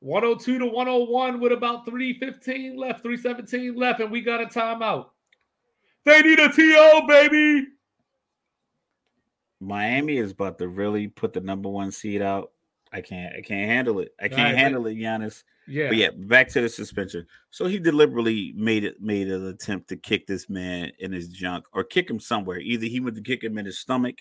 102 0.00 0.58
to 0.58 0.66
101 0.66 1.40
with 1.40 1.52
about 1.52 1.86
315 1.86 2.76
left, 2.76 3.02
317 3.02 3.74
left, 3.74 4.00
and 4.00 4.10
we 4.10 4.20
got 4.20 4.42
a 4.42 4.46
timeout. 4.46 5.06
They 6.04 6.20
need 6.20 6.38
a 6.38 6.50
TO, 6.50 7.06
baby. 7.08 7.68
Miami 9.60 10.18
is 10.18 10.32
about 10.32 10.58
to 10.58 10.68
really 10.68 11.08
put 11.08 11.32
the 11.32 11.40
number 11.40 11.70
one 11.70 11.90
seed 11.90 12.20
out. 12.20 12.50
I 12.92 13.00
can't. 13.00 13.34
I 13.34 13.40
can't 13.40 13.70
handle 13.70 14.00
it. 14.00 14.14
I 14.20 14.28
can't 14.28 14.54
right, 14.54 14.58
handle 14.58 14.86
it, 14.86 14.96
Giannis. 14.96 15.42
Yeah. 15.66 15.88
But 15.88 15.96
yeah, 15.96 16.10
back 16.16 16.48
to 16.50 16.60
the 16.60 16.68
suspension. 16.68 17.26
So 17.50 17.66
he 17.66 17.78
deliberately 17.78 18.52
made 18.56 18.84
it 18.84 19.00
made 19.00 19.28
an 19.28 19.46
attempt 19.46 19.88
to 19.88 19.96
kick 19.96 20.26
this 20.26 20.48
man 20.50 20.92
in 20.98 21.12
his 21.12 21.28
junk 21.28 21.64
or 21.72 21.84
kick 21.84 22.08
him 22.08 22.20
somewhere. 22.20 22.58
Either 22.58 22.86
he 22.86 23.00
went 23.00 23.16
to 23.16 23.22
kick 23.22 23.42
him 23.42 23.58
in 23.58 23.66
his 23.66 23.78
stomach 23.78 24.16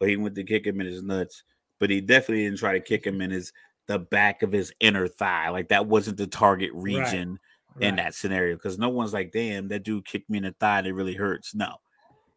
or 0.00 0.08
he 0.08 0.16
went 0.16 0.34
to 0.36 0.44
kick 0.44 0.66
him 0.66 0.80
in 0.80 0.86
his 0.86 1.02
nuts. 1.02 1.42
But 1.78 1.90
he 1.90 2.00
definitely 2.00 2.44
didn't 2.44 2.58
try 2.58 2.72
to 2.72 2.80
kick 2.80 3.06
him 3.06 3.20
in 3.20 3.30
his 3.30 3.52
the 3.86 3.98
back 3.98 4.42
of 4.42 4.52
his 4.52 4.72
inner 4.80 5.08
thigh. 5.08 5.48
Like 5.50 5.68
that 5.68 5.86
wasn't 5.86 6.16
the 6.16 6.26
target 6.26 6.70
region 6.72 7.38
right. 7.76 7.88
in 7.88 7.94
right. 7.96 8.04
that 8.04 8.14
scenario. 8.14 8.54
Because 8.56 8.78
no 8.78 8.88
one's 8.88 9.12
like, 9.12 9.32
damn, 9.32 9.68
that 9.68 9.82
dude 9.82 10.04
kicked 10.04 10.30
me 10.30 10.38
in 10.38 10.44
the 10.44 10.54
thigh. 10.58 10.80
It 10.80 10.94
really 10.94 11.14
hurts. 11.14 11.54
No. 11.54 11.76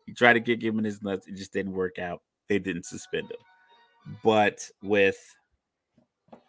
He 0.05 0.13
tried 0.13 0.33
to 0.33 0.41
kick 0.41 0.61
him 0.61 0.79
in 0.79 0.85
his 0.85 1.01
nuts. 1.01 1.27
It 1.27 1.35
just 1.35 1.53
didn't 1.53 1.73
work 1.73 1.97
out 1.99 2.21
they 2.47 2.59
didn't 2.59 2.85
suspend 2.85 3.31
him. 3.31 4.17
But 4.23 4.69
with 4.81 5.17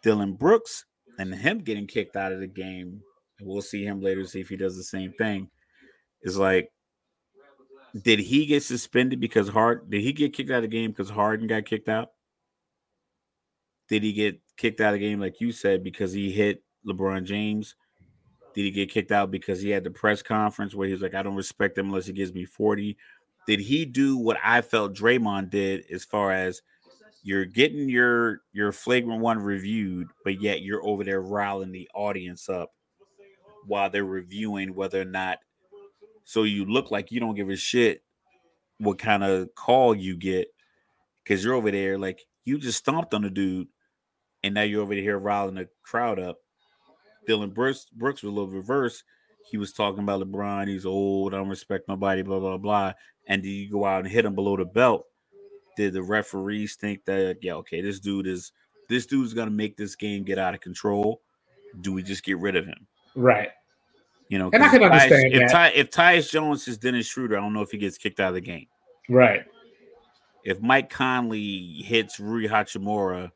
Dillon 0.03 0.33
Brooks, 0.33 0.85
and 1.17 1.33
him 1.33 1.59
getting 1.59 1.87
kicked 1.87 2.15
out 2.15 2.31
of 2.31 2.39
the 2.39 2.47
game, 2.47 3.01
and 3.39 3.47
we'll 3.47 3.61
see 3.61 3.83
him 3.83 4.01
later, 4.01 4.25
see 4.25 4.41
if 4.41 4.49
he 4.49 4.57
does 4.57 4.77
the 4.77 4.83
same 4.83 5.13
thing. 5.13 5.49
Is 6.21 6.37
like, 6.37 6.71
did 8.01 8.19
he 8.19 8.45
get 8.45 8.63
suspended 8.63 9.19
because 9.19 9.49
Hard? 9.49 9.89
Did 9.89 10.01
he 10.01 10.13
get 10.13 10.33
kicked 10.33 10.51
out 10.51 10.57
of 10.57 10.63
the 10.63 10.67
game 10.67 10.91
because 10.91 11.09
Harden 11.09 11.47
got 11.47 11.65
kicked 11.65 11.89
out? 11.89 12.11
Did 13.87 14.03
he 14.03 14.13
get 14.13 14.39
kicked 14.57 14.81
out 14.81 14.93
of 14.93 14.99
the 14.99 15.07
game, 15.07 15.19
like 15.19 15.39
you 15.39 15.51
said, 15.51 15.83
because 15.83 16.11
he 16.11 16.31
hit 16.31 16.63
LeBron 16.87 17.23
James? 17.23 17.75
Did 18.53 18.63
he 18.63 18.71
get 18.71 18.89
kicked 18.89 19.11
out 19.11 19.31
because 19.31 19.61
he 19.61 19.69
had 19.69 19.83
the 19.83 19.91
press 19.91 20.21
conference 20.21 20.73
where 20.73 20.87
he 20.87 20.93
was 20.93 21.01
like, 21.01 21.13
I 21.13 21.23
don't 21.23 21.35
respect 21.35 21.77
him 21.77 21.87
unless 21.87 22.07
he 22.07 22.13
gives 22.13 22.33
me 22.33 22.45
40? 22.45 22.97
Did 23.47 23.59
he 23.59 23.85
do 23.85 24.17
what 24.17 24.37
I 24.43 24.61
felt 24.61 24.95
Draymond 24.95 25.49
did 25.49 25.85
as 25.91 26.03
far 26.03 26.31
as 26.31 26.61
you're 27.25 27.45
getting 27.45 27.89
your 27.89 28.41
your 28.53 28.71
flagrant 28.71 29.19
one 29.19 29.39
reviewed, 29.39 30.07
but 30.23 30.39
yet 30.39 30.61
you're 30.61 30.85
over 30.85 31.03
there 31.03 31.21
riling 31.21 31.71
the 31.71 31.89
audience 31.95 32.47
up 32.47 32.71
while 33.65 33.89
they're 33.89 34.05
reviewing 34.05 34.75
whether 34.75 35.01
or 35.01 35.05
not 35.05 35.39
so 36.23 36.43
you 36.43 36.65
look 36.65 36.91
like 36.91 37.11
you 37.11 37.19
don't 37.19 37.35
give 37.35 37.49
a 37.49 37.55
shit 37.55 38.03
what 38.77 38.99
kind 38.99 39.23
of 39.23 39.49
call 39.55 39.95
you 39.95 40.15
get 40.15 40.47
because 41.23 41.43
you're 41.43 41.55
over 41.55 41.71
there 41.71 41.97
like 41.97 42.21
you 42.43 42.59
just 42.59 42.77
stomped 42.77 43.15
on 43.15 43.23
the 43.23 43.29
dude 43.31 43.67
and 44.43 44.53
now 44.53 44.61
you're 44.61 44.83
over 44.83 44.93
here 44.93 45.17
riling 45.17 45.55
the 45.55 45.67
crowd 45.81 46.19
up. 46.19 46.37
Dillon 47.25 47.49
Brooks, 47.49 47.87
Brooks 47.91 48.21
was 48.21 48.31
a 48.31 48.35
little 48.35 48.51
reverse. 48.51 49.03
He 49.49 49.57
was 49.57 49.73
talking 49.73 50.03
about 50.03 50.21
LeBron. 50.21 50.67
He's 50.67 50.85
old. 50.85 51.33
I 51.33 51.37
don't 51.37 51.49
respect 51.49 51.87
nobody. 51.87 52.21
Blah 52.21 52.39
blah 52.39 52.57
blah. 52.57 52.93
And 53.27 53.43
then 53.43 53.49
you 53.49 53.71
go 53.71 53.83
out 53.83 54.03
and 54.03 54.13
hit 54.13 54.25
him 54.25 54.35
below 54.35 54.55
the 54.55 54.65
belt? 54.65 55.05
Did 55.75 55.93
the 55.93 56.01
referees 56.03 56.75
think 56.75 57.05
that 57.05 57.37
yeah, 57.41 57.53
okay, 57.55 57.81
this 57.81 57.99
dude 57.99 58.27
is 58.27 58.51
this 58.89 59.05
dude's 59.05 59.33
gonna 59.33 59.51
make 59.51 59.77
this 59.77 59.95
game 59.95 60.23
get 60.23 60.37
out 60.39 60.53
of 60.53 60.61
control? 60.61 61.21
Do 61.81 61.91
we 61.93 62.03
just 62.03 62.23
get 62.23 62.37
rid 62.39 62.55
of 62.55 62.65
him? 62.65 62.87
Right. 63.15 63.49
You 64.29 64.39
know, 64.39 64.49
And 64.53 64.63
I 64.63 64.69
can 64.69 64.81
Tyus- 64.81 64.85
understand 64.91 65.33
if 65.33 65.39
that. 65.41 65.51
Ty, 65.51 65.67
if 65.69 65.91
Tyus 65.91 66.31
Jones 66.31 66.67
is 66.67 66.77
Dennis 66.77 67.05
Schroeder, 67.05 67.37
I 67.37 67.41
don't 67.41 67.53
know 67.53 67.61
if 67.61 67.71
he 67.71 67.77
gets 67.77 67.97
kicked 67.97 68.19
out 68.19 68.29
of 68.29 68.35
the 68.35 68.41
game. 68.41 68.67
Right. 69.09 69.45
If 70.43 70.61
Mike 70.61 70.89
Conley 70.89 71.81
hits 71.83 72.19
Rui 72.19 72.47
Hachimura 72.47 73.31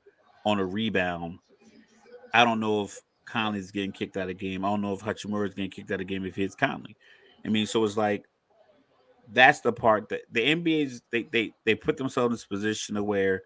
on 0.45 0.59
a 0.59 0.65
rebound, 0.65 1.39
I 2.33 2.43
don't 2.45 2.59
know 2.59 2.83
if 2.83 2.99
Conley's 3.25 3.71
getting 3.71 3.91
kicked 3.91 4.15
out 4.17 4.21
of 4.23 4.27
the 4.29 4.33
game. 4.35 4.63
I 4.63 4.69
don't 4.69 4.81
know 4.81 4.93
if 4.93 5.01
Hachimura 5.01 5.47
is 5.47 5.53
getting 5.53 5.71
kicked 5.71 5.91
out 5.91 5.95
of 5.95 5.99
the 5.99 6.05
game 6.05 6.25
if 6.25 6.35
he 6.35 6.43
hits 6.43 6.55
Conley. 6.55 6.95
I 7.45 7.49
mean, 7.49 7.65
so 7.65 7.83
it's 7.83 7.97
like 7.97 8.25
that's 9.31 9.61
the 9.61 9.71
part 9.71 10.09
that 10.09 10.21
the 10.31 10.41
NBA's 10.41 11.01
they 11.11 11.23
they 11.31 11.53
they 11.65 11.75
put 11.75 11.97
themselves 11.97 12.27
in 12.27 12.31
this 12.33 12.45
position 12.45 12.95
to 12.95 13.03
where 13.03 13.43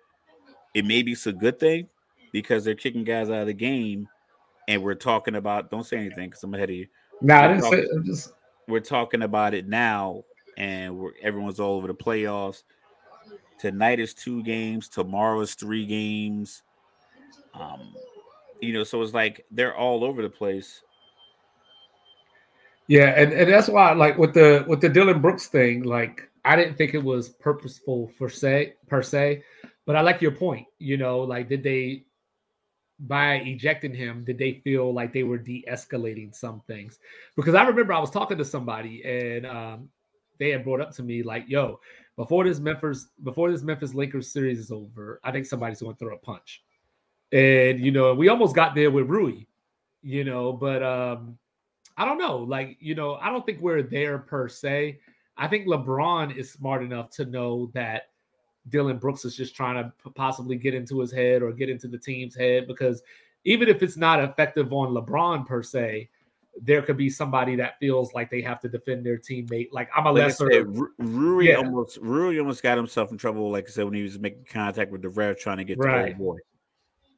it 0.73 0.85
maybe 0.85 1.11
it's 1.11 1.27
a 1.27 1.33
good 1.33 1.59
thing 1.59 1.87
because 2.31 2.63
they're 2.63 2.75
kicking 2.75 3.03
guys 3.03 3.29
out 3.29 3.41
of 3.41 3.47
the 3.47 3.53
game, 3.53 4.07
and 4.67 4.81
we're 4.81 4.95
talking 4.95 5.35
about 5.35 5.69
don't 5.69 5.85
say 5.85 5.97
anything 5.97 6.29
because 6.29 6.43
I'm 6.43 6.53
ahead 6.53 6.69
of 6.69 6.75
you. 6.75 6.87
No, 7.21 7.35
I 7.35 7.47
We're 7.47 7.53
didn't 7.53 7.71
say. 7.71 7.87
I'm 7.93 8.05
just 8.05 8.33
We're 8.67 8.79
talking 8.79 9.21
about 9.21 9.53
it 9.53 9.67
now, 9.67 10.23
and 10.57 10.97
we're 10.97 11.11
everyone's 11.21 11.59
all 11.59 11.77
over 11.77 11.87
the 11.87 11.93
playoffs. 11.93 12.63
Tonight 13.59 13.99
is 13.99 14.13
two 14.13 14.43
games. 14.43 14.89
Tomorrow 14.89 15.39
is 15.41 15.55
three 15.55 15.85
games. 15.85 16.63
Um, 17.53 17.93
you 18.61 18.73
know, 18.73 18.83
so 18.83 19.01
it's 19.01 19.13
like 19.13 19.45
they're 19.51 19.75
all 19.75 20.03
over 20.03 20.21
the 20.21 20.29
place. 20.29 20.81
Yeah, 22.93 23.19
and, 23.19 23.33
and 23.33 23.51
that's 23.51 23.69
why 23.69 23.91
like 23.93 24.19
with 24.19 24.35
the 24.35 24.65
with 24.67 24.79
the 24.79 24.87
Dillon 24.89 25.19
Brooks 25.19 25.47
thing, 25.47 25.81
like 25.81 26.29
I 26.45 26.55
didn't 26.55 26.75
think 26.77 26.93
it 26.93 27.03
was 27.03 27.29
purposeful 27.29 28.11
for 28.19 28.29
say 28.29 28.75
per 28.87 29.01
se, 29.01 29.43
but 29.87 29.95
I 29.95 30.01
like 30.01 30.21
your 30.21 30.33
point. 30.33 30.67
You 30.77 30.97
know, 30.97 31.21
like 31.21 31.49
did 31.49 31.63
they 31.63 32.05
by 32.99 33.37
ejecting 33.37 33.95
him, 33.95 34.23
did 34.23 34.37
they 34.37 34.61
feel 34.63 34.93
like 34.93 35.11
they 35.11 35.23
were 35.23 35.39
de-escalating 35.39 36.35
some 36.35 36.61
things? 36.67 36.99
Because 37.35 37.55
I 37.55 37.63
remember 37.63 37.93
I 37.93 37.99
was 37.99 38.11
talking 38.11 38.37
to 38.37 38.45
somebody 38.45 39.03
and 39.03 39.47
um 39.47 39.89
they 40.39 40.51
had 40.51 40.63
brought 40.63 40.81
up 40.81 40.91
to 40.97 41.03
me 41.03 41.23
like, 41.23 41.45
yo, 41.47 41.79
before 42.15 42.43
this 42.43 42.59
Memphis 42.59 43.07
before 43.23 43.51
this 43.51 43.63
Memphis 43.63 43.95
Lakers 43.95 44.31
series 44.31 44.59
is 44.59 44.71
over, 44.71 45.19
I 45.23 45.31
think 45.31 45.47
somebody's 45.47 45.81
going 45.81 45.95
to 45.95 45.99
throw 45.99 46.15
a 46.15 46.19
punch. 46.19 46.61
And 47.31 47.79
you 47.79 47.91
know, 47.91 48.13
we 48.13 48.29
almost 48.29 48.55
got 48.55 48.75
there 48.75 48.91
with 48.91 49.09
Rui, 49.09 49.45
you 50.03 50.23
know, 50.25 50.53
but 50.53 50.83
um 50.83 51.39
I 51.97 52.05
don't 52.05 52.17
know. 52.17 52.37
Like, 52.37 52.77
you 52.79 52.95
know, 52.95 53.15
I 53.15 53.29
don't 53.29 53.45
think 53.45 53.59
we're 53.61 53.83
there 53.83 54.17
per 54.17 54.47
se. 54.47 54.99
I 55.37 55.47
think 55.47 55.67
LeBron 55.67 56.35
is 56.35 56.51
smart 56.51 56.83
enough 56.83 57.09
to 57.11 57.25
know 57.25 57.71
that 57.73 58.09
Dillon 58.69 58.97
Brooks 58.97 59.25
is 59.25 59.35
just 59.35 59.55
trying 59.55 59.75
to 59.75 59.91
possibly 60.11 60.55
get 60.55 60.73
into 60.73 60.99
his 60.99 61.11
head 61.11 61.41
or 61.41 61.51
get 61.51 61.69
into 61.69 61.87
the 61.87 61.97
team's 61.97 62.35
head 62.35 62.67
because 62.67 63.01
even 63.43 63.67
if 63.67 63.83
it's 63.83 63.97
not 63.97 64.23
effective 64.23 64.71
on 64.71 64.93
LeBron 64.93 65.45
per 65.45 65.61
se, 65.61 66.09
there 66.61 66.81
could 66.83 66.97
be 66.97 67.09
somebody 67.09 67.55
that 67.55 67.79
feels 67.79 68.13
like 68.13 68.29
they 68.29 68.41
have 68.41 68.59
to 68.61 68.69
defend 68.69 69.03
their 69.05 69.17
teammate. 69.17 69.69
Like 69.71 69.89
I'm 69.95 70.05
a 70.05 70.11
Like 70.11 70.23
lesser. 70.25 70.49
said, 70.51 70.77
Ru- 70.77 70.93
Rui 70.99 71.47
Yeah. 71.49 71.55
almost 71.55 71.97
Rui 71.97 72.37
almost 72.39 72.61
got 72.63 72.77
himself 72.77 73.11
in 73.11 73.17
trouble, 73.17 73.51
like 73.51 73.67
I 73.67 73.71
said, 73.71 73.85
when 73.85 73.95
he 73.95 74.03
was 74.03 74.19
making 74.19 74.45
contact 74.45 74.91
with 74.91 75.01
the 75.01 75.09
ref 75.09 75.39
trying 75.39 75.57
to 75.57 75.63
get 75.63 75.79
the 75.79 75.83
Right. 75.87 76.09
old 76.09 76.17
boy. 76.19 76.37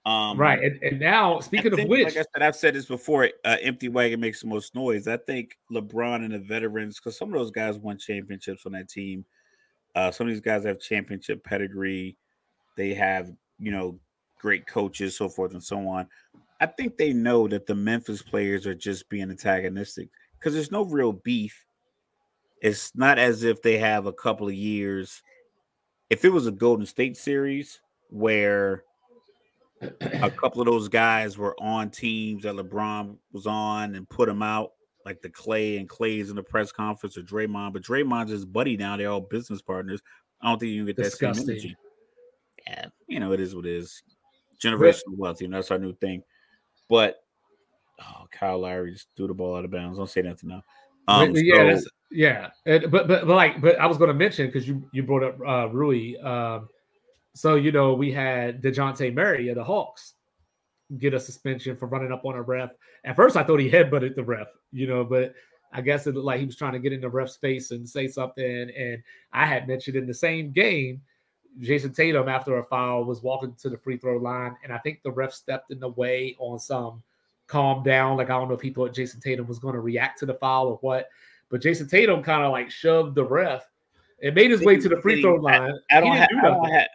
Um, 0.06 0.38
right. 0.38 0.62
And, 0.62 0.82
and 0.84 1.00
now, 1.00 1.40
speaking 1.40 1.74
of 1.80 1.88
which, 1.88 2.06
like 2.06 2.18
I 2.18 2.26
said, 2.34 2.42
I've 2.44 2.56
said 2.56 2.76
this 2.76 2.86
before. 2.86 3.30
Uh, 3.44 3.58
empty 3.62 3.90
wagon 3.90 4.20
makes 4.20 4.42
the 4.42 4.48
most 4.48 4.76
noise. 4.76 5.08
I 5.08 5.18
think 5.18 5.58
LeBron 5.72 6.24
and 6.24 6.34
the 6.34 6.40
veterans, 6.40 7.00
because 7.00 7.18
some 7.18 7.34
of 7.34 7.40
those 7.40 7.52
guys 7.52 7.80
won 7.80 7.98
championships 7.98 8.66
on 8.68 8.74
that 8.74 8.88
team. 8.88 9.26
Uh, 9.96 10.12
some 10.12 10.28
of 10.28 10.34
these 10.34 10.42
guys 10.42 10.64
have 10.64 10.80
championship 10.80 11.44
pedigree. 11.44 12.18
They 12.78 12.94
have, 12.94 13.32
you 13.58 13.72
know, 13.72 14.00
great 14.40 14.68
coaches, 14.68 15.18
so 15.18 15.28
forth 15.28 15.54
and 15.54 15.64
so 15.64 15.88
on. 15.88 16.08
I 16.62 16.68
think 16.68 16.98
they 16.98 17.12
know 17.12 17.48
that 17.48 17.66
the 17.66 17.76
Memphis 17.76 18.22
players 18.22 18.68
are 18.68 18.76
just 18.76 19.10
being 19.10 19.32
antagonistic 19.32 20.10
because 20.38 20.54
there's 20.54 20.72
no 20.72 20.86
real 20.86 21.14
beef. 21.14 21.66
It's 22.62 22.96
not 22.96 23.18
as 23.18 23.44
if 23.44 23.62
they 23.62 23.78
have 23.78 24.06
a 24.06 24.14
couple 24.14 24.48
of 24.48 24.54
years. 24.54 25.24
If 26.10 26.24
it 26.24 26.30
was 26.30 26.46
a 26.46 26.52
Golden 26.52 26.86
State 26.86 27.18
series 27.18 27.82
where 28.10 28.84
a 29.82 30.32
couple 30.32 30.62
of 30.62 30.68
those 30.68 30.88
guys 30.88 31.38
were 31.38 31.56
on 31.60 31.90
teams 31.90 32.44
that 32.44 32.56
LeBron 32.56 33.18
was 33.32 33.46
on 33.46 33.96
and 33.96 34.08
put 34.10 34.28
them 34.28 34.42
out, 34.42 34.72
like 35.06 35.22
the 35.22 35.30
Clay 35.30 35.78
and 35.78 35.88
Clay's 35.90 36.30
in 36.30 36.36
the 36.36 36.44
press 36.44 36.72
conference 36.72 37.18
or 37.18 37.22
Draymond. 37.22 37.74
But 37.74 37.84
Draymond's 37.84 38.32
his 38.32 38.46
buddy 38.46 38.78
now; 38.78 38.98
they're 38.98 39.10
all 39.10 39.22
business 39.22 39.62
partners. 39.62 40.02
I 40.42 40.50
don't 40.50 40.60
think 40.60 40.72
you 40.72 40.80
can 40.80 40.88
get 40.88 40.96
that 40.98 41.12
same 41.12 41.34
Disgusting. 41.34 41.50
energy. 41.50 41.76
Yeah, 42.68 42.86
you 43.08 43.20
know 43.20 43.32
it 43.34 43.40
is 43.40 43.56
what 43.56 43.66
it 43.66 43.74
is. 43.74 44.02
Generational 44.62 45.18
wealth, 45.18 45.42
you 45.42 45.48
know 45.48 45.58
that's 45.58 45.72
our 45.72 45.78
new 45.78 45.94
thing. 45.96 46.24
But 46.90 47.24
oh, 48.02 48.26
Kyle 48.32 48.60
Lowry 48.60 48.94
just 48.94 49.08
threw 49.16 49.28
the 49.28 49.34
ball 49.34 49.56
out 49.58 49.66
of 49.66 49.72
bounds. 49.72 49.98
Don't 49.98 50.10
say 50.10 50.22
nothing 50.22 50.50
now. 50.50 50.64
Um, 51.08 51.34
yeah, 51.36 51.56
so- 51.58 51.68
that's, 51.68 51.88
yeah. 52.12 52.50
And, 52.66 52.90
but, 52.90 53.08
but 53.08 53.28
but 53.28 53.36
like 53.36 53.62
but 53.62 53.78
I 53.80 53.86
was 53.86 53.98
going 53.98 54.08
to 54.08 54.14
mention 54.14 54.48
because 54.48 54.68
you 54.68 54.88
you 54.94 55.04
brought 55.04 55.24
up 55.24 55.38
uh, 55.46 55.68
Rui. 55.72 56.18
Um, 56.24 56.70
so 57.36 57.56
you 57.56 57.72
know 57.72 57.94
we 57.94 58.12
had 58.12 58.62
Dejounte 58.62 59.14
Murray 59.14 59.50
of 59.50 59.56
the 59.56 59.64
Hawks 59.64 60.14
get 60.98 61.14
a 61.14 61.20
suspension 61.20 61.76
for 61.76 61.88
running 61.88 62.12
up 62.12 62.26
on 62.26 62.36
a 62.36 62.42
ref. 62.42 62.72
At 63.04 63.16
first, 63.16 63.36
I 63.36 63.44
thought 63.44 63.60
he 63.60 63.70
headbutted 63.70 64.16
the 64.16 64.24
ref, 64.24 64.48
you 64.72 64.88
know, 64.88 65.04
but 65.04 65.34
I 65.74 65.82
guess 65.82 66.08
it 66.08 66.16
looked 66.16 66.26
like 66.26 66.40
he 66.40 66.46
was 66.46 66.56
trying 66.56 66.74
to 66.74 66.80
get 66.80 66.94
in 66.94 67.02
the 67.02 67.10
ref's 67.10 67.36
face 67.36 67.72
and 67.72 67.88
say 67.88 68.08
something. 68.08 68.70
And 68.78 69.04
I 69.34 69.46
had 69.46 69.68
mentioned 69.68 69.98
in 69.98 70.08
the 70.08 70.14
same 70.14 70.52
game, 70.52 71.02
Jayson 71.60 71.94
Tatum 71.94 72.30
after 72.30 72.58
a 72.58 72.64
foul 72.64 73.06
was 73.06 73.22
walking 73.22 73.56
to 73.62 73.70
the 73.70 73.78
free 73.78 73.98
throw 73.98 74.18
line, 74.18 74.56
and 74.64 74.72
I 74.72 74.78
think 74.80 75.02
the 75.04 75.12
ref 75.12 75.34
stepped 75.34 75.72
in 75.72 75.80
the 75.80 75.90
way 75.90 76.36
on 76.40 76.60
some 76.60 77.02
calm 77.48 77.84
down. 77.84 78.18
Like 78.18 78.30
I 78.30 78.34
don't 78.34 78.50
know 78.50 78.56
if 78.56 78.62
he 78.62 78.72
thought 78.72 78.94
Jayson 78.94 79.22
Tatum 79.22 79.48
was 79.48 79.60
going 79.60 79.74
to 79.74 79.80
react 79.80 80.20
to 80.20 80.26
the 80.26 80.34
foul 80.36 80.68
or 80.68 80.78
what, 80.82 81.10
but 81.50 81.62
Jayson 81.62 81.90
Tatum 81.90 82.24
kind 82.24 82.44
of 82.44 82.52
like 82.52 82.70
shoved 82.70 83.16
the 83.16 83.24
ref 83.24 83.66
and 84.22 84.36
made 84.36 84.52
his 84.52 84.62
way 84.62 84.78
to 84.78 84.90
the 84.90 85.02
free 85.02 85.22
throw 85.22 85.36
line. 85.36 85.74
I 85.92 86.00
don't 86.02 86.12
He 86.12 86.20
do 86.20 86.40
I 86.40 86.42
don't 86.42 86.62
nothing. 86.64 86.88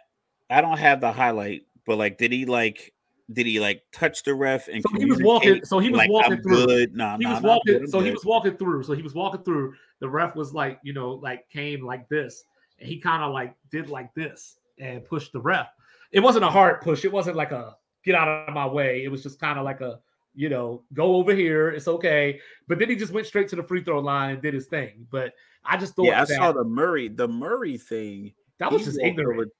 I 0.51 0.61
don't 0.61 0.77
have 0.77 1.01
the 1.01 1.11
highlight, 1.11 1.63
but 1.85 1.97
like, 1.97 2.17
did 2.17 2.31
he 2.31 2.45
like? 2.45 2.93
Did 3.31 3.45
he 3.45 3.61
like 3.61 3.83
touch 3.93 4.23
the 4.23 4.35
ref 4.35 4.67
and 4.67 4.83
So 4.83 4.99
he 4.99 5.05
was 5.05 5.21
walking. 5.23 5.63
So 5.63 5.79
he 5.79 5.89
was 5.89 5.99
like, 5.99 6.09
walking 6.09 6.33
I'm 6.33 6.41
through. 6.43 6.65
Good. 6.65 6.95
No, 6.95 7.15
he 7.17 7.23
no, 7.23 7.33
was 7.35 7.41
walking. 7.41 7.79
good, 7.79 7.89
so 7.89 8.01
he 8.01 8.11
was 8.11 8.25
walking 8.25 8.57
through. 8.57 8.83
So 8.83 8.93
he 8.93 9.01
was 9.01 9.13
walking 9.13 9.41
through. 9.43 9.73
The 9.99 10.09
ref 10.09 10.35
was 10.35 10.53
like, 10.53 10.79
you 10.83 10.91
know, 10.91 11.11
like 11.11 11.49
came 11.49 11.85
like 11.85 12.09
this, 12.09 12.43
and 12.79 12.89
he 12.89 12.99
kind 12.99 13.23
of 13.23 13.31
like 13.31 13.55
did 13.71 13.89
like 13.89 14.13
this 14.15 14.57
and 14.79 15.05
pushed 15.05 15.31
the 15.31 15.39
ref. 15.39 15.67
It 16.11 16.19
wasn't 16.19 16.43
a 16.43 16.49
hard 16.49 16.81
push. 16.81 17.05
It 17.05 17.11
wasn't 17.13 17.37
like 17.37 17.51
a 17.53 17.77
get 18.03 18.15
out 18.15 18.49
of 18.49 18.53
my 18.53 18.65
way. 18.67 19.03
It 19.05 19.07
was 19.09 19.23
just 19.23 19.39
kind 19.39 19.57
of 19.57 19.63
like 19.63 19.79
a, 19.79 19.99
you 20.35 20.49
know, 20.49 20.83
go 20.93 21.15
over 21.15 21.33
here. 21.33 21.69
It's 21.69 21.87
okay. 21.87 22.39
But 22.67 22.79
then 22.79 22.89
he 22.89 22.97
just 22.97 23.13
went 23.13 23.27
straight 23.27 23.47
to 23.49 23.55
the 23.55 23.63
free 23.63 23.81
throw 23.83 23.99
line 23.99 24.31
and 24.33 24.41
did 24.41 24.53
his 24.53 24.65
thing. 24.65 25.07
But 25.09 25.33
I 25.63 25.77
just 25.77 25.95
thought 25.95 26.07
Yeah, 26.07 26.21
I 26.21 26.25
that, 26.25 26.35
saw 26.35 26.51
the 26.51 26.65
Murray. 26.65 27.07
The 27.07 27.27
Murray 27.29 27.77
thing. 27.77 28.33
that 28.57 28.71
was 28.71 28.83
just 28.83 28.99
ignorant. 28.99 29.39
Over, 29.39 29.51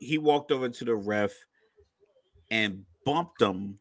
he 0.00 0.18
walked 0.18 0.52
over 0.52 0.68
to 0.68 0.84
the 0.84 0.94
ref 0.94 1.32
and 2.50 2.84
bumped 3.04 3.40
him. 3.40 3.78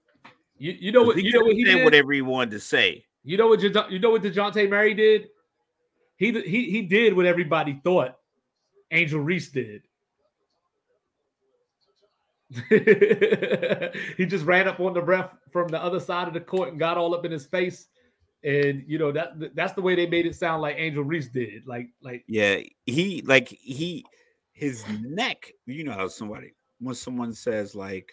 you, 0.58 0.76
you 0.80 0.92
know 0.92 1.04
what? 1.04 1.18
You 1.18 1.32
know 1.32 1.46
what 1.46 1.56
he 1.56 1.64
did. 1.64 1.84
whatever 1.84 2.14
he 2.14 2.22
wanted 2.22 2.52
to 2.52 2.60
say. 2.60 3.06
You 3.24 3.38
know 3.38 3.48
what? 3.48 3.62
You 3.62 4.00
know 4.00 4.12
what 4.12 4.24
Dejounte 4.24 4.70
Murray 4.70 4.94
did? 4.94 5.30
He 6.18 6.32
he 6.42 6.70
he 6.70 6.82
did 6.82 7.16
what 7.16 7.26
everybody 7.26 7.80
thought 7.84 8.16
Angel 8.92 9.20
Reese 9.20 9.50
did. 9.50 9.84
he 12.70 14.26
just 14.26 14.46
ran 14.46 14.68
up 14.68 14.80
on 14.80 14.94
the 14.94 15.02
ref 15.02 15.32
from 15.52 15.68
the 15.70 15.82
other 15.82 16.00
side 16.00 16.28
of 16.28 16.36
the 16.36 16.40
court 16.40 16.70
and 16.70 16.78
got 16.80 16.98
all 16.98 17.16
up 17.16 17.26
in 17.26 17.32
his 17.32 17.46
face. 17.46 17.88
And 18.44 18.84
you 18.86 19.00
know 19.00 19.12
that 19.12 19.56
that's 19.56 19.74
the 19.74 19.82
way 19.82 19.96
they 19.96 20.06
made 20.06 20.26
it 20.26 20.36
sound 20.36 20.62
like 20.62 20.76
Angel 20.78 21.04
Reese 21.04 21.30
did. 21.30 21.66
Like, 21.66 21.88
like 22.04 22.26
yeah, 22.28 22.60
he 22.86 23.24
like 23.26 23.48
he 23.48 24.06
his 24.54 24.86
neck. 25.02 25.52
You 25.66 25.84
know 25.84 25.94
how 25.94 26.08
somebody 26.08 26.54
when 26.80 26.96
someone 26.96 27.34
says 27.34 27.76
like 27.76 28.12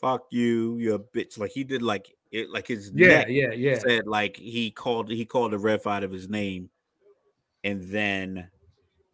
"fuck 0.00 0.26
you," 0.30 0.76
you're 0.78 0.96
a 0.96 0.98
bitch. 0.98 1.38
Like 1.38 1.50
he 1.50 1.64
did 1.64 1.82
like 1.82 2.14
it. 2.30 2.50
Like 2.50 2.68
his 2.68 2.92
yeah, 2.94 3.26
yeah, 3.26 3.52
yeah. 3.52 3.78
Said 3.78 4.06
like 4.06 4.36
he 4.36 4.70
called 4.70 5.10
he 5.10 5.24
called 5.24 5.52
the 5.52 5.58
ref 5.58 5.86
out 5.86 6.04
of 6.04 6.12
his 6.12 6.28
name, 6.28 6.70
and 7.64 7.82
then 7.82 8.48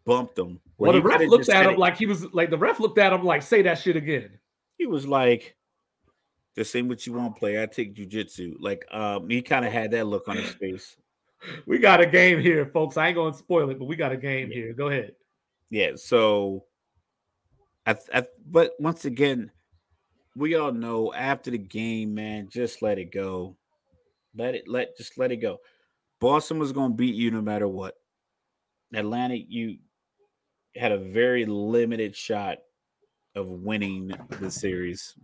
bumped 0.04 0.38
him. 0.38 0.60
Well, 0.76 0.92
the 0.92 1.02
ref 1.02 1.20
looked 1.22 1.48
at 1.48 1.66
him 1.66 1.72
it. 1.72 1.78
like 1.78 1.96
he 1.96 2.06
was 2.06 2.24
like 2.32 2.50
the 2.50 2.58
ref 2.58 2.80
looked 2.80 2.98
at 2.98 3.12
him 3.12 3.24
like 3.24 3.42
say 3.42 3.62
that 3.62 3.78
shit 3.78 3.96
again. 3.96 4.38
He 4.76 4.86
was 4.86 5.06
like, 5.06 5.56
"The 6.54 6.64
same 6.64 6.88
what 6.88 7.06
you 7.06 7.14
want, 7.14 7.36
play. 7.36 7.62
I 7.62 7.66
take 7.66 7.94
jujitsu." 7.94 8.54
Like, 8.60 8.86
um, 8.92 9.28
he 9.28 9.42
kind 9.42 9.64
of 9.64 9.72
had 9.72 9.90
that 9.92 10.06
look 10.06 10.28
on 10.28 10.36
his 10.36 10.50
face. 10.50 10.96
we 11.66 11.78
got 11.78 12.00
a 12.00 12.06
game 12.06 12.40
here, 12.40 12.66
folks. 12.66 12.96
I 12.96 13.08
ain't 13.08 13.16
gonna 13.16 13.36
spoil 13.36 13.70
it, 13.70 13.78
but 13.78 13.86
we 13.86 13.96
got 13.96 14.12
a 14.12 14.16
game 14.16 14.48
yeah. 14.48 14.54
here. 14.54 14.72
Go 14.72 14.88
ahead. 14.88 15.12
Yeah. 15.70 15.92
So, 15.96 16.64
I, 17.86 17.96
I, 18.12 18.26
but 18.46 18.72
once 18.78 19.04
again, 19.04 19.50
we 20.36 20.54
all 20.54 20.72
know 20.72 21.12
after 21.12 21.50
the 21.50 21.58
game, 21.58 22.14
man, 22.14 22.48
just 22.50 22.82
let 22.82 22.98
it 22.98 23.12
go. 23.12 23.56
Let 24.36 24.54
it 24.54 24.68
let 24.68 24.96
just 24.96 25.18
let 25.18 25.32
it 25.32 25.38
go. 25.38 25.58
Boston 26.20 26.58
was 26.58 26.72
gonna 26.72 26.94
beat 26.94 27.14
you 27.14 27.30
no 27.30 27.42
matter 27.42 27.66
what. 27.66 27.94
Atlanta, 28.94 29.34
you 29.34 29.78
had 30.76 30.92
a 30.92 30.98
very 30.98 31.44
limited 31.44 32.14
shot 32.14 32.58
of 33.34 33.48
winning 33.48 34.12
the 34.40 34.50
series. 34.50 35.14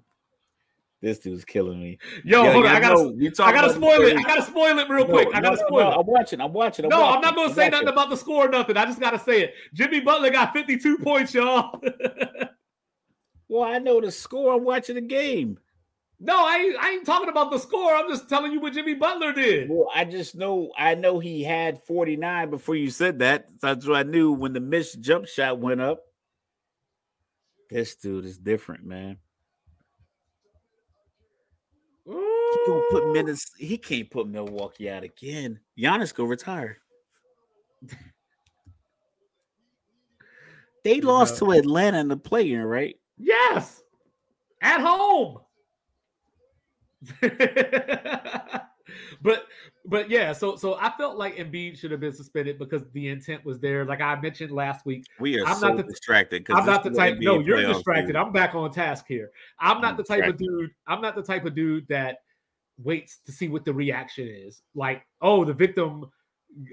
This 1.05 1.19
dude's 1.19 1.45
killing 1.45 1.83
me. 1.83 1.99
Yo, 2.25 2.51
hold 2.51 2.65
on. 2.65 2.75
I 2.75 2.81
gotta, 2.81 3.45
I 3.45 3.53
gotta 3.53 3.75
spoil 3.75 4.01
it. 4.07 4.17
I 4.17 4.23
gotta 4.23 4.41
spoil 4.41 4.79
it 4.79 4.89
real 4.89 5.07
no, 5.07 5.13
quick. 5.13 5.29
I 5.35 5.43
gotta 5.43 5.57
no, 5.57 5.67
spoil 5.67 5.85
no, 5.85 5.91
it. 5.91 5.99
I'm 5.99 6.07
watching. 6.07 6.41
I'm 6.41 6.53
watching. 6.55 6.87
I'm 6.87 6.89
no, 6.89 7.01
watching, 7.03 7.17
I'm 7.17 7.21
not 7.21 7.37
gonna 7.37 7.49
I'm 7.49 7.55
say 7.55 7.65
watching. 7.65 7.71
nothing 7.73 7.89
about 7.89 8.09
the 8.09 8.17
score 8.17 8.47
or 8.47 8.49
nothing. 8.49 8.79
I 8.79 8.87
just 8.87 9.01
gotta 9.01 9.19
say 9.19 9.43
it. 9.43 9.55
Jimmy 9.75 10.01
Butler 10.01 10.31
got 10.31 10.55
52 10.55 10.97
points, 10.97 11.35
y'all. 11.35 11.79
well, 13.49 13.65
I 13.65 13.81
know 13.81 14.01
the 14.01 14.11
score. 14.11 14.55
I'm 14.55 14.65
watching 14.65 14.95
the 14.95 15.03
game. 15.03 15.59
No, 16.21 16.43
I 16.43 16.57
ain't, 16.57 16.77
I 16.81 16.91
ain't 16.93 17.05
talking 17.05 17.29
about 17.29 17.51
the 17.51 17.59
score. 17.59 17.95
I'm 17.95 18.09
just 18.09 18.27
telling 18.27 18.53
you 18.53 18.61
what 18.61 18.73
Jimmy 18.73 18.95
Butler 18.95 19.35
did. 19.35 19.69
Well, 19.69 19.91
I 19.95 20.07
just 20.07 20.35
know 20.35 20.73
I 20.75 20.95
know 20.95 21.19
he 21.19 21.43
had 21.43 21.83
49 21.83 22.49
before 22.49 22.77
you 22.77 22.89
said 22.89 23.19
that. 23.19 23.49
That's 23.61 23.87
what 23.87 23.99
I 23.99 24.05
knew 24.05 24.33
when 24.33 24.55
the 24.55 24.61
missed 24.61 25.03
jump 25.03 25.27
shot 25.27 25.59
went 25.59 25.83
up. 25.83 26.01
This 27.69 27.95
dude 27.95 28.25
is 28.25 28.39
different, 28.39 28.87
man. 28.87 29.19
He 32.55 32.61
don't 32.67 32.91
put 32.91 33.13
minutes. 33.13 33.51
He 33.59 33.77
can't 33.77 34.09
put 34.11 34.29
Milwaukee 34.29 34.89
out 34.89 35.03
again. 35.03 35.59
Giannis 35.79 36.15
go 36.15 36.25
retire. 36.25 36.79
they 40.85 41.01
lost 41.01 41.39
to 41.39 41.51
Atlanta 41.51 41.99
in 41.99 42.09
the 42.09 42.17
play-in, 42.17 42.63
right? 42.63 42.97
Yes, 43.19 43.83
at 44.61 44.81
home. 44.81 45.39
but 49.23 49.47
but 49.87 50.09
yeah, 50.09 50.33
so 50.33 50.57
so 50.57 50.75
I 50.75 50.91
felt 50.97 51.19
like 51.19 51.37
Embiid 51.37 51.79
should 51.79 51.91
have 51.91 52.01
been 52.01 52.15
suspended 52.15 52.59
because 52.59 52.83
the 52.93 53.09
intent 53.09 53.45
was 53.45 53.61
there. 53.61 53.85
Like 53.85 54.01
I 54.01 54.19
mentioned 54.21 54.53
last 54.53 54.87
week, 54.87 55.05
we 55.21 55.39
are 55.39 55.47
I'm 55.47 55.57
so 55.57 55.69
not 55.69 55.77
the, 55.77 55.83
distracted. 55.83 56.47
I'm 56.51 56.65
not 56.65 56.83
the 56.83 56.91
type. 56.91 57.19
No, 57.21 57.41
you're 57.41 57.61
distracted. 57.67 58.17
I'm 58.17 58.33
back 58.33 58.55
on 58.55 58.71
task 58.71 59.05
here. 59.07 59.31
I'm 59.59 59.81
not 59.83 59.93
I'm 59.93 59.97
the 59.99 60.05
type 60.05 60.25
distracted. 60.25 60.49
of 60.49 60.59
dude. 60.61 60.71
I'm 60.87 61.01
not 61.03 61.15
the 61.15 61.23
type 61.23 61.45
of 61.45 61.55
dude 61.55 61.87
that 61.89 62.21
waits 62.83 63.19
to 63.27 63.33
see 63.33 63.49
what 63.49 63.65
the 63.65 63.73
reaction 63.73 64.29
is. 64.29 64.63
Like, 64.75 65.07
oh, 65.21 65.45
the 65.45 65.53
victim, 65.53 66.11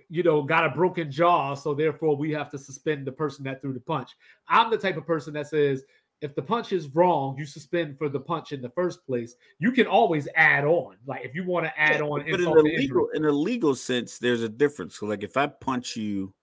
you 0.09 0.23
know, 0.23 0.43
got 0.43 0.65
a 0.65 0.69
broken 0.69 1.11
jaw, 1.11 1.53
so 1.55 1.73
therefore 1.73 2.15
we 2.15 2.31
have 2.31 2.49
to 2.51 2.57
suspend 2.57 3.05
the 3.05 3.11
person 3.11 3.43
that 3.45 3.61
threw 3.61 3.73
the 3.73 3.79
punch. 3.79 4.11
I'm 4.47 4.69
the 4.69 4.77
type 4.77 4.97
of 4.97 5.05
person 5.05 5.33
that 5.33 5.47
says 5.47 5.83
if 6.21 6.35
the 6.35 6.41
punch 6.41 6.71
is 6.71 6.87
wrong, 6.89 7.35
you 7.37 7.45
suspend 7.45 7.97
for 7.97 8.07
the 8.07 8.19
punch 8.19 8.51
in 8.51 8.61
the 8.61 8.69
first 8.69 9.05
place. 9.05 9.35
You 9.57 9.71
can 9.71 9.87
always 9.87 10.27
add 10.35 10.65
on. 10.65 10.97
Like 11.07 11.25
if 11.25 11.33
you 11.33 11.43
want 11.43 11.65
to 11.65 11.79
add 11.79 11.99
yeah, 11.99 12.05
on, 12.05 12.23
but 12.29 12.39
in 12.39 12.45
a 12.45 12.53
legal 12.53 13.09
in 13.13 13.25
a 13.25 13.31
legal 13.31 13.75
sense, 13.75 14.19
there's 14.19 14.43
a 14.43 14.49
difference. 14.49 14.99
So 14.99 15.07
like 15.07 15.23
if 15.23 15.35
I 15.35 15.47
punch 15.47 15.97
you 15.97 16.33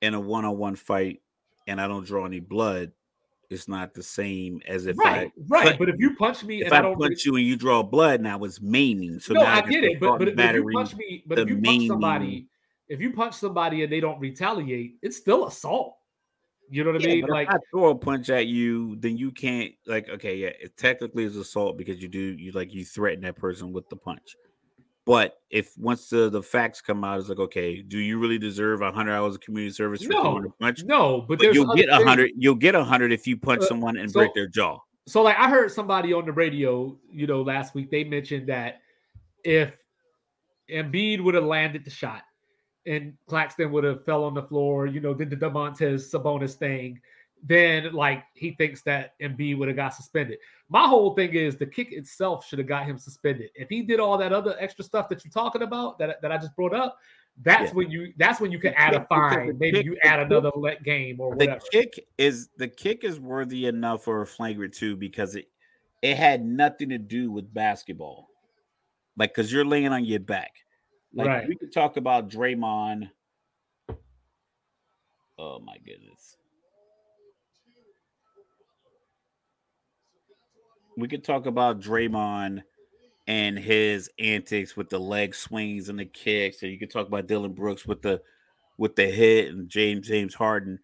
in 0.00 0.14
a 0.14 0.20
one-on-one 0.20 0.76
fight 0.76 1.20
and 1.66 1.80
I 1.80 1.86
don't 1.86 2.06
draw 2.06 2.24
any 2.24 2.40
blood, 2.40 2.92
it's 3.50 3.68
not 3.68 3.94
the 3.94 4.02
same 4.02 4.60
as 4.68 4.86
if 4.86 4.98
right, 4.98 5.28
I 5.28 5.42
right. 5.46 5.78
But 5.78 5.88
if 5.88 5.96
you 5.98 6.14
punch 6.16 6.44
me, 6.44 6.62
if 6.62 6.72
I, 6.72 6.78
I 6.78 6.82
punch 6.82 6.98
really... 6.98 7.16
you 7.24 7.36
and 7.36 7.46
you 7.46 7.56
draw 7.56 7.82
blood, 7.82 8.20
now 8.20 8.42
it's 8.44 8.60
maiming. 8.60 9.20
So 9.20 9.34
no, 9.34 9.40
I, 9.40 9.56
I 9.56 9.60
get 9.62 9.84
it. 9.84 10.00
But, 10.00 10.18
but, 10.18 10.28
if 10.28 10.54
you 10.54 10.70
punch 10.72 10.94
me, 10.96 11.24
but 11.26 11.38
if 11.38 11.48
you 11.48 11.60
punch 11.60 11.86
somebody, 11.86 12.46
if 12.88 13.00
you 13.00 13.12
punch 13.12 13.34
somebody 13.34 13.82
and 13.82 13.92
they 13.92 14.00
don't 14.00 14.20
retaliate, 14.20 14.96
it's 15.02 15.16
still 15.16 15.46
assault. 15.46 15.96
You 16.70 16.84
know 16.84 16.92
what 16.92 17.00
yeah, 17.00 17.10
I 17.10 17.14
mean? 17.14 17.26
like 17.26 17.48
I 17.50 17.56
throw 17.70 17.88
a 17.88 17.94
punch 17.94 18.28
at 18.28 18.46
you, 18.46 18.96
then 18.96 19.16
you 19.16 19.30
can't 19.30 19.72
like 19.86 20.08
okay, 20.10 20.36
yeah, 20.36 20.48
it 20.60 20.76
technically 20.76 21.24
is 21.24 21.36
assault 21.36 21.78
because 21.78 22.02
you 22.02 22.08
do 22.08 22.18
you 22.18 22.52
like 22.52 22.74
you 22.74 22.84
threaten 22.84 23.22
that 23.22 23.36
person 23.36 23.72
with 23.72 23.88
the 23.88 23.96
punch. 23.96 24.36
But 25.08 25.38
if 25.48 25.72
once 25.78 26.10
the, 26.10 26.28
the 26.28 26.42
facts 26.42 26.82
come 26.82 27.02
out, 27.02 27.18
it's 27.18 27.30
like, 27.30 27.38
okay, 27.38 27.80
do 27.80 27.98
you 27.98 28.18
really 28.18 28.36
deserve 28.36 28.82
hundred 28.82 29.14
hours 29.14 29.36
of 29.36 29.40
community 29.40 29.72
service 29.72 30.02
for 30.02 30.12
no, 30.12 30.52
punch? 30.60 30.84
No, 30.84 31.22
but, 31.22 31.38
but 31.38 31.54
you'll 31.54 31.74
get 31.74 31.88
a 31.88 32.04
hundred. 32.04 32.32
You'll 32.36 32.54
get 32.54 32.74
a 32.74 32.84
hundred 32.84 33.10
if 33.10 33.26
you 33.26 33.38
punch 33.38 33.62
uh, 33.62 33.68
someone 33.68 33.96
and 33.96 34.10
so, 34.10 34.20
break 34.20 34.34
their 34.34 34.46
jaw. 34.46 34.78
So, 35.06 35.22
like, 35.22 35.38
I 35.38 35.48
heard 35.48 35.72
somebody 35.72 36.12
on 36.12 36.26
the 36.26 36.32
radio, 36.32 36.94
you 37.10 37.26
know, 37.26 37.40
last 37.40 37.74
week 37.74 37.90
they 37.90 38.04
mentioned 38.04 38.50
that 38.50 38.80
if 39.44 39.82
Embiid 40.70 41.24
would 41.24 41.34
have 41.34 41.44
landed 41.44 41.86
the 41.86 41.90
shot 41.90 42.24
and 42.84 43.14
Claxton 43.28 43.72
would 43.72 43.84
have 43.84 44.04
fell 44.04 44.24
on 44.24 44.34
the 44.34 44.42
floor, 44.42 44.86
you 44.86 45.00
know, 45.00 45.14
did 45.14 45.30
the 45.30 45.36
Domantas 45.36 46.14
Sabonis 46.14 46.52
thing, 46.52 47.00
then 47.44 47.92
like 47.92 48.24
he 48.34 48.52
thinks 48.52 48.82
that 48.82 49.18
Embiid 49.20 49.58
would 49.58 49.68
have 49.68 49.76
got 49.76 49.94
suspended. 49.94 50.38
My 50.68 50.86
whole 50.86 51.14
thing 51.14 51.34
is 51.34 51.56
the 51.56 51.66
kick 51.66 51.92
itself 51.92 52.46
should 52.46 52.58
have 52.58 52.68
got 52.68 52.84
him 52.84 52.98
suspended. 52.98 53.50
If 53.54 53.68
he 53.68 53.82
did 53.82 54.00
all 54.00 54.18
that 54.18 54.32
other 54.32 54.56
extra 54.58 54.84
stuff 54.84 55.08
that 55.08 55.24
you're 55.24 55.32
talking 55.32 55.62
about 55.62 55.98
that, 55.98 56.20
that 56.22 56.32
I 56.32 56.38
just 56.38 56.54
brought 56.56 56.74
up, 56.74 56.98
that's 57.42 57.70
yeah. 57.70 57.74
when 57.74 57.90
you 57.90 58.12
that's 58.16 58.40
when 58.40 58.50
you 58.50 58.58
can 58.58 58.74
add 58.74 58.94
a 58.94 59.04
fine. 59.06 59.56
Maybe 59.58 59.82
you 59.84 59.96
add 60.02 60.20
another 60.20 60.50
let 60.56 60.82
game 60.82 61.20
or 61.20 61.30
whatever. 61.30 61.60
The 61.60 61.78
kick 61.78 62.06
is 62.18 62.48
the 62.56 62.68
kick 62.68 63.04
is 63.04 63.20
worthy 63.20 63.66
enough 63.66 64.04
for 64.04 64.22
a 64.22 64.26
flagrant 64.26 64.74
two 64.74 64.96
because 64.96 65.36
it 65.36 65.48
it 66.02 66.16
had 66.16 66.44
nothing 66.44 66.88
to 66.88 66.98
do 66.98 67.30
with 67.30 67.52
basketball. 67.52 68.28
Like 69.16 69.34
because 69.34 69.52
you're 69.52 69.64
laying 69.64 69.92
on 69.92 70.04
your 70.04 70.20
back. 70.20 70.52
Like 71.14 71.26
right. 71.28 71.48
we 71.48 71.56
could 71.56 71.72
talk 71.72 71.96
about 71.96 72.28
Draymond. 72.28 73.10
Oh 75.38 75.60
my 75.60 75.76
goodness. 75.84 76.37
We 80.98 81.06
could 81.06 81.22
talk 81.22 81.46
about 81.46 81.80
Draymond 81.80 82.62
and 83.28 83.56
his 83.56 84.10
antics 84.18 84.76
with 84.76 84.90
the 84.90 84.98
leg 84.98 85.32
swings 85.32 85.88
and 85.88 86.00
the 86.00 86.04
kicks, 86.04 86.60
or 86.60 86.66
you 86.66 86.76
could 86.76 86.90
talk 86.90 87.06
about 87.06 87.28
Dillon 87.28 87.52
Brooks 87.52 87.86
with 87.86 88.02
the 88.02 88.20
with 88.78 88.96
the 88.96 89.06
hit 89.06 89.48
and 89.48 89.68
James 89.68 90.08
James 90.08 90.34
Harden. 90.34 90.80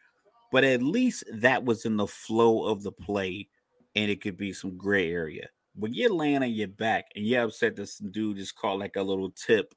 But 0.53 0.63
at 0.63 0.83
least 0.83 1.25
that 1.33 1.65
was 1.65 1.85
in 1.85 1.97
the 1.97 2.07
flow 2.07 2.67
of 2.67 2.85
the 2.85 2.93
play, 2.93 3.49
and 3.97 4.09
it 4.09 4.21
could 4.21 4.37
be 4.37 4.53
some 4.53 4.77
gray 4.77 5.11
area. 5.11 5.49
When 5.75 5.93
you're 5.93 6.15
laying 6.15 6.45
on 6.45 6.53
your 6.53 6.69
back 6.69 7.07
and 7.17 7.27
you're 7.27 7.43
upset 7.43 7.75
that 7.75 7.89
some 7.89 8.13
dude 8.13 8.37
just 8.37 8.55
caught 8.55 8.79
like 8.79 8.95
a 8.95 9.03
little 9.03 9.31
tip 9.31 9.75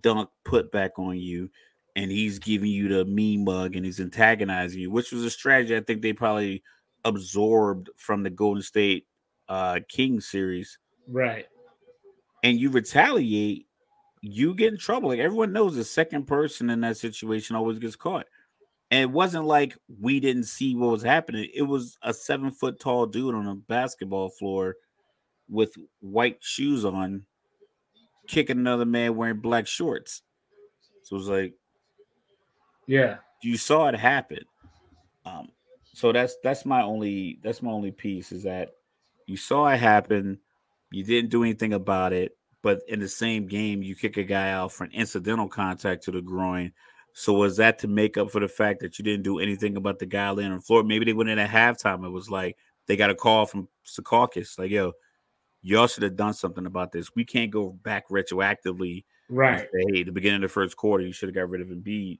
dunk 0.00 0.30
put 0.46 0.72
back 0.72 0.98
on 0.98 1.18
you 1.18 1.50
and 1.94 2.10
he's 2.10 2.38
giving 2.38 2.70
you 2.70 2.88
the 2.88 3.04
mean 3.04 3.44
mug 3.44 3.76
and 3.76 3.84
he's 3.84 4.00
antagonizing 4.00 4.80
you, 4.80 4.90
which 4.90 5.12
was 5.12 5.24
a 5.24 5.30
strategy 5.30 5.76
I 5.76 5.80
think 5.80 6.00
they 6.00 6.14
probably 6.14 6.62
absorbed 7.04 7.90
from 7.96 8.22
the 8.22 8.30
Golden 8.30 8.62
State 8.62 9.06
uh 9.48 9.80
King 9.88 10.20
series. 10.20 10.78
Right. 11.06 11.46
And 12.42 12.58
you 12.58 12.70
retaliate, 12.70 13.66
you 14.20 14.54
get 14.54 14.72
in 14.72 14.78
trouble. 14.78 15.08
Like 15.08 15.18
everyone 15.18 15.52
knows 15.52 15.74
the 15.74 15.84
second 15.84 16.26
person 16.26 16.70
in 16.70 16.80
that 16.82 16.96
situation 16.96 17.56
always 17.56 17.78
gets 17.78 17.96
caught. 17.96 18.26
And 18.90 19.02
it 19.02 19.10
wasn't 19.10 19.44
like 19.44 19.76
we 20.00 20.18
didn't 20.20 20.44
see 20.44 20.74
what 20.74 20.90
was 20.90 21.02
happening. 21.02 21.48
It 21.54 21.62
was 21.62 21.98
a 22.02 22.14
seven 22.14 22.50
foot 22.50 22.80
tall 22.80 23.06
dude 23.06 23.34
on 23.34 23.46
a 23.46 23.54
basketball 23.54 24.30
floor 24.30 24.76
with 25.48 25.74
white 26.00 26.38
shoes 26.40 26.84
on 26.84 27.24
kicking 28.26 28.58
another 28.58 28.84
man 28.84 29.16
wearing 29.16 29.40
black 29.40 29.66
shorts. 29.66 30.22
So 31.02 31.16
it 31.16 31.18
was 31.18 31.28
like, 31.28 31.54
yeah, 32.86 33.16
you 33.42 33.56
saw 33.56 33.88
it 33.88 33.94
happen. 33.94 34.44
Um, 35.24 35.48
so 35.92 36.12
that's 36.12 36.36
that's 36.42 36.64
my 36.64 36.82
only 36.82 37.38
that's 37.42 37.62
my 37.62 37.70
only 37.70 37.90
piece 37.90 38.32
is 38.32 38.42
that 38.44 38.74
you 39.28 39.36
saw 39.36 39.68
it 39.68 39.78
happen, 39.78 40.38
you 40.90 41.04
didn't 41.04 41.30
do 41.30 41.44
anything 41.44 41.74
about 41.74 42.12
it, 42.12 42.36
but 42.62 42.80
in 42.88 42.98
the 42.98 43.08
same 43.08 43.46
game 43.46 43.82
you 43.82 43.94
kick 43.94 44.16
a 44.16 44.24
guy 44.24 44.50
out 44.50 44.72
for 44.72 44.84
an 44.84 44.90
incidental 44.92 45.48
contact 45.48 46.04
to 46.04 46.10
the 46.10 46.22
groin. 46.22 46.72
So 47.12 47.34
was 47.34 47.56
that 47.58 47.78
to 47.80 47.88
make 47.88 48.16
up 48.16 48.30
for 48.30 48.40
the 48.40 48.48
fact 48.48 48.80
that 48.80 48.98
you 48.98 49.04
didn't 49.04 49.24
do 49.24 49.38
anything 49.38 49.76
about 49.76 49.98
the 49.98 50.06
guy 50.06 50.30
laying 50.30 50.50
on 50.50 50.58
the 50.58 50.62
floor? 50.62 50.82
Maybe 50.82 51.04
they 51.04 51.12
went 51.12 51.30
in 51.30 51.38
at 51.38 51.50
halftime. 51.50 52.06
It 52.06 52.10
was 52.10 52.30
like 52.30 52.56
they 52.86 52.96
got 52.96 53.10
a 53.10 53.14
call 53.14 53.44
from 53.44 53.68
Secaucus, 53.86 54.58
like, 54.58 54.70
yo, 54.70 54.92
y'all 55.62 55.88
should 55.88 56.04
have 56.04 56.16
done 56.16 56.32
something 56.32 56.64
about 56.64 56.92
this. 56.92 57.14
We 57.14 57.24
can't 57.24 57.50
go 57.50 57.70
back 57.70 58.08
retroactively. 58.08 59.04
Right. 59.28 59.60
Say, 59.60 59.84
hey, 59.92 60.02
the 60.04 60.12
beginning 60.12 60.36
of 60.36 60.48
the 60.48 60.54
first 60.54 60.76
quarter, 60.76 61.04
you 61.04 61.12
should 61.12 61.28
have 61.28 61.34
got 61.34 61.50
rid 61.50 61.60
of 61.60 61.68
Embiid. 61.68 62.18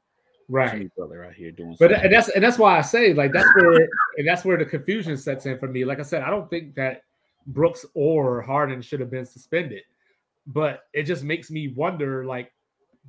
Right. 0.48 0.72
Jimmy 0.72 0.90
Butler 0.96 1.24
out 1.24 1.34
here 1.34 1.50
doing 1.50 1.76
But 1.78 1.92
uh, 1.92 1.94
something. 1.96 2.04
and 2.06 2.14
that's 2.14 2.28
and 2.30 2.42
that's 2.44 2.58
why 2.58 2.78
I 2.78 2.80
say 2.80 3.12
like 3.12 3.32
that's 3.32 3.48
where 3.54 3.88
and 4.16 4.26
that's 4.26 4.44
where 4.44 4.56
the 4.56 4.64
confusion 4.64 5.16
sets 5.16 5.44
in 5.46 5.58
for 5.58 5.68
me. 5.68 5.84
Like 5.84 6.00
I 6.00 6.02
said, 6.02 6.22
I 6.22 6.30
don't 6.30 6.48
think 6.48 6.74
that 6.76 7.02
Brooks 7.48 7.84
or 7.94 8.40
Harden 8.42 8.80
should 8.80 9.00
have 9.00 9.10
been 9.10 9.26
suspended, 9.26 9.82
but 10.46 10.84
it 10.94 11.02
just 11.04 11.22
makes 11.22 11.50
me 11.50 11.68
wonder 11.76 12.24
like 12.24 12.52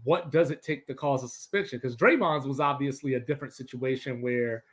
what 0.03 0.31
does 0.31 0.49
it 0.51 0.61
take 0.61 0.87
to 0.87 0.93
cause 0.93 1.23
a 1.23 1.27
suspension? 1.29 1.77
Because 1.77 1.95
Draymond's 1.95 2.45
was 2.47 2.59
obviously 2.59 3.13
a 3.15 3.19
different 3.19 3.53
situation 3.53 4.21
where 4.21 4.63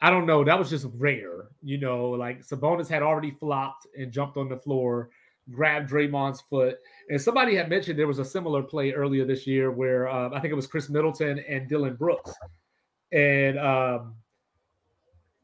I 0.00 0.10
don't 0.10 0.26
know, 0.26 0.44
that 0.44 0.56
was 0.58 0.70
just 0.70 0.86
rare. 0.96 1.48
You 1.62 1.78
know, 1.78 2.10
like 2.10 2.46
Sabonis 2.46 2.88
had 2.88 3.02
already 3.02 3.32
flopped 3.32 3.86
and 3.98 4.12
jumped 4.12 4.36
on 4.36 4.48
the 4.48 4.56
floor, 4.56 5.10
grabbed 5.50 5.90
Draymond's 5.90 6.40
foot. 6.40 6.78
And 7.10 7.20
somebody 7.20 7.54
had 7.54 7.68
mentioned 7.68 7.98
there 7.98 8.06
was 8.06 8.18
a 8.18 8.24
similar 8.24 8.62
play 8.62 8.92
earlier 8.92 9.24
this 9.24 9.46
year 9.46 9.70
where 9.70 10.08
uh, 10.08 10.30
I 10.30 10.40
think 10.40 10.52
it 10.52 10.56
was 10.56 10.66
Khris 10.66 10.88
Middleton 10.88 11.38
and 11.48 11.68
Dillon 11.68 11.94
Brooks. 11.96 12.32
And, 13.12 13.58
um, 13.58 14.14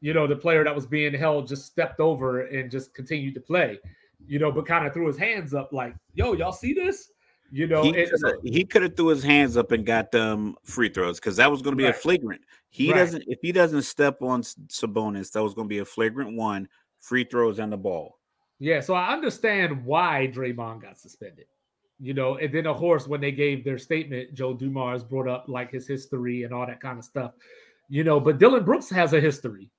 you 0.01 0.13
know, 0.13 0.27
the 0.27 0.35
player 0.35 0.63
that 0.63 0.75
was 0.75 0.85
being 0.85 1.13
held 1.13 1.47
just 1.47 1.65
stepped 1.65 1.99
over 1.99 2.41
and 2.47 2.69
just 2.69 2.93
continued 2.93 3.33
to 3.33 3.39
play, 3.39 3.79
you 4.27 4.37
know, 4.37 4.51
but 4.51 4.67
kind 4.67 4.85
of 4.85 4.93
threw 4.93 5.07
his 5.07 5.17
hands 5.17 5.53
up 5.53 5.73
like, 5.73 5.95
yo, 6.13 6.33
y'all 6.33 6.51
see 6.51 6.73
this? 6.73 7.11
You 7.51 7.67
know, 7.67 7.83
he 8.43 8.65
could 8.65 8.81
have 8.81 8.97
threw 8.97 9.07
his 9.07 9.23
hands 9.23 9.55
up 9.55 9.71
and 9.71 9.85
got 9.85 10.11
them 10.11 10.55
free 10.63 10.89
throws 10.89 11.19
because 11.19 11.37
that 11.37 11.49
was 11.49 11.61
going 11.61 11.73
to 11.73 11.77
be 11.77 11.85
Right. 11.85 11.95
a 11.95 11.97
flagrant. 11.97 12.41
He 12.69 12.91
Right. 12.91 12.97
doesn't 12.97 13.23
if 13.27 13.39
he 13.41 13.51
doesn't 13.51 13.83
step 13.83 14.21
on 14.21 14.41
Sabonis, 14.41 15.31
that 15.31 15.43
was 15.43 15.53
going 15.53 15.67
to 15.67 15.69
be 15.69 15.77
a 15.77 15.85
flagrant 15.85 16.35
one. 16.35 16.67
Free 16.99 17.23
throws 17.23 17.59
and 17.59 17.71
the 17.71 17.77
ball. 17.77 18.19
Yeah, 18.59 18.79
so 18.79 18.93
I 18.93 19.11
understand 19.11 19.85
why 19.85 20.31
Draymond 20.33 20.81
got 20.81 20.97
suspended. 20.97 21.45
You 21.99 22.13
know, 22.13 22.35
and 22.37 22.53
then 22.53 22.67
of 22.67 22.77
course 22.77 23.07
when 23.07 23.21
they 23.21 23.31
gave 23.31 23.63
their 23.63 23.77
statement, 23.77 24.33
Joe 24.33 24.53
Dumars 24.53 25.03
brought 25.03 25.29
up 25.29 25.45
like 25.47 25.71
his 25.71 25.87
history 25.87 26.43
and 26.43 26.53
all 26.53 26.65
that 26.67 26.81
kind 26.81 26.97
of 26.99 27.05
stuff. 27.05 27.31
You 27.87 28.03
know, 28.03 28.19
but 28.19 28.37
Dillon 28.37 28.65
Brooks 28.65 28.89
has 28.89 29.13
a 29.13 29.21
history. 29.21 29.69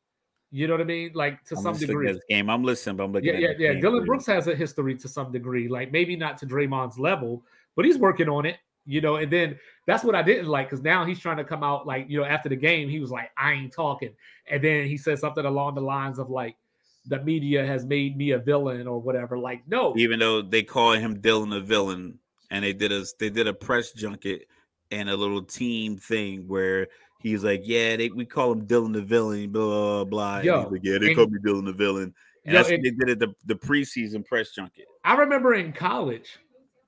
You 0.50 0.66
know 0.66 0.74
what 0.74 0.80
I 0.80 0.84
mean? 0.84 1.10
Like 1.14 1.44
to 1.46 1.56
I'm 1.56 1.62
some 1.62 1.76
degree. 1.76 2.10
this 2.12 2.22
game. 2.30 2.48
I'm 2.48 2.62
listening, 2.62 2.96
but 2.96 3.04
I'm 3.04 3.12
looking 3.12 3.34
Yeah, 3.34 3.38
yeah, 3.38 3.48
yeah. 3.58 3.72
game 3.72 3.82
Dillon. 3.82 4.04
Brooks 4.04 4.26
has 4.26 4.46
a 4.46 4.54
history 4.54 4.96
to 4.96 5.08
some 5.08 5.30
degree. 5.32 5.68
Like 5.68 5.92
maybe 5.92 6.16
not 6.16 6.38
to 6.38 6.46
Draymond's 6.46 6.98
level, 6.98 7.44
but 7.74 7.84
he's 7.84 7.98
working 7.98 8.28
on 8.28 8.46
it. 8.46 8.56
You 8.86 9.00
know, 9.00 9.16
and 9.16 9.30
then 9.30 9.58
that's 9.86 10.04
what 10.04 10.14
I 10.14 10.22
didn't 10.22 10.46
like 10.46 10.70
because 10.70 10.82
now 10.82 11.04
he's 11.04 11.18
trying 11.18 11.38
to 11.38 11.44
come 11.44 11.64
out 11.64 11.86
like 11.86 12.06
you 12.08 12.20
know 12.20 12.24
after 12.24 12.48
the 12.48 12.56
game 12.56 12.88
he 12.88 13.00
was 13.00 13.10
like 13.10 13.30
I 13.36 13.52
ain't 13.52 13.72
talking, 13.72 14.14
and 14.48 14.62
then 14.62 14.86
he 14.86 14.96
said 14.96 15.18
something 15.18 15.44
along 15.44 15.74
the 15.74 15.80
lines 15.80 16.18
of 16.20 16.30
like 16.30 16.56
the 17.06 17.22
media 17.22 17.64
has 17.64 17.84
made 17.84 18.16
me 18.16 18.32
a 18.32 18.38
villain 18.38 18.86
or 18.86 19.00
whatever. 19.00 19.38
Like 19.38 19.62
no, 19.66 19.94
even 19.96 20.18
though 20.18 20.42
they 20.42 20.62
call 20.62 20.92
him 20.92 21.20
Dillon 21.20 21.50
the 21.50 21.60
villain, 21.60 22.18
and 22.50 22.64
they 22.64 22.72
did 22.72 22.92
a 22.92 23.04
they 23.18 23.30
did 23.30 23.46
a 23.46 23.54
press 23.54 23.92
junket 23.92 24.48
and 24.90 25.08
a 25.08 25.16
little 25.16 25.42
team 25.42 25.96
thing 25.96 26.46
where 26.46 26.88
he's 27.20 27.44
like, 27.44 27.62
yeah, 27.64 27.96
they 27.96 28.08
we 28.08 28.24
call 28.24 28.52
him 28.52 28.66
Dillon 28.66 28.92
the 28.92 29.02
villain, 29.02 29.50
blah 29.50 30.04
blah 30.04 30.04
blah. 30.04 30.38
Yo, 30.40 30.68
like, 30.70 30.80
yeah, 30.82 30.98
they 30.98 31.08
and- 31.08 31.16
call 31.16 31.26
me 31.26 31.38
Dillon 31.42 31.64
the 31.64 31.72
villain, 31.72 32.14
and 32.44 32.52
Yo, 32.52 32.58
that's 32.58 32.70
what 32.70 32.82
they 32.82 32.90
did 32.90 33.10
at 33.10 33.18
the 33.18 33.34
the 33.46 33.54
preseason 33.54 34.24
press 34.24 34.52
junket. 34.52 34.86
I 35.04 35.14
remember 35.14 35.54
in 35.54 35.72
college, 35.72 36.38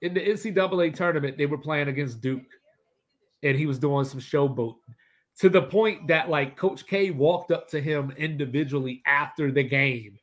in 0.02 0.14
the 0.14 0.20
NCAA 0.20 0.94
tournament, 0.94 1.38
they 1.38 1.46
were 1.46 1.58
playing 1.58 1.88
against 1.88 2.20
Duke, 2.20 2.42
and 3.42 3.56
he 3.56 3.66
was 3.66 3.78
doing 3.78 4.04
some 4.04 4.20
showboat 4.20 4.76
to 5.38 5.48
the 5.48 5.62
point 5.62 6.08
that 6.08 6.28
like 6.28 6.56
Coach 6.56 6.86
K 6.86 7.10
walked 7.10 7.50
up 7.50 7.68
to 7.68 7.80
him 7.80 8.12
individually 8.16 9.02
after 9.06 9.52
the 9.52 9.62
game 9.62 10.18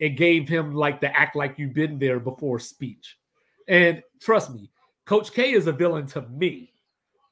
and 0.00 0.16
gave 0.16 0.48
him 0.48 0.74
like 0.74 1.00
the 1.00 1.16
act 1.16 1.36
like 1.36 1.58
you've 1.58 1.74
been 1.74 1.98
there 1.98 2.20
before 2.20 2.58
speech. 2.58 3.16
And 3.68 4.02
trust 4.20 4.52
me, 4.52 4.70
Coach 5.04 5.32
K 5.32 5.52
is 5.52 5.66
a 5.66 5.72
villain 5.72 6.06
to 6.08 6.22
me, 6.22 6.72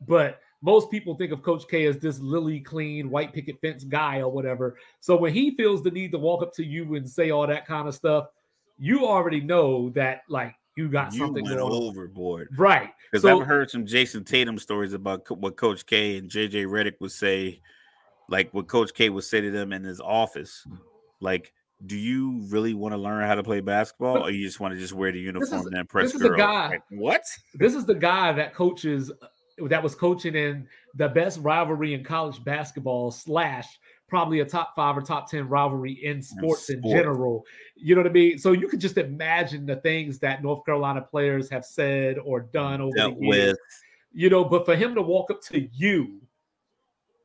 but 0.06 0.40
most 0.62 0.90
people 0.90 1.15
think 1.15 1.32
of 1.32 1.43
Coach 1.43 1.65
K 1.69 1.86
as 1.86 1.98
this 1.98 2.20
lily 2.20 2.61
clean 2.61 3.11
white 3.11 3.32
picket 3.32 3.61
fence 3.61 3.85
guy 3.85 4.20
or 4.20 4.31
whatever. 4.31 4.78
So 5.01 5.16
when 5.16 5.35
he 5.35 5.56
feels 5.56 5.82
the 5.82 5.90
need 5.90 6.12
to 6.12 6.19
walk 6.19 6.43
up 6.43 6.55
to 6.55 6.65
you 6.65 6.94
and 6.94 7.09
say 7.09 7.31
all 7.31 7.47
that 7.47 7.66
kind 7.66 7.86
of 7.89 7.94
stuff, 7.94 8.28
you 8.78 9.06
already 9.06 9.40
know 9.40 9.90
that 9.90 10.23
like 10.28 10.55
you 10.76 10.88
got 10.88 11.12
You 11.12 11.20
something 11.20 11.44
going 11.44 11.59
overboard 11.60 12.48
Right. 12.56 12.90
because 13.10 13.22
So 13.22 13.40
I've 13.40 13.46
heard 13.46 13.70
some 13.70 13.86
Jayson 13.86 14.24
Tatum 14.24 14.59
stories 14.59 14.92
about 14.92 15.24
co- 15.24 15.34
what 15.36 15.56
Coach 15.56 15.86
K 15.86 16.18
and 16.18 16.30
JJ 16.30 16.66
Redick 16.66 16.94
would 17.01 17.12
say, 17.12 17.60
like 18.28 18.52
what 18.52 18.66
Coach 18.66 18.92
K 18.94 19.09
would 19.10 19.24
say 19.24 19.40
to 19.40 19.51
them 19.51 19.72
in 19.72 19.84
his 19.84 20.01
office, 20.01 20.66
like. 21.20 21.52
Do 21.84 21.96
you 21.98 22.46
really 22.48 22.72
want 22.72 22.94
to 22.94 22.96
learn 22.98 23.26
how 23.26 23.34
to 23.34 23.42
play 23.42 23.60
basketball, 23.60 24.18
or 24.24 24.30
you 24.30 24.46
just 24.46 24.59
want 24.59 24.72
to 24.72 24.80
just 24.80 24.94
wear 24.94 25.12
the 25.12 25.18
uniform 25.18 25.66
and 25.66 25.72
then 25.76 25.86
press 25.86 26.05
this 26.06 26.14
is 26.14 26.20
the 26.20 26.28
girls? 26.28 26.38
guy- 26.38 26.68
Like, 26.68 26.82
what? 26.88 27.22
this 27.52 27.74
is 27.74 27.84
the 27.84 27.96
guy 27.96 28.32
that 28.32 28.55
coaches 28.55 29.10
uh, 29.10 29.66
that 29.66 29.82
was 29.82 29.94
coaching 29.94 30.34
in 30.34 30.66
the 30.94 31.09
best 31.09 31.40
rivalry 31.42 31.92
in 31.92 32.02
college 32.02 32.42
basketball 32.44 33.10
slash 33.10 33.66
probably 34.09 34.40
a 34.40 34.44
top 34.44 34.74
five 34.74 34.97
or 34.97 35.01
top 35.02 35.31
10 35.31 35.48
rivalry 35.48 35.93
in 36.05 36.22
sports 36.22 36.68
in 36.70 36.78
sport. 36.81 36.97
general. 36.97 37.44
You 37.76 37.94
know 37.94 38.02
what 38.02 38.10
i 38.10 38.12
mean? 38.12 38.39
So 38.39 38.52
you 38.52 38.68
could 38.68 38.81
just 38.81 38.98
imagine 38.98 39.66
the 39.66 39.76
things 39.76 40.18
that 40.20 40.43
north 40.43 40.64
carolina 40.64 41.01
players 41.02 41.48
have 41.51 41.64
said 41.64 42.18
or 42.18 42.40
done 42.40 42.81
over 42.81 42.97
Dealt 42.97 43.18
the 43.18 43.26
years. 43.26 43.52
with. 43.52 43.59
You 44.12 44.31
know 44.31 44.44
but 44.44 44.64
for 44.64 44.76
him 44.76 44.94
to 44.94 45.02
walk 45.02 45.31
up 45.31 45.43
to 45.44 45.68
you 45.72 46.20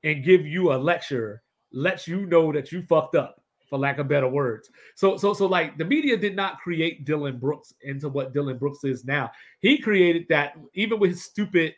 and 0.03 0.23
give 0.23 0.45
you 0.45 0.73
a 0.73 0.76
lecture 0.76 1.43
lets 1.72 2.07
you 2.07 2.26
know 2.26 2.51
that 2.51 2.72
you 2.72 2.81
fucked 2.81 3.15
up 3.15 3.41
for 3.69 3.77
lack 3.77 3.99
of 3.99 4.07
better 4.07 4.27
words. 4.27 4.69
So 4.95 5.18
so 5.18 5.34
so 5.34 5.45
like 5.45 5.77
the 5.77 5.85
media 5.85 6.18
did 6.18 6.35
not 6.35 6.60
create 6.60 7.06
dillon 7.06 7.38
brooks 7.38 7.73
into 7.84 8.10
what 8.10 8.34
dillon 8.34 8.57
brooks 8.57 8.84
is 8.84 9.06
now. 9.06 9.31
He 9.60 9.77
created 9.77 10.26
that 10.30 10.57
even 10.73 10.99
with 10.99 11.11
his 11.11 11.23
stupid 11.23 11.76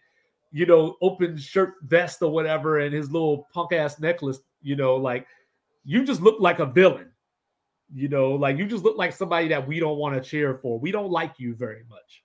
you 0.53 0.65
know 0.65 0.95
open 1.01 1.37
shirt 1.37 1.75
vest 1.83 2.21
or 2.21 2.31
whatever 2.31 2.79
and 2.79 2.93
his 2.93 3.11
little 3.11 3.47
punk 3.53 3.73
ass 3.73 3.99
necklace 3.99 4.39
you 4.61 4.75
know 4.75 4.95
like 4.95 5.25
you 5.83 6.03
just 6.03 6.21
look 6.21 6.39
like 6.39 6.59
a 6.59 6.65
villain 6.65 7.11
you 7.93 8.07
know 8.07 8.31
like 8.31 8.57
you 8.57 8.65
just 8.65 8.83
look 8.83 8.97
like 8.97 9.11
somebody 9.13 9.47
that 9.47 9.67
we 9.67 9.79
don't 9.79 9.97
want 9.97 10.15
to 10.15 10.21
cheer 10.21 10.59
for 10.61 10.79
we 10.79 10.91
don't 10.91 11.09
like 11.11 11.33
you 11.39 11.53
very 11.55 11.83
much 11.89 12.23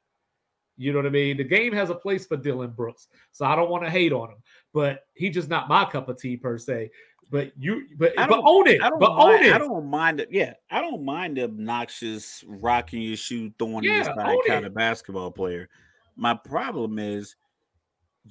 you 0.78 0.92
know 0.92 0.98
what 0.98 1.06
I 1.06 1.08
mean? 1.08 1.38
The 1.38 1.44
game 1.44 1.72
has 1.72 1.88
a 1.88 1.94
place 1.94 2.26
for 2.26 2.36
Dillon 2.36 2.68
Brooks, 2.68 3.08
so 3.32 3.46
I 3.46 3.56
don't 3.56 3.70
want 3.70 3.84
to 3.84 3.88
hate 3.90 4.12
on 4.12 4.28
him, 4.28 4.36
but 4.74 5.06
he 5.14 5.30
just 5.30 5.48
not 5.48 5.70
my 5.70 5.86
cup 5.86 6.10
of 6.10 6.18
tea 6.20 6.36
per 6.36 6.58
se. 6.58 6.90
But 7.30 7.52
you, 7.58 7.86
but, 7.96 8.12
I 8.18 8.26
but 8.26 8.34
don't- 8.34 8.44
own 8.46 8.68
it, 8.68 8.82
I 8.82 8.90
don't 8.90 9.00
but 9.00 9.10
own 9.12 9.16
mind, 9.16 9.46
it. 9.46 9.52
I 9.54 9.56
don't 9.58 9.86
mind 9.86 10.20
it. 10.20 10.28
Yeah, 10.30 10.52
I 10.70 10.82
don't 10.82 11.02
mind 11.02 11.38
the 11.38 11.44
obnoxious 11.44 12.44
rocking 12.46 13.00
your 13.00 13.16
shoe, 13.16 13.50
throwing 13.58 13.84
your 13.84 13.94
Yeah, 13.94 14.02
side 14.14 14.36
kind 14.46 14.64
it. 14.64 14.68
of 14.68 14.74
basketball 14.74 15.30
player. 15.30 15.66
My 16.14 16.34
problem 16.34 16.98
is 16.98 17.36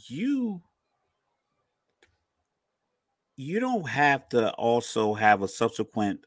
you 0.07 0.61
you 3.37 3.59
don't 3.59 3.87
have 3.87 4.27
to 4.29 4.51
also 4.53 5.13
have 5.13 5.41
a 5.41 5.47
subsequent 5.47 6.25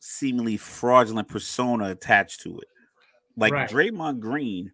seemingly 0.00 0.56
fraudulent 0.56 1.28
persona 1.28 1.90
attached 1.90 2.40
to 2.42 2.58
it. 2.58 2.68
Like 3.36 3.52
Right. 3.52 3.70
Draymond 3.70 4.20
Green 4.20 4.72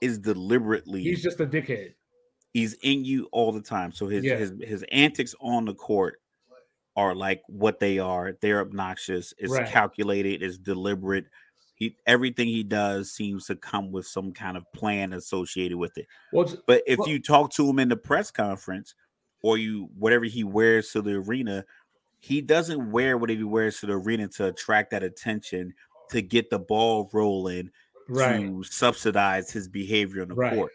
is 0.00 0.18
deliberately 0.18 1.02
He's 1.02 1.22
just 1.22 1.40
a 1.40 1.46
dickhead. 1.46 1.94
he's 2.54 2.74
in 2.82 3.04
you 3.04 3.28
all 3.32 3.52
the 3.52 3.60
time. 3.60 3.92
So 3.92 4.06
his 4.06 4.24
Yeah. 4.24 4.36
his 4.36 4.52
his 4.62 4.84
antics 4.90 5.34
on 5.40 5.64
the 5.64 5.74
court 5.74 6.20
are 6.96 7.14
like 7.14 7.42
what 7.48 7.78
they 7.80 7.98
are. 7.98 8.32
They're 8.40 8.60
obnoxious. 8.60 9.34
It's 9.38 9.52
Right. 9.52 9.68
calculated. 9.68 10.42
It's 10.42 10.56
deliberate. 10.58 11.26
He 11.74 11.96
everything 12.06 12.48
he 12.48 12.62
does 12.62 13.12
seems 13.12 13.46
to 13.46 13.56
come 13.56 13.90
with 13.92 14.06
some 14.06 14.32
kind 14.32 14.56
of 14.56 14.64
plan 14.72 15.12
associated 15.12 15.76
with 15.78 15.96
it. 15.98 16.06
Well, 16.32 16.46
But 16.66 16.82
if 16.86 16.98
Well- 17.00 17.08
you 17.08 17.20
talk 17.20 17.52
to 17.54 17.68
him 17.68 17.78
in 17.78 17.88
the 17.88 17.96
press 17.96 18.30
conference, 18.30 18.94
or 19.42 19.58
you 19.58 19.88
whatever 19.96 20.24
he 20.24 20.44
wears 20.44 20.90
to 20.92 21.02
the 21.02 21.14
arena, 21.14 21.64
he 22.20 22.40
doesn't 22.40 22.90
wear 22.90 23.16
whatever 23.16 23.38
he 23.38 23.44
wears 23.44 23.80
to 23.80 23.86
the 23.86 23.94
arena 23.94 24.28
to 24.28 24.46
attract 24.48 24.90
that 24.90 25.02
attention 25.02 25.74
to 26.10 26.20
get 26.22 26.50
the 26.50 26.58
ball 26.58 27.08
rolling 27.12 27.70
right, 28.08 28.40
to 28.40 28.62
subsidize 28.64 29.50
his 29.50 29.68
behavior 29.68 30.22
on 30.22 30.28
the 30.28 30.34
Right. 30.34 30.54
court. 30.54 30.72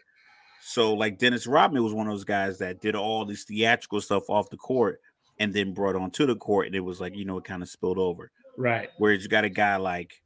So, 0.62 0.94
like 0.94 1.18
Dennis 1.18 1.46
Rodman 1.46 1.84
was 1.84 1.92
one 1.94 2.08
of 2.08 2.12
those 2.12 2.24
guys 2.24 2.58
that 2.58 2.80
did 2.80 2.96
all 2.96 3.24
this 3.24 3.44
theatrical 3.44 4.00
stuff 4.00 4.28
off 4.28 4.50
the 4.50 4.56
court 4.56 5.00
and 5.38 5.52
then 5.52 5.72
brought 5.72 5.94
onto 5.94 6.26
the 6.26 6.34
court, 6.34 6.66
and 6.66 6.74
it 6.74 6.80
was 6.80 7.00
like 7.00 7.14
you 7.14 7.24
know 7.24 7.38
it 7.38 7.44
kind 7.44 7.62
of 7.62 7.68
spilled 7.68 7.98
over. 7.98 8.30
right, 8.56 8.88
Whereas 8.98 9.22
you 9.22 9.28
got 9.28 9.44
a 9.44 9.48
guy 9.50 9.76
like 9.76 10.20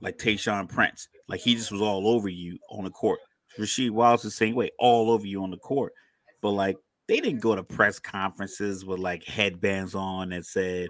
like 0.00 0.18
Tayshaun 0.18 0.68
Prince, 0.68 1.08
like 1.28 1.40
he 1.40 1.54
just 1.54 1.70
was 1.70 1.80
all 1.82 2.08
over 2.08 2.28
you 2.28 2.58
on 2.70 2.84
the 2.84 2.90
court. 2.90 3.20
Rasheed 3.58 3.90
Wallace 3.90 4.22
the 4.22 4.30
same 4.30 4.54
way, 4.54 4.70
all 4.78 5.10
over 5.10 5.26
you 5.26 5.42
on 5.42 5.50
the 5.50 5.58
court. 5.58 5.92
But 6.40 6.50
like 6.52 6.76
they 7.08 7.20
didn't 7.20 7.40
go 7.40 7.56
to 7.56 7.62
press 7.62 7.98
conferences 7.98 8.84
with 8.84 8.98
like 9.00 9.24
headbands 9.24 9.94
on 9.94 10.28
that 10.30 10.44
said, 10.44 10.88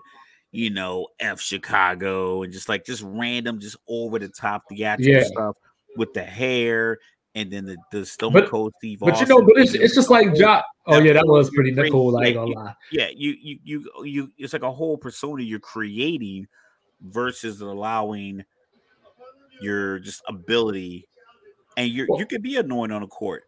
you 0.50 0.70
know, 0.70 1.06
F 1.20 1.40
Chicago 1.40 2.42
and 2.42 2.52
just 2.52 2.68
like 2.68 2.84
just 2.84 3.02
random, 3.06 3.60
just 3.60 3.76
over 3.88 4.18
the 4.18 4.28
top 4.28 4.62
theatrical 4.68 5.14
Yeah. 5.14 5.24
stuff 5.24 5.56
with 5.96 6.12
the 6.14 6.22
hair 6.24 6.98
and 7.34 7.52
then 7.52 7.66
the, 7.66 7.76
the 7.92 8.04
Stone 8.04 8.32
But- 8.32 8.48
Cold 8.48 8.72
Steve 8.78 8.98
but 9.00 9.20
you 9.20 9.26
know, 9.26 9.42
but 9.42 9.58
it's, 9.58 9.74
it's 9.74 9.94
just 9.94 10.10
like 10.10 10.34
Jock. 10.34 10.64
Oh 10.86 10.98
yeah, 10.98 11.12
that 11.12 11.26
was 11.26 11.50
pretty 11.50 11.72
cool. 11.90 12.16
I 12.16 12.22
ain't 12.24 12.28
yeah, 12.30 12.34
gonna 12.34 12.48
you- 12.50 12.56
lie. 12.56 12.74
yeah, 12.90 13.08
you 13.14 13.36
you 13.40 13.58
you 13.62 14.04
you 14.04 14.32
it's 14.38 14.52
like 14.54 14.62
a 14.62 14.72
whole 14.72 14.96
persona 14.96 15.42
you're 15.42 15.58
creating 15.60 16.46
versus 17.02 17.60
allowing 17.60 18.42
your 19.60 19.98
just 19.98 20.22
ability 20.28 21.06
and 21.76 21.90
you 21.90 22.06
Well- 22.08 22.18
you 22.18 22.26
could 22.26 22.42
be 22.42 22.56
annoying 22.56 22.90
on 22.90 23.02
the 23.02 23.06
court, 23.08 23.44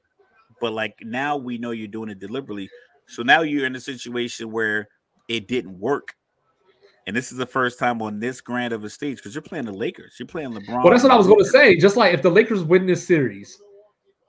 but 0.61 0.73
like 0.73 0.95
now 1.03 1.37
we 1.37 1.59
know 1.59 1.71
you're 1.71 1.89
doing 1.89 2.11
it 2.11 2.19
deliberately. 2.19 2.69
So 3.07 3.23
now 3.23 3.43
you're 3.43 3.67
in 3.67 3.75
a 3.75 3.81
situation 3.81 4.53
where 4.53 4.89
it 5.29 5.49
didn't 5.49 5.79
work. 5.79 6.15
And 7.07 7.17
this 7.17 7.33
is 7.33 7.39
the 7.39 7.47
first 7.47 7.79
time 7.79 8.01
on 8.03 8.21
this 8.21 8.41
grand 8.41 8.73
of 8.73 8.85
a 8.85 8.91
stage 8.91 9.17
because 9.17 9.35
you're 9.35 9.43
playing 9.43 9.65
the 9.65 9.73
Lakers. 9.73 10.15
You're 10.19 10.29
playing 10.29 10.51
LeBron. 10.51 10.85
Well, 10.85 10.93
that's 10.93 11.03
what 11.03 11.11
I 11.11 11.17
was 11.17 11.27
going 11.27 11.41
to 11.41 11.51
say. 11.51 11.77
Just 11.77 11.97
like 11.97 12.15
if 12.15 12.23
the 12.23 12.31
Lakers 12.31 12.63
win 12.63 12.87
this 12.87 13.05
series, 13.05 13.61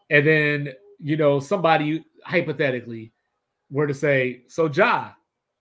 and 0.10 0.26
then 0.26 0.70
you 1.00 1.18
know 1.18 1.40
somebody 1.40 2.04
hypothetically 2.24 3.12
were 3.70 3.88
to 3.88 3.94
say, 3.94 4.44
"So 4.48 4.68
Ja, 4.68 5.12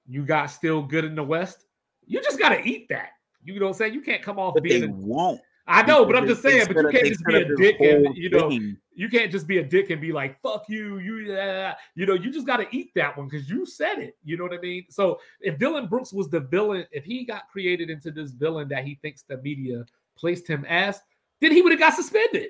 you 0.06 0.24
got 0.24 0.46
still 0.46 0.82
good 0.82 1.04
in 1.04 1.14
the 1.14 1.24
West," 1.24 1.66
you 2.06 2.22
just 2.22 2.38
got 2.38 2.50
to 2.50 2.66
eat 2.66 2.88
that. 2.88 3.10
You 3.44 3.58
know 3.58 3.66
what 3.66 3.72
I'm 3.72 3.78
saying? 3.78 3.94
You 3.94 4.02
can't 4.02 4.22
come 4.22 4.38
off 4.38 4.54
But 4.54 4.62
they 4.62 4.80
being. 4.80 4.84
A, 4.84 4.92
won't. 4.92 5.40
I 5.70 5.82
know, 5.82 6.04
but 6.04 6.16
I'm 6.16 6.26
just 6.26 6.42
saying. 6.42 6.66
But 6.66 6.76
you 6.76 6.88
can't 6.90 7.06
just 7.06 7.24
be 7.24 7.34
a 7.36 7.56
dick 7.56 7.80
and 7.80 8.16
you 8.16 8.28
know 8.28 8.50
thing. 8.50 8.76
you 8.94 9.08
can't 9.08 9.30
just 9.30 9.46
be 9.46 9.58
a 9.58 9.62
dick 9.62 9.90
and 9.90 10.00
be 10.00 10.12
like 10.12 10.40
"fuck 10.42 10.64
you," 10.68 10.98
you 10.98 11.32
yeah, 11.32 11.74
you 11.94 12.06
know 12.06 12.14
you 12.14 12.32
just 12.32 12.46
got 12.46 12.56
to 12.56 12.66
eat 12.76 12.90
that 12.96 13.16
one 13.16 13.28
because 13.28 13.48
you 13.48 13.64
said 13.64 13.98
it. 13.98 14.16
You 14.24 14.36
know 14.36 14.44
what 14.44 14.52
I 14.52 14.58
mean? 14.58 14.86
So 14.90 15.20
if 15.40 15.58
Dillon 15.58 15.86
Brooks 15.86 16.12
was 16.12 16.28
the 16.28 16.40
villain, 16.40 16.86
if 16.90 17.04
he 17.04 17.24
got 17.24 17.48
created 17.50 17.88
into 17.88 18.10
this 18.10 18.32
villain 18.32 18.68
that 18.68 18.84
he 18.84 18.98
thinks 19.00 19.22
the 19.22 19.38
media 19.38 19.84
placed 20.16 20.46
him 20.48 20.64
as, 20.68 21.00
then 21.40 21.52
he 21.52 21.62
would 21.62 21.72
have 21.72 21.80
got 21.80 21.94
suspended. 21.94 22.48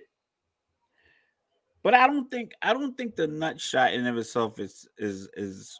But 1.83 1.95
I 1.95 2.07
don't 2.07 2.31
think 2.31 2.53
I 2.63 2.73
don't 2.73 2.97
think 2.97 3.17
the 3.17 3.27
nut 3.27 3.61
shot 3.61 3.93
in 3.93 4.07
of 4.07 4.17
itself 4.17 4.59
is 4.59 4.89
is 4.99 5.29
is 5.35 5.79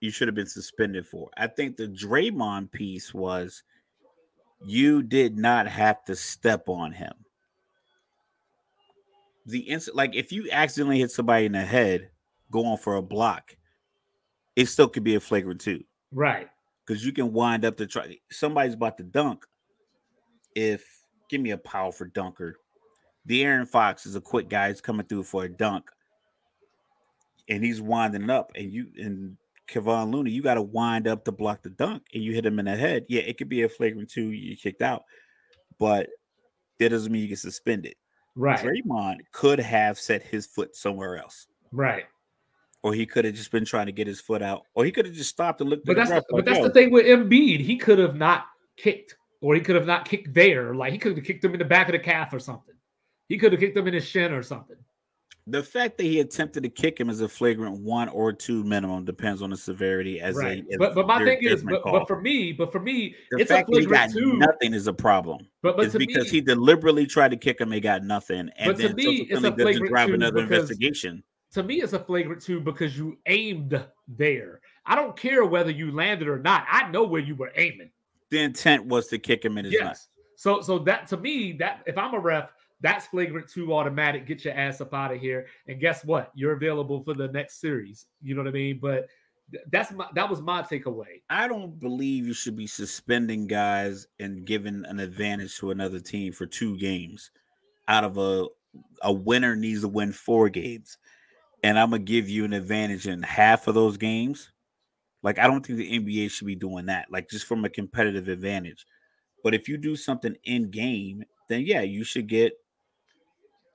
you 0.00 0.10
should 0.10 0.28
have 0.28 0.34
been 0.34 0.46
suspended 0.46 1.06
for. 1.06 1.30
I 1.36 1.46
think 1.46 1.76
the 1.76 1.88
Draymond 1.88 2.70
piece 2.70 3.12
was 3.12 3.62
you 4.64 5.02
did 5.02 5.36
not 5.36 5.66
have 5.68 6.04
to 6.04 6.16
step 6.16 6.68
on 6.68 6.92
him. 6.92 7.12
The 9.46 9.60
instant 9.60 9.96
like 9.96 10.14
if 10.14 10.32
you 10.32 10.48
accidentally 10.50 10.98
hit 10.98 11.10
somebody 11.10 11.46
in 11.46 11.52
the 11.52 11.62
head 11.64 12.10
going 12.50 12.78
for 12.78 12.96
a 12.96 13.02
block, 13.02 13.56
it 14.56 14.66
still 14.66 14.88
could 14.88 15.04
be 15.04 15.14
a 15.14 15.20
flagrant 15.20 15.60
two 15.60 15.84
Right. 16.12 16.48
because 16.84 17.04
you 17.04 17.12
can 17.12 17.32
wind 17.32 17.64
up 17.64 17.76
to 17.76 17.86
try 17.86 18.18
somebody's 18.30 18.74
about 18.74 18.96
to 18.98 19.04
dunk. 19.04 19.44
If 20.54 20.84
give 21.28 21.40
me 21.40 21.50
a 21.50 21.58
powerful 21.58 22.08
dunker, 22.12 22.56
De'Aaron 23.28 23.68
Fox 23.68 24.06
is 24.06 24.16
a 24.16 24.20
quick 24.20 24.48
guy. 24.48 24.68
He's 24.68 24.80
coming 24.80 25.06
through 25.06 25.24
for 25.24 25.44
a 25.44 25.48
dunk, 25.48 25.90
and 27.48 27.62
he's 27.62 27.80
winding 27.80 28.30
up, 28.30 28.52
and 28.56 28.72
you 28.72 28.86
and 28.96 29.36
Kevon 29.68 30.12
Looney, 30.12 30.30
you 30.30 30.42
got 30.42 30.54
to 30.54 30.62
wind 30.62 31.08
up 31.08 31.24
to 31.24 31.32
block 31.32 31.62
the 31.62 31.70
dunk, 31.70 32.02
and 32.14 32.22
you 32.22 32.32
hit 32.32 32.46
him 32.46 32.58
in 32.58 32.66
the 32.66 32.76
head. 32.76 33.04
Yeah, 33.08 33.22
it 33.22 33.38
could 33.38 33.48
be 33.48 33.62
a 33.62 33.68
flagrant 33.68 34.10
two. 34.10 34.30
You 34.30 34.56
kicked 34.56 34.82
out, 34.82 35.04
but 35.78 36.08
that 36.78 36.90
doesn't 36.90 37.10
mean 37.10 37.22
you 37.22 37.28
get 37.28 37.38
suspended. 37.38 37.94
Right. 38.34 38.58
Draymond 38.58 39.16
could 39.32 39.58
have 39.58 39.98
set 39.98 40.22
his 40.22 40.46
foot 40.46 40.76
somewhere 40.76 41.16
else, 41.18 41.46
Right. 41.72 42.04
or 42.82 42.92
he 42.92 43.06
could 43.06 43.24
have 43.24 43.34
just 43.34 43.50
been 43.50 43.64
trying 43.64 43.86
to 43.86 43.92
get 43.92 44.06
his 44.06 44.20
foot 44.20 44.42
out, 44.42 44.62
or 44.74 44.84
he 44.84 44.92
could 44.92 45.06
have 45.06 45.14
just 45.14 45.30
stopped 45.30 45.60
and 45.60 45.70
looked. 45.70 45.86
But 45.86 45.96
that's 45.96 46.10
the 46.10 46.22
but 46.30 46.36
like, 46.36 46.44
that's 46.44 46.60
the 46.60 46.70
thing 46.70 46.90
with 46.90 47.06
Embiid. 47.06 47.60
He 47.60 47.76
could 47.76 47.98
have 47.98 48.14
not 48.14 48.44
kicked, 48.76 49.16
or 49.40 49.54
he 49.54 49.60
could 49.60 49.74
have 49.74 49.86
not 49.86 50.06
kicked 50.06 50.34
there. 50.34 50.74
Like 50.74 50.92
he 50.92 50.98
could 50.98 51.16
have 51.16 51.24
kicked 51.24 51.44
him 51.44 51.54
in 51.54 51.58
the 51.58 51.64
back 51.64 51.88
of 51.88 51.92
the 51.92 51.98
calf 51.98 52.32
or 52.32 52.38
something. 52.38 52.74
He 53.28 53.38
could 53.38 53.52
have 53.52 53.60
kicked 53.60 53.76
him 53.76 53.88
in 53.88 53.94
his 53.94 54.04
shin 54.04 54.32
or 54.32 54.42
something. 54.42 54.76
The 55.48 55.62
fact 55.62 55.96
that 55.98 56.04
he 56.04 56.18
attempted 56.18 56.64
to 56.64 56.68
kick 56.68 56.98
him 56.98 57.08
is 57.08 57.20
a 57.20 57.28
flagrant 57.28 57.78
one 57.78 58.08
or 58.08 58.32
two 58.32 58.64
minimum, 58.64 59.04
depends 59.04 59.42
on 59.42 59.50
the 59.50 59.56
severity. 59.56 60.20
As 60.20 60.34
right. 60.34 60.64
a, 60.68 60.72
as 60.72 60.78
but 60.78 60.94
but 60.96 61.06
my 61.06 61.24
thing 61.24 61.38
is, 61.42 61.62
but, 61.62 61.82
but 61.84 62.08
for 62.08 62.20
me, 62.20 62.52
but 62.52 62.72
for 62.72 62.80
me, 62.80 63.14
the 63.30 63.38
it's 63.38 63.50
a 63.50 63.54
fact 63.54 63.70
that 63.70 63.78
he 63.78 63.86
got 63.86 64.10
flagrant 64.10 64.32
two. 64.32 64.38
nothing 64.38 64.74
is 64.74 64.88
a 64.88 64.92
problem. 64.92 65.46
But 65.62 65.76
but 65.76 65.84
it's 65.84 65.92
to 65.92 66.00
because 66.00 66.24
me, 66.24 66.30
he 66.30 66.40
deliberately 66.40 67.06
tried 67.06 67.30
to 67.30 67.36
kick 67.36 67.60
him 67.60 67.72
and 67.72 67.80
got 67.80 68.02
nothing, 68.02 68.50
and 68.56 68.66
But 68.66 68.76
to 68.78 68.88
then 68.88 68.96
me, 68.96 69.26
it's 69.30 69.44
a 69.44 69.52
flagrant 69.52 69.86
drive 69.88 70.08
two 70.08 70.14
another 70.14 70.40
investigation. 70.40 71.22
to 71.52 71.62
me, 71.62 71.76
it's 71.76 71.92
a 71.92 72.00
flagrant 72.00 72.42
two 72.42 72.60
because 72.60 72.98
you 72.98 73.16
aimed 73.26 73.80
there. 74.08 74.60
I 74.84 74.96
don't 74.96 75.16
care 75.16 75.44
whether 75.44 75.70
you 75.70 75.92
landed 75.92 76.26
or 76.26 76.40
not. 76.40 76.66
I 76.68 76.90
know 76.90 77.04
where 77.04 77.22
you 77.22 77.36
were 77.36 77.52
aiming. 77.54 77.90
The 78.30 78.40
intent 78.40 78.84
was 78.86 79.06
to 79.08 79.18
kick 79.18 79.44
him 79.44 79.58
in 79.58 79.64
his 79.66 79.74
Yes. 79.74 79.84
nuts. 79.84 80.08
So 80.34 80.60
so 80.60 80.80
that 80.80 81.06
to 81.08 81.16
me, 81.16 81.52
that 81.52 81.82
if 81.86 81.96
I'm 81.96 82.14
a 82.14 82.18
ref, 82.18 82.50
that's 82.80 83.06
flagrant 83.06 83.48
two 83.48 83.74
automatic. 83.74 84.26
Get 84.26 84.44
your 84.44 84.54
ass 84.54 84.80
up 84.80 84.92
out 84.92 85.12
of 85.12 85.20
here. 85.20 85.46
And 85.66 85.80
guess 85.80 86.04
what? 86.04 86.30
You're 86.34 86.52
available 86.52 87.02
for 87.02 87.14
the 87.14 87.28
next 87.28 87.60
series. 87.60 88.06
You 88.22 88.34
know 88.34 88.42
what 88.42 88.48
I 88.48 88.52
mean? 88.52 88.78
But 88.80 89.08
that's 89.70 89.92
my 89.92 90.06
that 90.14 90.28
was 90.28 90.42
my 90.42 90.62
takeaway. 90.62 91.22
I 91.30 91.48
don't 91.48 91.78
believe 91.78 92.26
you 92.26 92.34
should 92.34 92.56
be 92.56 92.66
suspending 92.66 93.46
guys 93.46 94.06
and 94.18 94.44
giving 94.44 94.84
an 94.86 95.00
advantage 95.00 95.56
to 95.58 95.70
another 95.70 96.00
team 96.00 96.32
for 96.32 96.46
two 96.46 96.76
games. 96.78 97.30
Out 97.88 98.04
of 98.04 98.18
a 98.18 98.46
a 99.02 99.12
winner 99.12 99.56
needs 99.56 99.82
to 99.82 99.88
win 99.88 100.12
four 100.12 100.48
games, 100.48 100.98
and 101.62 101.78
I'm 101.78 101.90
gonna 101.90 102.02
give 102.02 102.28
you 102.28 102.44
an 102.44 102.52
advantage 102.52 103.06
in 103.06 103.22
half 103.22 103.68
of 103.68 103.74
those 103.74 103.96
games. 103.96 104.50
Like 105.22 105.38
I 105.38 105.46
don't 105.46 105.64
think 105.64 105.78
the 105.78 105.98
NBA 105.98 106.30
should 106.30 106.46
be 106.46 106.56
doing 106.56 106.86
that. 106.86 107.06
Like 107.10 107.30
just 107.30 107.46
from 107.46 107.64
a 107.64 107.70
competitive 107.70 108.28
advantage. 108.28 108.84
But 109.44 109.54
if 109.54 109.68
you 109.68 109.76
do 109.76 109.94
something 109.94 110.36
in 110.44 110.70
game, 110.70 111.22
then 111.48 111.62
yeah, 111.64 111.82
you 111.82 112.04
should 112.04 112.26
get. 112.26 112.52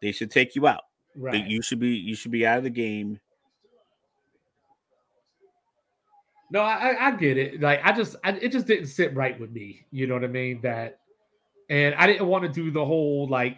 They 0.01 0.11
should 0.11 0.31
take 0.31 0.55
you 0.55 0.67
out. 0.67 0.83
Right. 1.15 1.45
You 1.45 1.61
should 1.61 1.79
be 1.79 1.89
you 1.89 2.15
should 2.15 2.31
be 2.31 2.45
out 2.45 2.57
of 2.59 2.63
the 2.63 2.69
game. 2.69 3.19
No, 6.49 6.59
I, 6.61 6.89
I- 6.91 7.07
I 7.07 7.11
get 7.15 7.37
it. 7.37 7.61
Like 7.61 7.81
I 7.83 7.91
just, 7.93 8.15
I, 8.23 8.31
it 8.31 8.51
just 8.51 8.67
didn't 8.67 8.87
sit 8.87 9.15
right 9.15 9.39
with 9.39 9.51
me. 9.51 9.85
You 9.91 10.07
know 10.07 10.15
what 10.15 10.23
I 10.23 10.27
mean? 10.27 10.59
That, 10.61 10.99
and 11.69 11.95
I 11.95 12.07
didn't 12.07 12.27
want 12.27 12.43
to 12.43 12.49
do 12.49 12.71
the 12.71 12.83
whole 12.83 13.27
like, 13.29 13.57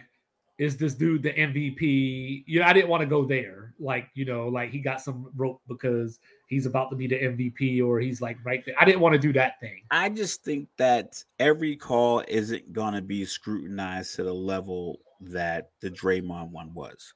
is 0.58 0.76
this 0.76 0.94
dude 0.94 1.24
the 1.24 1.32
MVP? 1.32 2.44
You 2.46 2.60
know, 2.60 2.66
I 2.66 2.72
didn't 2.72 2.88
want 2.88 3.00
to 3.00 3.06
go 3.08 3.24
there. 3.24 3.74
Like, 3.80 4.08
you 4.14 4.24
know, 4.24 4.46
like 4.46 4.70
he 4.70 4.78
got 4.78 5.00
some 5.00 5.28
rope 5.34 5.60
because 5.66 6.20
he's 6.46 6.66
about 6.66 6.90
to 6.90 6.96
be 6.96 7.08
the 7.08 7.16
MVP 7.16 7.84
or 7.84 7.98
he's 7.98 8.20
like 8.20 8.36
right 8.44 8.62
there. 8.64 8.76
I 8.78 8.84
didn't 8.84 9.00
want 9.00 9.14
to 9.14 9.18
do 9.18 9.32
that 9.32 9.58
thing. 9.58 9.82
I 9.90 10.08
just 10.10 10.44
think 10.44 10.68
that 10.78 11.24
every 11.40 11.74
call 11.74 12.22
isn't 12.28 12.72
going 12.72 12.94
to 12.94 13.02
be 13.02 13.24
scrutinized 13.24 14.14
to 14.14 14.22
the 14.22 14.32
level 14.32 15.00
that 15.20 15.70
the 15.80 15.90
Draymond 15.90 16.50
one 16.50 16.74
was. 16.74 17.14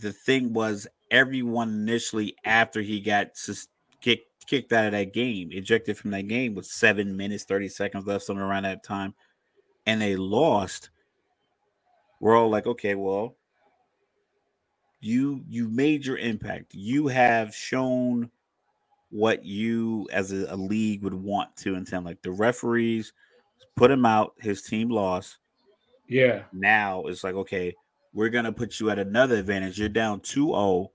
The 0.00 0.12
thing 0.12 0.52
was, 0.54 0.88
everyone 1.10 1.70
initially 1.70 2.36
after 2.44 2.82
he 2.82 3.00
got 3.00 3.36
sus- 3.36 3.68
kicked 4.02 4.26
kicked 4.48 4.72
out 4.72 4.86
of 4.86 4.92
that 4.92 5.14
game, 5.14 5.50
ejected 5.52 5.98
from 5.98 6.10
that 6.12 6.28
game 6.28 6.54
with 6.54 6.66
seven 6.66 7.16
minutes, 7.16 7.44
30 7.44 7.68
seconds 7.68 8.06
left, 8.06 8.24
something 8.24 8.42
around 8.44 8.64
that 8.64 8.84
time, 8.84 9.14
and 9.86 10.02
they 10.02 10.16
lost. 10.16 10.90
We're 12.20 12.36
all 12.36 12.50
like, 12.50 12.66
okay, 12.66 12.94
well, 12.96 13.36
you 15.00 15.44
you 15.48 15.68
made 15.68 16.06
your 16.06 16.18
impact. 16.18 16.74
You 16.74 17.08
have 17.08 17.54
shown 17.54 18.30
what 19.10 19.44
you 19.44 20.08
as 20.12 20.32
a, 20.32 20.46
a 20.54 20.56
league 20.56 21.02
would 21.04 21.14
want 21.14 21.56
to 21.58 21.74
intend. 21.76 22.06
Like 22.06 22.22
the 22.22 22.32
referees 22.32 23.12
put 23.76 23.90
him 23.90 24.06
out, 24.06 24.34
his 24.38 24.62
team 24.62 24.90
lost. 24.90 25.38
Yeah. 26.08 26.42
Now 26.52 27.04
it's 27.06 27.24
like, 27.24 27.34
okay, 27.34 27.74
we're 28.12 28.30
gonna 28.30 28.52
put 28.52 28.80
you 28.80 28.90
at 28.90 28.98
another 28.98 29.36
advantage. 29.36 29.78
You're 29.78 29.88
down 29.88 30.20
2-0, 30.20 30.88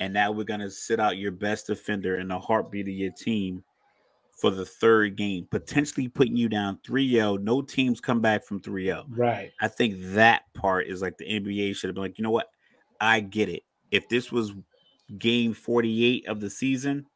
and 0.00 0.14
now 0.14 0.30
we're 0.30 0.44
gonna 0.44 0.70
sit 0.70 1.00
out 1.00 1.18
your 1.18 1.32
best 1.32 1.66
defender 1.66 2.18
in 2.18 2.28
the 2.28 2.38
heartbeat 2.38 2.88
of 2.88 2.94
your 2.94 3.12
team 3.12 3.62
for 4.36 4.50
the 4.50 4.66
third 4.66 5.16
game, 5.16 5.48
potentially 5.50 6.08
putting 6.08 6.36
you 6.36 6.48
down 6.48 6.78
3-0. 6.86 7.42
No 7.42 7.62
teams 7.62 8.00
come 8.00 8.20
back 8.20 8.44
from 8.44 8.60
3-0. 8.60 9.04
Right. 9.08 9.50
I 9.60 9.68
think 9.68 9.94
that 10.12 10.42
part 10.54 10.86
is 10.88 11.00
like 11.00 11.16
the 11.16 11.24
NBA 11.24 11.74
should 11.74 11.88
have 11.88 11.94
been 11.94 12.04
like, 12.04 12.18
you 12.18 12.22
know 12.22 12.30
what? 12.30 12.50
I 13.00 13.20
get 13.20 13.48
it. 13.48 13.62
If 13.90 14.08
this 14.08 14.30
was 14.30 14.52
game 15.18 15.54
48 15.54 16.28
of 16.28 16.40
the 16.40 16.50
season, 16.50 17.06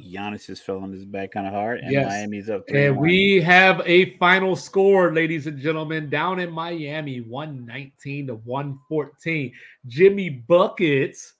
Giannis 0.00 0.46
just 0.46 0.64
fell 0.64 0.78
on 0.78 0.92
his 0.92 1.04
back 1.04 1.32
kind 1.32 1.46
of 1.46 1.52
hard, 1.52 1.80
and 1.80 1.92
Yes. 1.92 2.08
Miami's 2.08 2.50
up. 2.50 2.64
And 2.68 2.96
3-1. 2.96 2.98
we 2.98 3.40
have 3.42 3.80
a 3.84 4.16
final 4.18 4.56
score, 4.56 5.12
ladies 5.12 5.46
and 5.46 5.58
gentlemen, 5.58 6.10
down 6.10 6.40
in 6.40 6.50
Miami, 6.50 7.20
119 7.20 8.26
to 8.28 8.34
114. 8.36 9.52
Jimmy 9.86 10.30
Buckets 10.30 11.34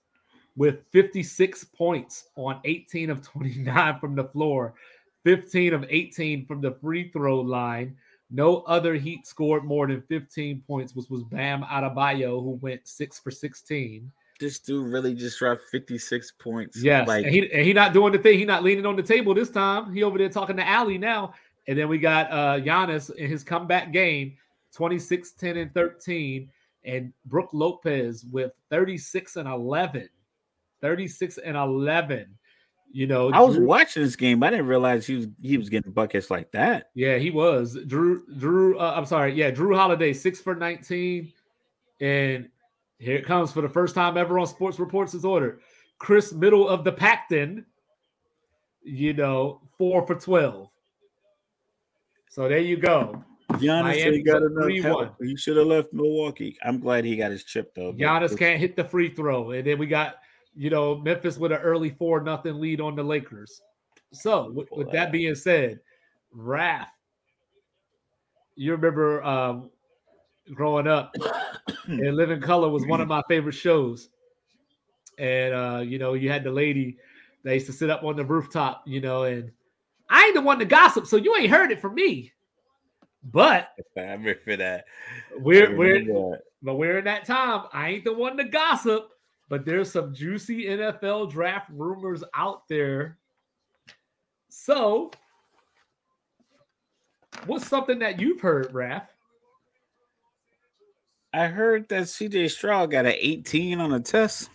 with 0.56 0.84
56 0.92 1.64
points 1.64 2.28
on 2.36 2.60
18 2.64 3.10
of 3.10 3.22
29 3.22 3.98
from 3.98 4.14
the 4.14 4.24
floor, 4.24 4.74
15 5.24 5.74
of 5.74 5.84
18 5.88 6.46
from 6.46 6.60
the 6.60 6.72
free 6.80 7.10
throw 7.10 7.40
line. 7.40 7.96
No 8.30 8.58
other 8.62 8.94
Heat 8.94 9.26
scored 9.26 9.64
more 9.64 9.86
than 9.86 10.02
15 10.02 10.62
points, 10.66 10.94
which 10.94 11.10
was 11.10 11.24
Bam 11.24 11.62
Adebayo, 11.64 12.40
who 12.42 12.58
went 12.62 12.86
six 12.86 13.18
for 13.18 13.30
16. 13.30 14.10
This 14.44 14.58
dude 14.58 14.92
really 14.92 15.14
just 15.14 15.38
dropped 15.38 15.62
56 15.70 16.32
points. 16.32 16.82
Yes, 16.82 17.08
like 17.08 17.24
and 17.24 17.34
he 17.34 17.50
and 17.50 17.64
he 17.64 17.72
not 17.72 17.94
doing 17.94 18.12
the 18.12 18.18
thing. 18.18 18.38
He 18.38 18.44
not 18.44 18.62
leaning 18.62 18.84
on 18.84 18.94
the 18.94 19.02
table 19.02 19.32
this 19.32 19.48
time. 19.48 19.94
He 19.94 20.02
over 20.02 20.18
there 20.18 20.28
talking 20.28 20.58
to 20.58 20.70
Ali 20.70 20.98
now. 20.98 21.32
And 21.66 21.78
then 21.78 21.88
we 21.88 21.98
got 21.98 22.30
uh 22.30 22.60
Giannis 22.60 23.10
in 23.14 23.30
his 23.30 23.42
comeback 23.42 23.90
game, 23.90 24.36
26, 24.74 25.32
10, 25.32 25.56
and 25.56 25.72
13, 25.72 26.50
and 26.84 27.10
Brooke 27.24 27.48
Lopez 27.54 28.26
with 28.30 28.52
36 28.68 29.36
and 29.36 29.48
11. 29.48 30.10
36 30.82 31.38
and 31.38 31.56
11. 31.56 32.26
You 32.92 33.06
know, 33.06 33.30
I 33.32 33.40
was 33.40 33.56
Jrue, 33.56 33.64
watching 33.64 34.02
this 34.02 34.14
game. 34.14 34.42
I 34.42 34.50
didn't 34.50 34.66
realize 34.66 35.06
he 35.06 35.16
was 35.16 35.26
he 35.40 35.56
was 35.56 35.70
getting 35.70 35.90
buckets 35.90 36.30
like 36.30 36.52
that. 36.52 36.90
Yeah, 36.94 37.16
he 37.16 37.30
was. 37.30 37.76
Jrue 37.86 38.20
Jrue. 38.36 38.78
Uh, 38.78 38.92
I'm 38.94 39.06
sorry. 39.06 39.32
Yeah, 39.32 39.50
Jrue 39.52 39.74
Holiday 39.74 40.12
six 40.12 40.38
for 40.38 40.54
19, 40.54 41.32
and 42.02 42.50
here 42.98 43.16
it 43.16 43.26
comes 43.26 43.52
for 43.52 43.60
the 43.60 43.68
first 43.68 43.94
time 43.94 44.16
ever 44.16 44.38
on 44.38 44.46
Sports 44.46 44.78
Reports 44.78 45.14
As 45.14 45.24
Ordered. 45.24 45.60
Khris 45.98 46.32
Middle 46.32 46.68
of 46.68 46.84
the 46.84 46.92
Pacton, 46.92 47.64
you 48.82 49.14
know, 49.14 49.60
four 49.78 50.06
for 50.06 50.14
12. 50.14 50.68
So 52.28 52.48
there 52.48 52.58
you 52.58 52.76
go. 52.76 53.22
Giannis 53.52 54.24
got 54.24 54.42
enough 54.42 54.82
help. 54.82 55.22
He 55.22 55.36
should 55.36 55.56
have 55.56 55.66
left 55.66 55.92
Milwaukee. 55.92 56.56
I'm 56.62 56.80
glad 56.80 57.04
he 57.04 57.16
got 57.16 57.30
his 57.30 57.44
chip 57.44 57.74
though. 57.74 57.92
Giannis 57.92 58.36
can't 58.36 58.58
hit 58.58 58.74
the 58.74 58.84
free 58.84 59.08
throw, 59.08 59.52
and 59.52 59.66
then 59.66 59.78
we 59.78 59.86
got 59.86 60.16
you 60.54 60.70
know 60.70 60.96
Memphis 60.96 61.38
with 61.38 61.52
an 61.52 61.58
early 61.58 61.90
four 61.90 62.20
nothing 62.20 62.60
lead 62.60 62.80
on 62.80 62.96
the 62.96 63.02
Lakers. 63.02 63.60
So 64.12 64.50
with, 64.50 64.68
with 64.72 64.90
that 64.92 65.12
being 65.12 65.34
said, 65.34 65.80
Raf, 66.32 66.88
you 68.56 68.72
remember 68.72 69.22
um, 69.22 69.70
growing 70.52 70.86
up, 70.86 71.14
In 71.88 72.16
Living 72.16 72.40
Color 72.40 72.68
was 72.70 72.86
one 72.86 73.00
of 73.00 73.08
my 73.08 73.22
favorite 73.28 73.54
shows, 73.54 74.08
and 75.18 75.54
uh, 75.54 75.82
you 75.84 75.98
know 75.98 76.14
you 76.14 76.30
had 76.30 76.44
the 76.44 76.50
lady 76.50 76.96
that 77.44 77.54
used 77.54 77.66
to 77.66 77.72
sit 77.72 77.90
up 77.90 78.02
on 78.02 78.16
the 78.16 78.24
rooftop, 78.24 78.82
you 78.86 79.00
know, 79.00 79.24
and 79.24 79.50
I 80.08 80.24
ain't 80.24 80.34
the 80.34 80.40
one 80.40 80.58
to 80.58 80.64
gossip, 80.64 81.06
so 81.06 81.16
you 81.16 81.36
ain't 81.36 81.50
heard 81.50 81.70
it 81.70 81.80
from 81.80 81.94
me. 81.94 82.32
But 83.22 83.70
I 83.96 84.00
remember 84.00 84.56
that. 84.56 84.86
We're 85.38 85.76
we're 85.76 86.04
that. 86.04 86.40
but 86.62 86.74
we're 86.76 86.98
in 86.98 87.04
that 87.04 87.24
time. 87.26 87.66
I 87.72 87.90
ain't 87.90 88.04
the 88.04 88.14
one 88.14 88.36
to 88.38 88.44
gossip, 88.44 89.10
but 89.48 89.64
there's 89.64 89.92
some 89.92 90.14
juicy 90.14 90.64
NFL 90.64 91.30
draft 91.30 91.70
rumors 91.70 92.24
out 92.34 92.66
there. 92.68 93.18
So, 94.48 95.10
what's 97.46 97.66
something 97.66 97.98
that 97.98 98.20
you've 98.20 98.40
heard, 98.40 98.72
Raf? 98.72 99.13
I 101.34 101.48
heard 101.48 101.88
that 101.88 102.04
CJ 102.04 102.50
Stroud 102.50 102.92
got 102.92 103.06
an 103.06 103.14
18 103.18 103.80
on 103.80 103.92
a 103.92 103.98
test. 104.00 104.50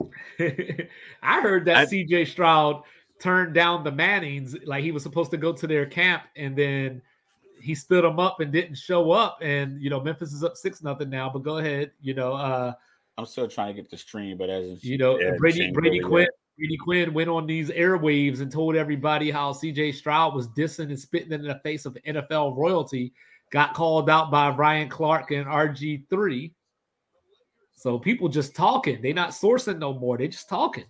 I 0.40 1.40
heard 1.40 1.64
that 1.64 1.76
I, 1.76 1.86
CJ 1.86 2.28
Stroud 2.28 2.82
turned 3.20 3.52
down 3.52 3.82
the 3.82 3.90
Mannings, 3.90 4.56
like 4.64 4.84
he 4.84 4.92
was 4.92 5.02
supposed 5.02 5.32
to 5.32 5.36
go 5.36 5.52
to 5.52 5.66
their 5.66 5.84
camp, 5.84 6.22
and 6.36 6.56
then 6.56 7.02
he 7.60 7.74
stood 7.74 8.04
him 8.04 8.20
up 8.20 8.38
and 8.38 8.52
didn't 8.52 8.76
show 8.76 9.10
up. 9.10 9.38
And 9.42 9.82
you 9.82 9.90
know, 9.90 10.00
Memphis 10.00 10.32
is 10.32 10.44
up 10.44 10.56
six 10.56 10.80
nothing 10.80 11.10
now. 11.10 11.28
But 11.28 11.42
go 11.42 11.58
ahead, 11.58 11.90
you 12.00 12.14
know. 12.14 12.34
uh 12.34 12.72
I'm 13.18 13.26
still 13.26 13.48
trying 13.48 13.74
to 13.74 13.80
get 13.80 13.90
the 13.90 13.98
stream, 13.98 14.38
but 14.38 14.48
as 14.48 14.84
you 14.84 14.96
know, 14.96 15.18
Brady 15.38 15.72
Brady 15.72 15.98
Quinn 15.98 16.28
Brady 16.56 16.76
Quinn 16.76 17.12
went 17.12 17.28
on 17.28 17.46
these 17.46 17.70
airwaves 17.70 18.40
and 18.40 18.50
told 18.50 18.76
everybody 18.76 19.30
how 19.30 19.52
CJ 19.52 19.94
Stroud 19.94 20.34
was 20.34 20.48
dissing 20.48 20.84
and 20.84 20.98
spitting 20.98 21.32
in 21.32 21.42
the 21.42 21.60
face 21.64 21.84
of 21.84 21.96
NFL 22.06 22.56
royalty. 22.56 23.12
Got 23.52 23.74
called 23.74 24.08
out 24.08 24.30
by 24.30 24.48
Ryan 24.50 24.88
Clark 24.88 25.30
and 25.30 25.46
RG3. 25.46 26.52
So 27.74 27.98
people 27.98 28.28
just 28.28 28.56
talking. 28.56 29.02
They 29.02 29.12
not 29.12 29.30
sourcing 29.30 29.78
no 29.78 29.92
more. 29.92 30.16
They 30.16 30.28
just 30.28 30.48
talking. 30.48 30.86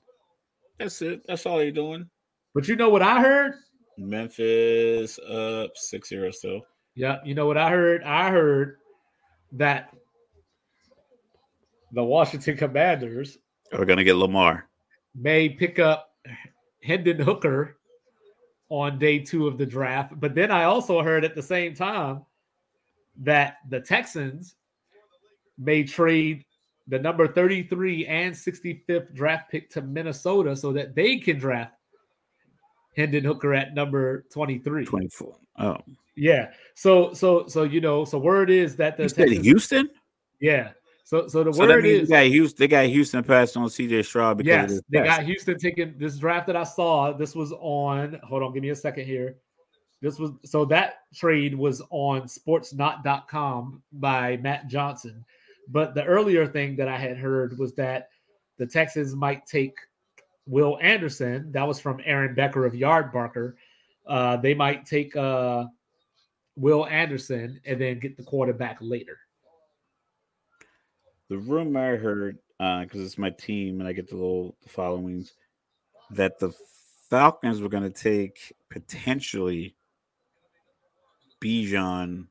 That's 0.78 1.02
it. 1.02 1.22
That's 1.26 1.44
all 1.44 1.58
they're 1.58 1.72
doing. 1.72 2.08
But 2.54 2.68
you 2.68 2.76
know 2.76 2.88
what 2.88 3.02
I 3.02 3.20
heard? 3.20 3.54
Memphis 3.98 5.18
up 5.18 5.70
6 5.74 6.08
0 6.08 6.30
still. 6.30 6.60
Yeah, 6.94 7.18
you 7.24 7.34
know 7.34 7.46
what 7.46 7.56
I 7.56 7.70
heard? 7.70 8.04
I 8.04 8.30
heard 8.30 8.76
that 9.52 9.92
the 11.92 12.04
Washington 12.04 12.56
Commanders 12.56 13.38
are 13.72 13.84
going 13.84 13.98
to 13.98 14.04
get 14.04 14.16
Lamar. 14.16 14.68
May 15.14 15.48
pick 15.48 15.78
up 15.78 16.10
Hendon 16.82 17.18
Hooker 17.18 17.78
on 18.68 18.98
day 18.98 19.18
two 19.18 19.46
of 19.46 19.58
the 19.58 19.66
draft. 19.66 20.18
But 20.20 20.34
then 20.34 20.50
I 20.50 20.64
also 20.64 21.02
heard 21.02 21.24
at 21.24 21.34
the 21.34 21.42
same 21.42 21.74
time 21.74 22.22
that 23.20 23.56
the 23.68 23.80
Texans 23.80 24.54
may 25.58 25.84
trade 25.84 26.44
the 26.88 26.98
number 26.98 27.28
33 27.28 28.06
and 28.06 28.34
65th 28.34 29.14
draft 29.14 29.50
pick 29.50 29.70
to 29.70 29.82
Minnesota 29.82 30.56
so 30.56 30.72
that 30.72 30.94
they 30.94 31.18
can 31.18 31.38
draft 31.38 31.74
Hendon 32.96 33.24
Hooker 33.24 33.54
at 33.54 33.74
number 33.74 34.24
23. 34.32 34.84
24. 34.84 35.36
Oh. 35.58 35.76
Yeah. 36.16 36.50
So 36.74 37.12
so 37.14 37.46
so 37.46 37.62
you 37.62 37.80
know, 37.80 38.04
so 38.04 38.18
word 38.18 38.50
is 38.50 38.76
that 38.76 38.96
the 38.96 39.04
you 39.04 39.08
Texans, 39.08 39.44
Houston? 39.44 39.90
Yeah. 40.40 40.70
So 41.04 41.26
so 41.28 41.44
the 41.44 41.52
so 41.52 41.66
word 41.66 41.86
is 41.86 42.08
they 42.08 42.14
got 42.14 42.30
Houston, 42.32 42.56
they 42.58 42.68
got 42.68 42.86
Houston 42.86 43.24
passed 43.24 43.56
on 43.56 43.64
CJ 43.68 44.04
Stroud 44.04 44.38
because 44.38 44.72
yes, 44.72 44.80
they 44.90 45.02
got 45.02 45.24
Houston 45.24 45.58
taking 45.58 45.94
this 45.98 46.18
draft 46.18 46.46
that 46.48 46.56
I 46.56 46.64
saw. 46.64 47.12
This 47.12 47.34
was 47.34 47.52
on 47.52 48.20
hold 48.24 48.42
on, 48.42 48.52
give 48.52 48.62
me 48.62 48.70
a 48.70 48.76
second 48.76 49.06
here. 49.06 49.36
This 50.02 50.18
was 50.18 50.32
so 50.44 50.64
that 50.66 51.04
trade 51.14 51.54
was 51.54 51.80
on 51.90 52.22
sportsnaut.com 52.22 53.82
by 53.92 54.36
Matt 54.38 54.66
Johnson. 54.66 55.24
But 55.68 55.94
the 55.94 56.04
earlier 56.04 56.44
thing 56.44 56.74
that 56.76 56.88
I 56.88 56.98
had 56.98 57.16
heard 57.16 57.56
was 57.56 57.72
that 57.76 58.08
the 58.58 58.66
Texans 58.66 59.14
might 59.14 59.46
take 59.46 59.74
Will 60.44 60.76
Anderson. 60.82 61.52
That 61.52 61.68
was 61.68 61.78
from 61.78 62.00
Aaron 62.04 62.34
Becker 62.34 62.66
of 62.66 62.72
Yardbarker. 62.72 63.54
Uh, 64.04 64.36
they 64.38 64.54
might 64.54 64.86
take 64.86 65.14
uh, 65.14 65.66
Will 66.56 66.84
Anderson 66.86 67.60
and 67.64 67.80
then 67.80 68.00
get 68.00 68.16
the 68.16 68.24
quarterback 68.24 68.78
later. 68.80 69.18
The 71.28 71.38
rumor 71.38 71.94
I 71.94 71.96
heard, 71.96 72.38
because 72.58 73.00
uh, 73.00 73.04
it's 73.04 73.18
my 73.18 73.30
team 73.30 73.78
and 73.78 73.88
I 73.88 73.92
get 73.92 74.08
the 74.08 74.16
little 74.16 74.56
followings, 74.66 75.32
that 76.10 76.40
the 76.40 76.52
Falcons 77.08 77.60
were 77.60 77.68
going 77.68 77.84
to 77.84 77.90
take 77.90 78.52
potentially 78.68 79.76
Bijan 81.42 82.26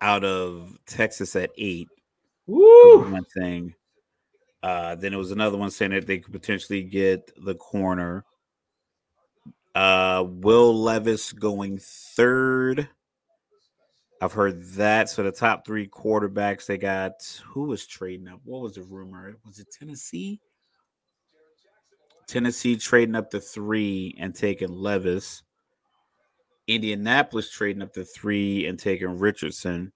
out 0.00 0.24
of 0.24 0.78
Texas 0.86 1.34
at 1.36 1.50
eight. 1.58 1.88
Woo! 2.46 3.10
One 3.10 3.24
thing. 3.24 3.74
Uh, 4.62 4.94
then 4.94 5.12
it 5.12 5.16
was 5.16 5.32
another 5.32 5.56
one 5.56 5.70
saying 5.70 5.92
that 5.92 6.06
they 6.06 6.18
could 6.18 6.32
potentially 6.32 6.82
get 6.82 7.30
the 7.44 7.54
corner. 7.54 8.24
Uh, 9.74 10.24
Will 10.26 10.74
Levis 10.74 11.32
going 11.32 11.78
third. 11.80 12.88
I've 14.20 14.32
heard 14.32 14.64
that. 14.74 15.10
So 15.10 15.22
the 15.22 15.32
top 15.32 15.66
three 15.66 15.86
quarterbacks 15.86 16.66
they 16.66 16.78
got. 16.78 17.12
Who 17.48 17.64
was 17.64 17.86
trading 17.86 18.28
up? 18.28 18.40
What 18.44 18.62
was 18.62 18.74
the 18.74 18.82
rumor? 18.82 19.36
Was 19.44 19.58
it 19.58 19.68
Tennessee? 19.70 20.40
Tennessee 22.26 22.76
trading 22.76 23.14
up 23.14 23.30
to 23.30 23.40
three 23.40 24.16
and 24.18 24.34
taking 24.34 24.72
Levis. 24.72 25.42
Indianapolis 26.66 27.50
trading 27.50 27.82
up 27.82 27.92
to 27.94 28.04
three 28.04 28.66
and 28.66 28.78
taking 28.78 29.18
Richardson. 29.18 29.92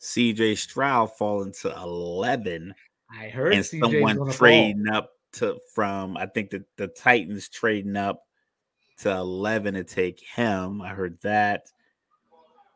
CJ 0.00 0.58
Stroud 0.58 1.16
falling 1.16 1.52
to 1.62 1.74
11 1.74 2.74
I 3.10 3.28
heard 3.28 3.54
and 3.54 3.64
CJ's 3.64 3.80
someone 3.80 4.32
trading 4.32 4.86
fall. 4.86 4.96
up 4.96 5.10
to 5.34 5.58
from 5.74 6.16
I 6.16 6.26
think 6.26 6.50
the, 6.50 6.64
the 6.76 6.88
Titans 6.88 7.48
trading 7.48 7.96
up 7.96 8.22
to 8.98 9.10
11 9.10 9.74
to 9.74 9.84
take 9.84 10.20
him. 10.20 10.82
I 10.82 10.90
heard 10.90 11.18
that. 11.22 11.70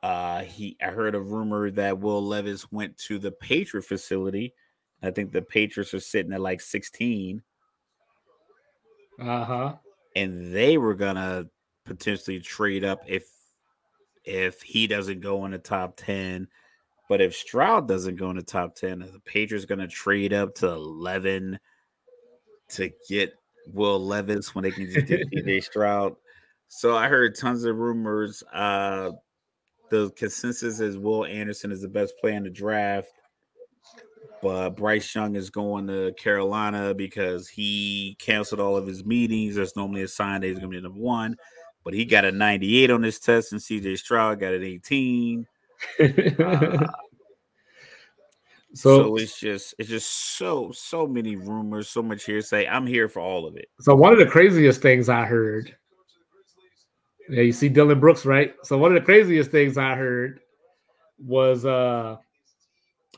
Uh 0.02 0.42
he 0.42 0.76
I 0.82 0.86
heard 0.86 1.14
a 1.14 1.20
rumor 1.20 1.70
that 1.72 1.98
Will 1.98 2.24
Levis 2.24 2.70
went 2.72 2.96
to 2.98 3.18
the 3.18 3.32
Patriot 3.32 3.84
facility. 3.84 4.54
I 5.02 5.10
think 5.10 5.32
the 5.32 5.42
Patriots 5.42 5.92
are 5.92 6.00
sitting 6.00 6.32
at 6.32 6.40
like 6.40 6.60
16. 6.60 7.42
Uh-huh. 9.20 9.74
And 10.16 10.54
they 10.54 10.78
were 10.78 10.94
gonna 10.94 11.48
potentially 11.88 12.40
trade 12.40 12.84
up 12.84 13.02
if 13.06 13.28
if 14.24 14.62
he 14.62 14.86
doesn't 14.86 15.20
go 15.20 15.44
in 15.46 15.52
the 15.52 15.58
top 15.58 15.96
10 15.96 16.48
but 17.08 17.22
if 17.22 17.34
Stroud 17.34 17.88
doesn't 17.88 18.16
go 18.16 18.28
in 18.30 18.36
the 18.36 18.42
top 18.42 18.74
10, 18.74 18.98
the 18.98 19.20
Patriots 19.24 19.64
going 19.64 19.80
to 19.80 19.88
trade 19.88 20.34
up 20.34 20.54
to 20.56 20.68
11 20.68 21.58
to 22.70 22.90
get 23.08 23.32
Will 23.72 23.98
Levis 23.98 24.54
when 24.54 24.62
they 24.62 24.70
can 24.70 24.90
just 24.90 25.06
get 25.06 25.30
DJ 25.30 25.62
Stroud. 25.64 26.14
So 26.68 26.94
I 26.94 27.08
heard 27.08 27.34
tons 27.34 27.64
of 27.64 27.76
rumors. 27.76 28.42
Uh, 28.52 29.12
the 29.88 30.10
consensus 30.10 30.80
is 30.80 30.98
Will 30.98 31.24
Anderson 31.24 31.72
is 31.72 31.80
the 31.80 31.88
best 31.88 32.12
player 32.20 32.34
in 32.34 32.42
the 32.42 32.50
draft, 32.50 33.08
but 34.42 34.70
Bryce 34.70 35.14
Young 35.14 35.34
is 35.34 35.48
going 35.48 35.86
to 35.86 36.12
Carolina 36.18 36.92
because 36.92 37.48
he 37.48 38.18
canceled 38.20 38.60
all 38.60 38.76
of 38.76 38.86
his 38.86 39.06
meetings. 39.06 39.54
There's 39.54 39.76
normally 39.76 40.02
a 40.02 40.08
sign 40.08 40.42
that 40.42 40.48
he's 40.48 40.58
going 40.58 40.70
to 40.72 40.76
be 40.76 40.82
number 40.82 41.00
one, 41.00 41.38
but 41.88 41.94
he 41.94 42.04
got 42.04 42.26
a 42.26 42.30
98 42.30 42.90
on 42.90 43.00
this 43.00 43.18
test, 43.18 43.52
and 43.52 43.60
CJ 43.62 43.96
Stroud 43.96 44.40
got 44.40 44.52
an 44.52 44.62
18 44.62 45.46
uh, 45.98 46.04
so, 48.74 48.98
so, 48.98 49.16
it's 49.16 49.40
just 49.40 49.74
it's 49.78 49.88
just 49.88 50.36
so 50.36 50.70
so 50.70 51.06
many 51.06 51.36
rumors, 51.36 51.88
so 51.88 52.02
much 52.02 52.24
hearsay. 52.24 52.68
I'm 52.68 52.86
here 52.86 53.08
for 53.08 53.20
all 53.20 53.46
of 53.46 53.56
it. 53.56 53.70
So 53.80 53.94
one 53.94 54.12
of 54.12 54.18
the 54.18 54.26
craziest 54.26 54.82
things 54.82 55.08
I 55.08 55.24
heard. 55.24 55.74
Yeah, 57.30 57.40
you 57.40 57.52
see 57.52 57.70
Dillon 57.70 58.00
Brooks, 58.00 58.26
right? 58.26 58.54
So 58.64 58.76
one 58.76 58.94
of 58.94 59.00
the 59.00 59.06
craziest 59.06 59.50
things 59.50 59.78
I 59.78 59.94
heard 59.94 60.40
was 61.18 61.64
uh 61.64 62.18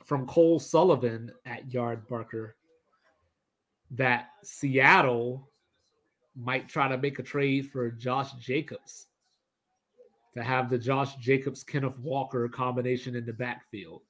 from 0.04 0.28
Cole 0.28 0.60
Sullivan 0.60 1.32
at 1.44 1.68
Yardbarker 1.70 2.52
that 3.90 4.28
Seattle 4.44 5.49
might 6.36 6.68
try 6.68 6.88
to 6.88 6.98
make 6.98 7.18
a 7.18 7.22
trade 7.22 7.70
for 7.70 7.90
Josh 7.90 8.32
Jacobs 8.34 9.06
to 10.34 10.42
have 10.42 10.70
the 10.70 10.78
Josh 10.78 11.16
Jacobs 11.16 11.64
Kenneth 11.64 11.98
Walker 11.98 12.48
combination 12.48 13.16
in 13.16 13.26
the 13.26 13.32
backfield. 13.32 14.02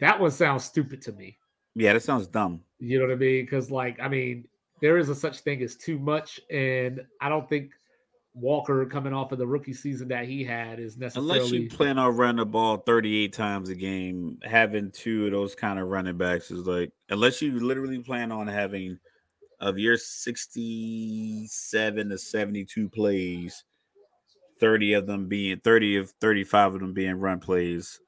That 0.00 0.18
one 0.18 0.30
sounds 0.30 0.64
stupid 0.64 1.02
to 1.02 1.12
me. 1.12 1.36
Yeah, 1.74 1.92
that 1.92 2.02
sounds 2.02 2.26
dumb. 2.26 2.62
You 2.78 2.98
know 2.98 3.06
what 3.06 3.12
I 3.12 3.16
mean? 3.16 3.44
Because, 3.44 3.70
like, 3.70 4.00
I 4.00 4.08
mean, 4.08 4.48
there 4.80 4.98
is 4.98 5.08
a 5.08 5.14
such 5.14 5.40
thing 5.40 5.62
as 5.62 5.76
too 5.76 5.98
much, 5.98 6.40
and 6.50 7.02
I 7.20 7.28
don't 7.28 7.48
think 7.48 7.72
Walker 8.34 8.84
coming 8.86 9.12
off 9.12 9.32
of 9.32 9.38
the 9.38 9.46
rookie 9.46 9.74
season 9.74 10.08
that 10.08 10.24
he 10.24 10.42
had 10.42 10.80
is 10.80 10.96
necessarily. 10.96 11.38
Unless 11.38 11.52
you 11.52 11.68
plan 11.68 11.98
on 11.98 12.16
running 12.16 12.36
the 12.36 12.46
ball 12.46 12.78
38 12.78 13.32
times 13.32 13.68
a 13.68 13.74
game, 13.74 14.38
having 14.42 14.90
two 14.90 15.26
of 15.26 15.32
those 15.32 15.54
kind 15.54 15.78
of 15.78 15.88
running 15.88 16.16
backs 16.16 16.50
is 16.50 16.66
like, 16.66 16.92
unless 17.10 17.42
you 17.42 17.60
literally 17.60 17.98
plan 17.98 18.32
on 18.32 18.46
having 18.46 18.98
of 19.60 19.78
your 19.78 19.96
67 19.96 22.08
to 22.08 22.18
72 22.18 22.88
plays, 22.88 23.64
30 24.58 24.94
of 24.94 25.06
them 25.06 25.28
being 25.28 25.60
30 25.60 25.96
of 25.96 26.10
35 26.20 26.74
of 26.74 26.80
them 26.80 26.92
being 26.92 27.14
run 27.14 27.40
plays, 27.40 28.00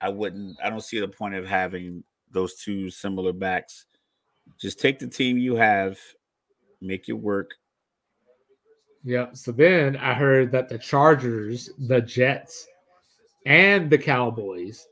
I 0.00 0.08
wouldn't, 0.08 0.56
I 0.62 0.70
don't 0.70 0.82
see 0.82 1.00
the 1.00 1.08
point 1.08 1.34
of 1.34 1.46
having 1.46 2.04
those 2.30 2.54
two 2.56 2.90
similar 2.90 3.32
backs. 3.32 3.86
Just 4.58 4.80
take 4.80 4.98
the 4.98 5.08
team 5.08 5.38
you 5.38 5.56
have, 5.56 5.98
make 6.80 7.08
it 7.08 7.14
work. 7.14 7.52
Yeah. 9.04 9.26
So 9.32 9.52
then 9.52 9.96
I 9.96 10.14
heard 10.14 10.50
that 10.52 10.68
the 10.68 10.78
Chargers, 10.78 11.70
the 11.78 12.00
Jets, 12.00 12.66
and 13.46 13.88
the 13.88 13.98
Cowboys 13.98 14.86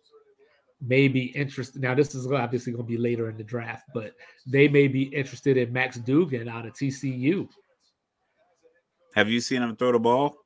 may 0.86 1.08
be 1.08 1.26
interested. 1.26 1.82
Now, 1.82 1.94
this 1.94 2.14
is 2.14 2.30
obviously 2.30 2.72
going 2.72 2.84
to 2.84 2.88
be 2.88 2.98
later 2.98 3.28
in 3.28 3.36
the 3.36 3.44
draft, 3.44 3.88
but 3.94 4.14
they 4.46 4.68
may 4.68 4.88
be 4.88 5.04
interested 5.04 5.56
in 5.56 5.72
Max 5.72 5.96
Duggan 5.96 6.48
out 6.48 6.66
of 6.66 6.72
TCU. 6.74 7.48
Have 9.14 9.28
you 9.28 9.40
seen 9.40 9.62
him 9.62 9.76
throw 9.76 9.92
the 9.92 9.98
ball? 9.98 10.36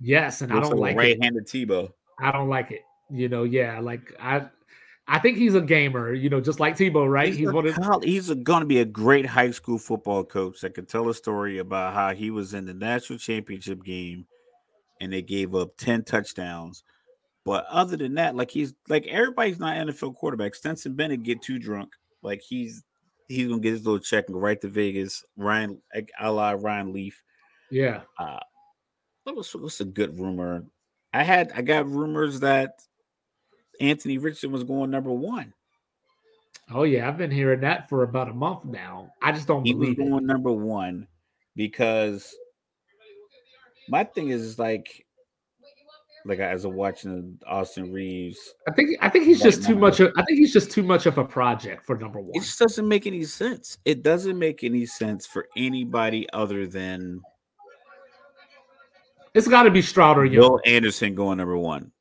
Yes, 0.00 0.42
and 0.42 0.52
Looks 0.52 0.66
I 0.66 0.70
don't 0.70 0.80
like 0.80 0.96
right-handed 0.96 1.46
Tebow. 1.46 1.90
I 2.20 2.30
don't 2.30 2.48
like 2.48 2.70
it. 2.70 2.82
You 3.10 3.28
know, 3.28 3.44
yeah, 3.44 3.80
like 3.80 4.14
I 4.20 4.46
I 5.10 5.18
think 5.18 5.38
he's 5.38 5.54
a 5.54 5.62
gamer, 5.62 6.12
you 6.12 6.28
know, 6.28 6.40
just 6.40 6.60
like 6.60 6.76
Tebow, 6.76 7.10
right? 7.10 7.28
He's, 7.28 7.38
he's 7.38 7.50
one 7.50 7.66
of 7.66 8.04
he's 8.04 8.30
going 8.30 8.60
to 8.60 8.66
be 8.66 8.80
a 8.80 8.84
great 8.84 9.24
high 9.24 9.50
school 9.50 9.78
football 9.78 10.22
coach 10.22 10.60
that 10.60 10.74
could 10.74 10.88
tell 10.88 11.08
a 11.08 11.14
story 11.14 11.58
about 11.58 11.94
how 11.94 12.14
he 12.14 12.30
was 12.30 12.52
in 12.52 12.66
the 12.66 12.74
national 12.74 13.18
championship 13.18 13.82
game 13.82 14.26
and 15.00 15.10
they 15.10 15.22
gave 15.22 15.54
up 15.54 15.76
10 15.78 16.04
touchdowns. 16.04 16.84
But 17.48 17.64
other 17.70 17.96
than 17.96 18.16
that, 18.16 18.36
like 18.36 18.50
he's 18.50 18.74
like 18.90 19.06
everybody's 19.06 19.58
not 19.58 19.74
NFL 19.74 20.16
quarterback. 20.16 20.54
Stetson 20.54 20.92
Bennett 20.92 21.22
get 21.22 21.40
too 21.40 21.58
drunk. 21.58 21.94
Like 22.20 22.42
he's 22.46 22.84
he's 23.26 23.48
gonna 23.48 23.62
get 23.62 23.72
his 23.72 23.86
little 23.86 24.00
check 24.00 24.26
and 24.26 24.34
go 24.34 24.38
right 24.40 24.60
to 24.60 24.68
Vegas. 24.68 25.24
Ryan 25.34 25.80
a 26.20 26.30
la 26.30 26.50
Ryan 26.50 26.92
Leaf. 26.92 27.22
Yeah. 27.70 28.02
Uh 28.18 28.40
was 29.24 29.54
what's 29.54 29.80
a 29.80 29.86
good 29.86 30.20
rumor? 30.20 30.66
I 31.14 31.22
had 31.22 31.50
I 31.54 31.62
got 31.62 31.88
rumors 31.88 32.40
that 32.40 32.82
Anthony 33.80 34.18
Richardson 34.18 34.52
was 34.52 34.64
going 34.64 34.90
number 34.90 35.10
one. 35.10 35.54
Oh 36.70 36.82
yeah, 36.82 37.08
I've 37.08 37.16
been 37.16 37.30
hearing 37.30 37.60
that 37.60 37.88
for 37.88 38.02
about 38.02 38.28
a 38.28 38.34
month 38.34 38.66
now. 38.66 39.10
I 39.22 39.32
just 39.32 39.48
don't 39.48 39.64
he 39.64 39.72
believe 39.72 39.96
was 39.96 40.06
going 40.06 40.24
it. 40.24 40.26
number 40.26 40.52
one 40.52 41.08
because 41.56 42.36
my 43.88 44.04
thing 44.04 44.28
is 44.28 44.58
like 44.58 45.06
like 46.24 46.38
as 46.38 46.64
a 46.64 46.68
watching 46.68 47.38
Austin 47.46 47.92
Reeves. 47.92 48.38
I 48.68 48.72
think 48.72 48.96
I 49.00 49.08
think 49.08 49.24
he's 49.24 49.40
just 49.40 49.64
too 49.64 49.76
much 49.76 50.00
of 50.00 50.12
I 50.16 50.22
think 50.24 50.38
he's 50.38 50.52
just 50.52 50.70
too 50.70 50.82
much 50.82 51.06
of 51.06 51.18
a 51.18 51.24
project 51.24 51.86
for 51.86 51.96
number 51.96 52.20
one. 52.20 52.32
It 52.34 52.40
just 52.40 52.58
doesn't 52.58 52.86
make 52.86 53.06
any 53.06 53.24
sense. 53.24 53.78
It 53.84 54.02
doesn't 54.02 54.38
make 54.38 54.64
any 54.64 54.86
sense 54.86 55.26
for 55.26 55.48
anybody 55.56 56.26
other 56.32 56.66
than 56.66 57.20
it's 59.34 59.48
got 59.48 59.64
to 59.64 59.70
be 59.70 59.82
Stroud 59.82 60.18
or 60.18 60.24
Young. 60.24 60.42
Will 60.42 60.60
Anderson 60.64 61.14
going 61.14 61.38
number 61.38 61.56
one. 61.56 61.92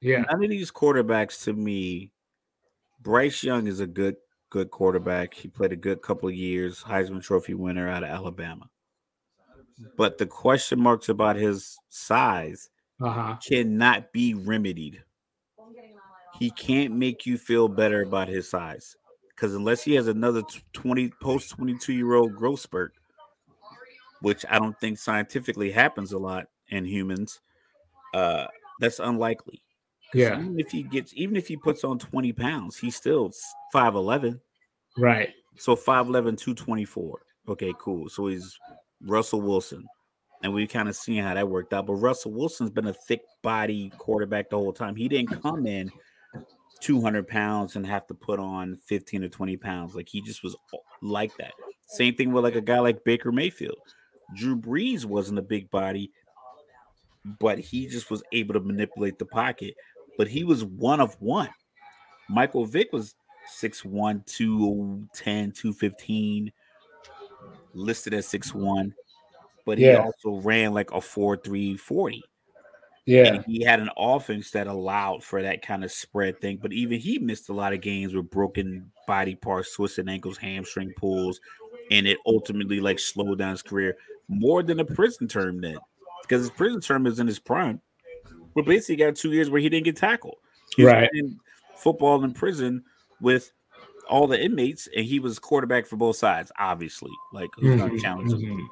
Yeah. 0.00 0.24
None 0.30 0.44
of 0.44 0.50
these 0.50 0.70
quarterbacks 0.70 1.44
to 1.44 1.52
me, 1.52 2.12
Bryce 3.00 3.42
Young 3.42 3.66
is 3.66 3.80
a 3.80 3.86
good, 3.86 4.16
good 4.50 4.70
quarterback. 4.70 5.34
He 5.34 5.48
played 5.48 5.72
a 5.72 5.76
good 5.76 6.02
couple 6.02 6.28
of 6.28 6.34
years, 6.34 6.82
Heisman 6.82 7.22
Trophy 7.22 7.54
winner 7.54 7.88
out 7.88 8.04
of 8.04 8.10
Alabama. 8.10 8.68
But 9.96 10.18
the 10.18 10.26
question 10.26 10.80
marks 10.80 11.08
about 11.08 11.36
his 11.36 11.76
size 11.88 12.70
uh-huh. 13.00 13.36
cannot 13.46 14.12
be 14.12 14.34
remedied. 14.34 15.02
He 16.38 16.50
can't 16.50 16.94
make 16.94 17.26
you 17.26 17.38
feel 17.38 17.68
better 17.68 18.02
about 18.02 18.28
his 18.28 18.48
size. 18.48 18.96
Because 19.28 19.54
unless 19.54 19.82
he 19.82 19.94
has 19.94 20.06
another 20.08 20.42
20 20.72 21.10
post 21.20 21.50
22 21.50 21.92
year 21.92 22.14
old 22.14 22.34
growth 22.34 22.60
spurt, 22.60 22.92
which 24.20 24.44
I 24.48 24.58
don't 24.58 24.78
think 24.78 24.98
scientifically 24.98 25.70
happens 25.70 26.12
a 26.12 26.18
lot 26.18 26.46
in 26.68 26.84
humans, 26.84 27.40
uh, 28.14 28.46
that's 28.80 29.00
unlikely. 29.00 29.62
Yeah. 30.12 30.38
Even 30.38 30.60
if 30.60 30.70
he 30.70 30.84
gets, 30.84 31.12
even 31.16 31.36
if 31.36 31.48
he 31.48 31.56
puts 31.56 31.82
on 31.82 31.98
20 31.98 32.32
pounds, 32.32 32.76
he's 32.78 32.94
still 32.94 33.32
5'11. 33.74 34.40
Right. 34.96 35.30
So 35.56 35.74
5'11, 35.74 36.38
224. 36.38 37.22
Okay, 37.48 37.72
cool. 37.80 38.08
So 38.08 38.28
he's 38.28 38.56
Russell 39.02 39.40
Wilson. 39.40 39.84
And 40.44 40.54
we 40.54 40.68
kind 40.68 40.88
of 40.88 40.94
seen 40.94 41.24
how 41.24 41.34
that 41.34 41.48
worked 41.48 41.72
out. 41.72 41.86
But 41.86 41.94
Russell 41.94 42.30
Wilson's 42.30 42.70
been 42.70 42.86
a 42.86 42.92
thick 42.92 43.22
body 43.42 43.90
quarterback 43.98 44.50
the 44.50 44.56
whole 44.56 44.72
time. 44.72 44.94
He 44.94 45.08
didn't 45.08 45.42
come 45.42 45.66
in 45.66 45.90
200 46.80 47.26
pounds 47.26 47.74
and 47.74 47.84
have 47.84 48.06
to 48.06 48.14
put 48.14 48.38
on 48.38 48.76
15 48.86 49.24
or 49.24 49.28
20 49.28 49.56
pounds. 49.56 49.96
Like 49.96 50.08
he 50.08 50.20
just 50.20 50.44
was 50.44 50.54
like 51.02 51.36
that. 51.38 51.54
Same 51.86 52.14
thing 52.14 52.30
with 52.30 52.44
like 52.44 52.54
a 52.54 52.60
guy 52.60 52.78
like 52.78 53.02
Baker 53.04 53.32
Mayfield. 53.32 53.78
Drew 54.36 54.56
Brees 54.56 55.04
wasn't 55.04 55.40
a 55.40 55.42
big 55.42 55.70
body, 55.70 56.12
but 57.40 57.58
he 57.58 57.88
just 57.88 58.10
was 58.10 58.22
able 58.32 58.54
to 58.54 58.60
manipulate 58.60 59.18
the 59.18 59.26
pocket 59.26 59.74
but 60.16 60.28
he 60.28 60.44
was 60.44 60.64
one 60.64 61.00
of 61.00 61.14
one. 61.20 61.50
Michael 62.28 62.64
Vick 62.64 62.92
was 62.92 63.14
6'1, 63.60 64.24
210, 64.26 65.52
215, 65.52 66.52
listed 67.74 68.14
at 68.14 68.24
6'1, 68.24 68.92
but 69.64 69.78
he 69.78 69.86
yeah. 69.86 70.02
also 70.04 70.40
ran 70.40 70.74
like 70.74 70.92
a 70.92 71.00
4 71.00 71.36
3 71.36 71.76
40. 71.76 72.22
Yeah. 73.06 73.34
And 73.34 73.44
he 73.44 73.62
had 73.62 73.80
an 73.80 73.90
offense 73.98 74.50
that 74.52 74.66
allowed 74.66 75.22
for 75.22 75.42
that 75.42 75.60
kind 75.60 75.84
of 75.84 75.92
spread 75.92 76.40
thing, 76.40 76.58
but 76.60 76.72
even 76.72 76.98
he 76.98 77.18
missed 77.18 77.50
a 77.50 77.52
lot 77.52 77.74
of 77.74 77.82
games 77.82 78.14
with 78.14 78.30
broken 78.30 78.90
body 79.06 79.34
parts, 79.34 79.74
twisted 79.74 80.08
ankles, 80.08 80.38
hamstring 80.38 80.92
pulls, 80.96 81.38
and 81.90 82.06
it 82.06 82.18
ultimately 82.26 82.80
like 82.80 82.98
slowed 82.98 83.38
down 83.38 83.50
his 83.50 83.62
career 83.62 83.96
more 84.28 84.62
than 84.62 84.80
a 84.80 84.84
prison 84.84 85.28
term 85.28 85.60
then 85.60 85.76
because 86.22 86.40
his 86.40 86.50
prison 86.50 86.80
term 86.80 87.06
is 87.06 87.18
in 87.18 87.26
his 87.26 87.38
prime. 87.38 87.80
But 88.54 88.64
basically 88.64 88.96
got 88.96 89.16
two 89.16 89.32
years 89.32 89.50
where 89.50 89.60
he 89.60 89.68
didn't 89.68 89.84
get 89.84 89.96
tackled. 89.96 90.38
He 90.76 90.84
right. 90.84 91.10
football 91.76 92.22
in 92.24 92.32
prison 92.32 92.84
with 93.20 93.52
all 94.08 94.26
the 94.26 94.42
inmates, 94.42 94.88
and 94.96 95.04
he 95.04 95.18
was 95.18 95.38
quarterback 95.38 95.86
for 95.86 95.96
both 95.96 96.16
sides, 96.16 96.52
obviously. 96.58 97.10
Like 97.32 97.50
who's 97.56 97.76
mm-hmm. 97.76 97.86
gonna 97.88 98.00
challenge 98.00 98.32
him? 98.32 98.40
Mm-hmm. 98.40 98.66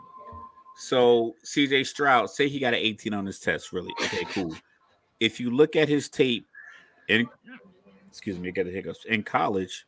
So 0.83 1.37
CJ 1.45 1.87
Stroud, 1.87 2.29
say 2.29 2.49
he 2.49 2.59
got 2.59 2.75
an 2.75 2.81
18 2.81 3.15
on 3.15 3.25
his 3.25 3.39
test, 3.39 3.73
really. 3.73 3.93
Okay, 4.03 4.25
cool. 4.33 4.53
If 5.21 5.39
you 5.39 5.53
look 5.53 5.77
at 5.77 5.89
his 5.89 6.09
tape 6.09 6.49
in 7.09 7.29
excuse 8.09 8.37
me, 8.37 8.49
I 8.49 8.51
got 8.51 8.67
the 8.67 8.73
hiccups 8.73 9.05
in 9.05 9.23
college, 9.23 9.87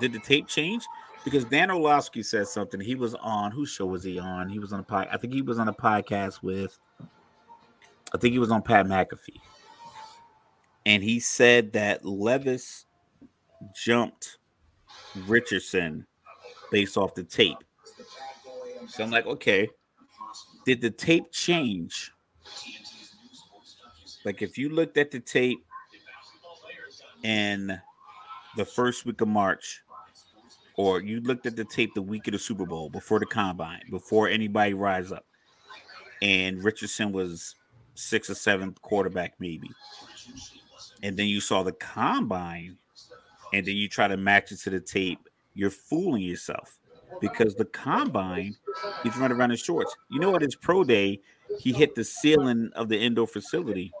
did 0.00 0.14
the 0.14 0.18
tape 0.18 0.48
change? 0.48 0.82
Because 1.26 1.44
Dan 1.44 1.70
Orlovsky 1.70 2.22
said 2.22 2.48
something. 2.48 2.80
He 2.80 2.94
was 2.94 3.14
on 3.16 3.50
whose 3.50 3.68
show 3.68 3.84
was 3.84 4.02
he 4.02 4.18
on? 4.18 4.48
He 4.48 4.58
was 4.58 4.72
on 4.72 4.80
a 4.80 4.82
pod. 4.82 5.08
I 5.12 5.18
think 5.18 5.34
he 5.34 5.42
was 5.42 5.58
on 5.58 5.68
a 5.68 5.74
podcast 5.74 6.42
with 6.42 6.78
I 8.14 8.16
think 8.16 8.32
he 8.32 8.38
was 8.38 8.50
on 8.50 8.62
Pat 8.62 8.86
McAfee. 8.86 9.40
And 10.86 11.02
he 11.02 11.20
said 11.20 11.74
that 11.74 12.06
Levis 12.06 12.86
jumped 13.74 14.38
Richardson 15.26 16.06
based 16.70 16.96
off 16.96 17.14
the 17.14 17.24
tape. 17.24 17.58
So 18.88 19.02
I'm 19.02 19.10
like, 19.10 19.26
okay, 19.26 19.68
did 20.64 20.80
the 20.80 20.90
tape 20.90 21.30
change? 21.32 22.12
Like, 24.24 24.42
if 24.42 24.56
you 24.56 24.70
looked 24.70 24.96
at 24.96 25.10
the 25.10 25.20
tape 25.20 25.64
in 27.22 27.78
the 28.56 28.64
first 28.64 29.04
week 29.04 29.20
of 29.20 29.28
March, 29.28 29.82
or 30.76 31.00
you 31.00 31.20
looked 31.20 31.46
at 31.46 31.56
the 31.56 31.64
tape 31.64 31.94
the 31.94 32.02
week 32.02 32.26
of 32.26 32.32
the 32.32 32.38
Super 32.38 32.66
Bowl 32.66 32.88
before 32.88 33.18
the 33.18 33.26
combine, 33.26 33.82
before 33.90 34.28
anybody 34.28 34.74
rise 34.74 35.12
up, 35.12 35.26
and 36.22 36.62
Richardson 36.62 37.12
was 37.12 37.54
sixth 37.94 38.30
or 38.30 38.34
seventh 38.34 38.80
quarterback, 38.82 39.34
maybe. 39.38 39.70
And 41.02 41.16
then 41.16 41.26
you 41.26 41.40
saw 41.40 41.62
the 41.62 41.72
combine, 41.72 42.78
and 43.52 43.66
then 43.66 43.76
you 43.76 43.88
try 43.88 44.08
to 44.08 44.16
match 44.16 44.52
it 44.52 44.60
to 44.60 44.70
the 44.70 44.80
tape, 44.80 45.28
you're 45.54 45.70
fooling 45.70 46.22
yourself 46.22 46.78
because 47.20 47.54
the 47.54 47.64
combine, 47.66 48.56
he's 49.02 49.16
running 49.16 49.38
around 49.38 49.50
in 49.50 49.56
shorts. 49.56 49.94
You 50.10 50.20
know, 50.20 50.34
at 50.36 50.42
his 50.42 50.54
pro 50.54 50.84
day, 50.84 51.20
he 51.58 51.72
hit 51.72 51.94
the 51.94 52.04
ceiling 52.04 52.70
of 52.74 52.88
the 52.88 52.98
indoor 52.98 53.26
facility. 53.26 53.92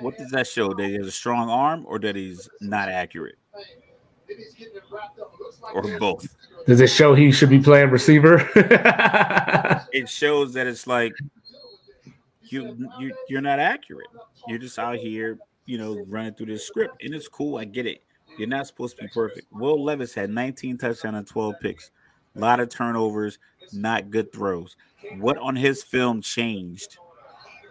What 0.00 0.18
does 0.18 0.30
that 0.30 0.46
show? 0.46 0.72
That 0.74 0.86
he 0.86 0.94
has 0.94 1.06
a 1.06 1.12
strong 1.12 1.48
arm 1.48 1.84
or 1.86 1.98
that 2.00 2.16
he's 2.16 2.48
not 2.60 2.88
accurate? 2.88 3.36
or 5.74 5.82
both. 5.98 6.36
Does 6.66 6.80
it 6.80 6.88
show 6.88 7.14
he 7.14 7.32
should 7.32 7.50
be 7.50 7.58
playing 7.58 7.90
receiver? 7.90 8.48
it 9.92 10.08
shows 10.08 10.52
that 10.54 10.66
it's 10.66 10.86
like 10.86 11.12
you 12.42 12.88
you 12.98 13.14
you're 13.28 13.40
not 13.40 13.58
accurate. 13.58 14.08
You're 14.46 14.58
just 14.58 14.78
out 14.78 14.96
here, 14.96 15.38
you 15.66 15.78
know, 15.78 16.04
running 16.06 16.34
through 16.34 16.46
this 16.46 16.66
script, 16.66 17.02
and 17.02 17.14
it's 17.14 17.28
cool. 17.28 17.58
I 17.58 17.64
get 17.64 17.86
it. 17.86 18.02
You're 18.38 18.48
not 18.48 18.66
supposed 18.66 18.96
to 18.96 19.02
be 19.02 19.08
perfect. 19.08 19.46
Will 19.52 19.82
Levis 19.82 20.14
had 20.14 20.30
19 20.30 20.78
touchdowns 20.78 21.16
and 21.16 21.26
12 21.26 21.54
picks, 21.60 21.90
a 22.34 22.40
lot 22.40 22.60
of 22.60 22.68
turnovers, 22.68 23.38
not 23.72 24.10
good 24.10 24.32
throws. 24.32 24.76
What 25.18 25.36
on 25.38 25.56
his 25.56 25.82
film 25.82 26.22
changed 26.22 26.98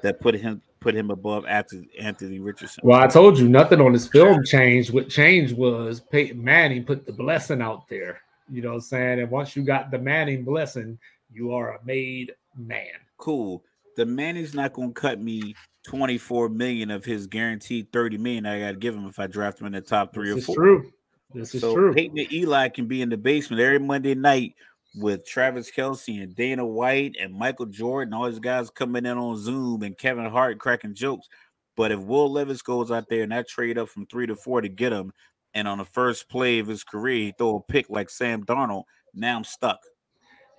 that 0.04 0.20
put 0.20 0.36
him 0.36 0.62
put 0.80 0.96
him 0.96 1.12
above 1.12 1.46
after 1.48 1.84
Anthony 2.00 2.40
Richardson? 2.40 2.82
Well, 2.84 3.00
I 3.00 3.08
told 3.08 3.38
you 3.38 3.48
nothing 3.48 3.80
on 3.80 3.94
his 3.94 4.08
film 4.08 4.44
changed. 4.44 4.94
What 4.94 5.10
changed 5.10 5.56
was 5.56 6.00
Peyton 6.00 6.44
Manning 6.44 6.84
put 6.84 7.06
the 7.06 7.14
blessing 7.14 7.62
out 7.62 7.88
there. 7.88 8.22
You 8.52 8.62
know 8.62 8.70
what 8.70 8.76
I'm 8.76 8.82
saying? 8.82 9.20
And 9.22 9.32
once 9.32 9.56
you 9.56 9.64
got 9.64 9.92
the 9.92 10.00
Manning 10.00 10.44
blessing, 10.44 10.98
you 11.32 11.54
are 11.54 11.76
a 11.76 11.86
made 11.86 12.34
man. 12.58 12.88
Cool. 13.18 13.64
The 13.96 14.06
Manning's 14.06 14.54
not 14.54 14.74
gonna 14.74 14.92
cut 14.92 15.22
me 15.22 15.56
24 15.84 16.50
million 16.50 16.92
of 16.92 17.04
his 17.04 17.28
guaranteed 17.28 17.92
30 17.92 18.18
million 18.18 18.46
I 18.46 18.60
gotta 18.60 18.78
give 18.78 18.96
him 18.96 19.08
if 19.08 19.20
I 19.20 19.28
draft 19.28 19.60
him 19.60 19.68
in 19.68 19.74
the 19.74 19.82
top 19.82 20.14
three 20.14 20.34
this 20.34 20.44
or 20.44 20.46
four. 20.48 20.56
True. 20.56 20.92
This 21.34 21.56
is 21.56 21.62
so 21.62 21.74
true. 21.74 21.94
Peyton 21.94 22.18
and 22.18 22.32
Eli 22.32 22.70
can 22.70 22.88
be 22.88 23.02
in 23.02 23.10
the 23.10 23.18
basement 23.18 23.62
every 23.62 23.80
Monday 23.80 24.16
night 24.16 24.56
with 24.96 25.26
Travis 25.26 25.72
Kelce 25.72 26.22
and 26.22 26.36
Dana 26.36 26.66
White 26.66 27.16
and 27.20 27.34
Michael 27.34 27.66
Jordan, 27.66 28.14
all 28.14 28.30
these 28.30 28.40
guys 28.40 28.70
coming 28.70 29.06
in 29.06 29.18
on 29.18 29.38
Zoom 29.38 29.84
and 29.84 29.98
Kevin 29.98 30.26
Hart 30.26 30.60
cracking 30.60 30.94
jokes. 30.94 31.30
But 31.78 31.92
if 31.92 32.00
Will 32.00 32.30
Levis 32.30 32.62
goes 32.62 32.92
out 32.92 33.08
there 33.10 33.24
and 33.24 33.34
I 33.34 33.44
trade 33.44 33.78
up 33.78 33.90
from 33.90 34.06
three 34.06 34.28
to 34.28 34.36
four 34.36 34.62
to 34.62 34.70
get 34.70 34.92
him, 34.92 35.14
and 35.54 35.68
on 35.68 35.78
the 35.78 35.86
first 35.86 36.30
play 36.30 36.60
of 36.60 36.68
his 36.68 36.84
career, 36.84 37.16
he 37.16 37.34
throw 37.38 37.58
a 37.58 37.62
pick 37.62 37.90
like 37.90 38.10
Sam 38.10 38.46
Darnold, 38.46 38.84
now 39.14 39.38
I'm 39.38 39.44
stuck. 39.44 39.80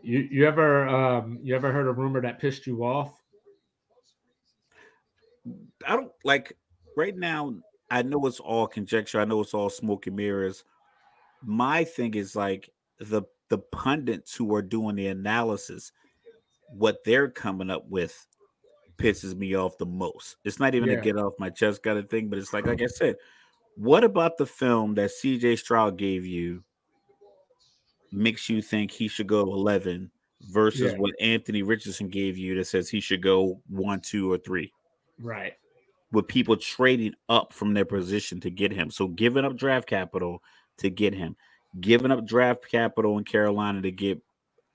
You 0.03 0.27
you 0.31 0.47
ever 0.47 0.89
um 0.89 1.39
you 1.43 1.55
ever 1.55 1.71
heard 1.71 1.87
a 1.87 1.93
rumor 1.93 2.21
that 2.23 2.41
pissed 2.41 2.67
you 2.67 2.85
off? 2.85 3.22
I 5.87 5.97
don't 5.97 6.13
like 6.25 6.57
right 6.97 7.17
now. 7.17 7.55
I 7.91 8.03
know 8.03 8.27
it's 8.27 8.41
all 8.41 8.67
conjecture. 8.67 9.21
I 9.21 9.25
know 9.25 9.41
it's 9.41 9.55
all 9.55 9.71
smoke 9.71 10.07
and 10.07 10.17
mirrors. 10.17 10.65
My 11.43 11.85
thing 11.85 12.15
is 12.15 12.37
like 12.37 12.71
the 12.99 13.23
the 13.49 13.59
pundits 13.59 14.35
who 14.35 14.55
are 14.55 14.63
doing 14.63 14.97
the 14.97 15.09
analysis, 15.09 15.93
what 16.71 17.05
they're 17.05 17.29
coming 17.29 17.71
up 17.71 17.87
with 17.89 18.27
pisses 18.97 19.35
me 19.35 19.55
off 19.55 19.77
the 19.79 19.87
most. 19.87 20.37
It's 20.45 20.59
not 20.61 20.75
even 20.75 20.91
Yeah. 20.91 20.99
a 20.99 21.03
get 21.03 21.19
off 21.19 21.35
my 21.39 21.51
chest 21.51 21.83
kind 21.83 21.99
of 21.99 22.09
thing, 22.09 22.31
but 22.31 22.39
it's 22.39 22.53
like, 22.53 22.67
like 22.67 22.81
I 22.81 22.87
said, 22.87 23.17
what 23.77 24.05
about 24.05 24.39
the 24.39 24.47
film 24.47 24.95
that 24.95 25.11
CJ 25.11 25.59
Stroud 25.59 25.99
gave 25.99 26.25
you 26.25 26.65
makes 28.11 28.49
you 28.49 28.63
think 28.63 28.91
he 28.91 29.09
should 29.09 29.27
go 29.27 29.41
11 29.41 30.11
versus 30.43 30.93
Yeah. 30.93 30.99
what 30.99 31.15
Anthony 31.21 31.63
Richardson 31.63 32.09
gave 32.09 32.37
you 32.39 32.55
that 32.57 32.67
says 32.67 32.89
he 32.89 33.01
should 33.01 33.23
go 33.23 33.61
one, 33.69 34.01
two, 34.01 34.31
or 34.31 34.39
three? 34.39 34.73
Right. 35.21 35.55
with 36.11 36.29
people 36.29 36.57
trading 36.57 37.15
up 37.29 37.53
from 37.53 37.75
their 37.75 37.85
position 37.85 38.41
to 38.41 38.51
get 38.51 38.73
him. 38.73 38.91
So 38.91 39.09
giving 39.09 39.45
up 39.45 39.57
draft 39.57 39.89
capital 39.89 40.43
to 40.79 40.91
get 40.91 41.15
him, 41.15 41.37
giving 41.81 42.11
up 42.11 42.27
draft 42.27 42.69
capital 42.71 43.19
in 43.19 43.25
Carolina 43.25 43.81
to 43.83 43.91
get 43.91 44.21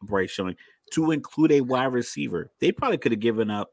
Bryce 0.02 0.38
Young, 0.38 0.56
to 0.94 1.12
include 1.12 1.52
a 1.52 1.62
wide 1.62 1.94
receiver. 1.94 2.52
They 2.60 2.72
probably 2.72 2.98
could 2.98 3.12
have 3.12 3.20
given 3.22 3.52
up. 3.52 3.72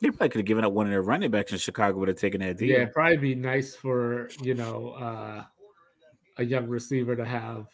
They 0.00 0.10
probably 0.10 0.28
could 0.28 0.40
have 0.40 0.46
given 0.46 0.64
up 0.64 0.72
one 0.72 0.86
of 0.86 0.90
their 0.92 1.02
running 1.02 1.30
backs 1.30 1.52
in 1.52 1.58
Chicago 1.58 1.98
would 1.98 2.08
have 2.08 2.18
taken 2.18 2.40
that 2.40 2.58
deal. 2.58 2.68
Yeah, 2.68 2.82
it'd 2.82 2.92
probably 2.92 3.16
be 3.16 3.34
nice 3.34 3.74
for 3.74 4.28
you 4.42 4.54
know 4.54 4.90
uh 4.90 5.44
a 6.38 6.44
young 6.44 6.68
receiver 6.68 7.16
to 7.16 7.24
have 7.24 7.66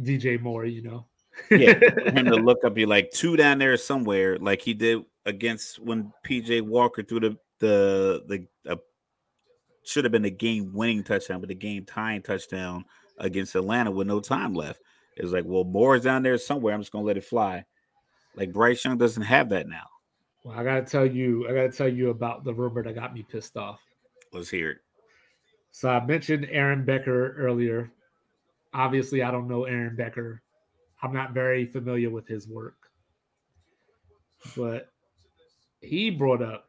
DJ 0.00 0.40
Moore, 0.40 0.64
you 0.64 0.82
know. 0.82 1.06
yeah, 1.50 1.78
him 2.10 2.24
to 2.24 2.36
look 2.42 2.64
up, 2.64 2.74
be 2.74 2.86
like 2.86 3.10
two 3.10 3.36
down 3.36 3.58
there 3.58 3.76
somewhere, 3.76 4.38
like 4.38 4.62
he 4.62 4.72
did 4.72 5.04
against 5.26 5.78
when 5.78 6.12
PJ 6.26 6.62
Walker 6.62 7.02
threw 7.02 7.20
the 7.20 7.36
the 7.58 8.22
the 8.26 8.72
uh, 8.72 8.76
should 9.84 10.04
have 10.04 10.12
been 10.12 10.24
a 10.24 10.30
game 10.30 10.72
winning 10.72 11.04
touchdown, 11.04 11.40
but 11.40 11.48
the 11.48 11.54
game 11.54 11.84
tying 11.84 12.22
touchdown 12.22 12.84
against 13.18 13.54
Atlanta 13.54 13.90
with 13.90 14.06
no 14.06 14.20
time 14.20 14.54
left. 14.54 14.80
It 15.16 15.22
was 15.22 15.32
like, 15.32 15.44
well, 15.44 15.64
Moore's 15.64 16.02
down 16.02 16.22
there 16.22 16.38
somewhere. 16.38 16.74
I'm 16.74 16.80
just 16.80 16.92
gonna 16.92 17.04
let 17.04 17.16
it 17.16 17.24
fly. 17.24 17.64
Like 18.34 18.52
Bryce 18.52 18.84
Young 18.84 18.98
doesn't 18.98 19.22
have 19.22 19.50
that 19.50 19.68
now. 19.68 19.86
Well, 20.44 20.58
I 20.58 20.64
gotta 20.64 20.82
tell 20.82 21.06
you, 21.06 21.48
I 21.48 21.52
gotta 21.52 21.70
tell 21.70 21.88
you 21.88 22.10
about 22.10 22.44
the 22.44 22.54
rumor 22.54 22.82
that 22.82 22.94
got 22.94 23.14
me 23.14 23.22
pissed 23.22 23.56
off. 23.56 23.80
Let's 24.32 24.50
hear 24.50 24.70
it. 24.70 24.78
So 25.70 25.88
I 25.88 26.04
mentioned 26.04 26.48
Aaron 26.50 26.84
Becker 26.84 27.36
earlier. 27.38 27.90
Obviously, 28.74 29.22
I 29.22 29.30
don't 29.30 29.48
know 29.48 29.64
Aaron 29.64 29.96
Becker. 29.96 30.42
I'm 31.02 31.12
not 31.12 31.32
very 31.32 31.66
familiar 31.66 32.10
with 32.10 32.26
his 32.26 32.48
work. 32.48 32.76
But 34.56 34.91
he 35.82 36.10
brought 36.10 36.42
up 36.42 36.66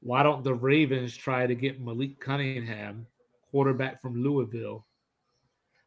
why 0.00 0.22
don't 0.22 0.44
the 0.44 0.54
Ravens 0.54 1.16
try 1.16 1.46
to 1.46 1.54
get 1.54 1.80
Malik 1.80 2.20
Cunningham, 2.20 3.06
quarterback 3.50 4.00
from 4.00 4.22
Louisville, 4.22 4.86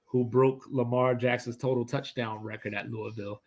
who 0.05 0.25
broke 0.25 0.65
Lamar 0.69 1.15
Jackson's 1.15 1.57
total 1.57 1.85
touchdown 1.85 2.43
record 2.43 2.73
at 2.73 2.91
Louisville? 2.91 3.41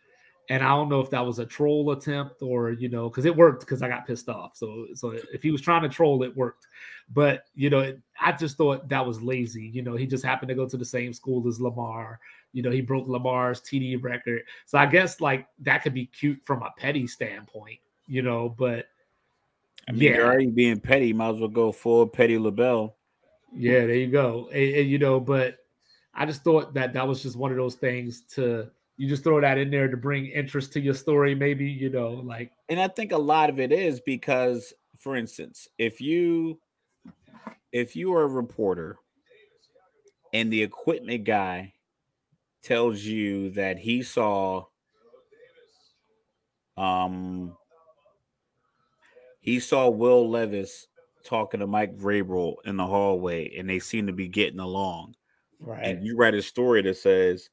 And 0.49 0.63
I 0.63 0.69
don't 0.69 0.89
know 0.89 0.99
if 0.99 1.09
that 1.09 1.25
was 1.25 1.39
a 1.39 1.45
troll 1.45 1.91
attempt 1.91 2.41
or 2.43 2.71
you 2.71 2.87
know, 2.87 3.09
because 3.09 3.25
it 3.25 3.35
worked 3.35 3.61
because 3.61 3.81
I 3.81 3.87
got 3.87 4.05
pissed 4.05 4.29
off. 4.29 4.55
So, 4.55 4.87
so 4.93 5.11
if 5.33 5.41
he 5.41 5.49
was 5.49 5.61
trying 5.61 5.81
to 5.81 5.89
troll, 5.89 6.21
it 6.23 6.35
worked. 6.35 6.67
But 7.13 7.45
you 7.55 7.69
know, 7.69 7.79
it- 7.79 8.01
I 8.19 8.31
just 8.31 8.55
thought 8.55 8.87
that 8.89 9.05
was 9.05 9.21
lazy. 9.21 9.67
You 9.67 9.81
know, 9.81 9.95
he 9.95 10.05
just 10.07 10.23
happened 10.23 10.49
to 10.49 10.55
go 10.55 10.67
to 10.67 10.77
the 10.77 10.85
same 10.85 11.13
school 11.13 11.47
as 11.47 11.59
Lamar. 11.59 12.19
You 12.53 12.63
know, 12.63 12.71
he 12.71 12.81
broke 12.81 13.07
Lamar's 13.07 13.61
TD 13.61 14.01
record. 14.01 14.43
So 14.65 14.77
I 14.77 14.85
guess 14.85 15.19
like 15.19 15.47
that 15.59 15.83
could 15.83 15.93
be 15.93 16.05
cute 16.05 16.39
from 16.45 16.63
a 16.63 16.71
petty 16.77 17.07
standpoint. 17.07 17.79
You 18.07 18.21
know, 18.21 18.49
but 18.49 18.85
I 19.87 19.91
mean, 19.91 20.01
Yeah. 20.01 20.15
you're 20.15 20.25
already 20.25 20.47
being 20.47 20.79
petty. 20.79 21.13
Might 21.13 21.35
as 21.35 21.39
well 21.39 21.49
go 21.49 21.71
full 21.71 22.07
petty 22.07 22.37
LaBelle. 22.37 22.95
Yeah, 23.53 23.85
there 23.85 23.95
you 23.95 24.11
go. 24.11 24.49
And, 24.49 24.75
and, 24.75 24.89
you 24.89 24.97
know, 24.97 25.19
but 25.19 25.57
I 26.13 26.25
just 26.25 26.43
thought 26.43 26.73
that 26.73 26.93
that 26.93 27.07
was 27.07 27.21
just 27.23 27.35
one 27.35 27.51
of 27.51 27.57
those 27.57 27.75
things 27.75 28.21
to 28.35 28.69
you 28.97 29.09
just 29.09 29.23
throw 29.23 29.41
that 29.41 29.57
in 29.57 29.69
there 29.69 29.89
to 29.89 29.97
bring 29.97 30.27
interest 30.27 30.71
to 30.73 30.79
your 30.79 30.93
story, 30.93 31.35
maybe. 31.35 31.65
You 31.65 31.89
know, 31.89 32.11
like 32.11 32.51
and 32.69 32.79
I 32.79 32.87
think 32.87 33.11
a 33.11 33.17
lot 33.17 33.49
of 33.49 33.59
it 33.59 33.71
is 33.71 33.99
because, 34.01 34.73
for 34.97 35.15
instance, 35.15 35.67
if 35.77 35.99
you 36.01 36.59
if 37.71 37.95
you 37.95 38.13
are 38.13 38.23
a 38.23 38.27
reporter 38.27 38.97
and 40.33 40.51
the 40.51 40.63
equipment 40.63 41.25
guy 41.25 41.73
tells 42.63 43.01
you 43.01 43.51
that 43.51 43.77
he 43.77 44.01
saw 44.01 44.65
um 46.77 47.55
he 49.45 49.59
saw 49.59 49.87
Will 49.87 50.29
Levis 50.29 50.87
talking 51.23 51.59
to 51.59 51.67
Mike 51.67 51.95
Vrabel 51.97 52.55
in 52.65 52.77
the 52.77 52.85
hallway 52.85 53.55
and 53.55 53.69
they 53.69 53.79
seem 53.79 54.07
to 54.07 54.13
be 54.13 54.27
getting 54.27 54.59
along 54.59 55.15
right, 55.59 55.85
and 55.85 56.05
you 56.05 56.17
write 56.17 56.33
a 56.33 56.41
story 56.41 56.81
that 56.81 56.97
says, 56.97 57.49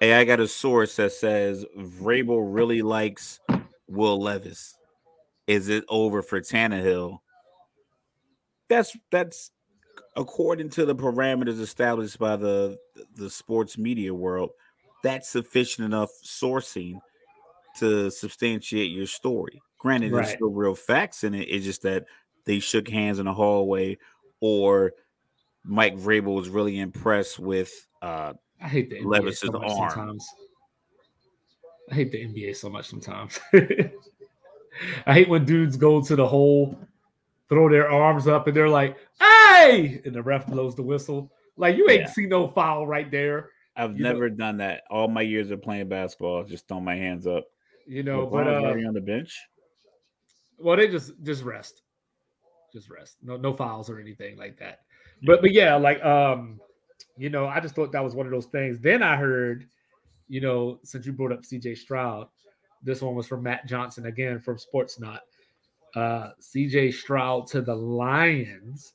"Hey, 0.00 0.14
I 0.14 0.24
got 0.24 0.40
a 0.40 0.48
source 0.48 0.96
that 0.96 1.12
says 1.12 1.64
Vrabel 1.76 2.42
really 2.42 2.82
likes 2.82 3.40
Will 3.88 4.20
Levis. 4.20 4.76
Is 5.46 5.68
it 5.68 5.84
over 5.88 6.22
for 6.22 6.40
Tannehill?" 6.40 7.18
That's 8.68 8.96
that's 9.10 9.50
according 10.16 10.70
to 10.70 10.86
the 10.86 10.94
parameters 10.94 11.60
established 11.60 12.18
by 12.18 12.36
the 12.36 12.78
the 13.16 13.28
sports 13.28 13.76
media 13.76 14.14
world. 14.14 14.50
That's 15.02 15.28
sufficient 15.28 15.84
enough 15.84 16.10
sourcing 16.24 16.98
to 17.78 18.10
substantiate 18.10 18.90
your 18.90 19.06
story. 19.06 19.60
Granted, 19.84 20.12
there's 20.14 20.28
Right. 20.28 20.36
still 20.36 20.50
real 20.50 20.74
facts 20.74 21.24
in 21.24 21.34
it. 21.34 21.42
It's 21.42 21.64
just 21.64 21.82
that 21.82 22.06
they 22.46 22.58
shook 22.58 22.88
hands 22.88 23.18
in 23.18 23.26
the 23.26 23.34
hallway, 23.34 23.98
or 24.40 24.94
Mike 25.62 25.94
Vrabel 25.96 26.34
was 26.34 26.48
really 26.48 26.78
impressed 26.80 27.38
with 27.38 27.70
uh, 28.00 28.32
I 28.62 28.68
hate 28.68 28.88
the 28.88 28.96
NBA 29.00 29.04
Levis's 29.06 29.40
so 29.40 29.52
much 29.52 29.70
arm. 29.70 29.90
sometimes. 29.90 30.26
I 31.90 31.94
hate 31.94 32.12
the 32.12 32.24
NBA 32.24 32.56
so 32.56 32.70
much 32.70 32.86
sometimes. 32.88 33.38
I 35.06 35.12
hate 35.12 35.28
when 35.28 35.44
dudes 35.44 35.76
go 35.76 36.00
to 36.02 36.16
the 36.16 36.26
hole, 36.26 36.78
throw 37.50 37.68
their 37.68 37.88
arms 37.90 38.26
up, 38.26 38.46
and 38.46 38.56
they're 38.56 38.68
like, 38.70 38.96
"Hey!" 39.20 40.00
and 40.04 40.14
the 40.14 40.22
ref 40.22 40.46
blows 40.46 40.74
the 40.74 40.82
whistle. 40.82 41.30
Like 41.56 41.76
you 41.76 41.88
ain't 41.90 42.00
Yeah. 42.02 42.06
see 42.08 42.26
no 42.26 42.48
foul 42.48 42.86
right 42.86 43.10
there, 43.10 43.50
I've 43.76 43.96
You 43.96 44.02
know- 44.04 44.12
never 44.12 44.30
done 44.30 44.56
that. 44.58 44.82
All 44.90 45.08
my 45.08 45.20
years 45.22 45.50
of 45.50 45.60
playing 45.62 45.88
basketball, 45.88 46.42
just 46.44 46.66
throw 46.68 46.80
my 46.80 46.96
hands 46.96 47.26
up. 47.26 47.44
you 47.86 48.02
know. 48.02 48.26
But 48.26 48.48
uh, 48.48 48.62
on 48.62 48.94
the 48.94 49.00
bench. 49.02 49.38
Well, 50.58 50.76
they 50.76 50.88
just 50.88 51.12
just 51.22 51.42
rest, 51.42 51.82
just 52.72 52.90
rest. 52.90 53.16
No 53.22 53.36
no 53.36 53.52
fouls 53.52 53.90
or 53.90 54.00
anything 54.00 54.36
like 54.36 54.58
that. 54.58 54.80
But 55.24 55.40
but 55.40 55.52
yeah, 55.52 55.76
like 55.76 56.02
um, 56.04 56.60
you 57.16 57.30
know, 57.30 57.46
I 57.46 57.60
just 57.60 57.74
thought 57.74 57.92
that 57.92 58.04
was 58.04 58.14
one 58.14 58.26
of 58.26 58.32
those 58.32 58.46
things. 58.46 58.80
Then 58.80 59.02
I 59.02 59.16
heard, 59.16 59.66
you 60.28 60.40
know, 60.40 60.78
since 60.82 61.06
you 61.06 61.12
brought 61.12 61.32
up 61.32 61.44
C.J. 61.44 61.76
Stroud, 61.76 62.28
this 62.82 63.02
one 63.02 63.14
was 63.14 63.26
from 63.26 63.42
Matt 63.42 63.66
Johnson 63.66 64.06
again 64.06 64.40
from 64.40 64.56
Sportsnaut. 64.56 65.20
Uh, 65.94 66.30
C.J. 66.40 66.90
Stroud 66.90 67.46
to 67.48 67.60
the 67.60 67.74
Lions 67.74 68.94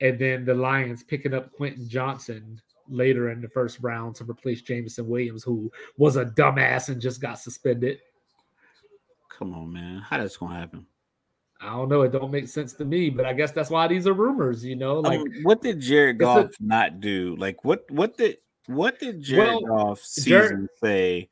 and 0.00 0.18
then 0.18 0.44
the 0.44 0.54
Lions 0.54 1.02
picking 1.02 1.34
up 1.34 1.52
Quentin 1.52 1.88
Johnston 1.88 2.60
later 2.88 3.30
in 3.30 3.40
the 3.40 3.48
first 3.48 3.78
round 3.80 4.16
to 4.16 4.24
replace 4.24 4.62
Jameson 4.62 5.06
Williams, 5.06 5.44
who 5.44 5.70
was 5.96 6.16
a 6.16 6.24
dumbass 6.24 6.88
and 6.88 7.00
just 7.00 7.20
got 7.20 7.38
suspended. 7.38 7.98
Come 9.40 9.54
on, 9.54 9.72
man. 9.72 10.02
How 10.02 10.18
that's 10.18 10.36
gonna 10.36 10.54
happen? 10.54 10.84
I 11.62 11.70
don't 11.70 11.88
know. 11.88 12.02
It 12.02 12.12
don't 12.12 12.30
make 12.30 12.46
sense 12.46 12.74
to 12.74 12.84
me, 12.84 13.08
but 13.08 13.24
I 13.24 13.32
guess 13.32 13.52
that's 13.52 13.70
why 13.70 13.88
these 13.88 14.06
are 14.06 14.12
rumors, 14.12 14.62
you 14.62 14.76
know. 14.76 15.00
Like, 15.00 15.18
um, 15.18 15.26
what 15.44 15.62
did 15.62 15.80
Jared 15.80 16.18
Goff 16.18 16.44
a, 16.44 16.50
not 16.60 17.00
do? 17.00 17.36
Like, 17.38 17.64
what 17.64 17.90
what 17.90 18.18
did 18.18 18.36
what 18.66 18.98
did 18.98 19.22
Jared 19.22 19.62
well, 19.62 19.94
Goff 19.94 20.00
season 20.00 20.30
Jared, 20.30 20.68
say? 20.82 21.28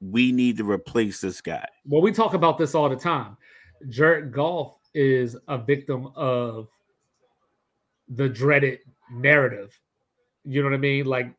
We 0.00 0.32
need 0.32 0.56
to 0.56 0.68
replace 0.68 1.20
this 1.20 1.40
guy. 1.40 1.66
Well, 1.86 2.02
we 2.02 2.10
talk 2.10 2.34
about 2.34 2.58
this 2.58 2.74
all 2.74 2.88
the 2.88 2.96
time. 2.96 3.36
Jared 3.88 4.32
Goff 4.32 4.76
is 4.94 5.36
a 5.46 5.58
victim 5.58 6.08
of 6.16 6.68
the 8.08 8.28
dreaded 8.28 8.80
narrative. 9.12 9.78
You 10.44 10.62
know 10.62 10.70
what 10.70 10.74
I 10.74 10.78
mean? 10.78 11.06
Like, 11.06 11.32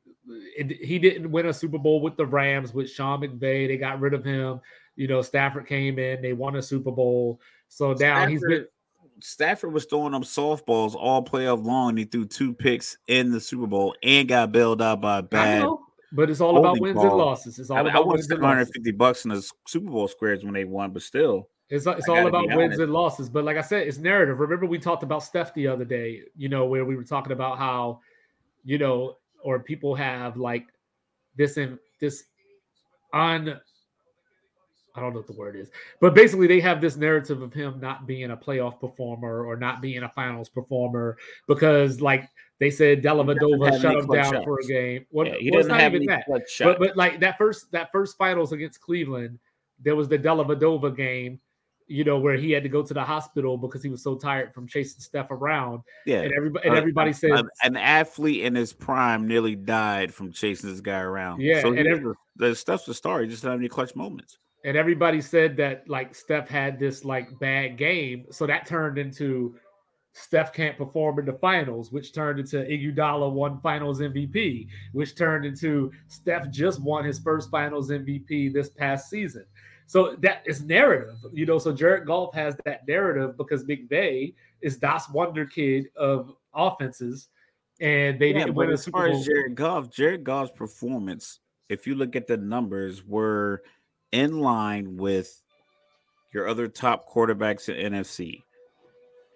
it, 0.57 0.71
he 0.85 0.97
didn't 0.97 1.29
win 1.29 1.47
a 1.47 1.53
Super 1.53 1.77
Bowl 1.77 1.99
with 1.99 2.15
the 2.15 2.25
Rams 2.25 2.73
with 2.73 2.89
Sean 2.89 3.21
McVay. 3.21 3.67
They 3.67 3.77
got 3.77 3.99
rid 3.99 4.13
of 4.13 4.23
him. 4.23 4.61
You 4.99 5.07
know, 5.07 5.21
Stafford 5.21 5.65
came 5.65 5.97
in. 5.97 6.21
They 6.21 6.33
won 6.33 6.57
a 6.57 6.61
Super 6.61 6.91
Bowl 6.91 7.39
so 7.69 7.91
now 7.91 7.95
Stafford, 7.95 8.29
he's 8.29 8.41
been. 8.45 8.67
Stafford 9.21 9.73
was 9.73 9.85
throwing 9.85 10.11
them 10.11 10.23
softballs 10.23 10.95
all 10.95 11.23
playoff 11.23 11.63
long. 11.63 11.89
And 11.89 11.99
he 11.99 12.05
threw 12.05 12.25
two 12.25 12.53
picks 12.53 12.97
in 13.07 13.31
the 13.31 13.39
Super 13.39 13.67
Bowl 13.67 13.95
and 14.03 14.27
got 14.27 14.51
bailed 14.51 14.81
out 14.81 15.01
by 15.01 15.19
a 15.19 15.23
bad. 15.23 15.67
but 16.11 16.29
it's 16.29 16.41
all 16.41 16.57
about 16.57 16.79
wins 16.79 16.95
ball. 16.95 17.07
and 17.07 17.17
losses. 17.17 17.59
It's 17.59 17.69
all 17.69 17.77
I, 17.77 17.81
about 17.81 17.95
I 17.95 17.99
would 17.99 18.19
have 18.19 18.41
150 18.41 18.91
bucks 18.91 19.25
in 19.25 19.31
the 19.31 19.49
Super 19.67 19.89
Bowl 19.89 20.07
squares 20.07 20.43
when 20.43 20.53
they 20.53 20.65
won, 20.65 20.91
but 20.91 21.01
still. 21.01 21.47
It's, 21.69 21.85
it's 21.85 22.09
all 22.09 22.27
about 22.27 22.47
wins 22.47 22.79
and 22.79 22.91
losses. 22.91 23.29
But 23.29 23.43
like 23.45 23.57
I 23.57 23.61
said, 23.61 23.87
it's 23.87 23.99
narrative. 23.99 24.39
Remember, 24.39 24.65
we 24.65 24.79
talked 24.79 25.03
about 25.03 25.21
Steph 25.21 25.53
the 25.53 25.67
other 25.67 25.85
day, 25.85 26.21
you 26.35 26.49
know, 26.49 26.65
where 26.65 26.83
we 26.83 26.95
were 26.95 27.03
talking 27.03 27.31
about 27.31 27.59
how, 27.59 27.99
you 28.63 28.79
know, 28.79 29.17
or 29.43 29.59
people 29.59 29.93
have 29.93 30.35
like 30.35 30.65
this 31.35 31.57
in 31.57 31.77
this 31.99 32.23
on 33.13 33.59
I 34.99 35.01
don't 35.01 35.13
know 35.13 35.19
what 35.19 35.27
the 35.27 35.33
word 35.33 35.55
is, 35.55 35.71
but 36.01 36.13
basically 36.13 36.47
they 36.47 36.59
have 36.59 36.81
this 36.81 36.97
narrative 36.97 37.41
of 37.41 37.53
him 37.53 37.79
not 37.79 38.05
being 38.05 38.31
a 38.31 38.37
playoff 38.37 38.79
performer 38.79 39.45
or 39.45 39.55
not 39.55 39.81
being 39.81 40.03
a 40.03 40.09
finals 40.09 40.49
performer 40.49 41.17
because, 41.47 42.01
like 42.01 42.29
they 42.59 42.69
said, 42.69 43.01
Dellavedova 43.01 43.81
shut 43.81 43.95
him 43.95 44.07
down 44.07 44.33
shots. 44.33 44.43
for 44.43 44.59
a 44.59 44.65
game. 44.65 45.05
Well, 45.11 45.27
yeah, 45.27 45.35
he 45.39 45.49
well, 45.49 45.61
doesn't 45.61 45.79
have 45.79 45.95
any 45.95 46.07
that. 46.07 46.25
But, 46.27 46.79
but 46.79 46.97
like 46.97 47.21
that 47.21 47.37
first 47.37 47.71
that 47.71 47.91
first 47.91 48.17
finals 48.17 48.51
against 48.51 48.81
Cleveland, 48.81 49.39
there 49.81 49.95
was 49.95 50.09
the 50.09 50.19
Dellavedova 50.19 50.95
game, 50.95 51.39
you 51.87 52.03
know, 52.03 52.19
where 52.19 52.35
he 52.35 52.51
had 52.51 52.63
to 52.63 52.69
go 52.69 52.83
to 52.83 52.93
the 52.93 53.03
hospital 53.03 53.57
because 53.57 53.81
he 53.81 53.89
was 53.89 54.03
so 54.03 54.15
tired 54.15 54.53
from 54.53 54.67
chasing 54.67 54.99
Steph 54.99 55.31
around. 55.31 55.83
Yeah, 56.05 56.23
and 56.23 56.33
everybody 56.33 56.67
and 56.67 56.77
everybody 56.77 57.11
uh, 57.11 57.13
said 57.13 57.45
an 57.63 57.77
athlete 57.77 58.43
in 58.43 58.55
his 58.55 58.73
prime 58.73 59.25
nearly 59.25 59.55
died 59.55 60.13
from 60.13 60.33
chasing 60.33 60.69
this 60.69 60.81
guy 60.81 60.99
around. 60.99 61.39
Yeah, 61.39 61.61
so 61.61 61.69
and 61.69 61.87
every, 61.87 62.13
the 62.35 62.53
stuff's 62.55 62.89
a 62.89 62.93
star. 62.93 63.21
He 63.21 63.27
just 63.29 63.41
didn't 63.41 63.53
have 63.53 63.61
any 63.61 63.69
clutch 63.69 63.95
moments 63.95 64.37
and 64.65 64.75
everybody 64.75 65.21
said 65.21 65.55
that 65.57 65.87
like 65.87 66.13
Steph 66.13 66.47
had 66.47 66.79
this 66.79 67.05
like 67.05 67.27
bad 67.39 67.77
game, 67.77 68.25
so 68.31 68.45
that 68.45 68.65
turned 68.65 68.97
into 68.97 69.55
Steph 70.13 70.53
can't 70.53 70.77
perform 70.77 71.19
in 71.19 71.25
the 71.25 71.33
finals, 71.33 71.91
which 71.91 72.13
turned 72.13 72.39
into 72.39 72.57
Iguodala 72.57 73.31
won 73.31 73.59
Finals 73.61 74.01
MVP, 74.01 74.67
which 74.91 75.15
turned 75.15 75.45
into 75.45 75.91
Steph 76.07 76.49
just 76.49 76.81
won 76.81 77.05
his 77.05 77.19
first 77.19 77.49
Finals 77.49 77.89
MVP 77.89 78.51
this 78.51 78.69
past 78.69 79.09
season. 79.09 79.45
So 79.85 80.15
that 80.19 80.43
is 80.45 80.63
narrative, 80.63 81.15
you 81.31 81.45
know. 81.45 81.57
So 81.57 81.71
Jared 81.71 82.05
Goff 82.05 82.33
has 82.33 82.55
that 82.65 82.87
narrative 82.87 83.37
because 83.37 83.63
McVay 83.63 84.33
is 84.61 84.77
Das 84.77 85.09
Wonder 85.09 85.45
Kid 85.45 85.87
of 85.95 86.35
offenses, 86.53 87.29
and 87.79 88.19
they 88.19 88.31
yeah, 88.31 88.39
didn't 88.39 88.55
win 88.55 88.71
a 88.71 88.77
Super 88.77 89.07
Bowl. 89.07 89.19
As 89.19 89.25
Jared 89.25 89.55
Goff, 89.55 89.89
Jared 89.89 90.23
Goff's 90.23 90.51
performance, 90.51 91.39
if 91.69 91.87
you 91.87 91.95
look 91.95 92.15
at 92.15 92.27
the 92.27 92.35
numbers, 92.37 93.05
were– 93.05 93.63
in 94.11 94.39
line 94.39 94.97
with 94.97 95.41
your 96.33 96.47
other 96.47 96.67
top 96.67 97.09
quarterbacks 97.09 97.69
in 97.69 97.93
NFC. 97.93 98.43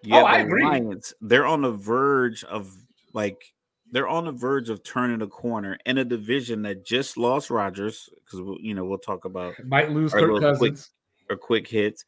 Yeah, 0.03 0.21
oh, 0.21 0.25
I 0.25 0.39
agree. 0.39 0.63
Lions, 0.63 1.13
they're 1.21 1.45
on 1.45 1.61
the 1.61 1.71
verge 1.71 2.43
of 2.43 2.75
like 3.13 3.53
they're 3.91 4.07
on 4.07 4.25
the 4.25 4.31
verge 4.31 4.69
of 4.69 4.83
turning 4.83 5.21
a 5.21 5.27
corner 5.27 5.77
in 5.85 5.97
a 5.97 6.03
division 6.03 6.63
that 6.63 6.85
just 6.85 7.15
lost 7.15 7.49
Rodgers 7.49 8.09
because 8.25 8.57
you 8.59 8.73
know 8.73 8.83
we'll 8.83 8.97
talk 8.97 9.25
about 9.25 9.53
might 9.65 9.91
lose 9.91 10.11
Kirk 10.11 10.41
Cousins 10.41 10.91
quick, 11.27 11.37
or 11.37 11.37
quick 11.37 11.67
hits. 11.67 12.03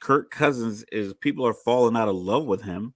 Kirk 0.00 0.30
Cousins 0.30 0.84
is 0.90 1.14
people 1.14 1.46
are 1.46 1.54
falling 1.54 1.96
out 1.96 2.08
of 2.08 2.16
love 2.16 2.46
with 2.46 2.62
him. 2.62 2.94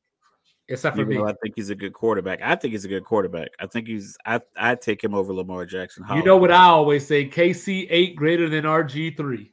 Except 0.71 0.97
for 0.97 1.05
me, 1.05 1.19
I 1.19 1.35
think 1.43 1.57
he's 1.57 1.71
a 1.71 1.75
good 1.75 1.93
quarterback. 1.93 2.41
I 2.43 2.55
think 2.55 2.71
he's 2.71 2.85
a 2.85 2.89
good 2.89 3.05
quarterback. 3.05 3.49
I 3.59 3.67
think 3.67 3.89
he's. 3.89 4.17
I 4.25 4.41
I 4.57 4.77
take 4.77 5.03
him 5.03 5.15
over 5.15 5.35
Lamar 5.35 5.67
Jackson. 5.67 6.05
You 6.15 6.23
know 6.23 6.37
what 6.37 6.53
I 6.53 6.67
always 6.67 7.05
say: 7.05 7.29
KC 7.29 7.89
eight 7.91 8.15
greater 8.15 8.49
than 8.49 8.65
RG 8.65 9.17
three. 9.17 9.53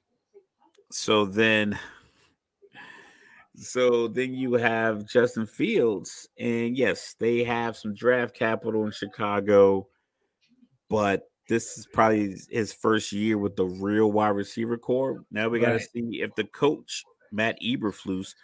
So 0.91 1.25
then, 1.25 1.77
so 3.55 4.07
then 4.07 4.35
you 4.35 4.53
have 4.53 5.07
Justin 5.07 5.47
Fields, 5.47 6.29
and 6.37 6.77
yes, 6.77 7.15
they 7.17 7.43
have 7.43 7.75
some 7.75 7.95
draft 7.95 8.35
capital 8.35 8.85
in 8.85 8.91
Chicago, 8.91 9.87
but 10.87 11.31
this 11.49 11.79
is 11.79 11.87
probably 11.87 12.37
his 12.51 12.73
first 12.73 13.11
year 13.11 13.39
with 13.39 13.55
the 13.55 13.65
real 13.65 14.11
wide 14.11 14.29
receiver 14.29 14.77
corps. 14.77 15.23
Now 15.31 15.49
we 15.49 15.59
got 15.59 15.67
to 15.67 15.73
right. 15.73 15.89
see 15.91 16.21
if 16.21 16.35
the 16.35 16.43
coach 16.43 17.03
Matt 17.31 17.57
Eberflus 17.59 18.35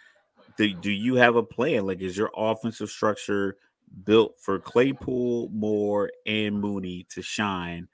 do, 0.56 0.72
do 0.74 0.90
you 0.90 1.16
have 1.16 1.36
a 1.36 1.42
plan? 1.42 1.86
Like, 1.86 2.00
is 2.00 2.16
your 2.16 2.30
offensive 2.36 2.90
structure 2.90 3.56
built 4.04 4.40
for 4.40 4.58
Claypool, 4.58 5.50
Moore, 5.52 6.10
and 6.26 6.60
Mooney 6.60 7.06
to 7.10 7.22
shine 7.22 7.88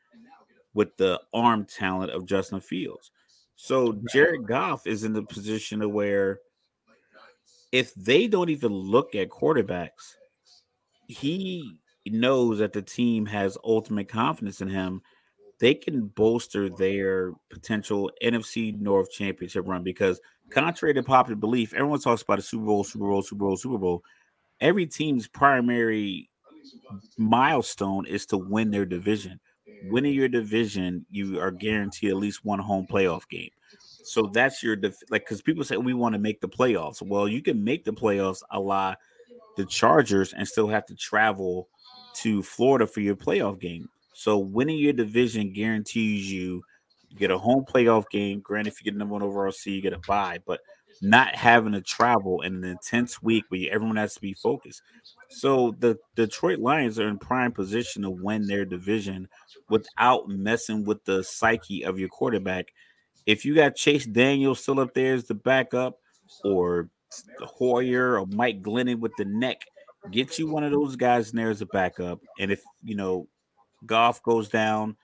with 0.75 0.97
the 0.97 1.21
arm 1.33 1.65
talent 1.65 2.13
of 2.13 2.27
Justin 2.27 2.61
Fields? 2.61 3.11
So 3.57 4.01
Jared 4.11 4.47
Goff 4.47 4.87
is 4.87 5.05
in 5.05 5.13
the 5.13 5.23
position 5.23 5.83
of 5.83 5.91
where 5.91 6.41
if 7.73 7.95
they 7.95 8.27
don't 8.27 8.49
even 8.49 8.73
look 8.73 9.15
at 9.15 9.29
quarterbacks, 9.29 10.15
he 11.09 11.79
knows 12.07 12.59
that 12.59 12.73
the 12.73 12.83
team 12.83 13.27
has 13.27 13.59
ultimate 13.63 14.09
confidence 14.09 14.61
in 14.61 14.69
him. 14.69 15.03
They 15.59 15.75
can 15.75 16.07
bolster 16.07 16.71
their 16.71 17.33
potential 17.51 18.11
NFC 18.23 18.79
North 18.81 19.13
championship 19.13 19.69
run 19.69 19.83
because 19.83 20.21
contrary 20.51 20.95
to 20.95 21.03
popular 21.03 21.37
belief, 21.37 21.75
everyone 21.75 22.01
talks 22.01 22.23
about 22.23 22.39
a 22.39 22.43
Super 22.43 22.65
Bowl, 22.65 22.85
Super 22.85 23.07
Bowl, 23.07 23.23
Super 23.23 23.45
Bowl, 23.45 23.57
Super 23.57 23.79
Bowl. 23.79 24.03
Every 24.61 24.87
team's 24.87 25.27
primary 25.27 26.29
milestone 27.17 28.07
is 28.07 28.27
to 28.27 28.37
win 28.37 28.71
their 28.71 28.85
division. 28.85 29.41
Winning 29.85 30.13
your 30.13 30.29
division, 30.29 31.07
you 31.11 31.41
are 31.41 31.51
guaranteed 31.51 32.11
at 32.11 32.17
least 32.17 32.45
one 32.45 32.59
home 32.59 32.87
playoff 32.87 33.29
game. 33.29 33.51
So 34.03 34.31
that's 34.33 34.63
your 34.63 34.77
def- 34.77 35.03
like 35.11 35.23
because 35.23 35.41
people 35.41 35.65
say 35.65 35.77
we 35.77 35.95
want 35.95 36.15
to 36.15 36.19
make 36.19 36.41
the 36.41 36.49
playoffs. 36.49 37.01
Well, 37.01 37.29
you 37.29 37.43
can 37.43 37.63
make 37.63 37.85
the 37.85 37.93
playoffs 37.93 38.43
a 38.51 38.61
la 38.61 38.95
the 39.57 39.65
Chargers 39.65 40.33
and 40.33 40.47
still 40.47 40.69
have 40.69 40.87
to 40.87 40.95
travel 40.95 41.69
to 42.17 42.43
Florida 42.43 42.87
for 42.87 43.01
your 43.01 43.17
playoff 43.17 43.61
game. 43.61 43.89
So 44.15 44.39
winning 44.39 44.79
your 44.79 44.93
division 44.93 45.53
guarantees 45.53 46.31
you 46.31 46.63
you 47.11 47.19
get 47.19 47.31
a 47.31 47.39
home 47.39 47.65
playoff 47.65 48.09
game. 48.11 48.41
Granted, 48.41 48.73
if 48.73 48.81
you 48.81 48.91
get 48.91 48.97
number 48.97 49.13
one 49.13 49.23
overall 49.23 49.53
seed, 49.53 49.75
you 49.75 49.83
get 49.83 49.93
a 49.93 49.99
bye, 50.07 50.39
but 50.47 50.61
not 51.03 51.35
having 51.35 51.73
to 51.73 51.81
travel 51.81 52.43
in 52.43 52.57
an 52.57 52.65
intense 52.65 53.23
week 53.23 53.45
where 53.49 53.73
everyone 53.73 53.97
has 53.97 54.15
to 54.15 54.21
be 54.21 54.35
focused. 54.35 54.83
So 55.29 55.75
the 55.79 55.99
Detroit 56.15 56.59
Lions 56.59 56.99
are 56.99 57.09
in 57.09 57.19
prime 57.19 57.53
position 57.53 58.03
to 58.03 58.11
win 58.11 58.47
their 58.47 58.65
division 58.65 59.29
without 59.69 60.29
messing 60.29 60.85
with 60.85 61.05
the 61.05 61.23
psyche 61.25 61.85
of 61.85 61.99
your 61.99 62.09
quarterback. 62.09 62.67
If 63.27 63.45
you 63.45 63.55
got 63.55 63.77
Chase 63.77 64.07
Daniel 64.07 64.55
still 64.55 64.81
up 64.81 64.95
there 64.95 65.15
as 65.15 65.25
the 65.25 65.35
backup, 65.35 66.01
or 66.45 66.89
the 67.39 67.47
Hoyer 67.47 68.19
or 68.19 68.27
Mike 68.27 68.63
Glennon 68.63 69.01
with 69.01 69.13
the 69.17 69.25
neck, 69.25 69.63
get 70.11 70.39
you 70.39 70.49
one 70.49 70.65
of 70.65 70.73
those 70.73 70.97
guys 70.97 71.31
in 71.31 71.37
there 71.37 71.51
as 71.51 71.61
a 71.61 71.67
backup. 71.67 72.21
And 72.39 72.51
if 72.51 72.63
you 72.83 72.95
know 72.95 73.29
Goff 73.87 74.23
goes 74.23 74.49
down, 74.49 74.97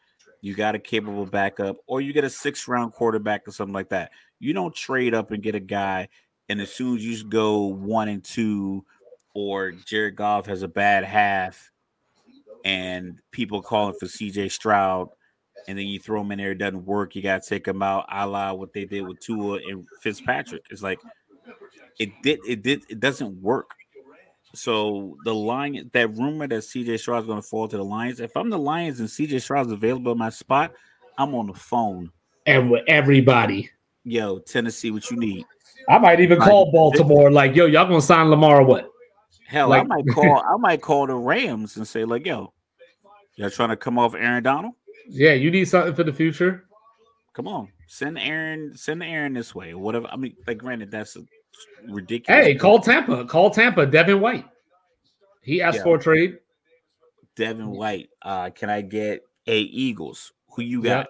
you 0.46 0.54
got 0.54 0.76
a 0.76 0.78
capable 0.78 1.26
backup, 1.26 1.78
or 1.88 2.00
you 2.00 2.12
get 2.12 2.22
a 2.22 2.30
six 2.30 2.68
round 2.68 2.92
quarterback 2.92 3.48
or 3.48 3.50
something 3.50 3.74
like 3.74 3.88
that. 3.88 4.12
You 4.38 4.52
don't 4.52 4.72
trade 4.72 5.12
up 5.12 5.32
and 5.32 5.42
get 5.42 5.56
a 5.56 5.60
guy, 5.60 6.08
and 6.48 6.60
as 6.60 6.72
soon 6.72 6.96
as 6.96 7.04
you 7.04 7.28
go 7.28 7.66
one 7.66 8.06
and 8.06 8.22
two, 8.22 8.84
or 9.34 9.72
Jared 9.72 10.14
Goff 10.14 10.46
has 10.46 10.62
a 10.62 10.68
bad 10.68 11.02
half, 11.02 11.72
and 12.64 13.20
people 13.32 13.60
calling 13.60 13.96
for 13.98 14.06
CJ 14.06 14.52
Stroud, 14.52 15.08
and 15.66 15.76
then 15.76 15.88
you 15.88 15.98
throw 15.98 16.20
him 16.20 16.30
in 16.30 16.38
there, 16.38 16.52
it 16.52 16.58
doesn't 16.58 16.86
work. 16.86 17.16
You 17.16 17.22
got 17.22 17.42
to 17.42 17.48
take 17.48 17.66
him 17.66 17.82
out, 17.82 18.06
a 18.08 18.24
la 18.24 18.52
what 18.52 18.72
they 18.72 18.84
did 18.84 19.02
with 19.02 19.18
Tua 19.18 19.58
and 19.68 19.84
Fitzpatrick. 20.00 20.62
It's 20.70 20.82
like 20.82 21.00
it 21.98 22.10
did, 22.22 22.38
it 22.46 22.62
did, 22.62 22.82
it 22.88 23.00
doesn't 23.00 23.42
work. 23.42 23.70
So 24.56 25.16
the 25.24 25.34
line 25.34 25.90
that 25.92 26.16
rumor 26.16 26.46
that 26.48 26.62
CJ 26.62 26.98
Stroud 26.98 27.20
is 27.22 27.26
going 27.26 27.40
to 27.40 27.46
fall 27.46 27.68
to 27.68 27.76
the 27.76 27.84
Lions. 27.84 28.20
If 28.20 28.36
I'm 28.36 28.50
the 28.50 28.58
Lions 28.58 29.00
and 29.00 29.08
CJ 29.08 29.42
Stroud 29.42 29.66
is 29.66 29.72
available 29.72 30.12
in 30.12 30.18
my 30.18 30.30
spot, 30.30 30.72
I'm 31.18 31.34
on 31.34 31.46
the 31.46 31.54
phone. 31.54 32.10
And 32.46 32.70
with 32.70 32.84
everybody. 32.88 33.70
Yo, 34.04 34.38
Tennessee, 34.38 34.90
what 34.90 35.10
you 35.10 35.16
need? 35.16 35.44
I 35.88 35.98
might 35.98 36.20
even 36.20 36.38
call 36.38 36.70
Baltimore, 36.72 37.30
like, 37.30 37.54
yo, 37.54 37.66
y'all 37.66 37.86
gonna 37.86 38.00
sign 38.00 38.28
Lamar 38.30 38.60
or 38.60 38.64
what? 38.64 38.90
Hell, 39.46 39.68
Like- 39.68 39.82
I 39.82 39.86
might 39.86 40.04
call. 40.12 40.38
I 40.38 40.56
might 40.58 40.80
call 40.80 41.06
the 41.06 41.14
Rams 41.14 41.76
and 41.76 41.86
say, 41.86 42.04
like, 42.04 42.26
yo, 42.26 42.52
y'all 43.36 43.50
trying 43.50 43.68
to 43.68 43.76
come 43.76 43.98
off 43.98 44.14
Aaron 44.14 44.42
Donald? 44.42 44.74
Yeah, 45.08 45.32
you 45.32 45.50
need 45.50 45.66
something 45.66 45.94
for 45.94 46.02
the 46.02 46.12
future. 46.12 46.64
Come 47.32 47.46
on, 47.46 47.68
send 47.86 48.18
Aaron. 48.18 48.76
Send 48.76 49.02
Aaron 49.02 49.34
this 49.34 49.54
way. 49.54 49.74
Whatever. 49.74 50.08
I 50.10 50.16
mean, 50.16 50.34
like, 50.46 50.58
granted, 50.58 50.90
that's 50.90 51.16
a 51.16 51.20
ridiculous. 51.88 52.44
Hey, 52.44 52.54
call 52.54 52.80
Tampa. 52.80 53.24
Call 53.24 53.50
Tampa. 53.50 53.86
Devin 53.86 54.20
White. 54.20 54.44
He 55.42 55.62
asked 55.62 55.78
Yeah. 55.78 55.82
for 55.84 55.96
a 55.96 56.00
trade. 56.00 56.38
Devin 57.36 57.68
White. 57.70 58.10
Uh, 58.22 58.50
can 58.50 58.70
I 58.70 58.80
get 58.80 59.22
a 59.46 59.58
Eagles? 59.58 60.32
Who 60.54 60.62
you 60.62 60.82
got? 60.82 61.08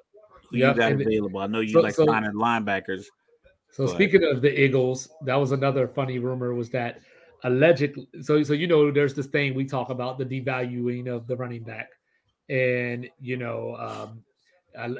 Who 0.50 0.58
Yep, 0.58 0.74
you 0.76 0.80
got 0.80 0.92
and- 0.92 1.00
available? 1.02 1.40
I 1.40 1.46
know 1.46 1.60
you 1.60 1.70
so- 1.72 1.80
like 1.80 1.94
so- 1.94 2.06
signing 2.06 2.32
linebackers. 2.32 3.06
So 3.70 3.86
speaking 3.86 4.24
of 4.24 4.40
the 4.40 4.58
Eagles, 4.58 5.08
that 5.22 5.34
was 5.36 5.52
another 5.52 5.86
funny 5.86 6.18
rumor 6.18 6.54
was 6.54 6.70
that 6.70 7.00
allegedly 7.44 8.08
so 8.22 8.42
so 8.42 8.54
you 8.54 8.66
know 8.66 8.90
there's 8.90 9.12
this 9.12 9.26
thing 9.26 9.52
we 9.54 9.62
talk 9.66 9.90
about 9.90 10.16
the 10.16 10.24
devaluing 10.24 11.06
of 11.06 11.26
the 11.26 11.36
running 11.36 11.62
back 11.62 11.90
and 12.48 13.06
you 13.20 13.36
know 13.36 13.76
um 13.76 14.24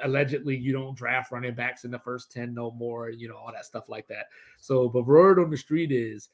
allegedly 0.04 0.56
you 0.56 0.72
don't 0.72 0.96
draft 0.96 1.32
running 1.32 1.54
backs 1.54 1.84
in 1.84 1.90
the 1.90 1.98
first 1.98 2.32
10 2.32 2.54
no 2.54 2.70
more 2.72 3.10
you 3.10 3.28
know 3.28 3.36
all 3.36 3.52
that 3.52 3.64
stuff 3.64 3.88
like 3.88 4.06
that 4.08 4.26
so 4.58 4.88
the 4.88 5.02
word 5.02 5.38
on 5.38 5.50
the 5.50 5.56
street 5.56 5.92
is 5.92 6.28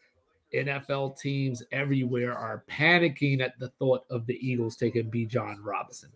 NFL 0.55 1.19
teams 1.19 1.62
everywhere 1.73 2.36
are 2.36 2.64
panicking 2.70 3.40
at 3.40 3.59
the 3.59 3.69
thought 3.78 4.05
of 4.10 4.27
the 4.27 4.35
Eagles 4.47 4.77
taking 4.77 5.10
Bijan 5.10 5.56
Robinson 5.62 6.10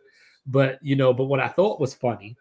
but 0.47 0.79
you 0.83 0.95
know 0.95 1.13
but 1.13 1.25
what 1.25 1.41
I 1.41 1.49
thought 1.49 1.81
was 1.81 1.95
funny 1.95 2.37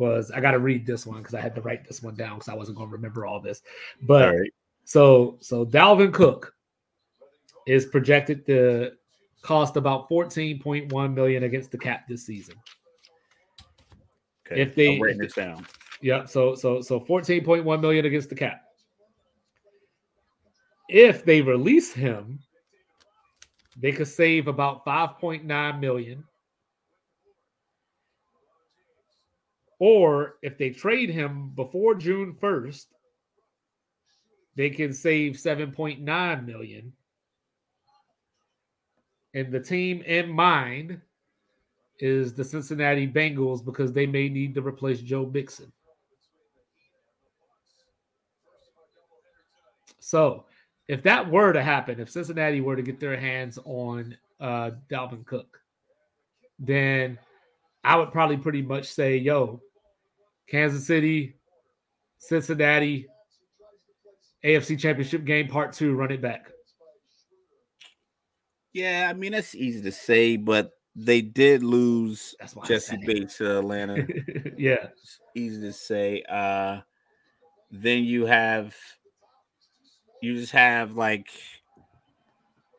was 0.00 0.30
I 0.32 0.40
got 0.40 0.52
to 0.52 0.58
read 0.58 0.86
this 0.86 1.06
one 1.06 1.18
because 1.18 1.34
I 1.34 1.40
had 1.40 1.54
to 1.54 1.60
write 1.60 1.86
this 1.86 2.02
one 2.02 2.16
down 2.16 2.36
because 2.36 2.48
I 2.48 2.54
wasn't 2.54 2.78
going 2.78 2.88
to 2.88 2.96
remember 2.96 3.26
all 3.26 3.38
this. 3.38 3.62
But 4.02 4.28
All 4.28 4.38
right. 4.40 4.52
so 4.84 5.36
so 5.40 5.64
Dalvin 5.64 6.12
Cook 6.12 6.54
is 7.66 7.86
projected 7.86 8.44
to 8.46 8.92
cost 9.42 9.76
about 9.76 10.08
14.1 10.08 11.14
million 11.14 11.44
against 11.44 11.70
the 11.70 11.78
cap 11.78 12.08
this 12.08 12.26
season. 12.26 12.56
Okay. 14.50 14.62
if 14.62 14.74
they- 14.74 14.96
I'm 14.96 15.02
writing 15.02 15.18
this 15.18 15.34
down. 15.34 15.66
Yep. 16.02 16.28
So 16.28 16.54
so 16.54 16.80
so 16.80 17.00
14.1 17.00 17.80
million 17.80 18.06
against 18.06 18.30
the 18.30 18.34
cap. 18.34 18.62
If 20.88 21.24
they 21.24 21.40
release 21.40 21.92
him, 21.92 22.40
they 23.76 23.92
could 23.92 24.08
save 24.08 24.48
about 24.48 24.84
5.9 24.84 25.78
million. 25.78 26.24
Or 29.78 30.38
if 30.42 30.58
they 30.58 30.70
trade 30.70 31.10
him 31.10 31.50
before 31.54 31.94
June 31.94 32.34
1st, 32.34 32.86
they 34.56 34.68
can 34.68 34.92
save 34.92 35.34
7.9 35.34 36.44
million. 36.44 36.92
And 39.32 39.52
the 39.52 39.60
team 39.60 40.02
in 40.02 40.28
mind 40.28 41.00
is 42.00 42.32
the 42.32 42.44
Cincinnati 42.44 43.06
Bengals 43.06 43.64
because 43.64 43.92
they 43.92 44.06
may 44.06 44.28
need 44.28 44.54
to 44.54 44.62
replace 44.62 45.00
Joe 45.00 45.26
Mixon. 45.26 45.70
So, 49.98 50.46
if 50.88 51.02
that 51.04 51.30
were 51.30 51.52
to 51.52 51.62
happen, 51.62 52.00
if 52.00 52.10
Cincinnati 52.10 52.60
were 52.60 52.74
to 52.74 52.82
get 52.82 52.98
their 52.98 53.18
hands 53.18 53.58
on 53.64 54.16
uh, 54.40 54.72
Dalvin 54.88 55.24
Cook, 55.24 55.60
then 56.58 57.18
I 57.84 57.96
would 57.96 58.10
probably 58.10 58.38
pretty 58.38 58.62
much 58.62 58.86
say, 58.86 59.16
yo, 59.16 59.60
Kansas 60.48 60.86
City, 60.86 61.36
Cincinnati, 62.18 63.06
AFC 64.44 64.78
Championship 64.78 65.24
game 65.24 65.48
part 65.48 65.74
two, 65.74 65.94
run 65.94 66.10
it 66.10 66.20
back. 66.20 66.50
Yeah, 68.72 69.08
I 69.10 69.14
mean 69.14 69.32
that's 69.32 69.54
easy 69.54 69.82
to 69.82 69.92
say, 69.92 70.36
but 70.36 70.72
they 70.96 71.20
did 71.20 71.62
lose 71.62 72.34
That's 72.40 72.56
why 72.56 72.64
I 72.64 72.66
Jessie. 72.66 72.98
Bates 73.06 73.38
to 73.38 73.58
Atlanta. 73.58 73.96
yeah. 74.56 74.88
It's 74.92 75.20
easy 75.34 75.60
to 75.62 75.72
say. 75.72 76.22
Uh 76.28 76.80
then 77.70 78.04
you 78.04 78.26
have 78.26 78.74
you 80.20 80.36
just 80.36 80.52
have 80.52 80.92
like 80.92 81.28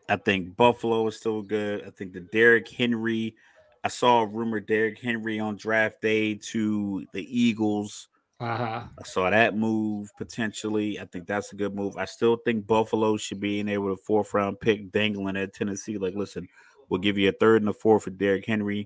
I 0.09 0.17
think 0.17 0.57
Buffalo 0.57 1.07
is 1.07 1.15
still 1.15 1.41
good. 1.41 1.85
I 1.87 1.89
think 1.89 2.13
the 2.13 2.19
Derrick 2.19 2.69
Henry. 2.69 3.35
I 3.83 3.87
saw 3.87 4.21
a 4.21 4.27
rumor 4.27 4.59
Derrick 4.59 4.99
Henry 4.99 5.39
on 5.39 5.55
draft 5.55 6.01
day 6.01 6.35
to 6.35 7.05
the 7.13 7.39
Eagles. 7.39 8.09
Uh 8.41 8.57
huh. 8.57 8.83
I 8.99 9.03
saw 9.03 9.29
that 9.29 9.55
move 9.55 10.09
potentially. 10.17 10.99
I 10.99 11.05
think 11.05 11.27
that's 11.27 11.53
a 11.53 11.55
good 11.55 11.73
move. 11.73 11.95
I 11.95 12.05
still 12.05 12.37
think 12.37 12.67
Buffalo 12.67 13.15
should 13.17 13.39
be 13.39 13.59
in 13.59 13.67
there 13.67 13.79
with 13.79 13.99
a 13.99 14.01
fourth 14.01 14.33
round 14.33 14.59
pick 14.59 14.91
dangling 14.91 15.37
at 15.37 15.53
Tennessee. 15.53 15.97
Like, 15.97 16.15
listen, 16.15 16.47
we'll 16.91 16.99
give 16.99 17.17
you 17.17 17.29
a 17.29 17.31
third 17.31 17.61
and 17.61 17.69
a 17.69 17.73
fourth 17.73 18.03
for 18.03 18.11
Derrick 18.11 18.45
Henry. 18.45 18.85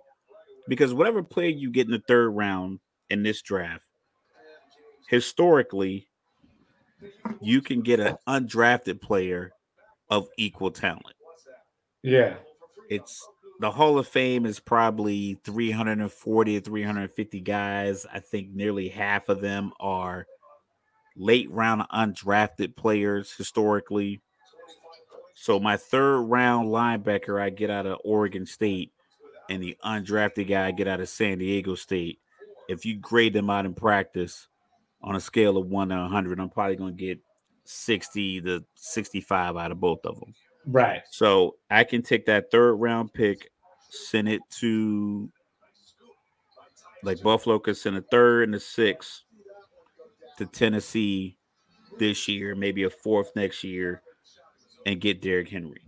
Because 0.69 0.93
whatever 0.93 1.21
player 1.21 1.49
you 1.49 1.71
get 1.71 1.87
in 1.87 1.91
the 1.91 2.03
third 2.07 2.29
round 2.29 2.79
in 3.09 3.23
this 3.23 3.41
draft, 3.41 3.85
historically, 5.09 6.07
you 7.41 7.61
can 7.61 7.81
get 7.81 7.99
an 7.99 8.17
undrafted 8.27 9.01
player 9.01 9.51
of 10.09 10.27
equal 10.37 10.71
talent. 10.71 11.15
Yeah. 12.03 12.35
It's 12.89 13.27
the 13.59 13.71
Hall 13.71 13.97
of 13.97 14.07
Fame 14.07 14.45
is 14.45 14.59
probably 14.59 15.39
340 15.43 16.57
or 16.57 16.59
350 16.59 17.41
guys. 17.41 18.05
I 18.11 18.19
think 18.19 18.49
nearly 18.51 18.89
half 18.89 19.29
of 19.29 19.41
them 19.41 19.71
are 19.79 20.25
late 21.15 21.49
round 21.49 21.83
undrafted 21.93 22.75
players 22.75 23.33
historically. 23.33 24.21
So 25.35 25.59
my 25.59 25.77
third 25.77 26.21
round 26.21 26.69
linebacker 26.69 27.39
I 27.39 27.49
get 27.49 27.69
out 27.69 27.85
of 27.85 27.99
Oregon 28.03 28.45
State 28.45 28.91
and 29.49 29.61
the 29.61 29.77
undrafted 29.83 30.47
guy 30.47 30.67
I 30.67 30.71
get 30.71 30.87
out 30.87 31.01
of 31.01 31.09
San 31.09 31.37
Diego 31.37 31.75
State. 31.75 32.19
If 32.67 32.85
you 32.85 32.95
grade 32.95 33.33
them 33.33 33.49
out 33.49 33.65
in 33.65 33.75
practice 33.75 34.47
on 35.03 35.15
a 35.15 35.19
scale 35.19 35.57
of 35.57 35.67
1 35.67 35.89
to 35.89 35.95
100, 35.95 36.39
I'm 36.39 36.49
probably 36.49 36.77
going 36.77 36.97
to 36.97 37.05
get 37.05 37.19
60 37.65 38.41
to 38.41 38.65
65 38.75 39.57
out 39.57 39.71
of 39.71 39.79
both 39.79 40.05
of 40.05 40.19
them. 40.19 40.33
Right. 40.65 41.01
So 41.11 41.57
I 41.69 41.83
can 41.83 42.01
take 42.01 42.25
that 42.25 42.49
third 42.49 42.75
round 42.75 43.13
pick, 43.13 43.51
send 43.89 44.29
it 44.29 44.41
to 44.61 45.29
like 47.03 47.21
Buffalo 47.21 47.59
could 47.59 47.77
send 47.77 47.97
a 47.97 48.01
third 48.01 48.45
and 48.45 48.55
a 48.55 48.59
sixth 48.59 49.23
to 50.37 50.45
Tennessee 50.45 51.37
this 51.99 52.27
year, 52.27 52.55
maybe 52.55 52.83
a 52.83 52.89
fourth 52.89 53.31
next 53.35 53.63
year, 53.63 54.01
and 54.85 55.01
get 55.01 55.21
Derrick 55.21 55.49
Henry. 55.49 55.81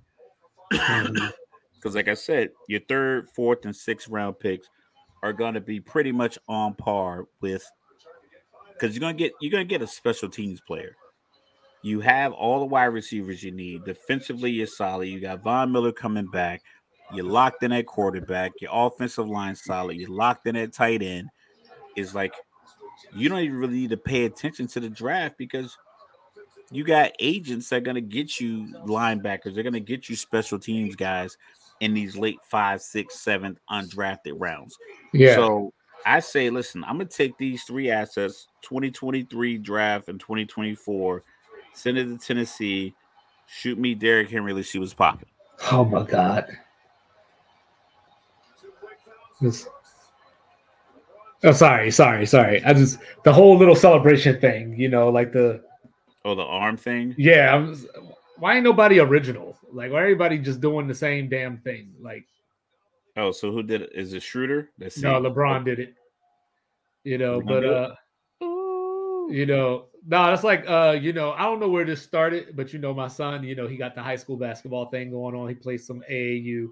Mm-hmm. 0.73 1.27
Because, 1.75 1.93
like 1.93 2.07
I 2.07 2.15
said, 2.15 2.49
your 2.67 2.79
third, 2.89 3.29
fourth, 3.29 3.63
and 3.63 3.73
sixth 3.73 4.09
round 4.09 4.39
picks 4.39 4.67
are 5.21 5.31
going 5.31 5.53
to 5.53 5.61
be 5.61 5.79
pretty 5.79 6.11
much 6.11 6.39
on 6.49 6.73
par 6.73 7.27
with. 7.39 7.63
Because 8.73 8.95
you're 8.95 9.01
gonna 9.01 9.13
get 9.13 9.33
you're 9.39 9.51
gonna 9.51 9.63
get 9.63 9.83
a 9.83 9.87
special 9.87 10.27
teams 10.27 10.59
player. 10.59 10.95
You 11.83 11.99
have 12.01 12.33
all 12.33 12.59
the 12.59 12.65
wide 12.65 12.85
receivers 12.85 13.43
you 13.43 13.51
need. 13.51 13.85
Defensively, 13.85 14.51
you're 14.51 14.67
solid. 14.67 15.07
You 15.07 15.19
got 15.19 15.43
Von 15.43 15.71
Miller 15.71 15.91
coming 15.91 16.27
back. 16.27 16.63
You're 17.13 17.25
locked 17.25 17.63
in 17.63 17.71
at 17.71 17.85
quarterback. 17.85 18.53
Your 18.59 18.71
offensive 18.73 19.27
line 19.27 19.55
solid. 19.55 19.97
You're 19.97 20.09
locked 20.09 20.47
in 20.47 20.55
at 20.55 20.73
tight 20.73 21.01
end. 21.01 21.29
It's 21.95 22.13
like 22.13 22.33
you 23.15 23.29
don't 23.29 23.39
even 23.39 23.57
really 23.57 23.75
need 23.75 23.91
to 23.91 23.97
pay 23.97 24.25
attention 24.25 24.67
to 24.67 24.79
the 24.79 24.89
draft 24.89 25.37
because 25.37 25.77
you 26.72 26.84
got 26.84 27.11
agents 27.19 27.69
that 27.69 27.77
are 27.77 27.81
gonna 27.81 28.02
get 28.02 28.39
you 28.39 28.68
linebackers. 28.85 29.53
They're 29.56 29.64
gonna 29.64 29.80
get 29.80 30.10
you 30.10 30.15
special 30.15 30.60
teams 30.60 30.95
guys 30.95 31.38
in 31.80 31.94
these 31.94 32.18
late 32.18 32.39
five, 32.44 32.81
six, 32.81 33.19
seventh 33.19 33.60
undrafted 33.72 34.34
rounds. 34.35 34.77
Yeah. 35.14 35.35
So 35.35 35.73
I 36.06 36.19
say, 36.19 36.49
listen, 36.49 36.84
I'm 36.84 36.98
gonna 36.98 37.06
take 37.06 37.38
these 37.38 37.64
three 37.64 37.89
assets, 37.89 38.48
2023 38.64 39.57
draft 39.57 40.10
and 40.10 40.19
2024, 40.19 41.23
send 41.73 41.98
it 41.98 42.06
to 42.06 42.18
Tennessee, 42.18 42.94
shoot 43.48 43.77
me 43.77 43.94
Derrick 43.95 44.30
Henry, 44.30 44.53
let's 44.53 44.69
see 44.69 44.80
what's 44.80 44.94
popping. 44.94 45.30
oh 45.72 45.85
my 45.85 46.03
God. 46.03 46.48
This- 49.41 49.68
Oh, 51.44 51.52
sorry, 51.52 51.91
sorry, 51.91 52.26
sorry. 52.26 52.64
I 52.64 52.73
just 52.73 52.98
the 53.23 53.31
whole 53.31 53.56
little 53.60 53.76
celebration 53.76 54.41
thing, 54.41 54.73
you 54.77 54.89
know, 54.89 55.10
like 55.10 55.31
the 55.31 55.61
Oh, 56.27 56.35
the 56.35 56.43
arm 56.43 56.75
thing. 56.75 57.15
yeah. 57.17 57.55
I'm, 57.55 57.75
why 58.37 58.55
ain't 58.55 58.63
nobody 58.63 58.99
original? 58.99 59.57
Like, 59.71 59.91
why 59.91 60.01
everybody 60.01 60.37
just 60.37 60.59
doing 60.59 60.87
the 60.87 60.93
same 60.93 61.29
damn 61.29 61.57
thing? 61.57 61.93
Like, 62.01 62.25
Oh, 63.17 63.31
so 63.31 63.51
who 63.51 63.63
did 63.63 63.81
it? 63.81 63.91
Is 63.95 64.13
it 64.13 64.21
Schroeder? 64.21 64.69
That's 64.77 64.99
no, 64.99 65.19
LeBron 65.19 65.65
did 65.65 65.79
it. 65.79 65.95
You 67.03 67.17
know, 67.17 67.41
LeBron 67.41 67.47
but 67.47 67.65
uh, 67.65 67.95
you 69.33 69.45
know, 69.47 69.85
no, 70.05 70.27
that's 70.27 70.43
like 70.43 70.69
uh, 70.69 70.95
you 71.01 71.13
know, 71.13 71.31
I 71.31 71.43
don't 71.43 71.59
know 71.59 71.67
where 71.67 71.83
this 71.83 72.01
started, 72.01 72.55
but 72.55 72.73
you 72.73 72.79
know, 72.79 72.93
my 72.93 73.07
son, 73.07 73.43
you 73.43 73.55
know, 73.55 73.67
he 73.67 73.75
got 73.75 73.95
the 73.95 74.03
high 74.03 74.15
school 74.15 74.37
basketball 74.37 74.89
thing 74.91 75.09
going 75.09 75.35
on. 75.35 75.49
He 75.49 75.55
plays 75.55 75.87
some 75.87 76.03
AAU, 76.09 76.67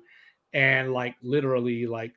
and 0.54 0.94
like 0.94 1.16
literally, 1.24 1.88
like 1.88 2.14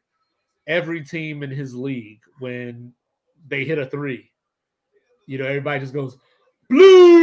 every 0.67 1.03
team 1.03 1.43
in 1.43 1.51
his 1.51 1.75
league, 1.75 2.21
when 2.39 2.93
they 3.49 3.65
hit 3.65 3.79
a 3.79 3.87
three, 3.87 4.31
you 5.27 5.39
know, 5.39 5.47
everybody 5.47 5.81
just 5.81 5.95
goes 5.95 6.19
blues. 6.69 7.18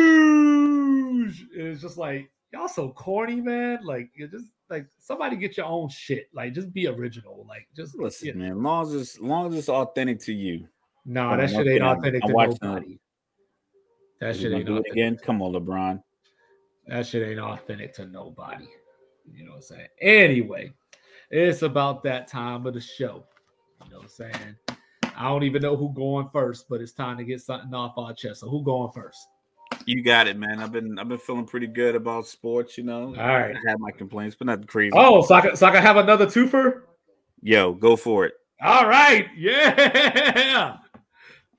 And 1.25 1.67
it's 1.67 1.81
just 1.81 1.97
like 1.97 2.29
y'all 2.53 2.67
so 2.67 2.89
corny, 2.89 3.41
man. 3.41 3.79
Like 3.83 4.09
you 4.15 4.27
just 4.27 4.47
like 4.69 4.87
somebody 4.99 5.35
get 5.35 5.57
your 5.57 5.65
own 5.65 5.89
shit. 5.89 6.27
Like 6.33 6.53
just 6.53 6.73
be 6.73 6.87
original. 6.87 7.45
Like 7.47 7.67
just 7.75 7.97
listen, 7.97 8.27
yeah. 8.27 8.33
man. 8.33 8.63
Long 8.63 8.85
as 8.85 8.93
it's 8.93 9.19
long 9.19 9.51
as 9.51 9.59
it's 9.59 9.69
authentic 9.69 10.19
to 10.21 10.33
you. 10.33 10.67
No, 11.05 11.29
nah, 11.29 11.37
that 11.37 11.49
shit 11.49 11.67
ain't 11.67 11.83
authentic 11.83 12.23
I'm 12.23 12.29
to 12.29 12.47
nobody. 12.47 12.99
That 14.19 14.35
shit 14.35 14.53
ain't 14.53 14.67
authentic. 14.69 14.91
again. 14.91 15.17
Come 15.23 15.41
on, 15.41 15.53
LeBron. 15.53 16.01
That 16.87 17.05
shit 17.05 17.27
ain't 17.27 17.39
authentic 17.39 17.93
to 17.95 18.05
nobody. 18.05 18.67
You 19.31 19.45
know 19.45 19.51
what 19.51 19.57
I'm 19.57 19.61
saying? 19.63 19.87
Anyway, 20.01 20.71
it's 21.29 21.61
about 21.61 22.03
that 22.03 22.27
time 22.27 22.65
of 22.65 22.73
the 22.73 22.81
show. 22.81 23.25
You 23.83 23.91
know 23.91 23.97
what 23.97 24.03
I'm 24.03 24.09
saying? 24.09 24.55
I 25.17 25.29
don't 25.29 25.43
even 25.43 25.61
know 25.61 25.75
who 25.75 25.93
going 25.93 26.29
first, 26.31 26.67
but 26.69 26.81
it's 26.81 26.91
time 26.91 27.17
to 27.17 27.23
get 27.23 27.41
something 27.41 27.73
off 27.73 27.97
our 27.97 28.13
chest. 28.13 28.41
So 28.41 28.49
who 28.49 28.63
going 28.63 28.91
first? 28.91 29.27
You 29.85 30.01
got 30.01 30.27
it, 30.27 30.37
man. 30.37 30.59
I've 30.59 30.71
been 30.71 30.97
I've 30.97 31.07
been 31.07 31.17
feeling 31.17 31.45
pretty 31.45 31.67
good 31.67 31.95
about 31.95 32.27
sports, 32.27 32.77
you 32.77 32.83
know. 32.83 33.07
All 33.07 33.13
right. 33.13 33.55
I 33.55 33.69
had 33.69 33.79
my 33.79 33.91
complaints, 33.91 34.35
but 34.37 34.47
not 34.47 34.65
crazy. 34.67 34.93
Oh, 34.95 35.23
so 35.23 35.35
I 35.35 35.41
can 35.41 35.55
so 35.55 35.67
I 35.67 35.71
can 35.71 35.81
have 35.81 35.97
another 35.97 36.25
twofer? 36.25 36.81
Yo, 37.41 37.73
go 37.73 37.95
for 37.95 38.25
it. 38.25 38.33
All 38.61 38.87
right. 38.87 39.27
Yeah. 39.37 40.77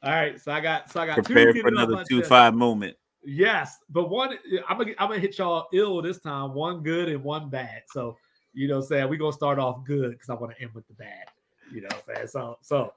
All 0.03 0.11
right. 0.11 0.41
So 0.41 0.51
I 0.51 0.61
got 0.61 0.91
so 0.91 1.01
I 1.01 1.07
got 1.07 1.25
prepare 1.25 1.55
for 1.55 1.69
another 1.69 2.05
two 2.09 2.19
chest. 2.19 2.29
five 2.29 2.55
moment. 2.55 2.97
Yes, 3.25 3.79
but 3.91 4.09
one 4.09 4.37
I'm 4.69 4.79
gonna 4.79 4.93
I'm 4.99 5.09
gonna 5.09 5.21
hit 5.21 5.39
y'all 5.39 5.67
ill 5.73 6.03
this 6.03 6.19
time. 6.19 6.55
One 6.55 6.83
good 6.83 7.09
and 7.09 7.23
one 7.23 7.49
bad. 7.49 7.83
So 7.89 8.17
you 8.55 8.67
know, 8.69 8.81
saying 8.81 9.09
we're 9.09 9.19
gonna 9.19 9.33
start 9.33 9.59
off 9.59 9.85
good 9.85 10.13
because 10.13 10.31
I 10.31 10.35
want 10.35 10.57
to 10.57 10.63
end 10.63 10.73
with 10.75 10.87
the 10.89 10.95
bad. 10.95 11.27
You 11.73 11.83
know, 11.83 11.89
what 11.91 12.05
I'm 12.09 12.15
saying 12.17 12.29
so 12.29 12.59
so 12.61 12.93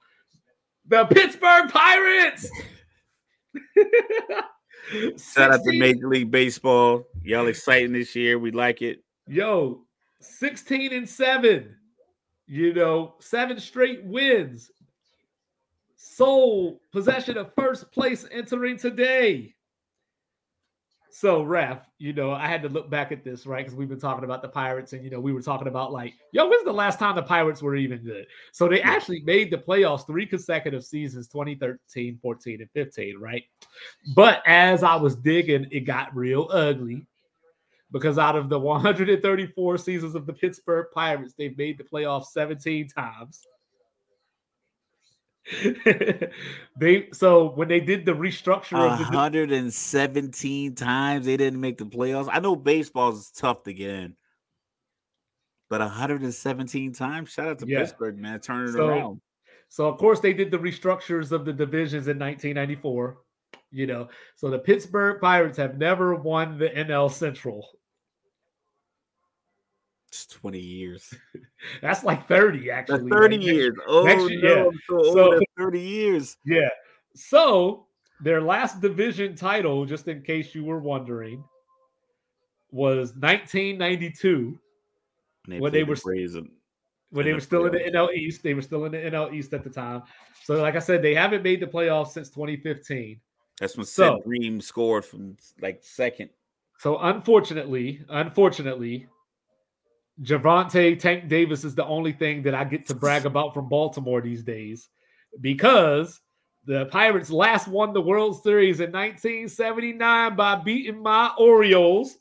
the 0.87 1.05
Pittsburgh 1.05 1.69
Pirates. 1.69 2.49
Shout 5.17 5.53
out 5.53 5.63
to 5.63 5.77
Major 5.77 6.07
League 6.07 6.31
Baseball. 6.31 7.05
Y'all 7.23 7.47
exciting 7.47 7.93
this 7.93 8.15
year. 8.15 8.39
We 8.39 8.51
like 8.51 8.81
it. 8.81 9.03
Yo, 9.27 9.83
16 10.21 10.93
and 10.93 11.07
7. 11.07 11.75
You 12.47 12.73
know, 12.73 13.13
seven 13.19 13.59
straight 13.59 14.03
wins. 14.03 14.71
Sole 15.95 16.81
possession 16.91 17.37
of 17.37 17.53
first 17.53 17.91
place 17.91 18.25
entering 18.31 18.77
today. 18.77 19.53
So, 21.11 21.41
Raf, 21.41 21.87
you 21.97 22.13
know, 22.13 22.31
I 22.31 22.47
had 22.47 22.61
to 22.61 22.69
look 22.69 22.89
back 22.89 23.11
at 23.11 23.23
this, 23.23 23.47
right? 23.47 23.65
Because 23.65 23.75
we've 23.75 23.89
been 23.89 23.99
talking 23.99 24.23
about 24.23 24.41
the 24.43 24.47
Pirates, 24.47 24.93
and 24.93 25.03
you 25.03 25.09
know, 25.09 25.19
we 25.19 25.33
were 25.33 25.41
talking 25.41 25.67
about 25.67 25.91
like, 25.91 26.13
yo, 26.31 26.47
when's 26.47 26.63
the 26.63 26.71
last 26.71 26.99
time 26.99 27.15
the 27.15 27.23
Pirates 27.23 27.63
were 27.63 27.75
even 27.75 28.03
good? 28.03 28.27
So 28.51 28.67
they 28.67 28.81
actually 28.81 29.21
made 29.21 29.51
the 29.51 29.57
playoffs 29.57 30.05
three 30.05 30.25
consecutive 30.25 30.83
seasons 30.83 31.27
2013, 31.27 32.19
14, 32.21 32.61
and 32.61 32.69
15, 32.71 33.17
right? 33.19 33.43
But 34.15 34.43
as 34.45 34.83
I 34.83 34.95
was 34.95 35.15
digging, 35.15 35.67
it 35.71 35.81
got 35.81 36.15
real 36.15 36.47
ugly 36.51 37.07
because 37.91 38.19
out 38.19 38.35
of 38.35 38.49
the 38.49 38.59
134 38.59 39.77
seasons 39.77 40.13
of 40.15 40.25
the 40.25 40.33
Pittsburgh 40.33 40.87
Pirates, 40.93 41.33
they've 41.37 41.57
made 41.57 41.77
the 41.77 41.83
playoffs 41.83 42.27
17 42.27 42.87
times. 42.87 43.47
they 46.79 47.09
so 47.11 47.49
when 47.49 47.67
they 47.67 47.79
did 47.79 48.05
the 48.05 48.11
restructure 48.11 48.77
of 48.77 48.99
117 48.99 50.75
times 50.75 51.25
they 51.25 51.37
didn't 51.37 51.59
make 51.59 51.77
the 51.77 51.85
playoffs. 51.85 52.29
I 52.31 52.39
know 52.39 52.55
baseball 52.55 53.13
is 53.13 53.31
tough 53.31 53.63
to 53.63 53.73
get 53.73 53.89
in, 53.89 54.15
but 55.69 55.81
117 55.81 56.93
times. 56.93 57.31
Shout 57.31 57.47
out 57.47 57.59
to 57.59 57.67
yeah. 57.67 57.79
Pittsburgh, 57.79 58.17
man, 58.17 58.41
so, 58.41 58.53
it 58.53 58.75
around. 58.75 59.21
So 59.69 59.87
of 59.87 59.97
course 59.97 60.19
they 60.19 60.33
did 60.33 60.51
the 60.51 60.59
restructures 60.59 61.31
of 61.31 61.45
the 61.45 61.53
divisions 61.53 62.07
in 62.07 62.19
1994. 62.19 63.17
You 63.71 63.87
know, 63.87 64.09
so 64.35 64.49
the 64.49 64.59
Pittsburgh 64.59 65.19
Pirates 65.21 65.57
have 65.57 65.77
never 65.77 66.15
won 66.15 66.57
the 66.57 66.69
NL 66.69 67.11
Central. 67.11 67.67
It's 70.09 70.25
20 70.25 70.59
years. 70.59 71.13
That's 71.81 72.03
like 72.03 72.27
30, 72.27 72.71
actually. 72.71 72.97
That's 72.97 73.09
30 73.09 73.37
like 73.37 73.45
years. 73.45 73.73
Next, 73.77 73.85
oh, 73.87 74.03
next 74.03 74.29
year, 74.31 74.41
no, 74.41 74.71
yeah. 74.71 74.77
so, 74.89 75.13
so 75.13 75.39
30 75.57 75.79
years. 75.79 76.37
Yeah. 76.45 76.69
So 77.15 77.85
their 78.21 78.41
last 78.41 78.81
division 78.81 79.35
title, 79.35 79.85
just 79.85 80.07
in 80.07 80.21
case 80.23 80.55
you 80.55 80.63
were 80.63 80.79
wondering, 80.79 81.43
was 82.71 83.13
1992 83.15 84.59
they 85.47 85.59
when 85.59 85.71
they 85.71 85.83
were 85.83 85.95
when 87.11 87.25
they 87.25 87.33
were 87.33 87.39
still 87.39 87.65
in 87.65 87.71
the 87.71 87.79
NL 87.79 88.13
East. 88.13 88.43
They 88.43 88.53
were 88.53 88.61
still 88.61 88.85
in 88.85 88.91
the 88.91 88.97
NL 88.97 89.33
East 89.33 89.53
at 89.53 89.63
the 89.63 89.69
time. 89.69 90.03
So, 90.43 90.61
like 90.61 90.75
I 90.75 90.79
said, 90.79 91.01
they 91.01 91.15
haven't 91.15 91.43
made 91.43 91.59
the 91.59 91.67
playoffs 91.67 92.09
since 92.09 92.29
2015. 92.29 93.19
That's 93.59 93.75
when 93.75 93.85
so, 93.85 94.15
Sid 94.15 94.23
Bream 94.25 94.61
scored 94.61 95.05
from 95.05 95.37
like 95.61 95.79
second. 95.81 96.29
So, 96.77 96.97
unfortunately, 96.99 98.01
unfortunately, 98.09 99.07
Gervonta 100.21 100.99
Tank 100.99 101.29
Davis 101.29 101.63
is 101.63 101.75
the 101.75 101.85
only 101.85 102.11
thing 102.11 102.43
that 102.43 102.53
I 102.53 102.63
get 102.63 102.85
to 102.87 102.95
brag 102.95 103.25
about 103.25 103.53
from 103.53 103.69
Baltimore 103.69 104.21
these 104.21 104.43
days 104.43 104.89
because 105.39 106.19
the 106.65 106.87
Pirates 106.87 107.29
last 107.29 107.67
won 107.67 107.93
the 107.93 108.01
World 108.01 108.41
Series 108.43 108.79
in 108.79 108.91
1979 108.91 110.35
by 110.35 110.55
beating 110.55 111.01
my 111.01 111.31
Orioles. 111.37 112.17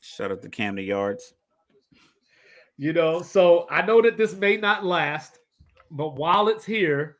Shout 0.00 0.32
out 0.32 0.42
to 0.42 0.48
Camden 0.48 0.84
Yards. 0.84 1.34
You 2.78 2.92
know, 2.92 3.20
so 3.20 3.66
I 3.70 3.82
know 3.82 4.00
that 4.00 4.16
this 4.16 4.34
may 4.34 4.56
not 4.56 4.84
last, 4.84 5.38
but 5.90 6.16
while 6.16 6.48
it's 6.48 6.64
here, 6.64 7.18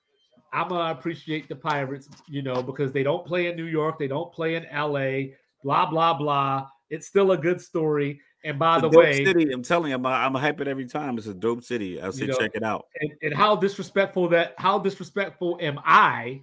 I'm 0.52 0.68
gonna 0.68 0.92
appreciate 0.92 1.48
the 1.48 1.56
Pirates, 1.56 2.08
you 2.28 2.42
know, 2.42 2.62
because 2.62 2.92
they 2.92 3.02
don't 3.02 3.26
play 3.26 3.48
in 3.48 3.56
New 3.56 3.66
York, 3.66 3.98
they 3.98 4.08
don't 4.08 4.32
play 4.32 4.54
in 4.54 4.66
LA, 4.72 5.34
blah 5.62 5.90
blah 5.90 6.14
blah. 6.14 6.66
It's 6.88 7.06
still 7.06 7.32
a 7.32 7.36
good 7.36 7.60
story. 7.60 8.20
And 8.44 8.58
by 8.58 8.80
the 8.80 8.88
way, 8.88 9.24
city, 9.24 9.50
I'm 9.52 9.62
telling 9.62 9.90
you, 9.90 9.96
I'm, 9.96 10.06
I'm 10.06 10.34
hype 10.34 10.60
it 10.60 10.68
every 10.68 10.86
time. 10.86 11.18
It's 11.18 11.26
a 11.26 11.34
dope 11.34 11.64
city. 11.64 12.00
I'll 12.00 12.12
say 12.12 12.26
know, 12.26 12.38
check 12.38 12.52
it 12.54 12.62
out. 12.62 12.86
And, 13.00 13.12
and, 13.22 13.34
how 13.34 13.56
disrespectful 13.56 14.28
that 14.28 14.54
how 14.58 14.78
disrespectful 14.78 15.58
am 15.60 15.80
I 15.84 16.42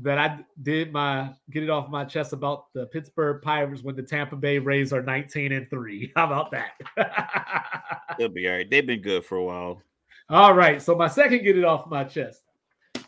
that 0.00 0.18
I 0.18 0.40
did 0.62 0.92
my 0.92 1.30
get 1.50 1.62
it 1.62 1.70
off 1.70 1.88
my 1.88 2.04
chest 2.04 2.32
about 2.32 2.72
the 2.74 2.86
Pittsburgh 2.86 3.40
Pirates 3.42 3.82
when 3.82 3.96
the 3.96 4.02
Tampa 4.02 4.36
Bay 4.36 4.58
Rays 4.58 4.92
are 4.92 5.02
19 5.02 5.52
and 5.52 5.70
3. 5.70 6.12
How 6.16 6.26
about 6.26 6.50
that? 6.50 7.92
They'll 8.18 8.28
be 8.28 8.48
all 8.48 8.56
right. 8.56 8.70
They've 8.70 8.86
been 8.86 9.00
good 9.00 9.24
for 9.24 9.36
a 9.36 9.44
while. 9.44 9.82
All 10.28 10.54
right. 10.54 10.82
So 10.82 10.94
my 10.94 11.08
second 11.08 11.42
get 11.42 11.56
it 11.56 11.64
off 11.64 11.88
my 11.88 12.04
chest. 12.04 12.42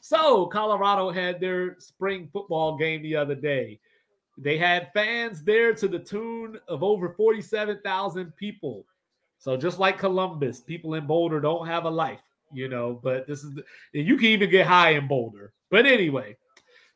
So 0.01 0.47
Colorado 0.47 1.11
had 1.11 1.39
their 1.39 1.79
spring 1.79 2.29
football 2.33 2.79
game 2.79 3.03
the 3.03 3.17
other 3.17 3.35
day. 3.35 3.79
They 4.41 4.57
had 4.57 4.91
fans 4.95 5.43
there 5.43 5.75
to 5.75 5.87
the 5.87 5.99
tune 5.99 6.59
of 6.67 6.83
over 6.83 7.11
47,000 7.11 8.35
people. 8.37 8.87
So 9.39 9.57
just 9.57 9.79
like 9.79 9.99
Columbus, 9.99 10.61
people 10.61 10.95
in 10.95 11.07
Boulder 11.07 11.41
don't 11.41 11.67
have 11.67 11.85
a 11.85 11.91
life, 11.91 12.23
you 12.51 12.69
know, 12.69 12.99
but 13.03 13.27
this 13.27 13.45
is 13.45 13.55
the, 13.55 13.65
you 13.93 14.17
can 14.17 14.27
even 14.27 14.51
get 14.51 14.67
high 14.67 14.91
in 14.91 15.07
Boulder. 15.07 15.53
But 15.71 15.85
anyway, 15.85 16.37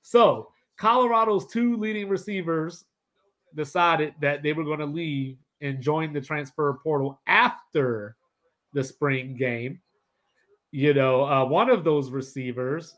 so 0.01 0.49
Colorado's 0.79 1.47
two 1.47 1.77
leading 1.77 2.09
receivers 2.09 2.87
decided 3.55 4.15
that 4.21 4.43
they 4.43 4.55
were 4.55 4.65
going 4.65 4.81
to 4.81 4.87
leave 4.87 5.37
and 5.61 5.83
join 5.83 6.15
the 6.15 6.21
transfer 6.23 6.79
portal 6.83 7.21
after 7.27 8.16
the 8.73 8.83
spring 8.83 9.37
game. 9.37 9.81
You 10.71 10.95
know, 10.95 11.25
uh, 11.25 11.45
one 11.45 11.69
of 11.69 11.85
those 11.85 12.11
receivers 12.11 12.97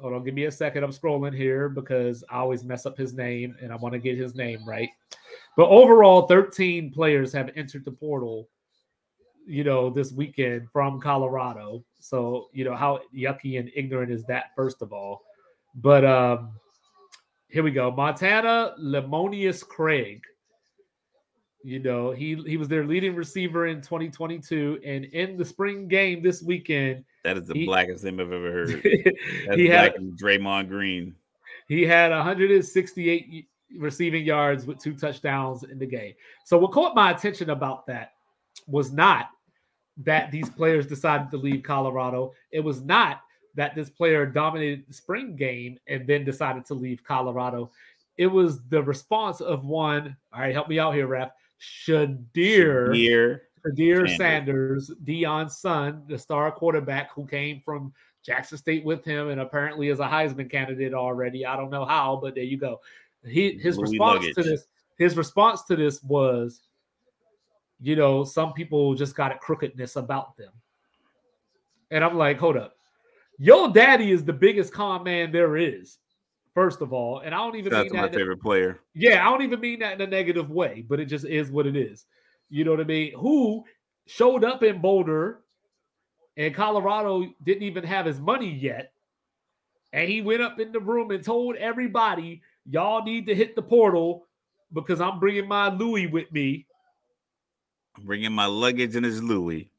Hold 0.00 0.14
on, 0.14 0.24
give 0.24 0.34
me 0.34 0.44
a 0.44 0.50
second. 0.50 0.82
I'm 0.82 0.92
scrolling 0.92 1.36
here 1.36 1.68
because 1.68 2.24
I 2.30 2.38
always 2.38 2.64
mess 2.64 2.86
up 2.86 2.96
his 2.96 3.12
name 3.12 3.56
and 3.62 3.72
I 3.72 3.76
want 3.76 3.92
to 3.92 3.98
get 3.98 4.16
his 4.16 4.34
name 4.34 4.66
right. 4.66 4.88
But 5.56 5.68
overall, 5.68 6.26
13 6.26 6.92
players 6.92 7.32
have 7.32 7.50
entered 7.56 7.84
the 7.84 7.92
portal, 7.92 8.48
you 9.46 9.64
know, 9.64 9.90
this 9.90 10.12
weekend 10.12 10.68
from 10.72 11.00
Colorado. 11.00 11.84
So, 11.98 12.48
you 12.52 12.64
know, 12.64 12.74
how 12.74 13.00
yucky 13.14 13.58
and 13.58 13.70
ignorant 13.74 14.10
is 14.10 14.24
that, 14.24 14.46
first 14.56 14.80
of 14.80 14.92
all? 14.92 15.22
But 15.74 16.04
um 16.04 16.52
here 17.50 17.64
we 17.64 17.72
go. 17.72 17.90
Montana 17.90 18.74
Lemonious 18.80 19.66
Craig. 19.66 20.22
You 21.62 21.80
know, 21.80 22.10
he 22.10 22.36
he 22.46 22.56
was 22.56 22.68
their 22.68 22.86
leading 22.86 23.14
receiver 23.14 23.66
in 23.66 23.82
2022, 23.82 24.80
and 24.84 25.04
in 25.06 25.36
the 25.36 25.44
spring 25.44 25.88
game 25.88 26.22
this 26.22 26.42
weekend, 26.42 27.04
that 27.24 27.36
is 27.36 27.44
the 27.44 27.54
he, 27.54 27.66
blackest 27.66 28.02
thing 28.02 28.20
I've 28.20 28.32
ever 28.32 28.52
heard. 28.52 28.68
That's 29.46 29.56
he 29.56 29.66
had 29.66 29.94
Draymond 30.20 30.68
Green. 30.68 31.14
He 31.68 31.82
had 31.82 32.10
168 32.10 33.48
receiving 33.78 34.24
yards 34.24 34.66
with 34.66 34.78
two 34.78 34.94
touchdowns 34.94 35.62
in 35.62 35.78
the 35.78 35.86
game. 35.86 36.14
So 36.44 36.58
what 36.58 36.72
caught 36.72 36.94
my 36.94 37.12
attention 37.12 37.50
about 37.50 37.86
that 37.86 38.12
was 38.66 38.92
not 38.92 39.26
that 39.98 40.30
these 40.30 40.48
players 40.48 40.86
decided 40.86 41.30
to 41.30 41.36
leave 41.36 41.62
Colorado. 41.62 42.32
It 42.50 42.60
was 42.60 42.82
not 42.82 43.20
that 43.54 43.74
this 43.74 43.90
player 43.90 44.26
dominated 44.26 44.84
the 44.88 44.94
spring 44.94 45.36
game 45.36 45.78
and 45.86 46.06
then 46.06 46.24
decided 46.24 46.64
to 46.66 46.74
leave 46.74 47.04
Colorado. 47.04 47.70
It 48.16 48.26
was 48.26 48.62
the 48.68 48.82
response 48.82 49.40
of 49.40 49.64
one. 49.64 50.16
All 50.32 50.40
right, 50.40 50.54
help 50.54 50.68
me 50.68 50.78
out 50.78 50.94
here, 50.94 51.06
Raf. 51.06 51.30
Shedeur. 51.60 52.88
Shedeur 52.88 53.40
Kadir 53.64 54.06
Sanders, 54.06 54.88
Sanders, 54.88 54.90
Deion's 55.04 55.56
son, 55.56 56.02
the 56.08 56.18
star 56.18 56.50
quarterback 56.50 57.12
who 57.12 57.26
came 57.26 57.60
from 57.64 57.92
Jackson 58.24 58.58
State 58.58 58.84
with 58.84 59.04
him 59.04 59.28
and 59.28 59.40
apparently 59.40 59.88
is 59.88 60.00
a 60.00 60.06
Heisman 60.06 60.50
candidate 60.50 60.94
already. 60.94 61.46
I 61.46 61.56
don't 61.56 61.70
know 61.70 61.84
how, 61.84 62.18
but 62.22 62.34
there 62.34 62.44
you 62.44 62.58
go. 62.58 62.80
He 63.26 63.58
his 63.58 63.76
Louis 63.76 63.90
response 63.90 64.20
luggage. 64.20 64.34
to 64.36 64.42
this 64.42 64.66
his 64.98 65.16
response 65.16 65.62
to 65.62 65.76
this 65.76 66.02
was, 66.02 66.60
you 67.80 67.96
know, 67.96 68.24
some 68.24 68.52
people 68.52 68.94
just 68.94 69.14
got 69.14 69.32
a 69.32 69.38
crookedness 69.38 69.96
about 69.96 70.36
them. 70.36 70.52
And 71.90 72.04
I'm 72.04 72.16
like, 72.16 72.38
hold 72.38 72.56
up. 72.56 72.76
Your 73.38 73.70
daddy 73.70 74.12
is 74.12 74.24
the 74.24 74.32
biggest 74.32 74.72
con 74.72 75.02
man 75.02 75.32
there 75.32 75.56
is, 75.56 75.98
first 76.54 76.82
of 76.82 76.92
all. 76.92 77.20
And 77.20 77.34
I 77.34 77.38
don't 77.38 77.56
even 77.56 77.72
That's 77.72 77.90
mean 77.90 78.00
my 78.02 78.08
that. 78.08 78.14
favorite 78.14 78.42
player. 78.42 78.80
Yeah, 78.94 79.26
I 79.26 79.30
don't 79.30 79.42
even 79.42 79.60
mean 79.60 79.78
that 79.80 79.94
in 79.94 80.00
a 80.02 80.06
negative 80.06 80.50
way, 80.50 80.84
but 80.86 81.00
it 81.00 81.06
just 81.06 81.24
is 81.24 81.50
what 81.50 81.66
it 81.66 81.76
is. 81.76 82.04
You 82.50 82.64
know 82.64 82.72
what 82.72 82.80
I 82.80 82.84
mean? 82.84 83.12
Who 83.16 83.64
showed 84.06 84.44
up 84.44 84.62
in 84.62 84.80
Boulder 84.80 85.40
and 86.36 86.54
Colorado 86.54 87.26
didn't 87.42 87.62
even 87.62 87.84
have 87.84 88.06
his 88.06 88.18
money 88.18 88.50
yet. 88.50 88.92
And 89.92 90.08
he 90.08 90.22
went 90.22 90.42
up 90.42 90.60
in 90.60 90.72
the 90.72 90.80
room 90.80 91.10
and 91.10 91.22
told 91.22 91.56
everybody, 91.56 92.42
y'all 92.64 93.02
need 93.02 93.26
to 93.26 93.34
hit 93.34 93.56
the 93.56 93.62
portal 93.62 94.26
because 94.72 95.00
I'm 95.00 95.18
bringing 95.18 95.48
my 95.48 95.68
Louis 95.68 96.06
with 96.06 96.30
me. 96.32 96.66
I'm 97.96 98.04
bringing 98.04 98.32
my 98.32 98.46
luggage 98.46 98.96
and 98.96 99.04
his 99.04 99.22
Louis. 99.22 99.70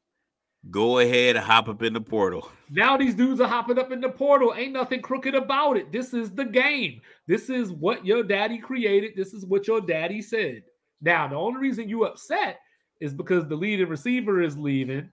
Go 0.70 1.00
ahead 1.00 1.36
and 1.36 1.44
hop 1.44 1.68
up 1.68 1.82
in 1.82 1.92
the 1.92 2.00
portal. 2.00 2.48
Now 2.70 2.96
these 2.96 3.14
dudes 3.14 3.40
are 3.40 3.48
hopping 3.48 3.78
up 3.78 3.90
in 3.90 4.00
the 4.00 4.10
portal. 4.10 4.54
Ain't 4.56 4.74
nothing 4.74 5.02
crooked 5.02 5.34
about 5.34 5.76
it. 5.76 5.90
This 5.90 6.14
is 6.14 6.30
the 6.30 6.44
game. 6.44 7.00
This 7.26 7.50
is 7.50 7.72
what 7.72 8.06
your 8.06 8.22
daddy 8.22 8.58
created. 8.58 9.12
This 9.16 9.34
is 9.34 9.44
what 9.44 9.66
your 9.66 9.80
daddy 9.80 10.22
said. 10.22 10.62
Now, 11.00 11.26
the 11.26 11.34
only 11.34 11.58
reason 11.58 11.88
you 11.88 12.04
upset 12.04 12.60
is 13.02 13.12
because 13.12 13.48
the 13.48 13.56
leading 13.56 13.88
receiver 13.88 14.40
is 14.40 14.56
leaving, 14.56 15.10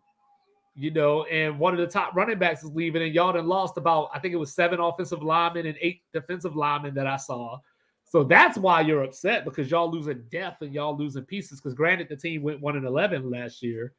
you 0.76 0.91
know, 0.91 1.24
and 1.24 1.57
one 1.57 1.74
of 1.74 1.80
the 1.80 1.88
top 1.88 2.16
running 2.16 2.38
backs 2.38 2.64
is 2.64 2.70
leaving, 2.70 3.02
and 3.02 3.16
y'all 3.16 3.34
done 3.34 3.48
lost 3.48 3.78
about, 3.78 4.11
I 4.14 4.20
think 4.20 4.34
it 4.34 4.38
was 4.38 4.53
seven 4.53 4.80
offensive 4.80 5.24
linemen 5.24 5.66
and 5.66 5.76
eight 5.82 6.03
defensive 6.14 6.56
linemen 6.56 6.94
that 6.94 7.07
I 7.07 7.18
saw. 7.18 7.57
So 8.03 8.24
that's 8.24 8.57
why 8.60 8.82
you're 8.82 9.03
upset 9.03 9.44
because 9.44 9.72
y'all 9.72 9.90
losing 9.90 10.24
depth 10.32 10.61
and 10.61 10.74
y'all 10.74 10.95
losing 10.95 11.24
pieces. 11.24 11.60
Because 11.60 11.74
granted, 11.74 12.10
the 12.10 12.16
team 12.16 12.44
went 12.44 12.61
one 12.61 12.76
and 12.76 12.86
eleven 12.86 13.30
last 13.30 13.64
year, 13.64 13.94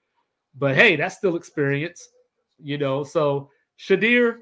but 0.57 0.77
hey, 0.77 0.95
that's 0.95 1.17
still 1.17 1.35
experience, 1.35 2.09
you 2.63 2.79
know. 2.79 3.03
So 3.03 3.51
Shedeur, 3.79 4.39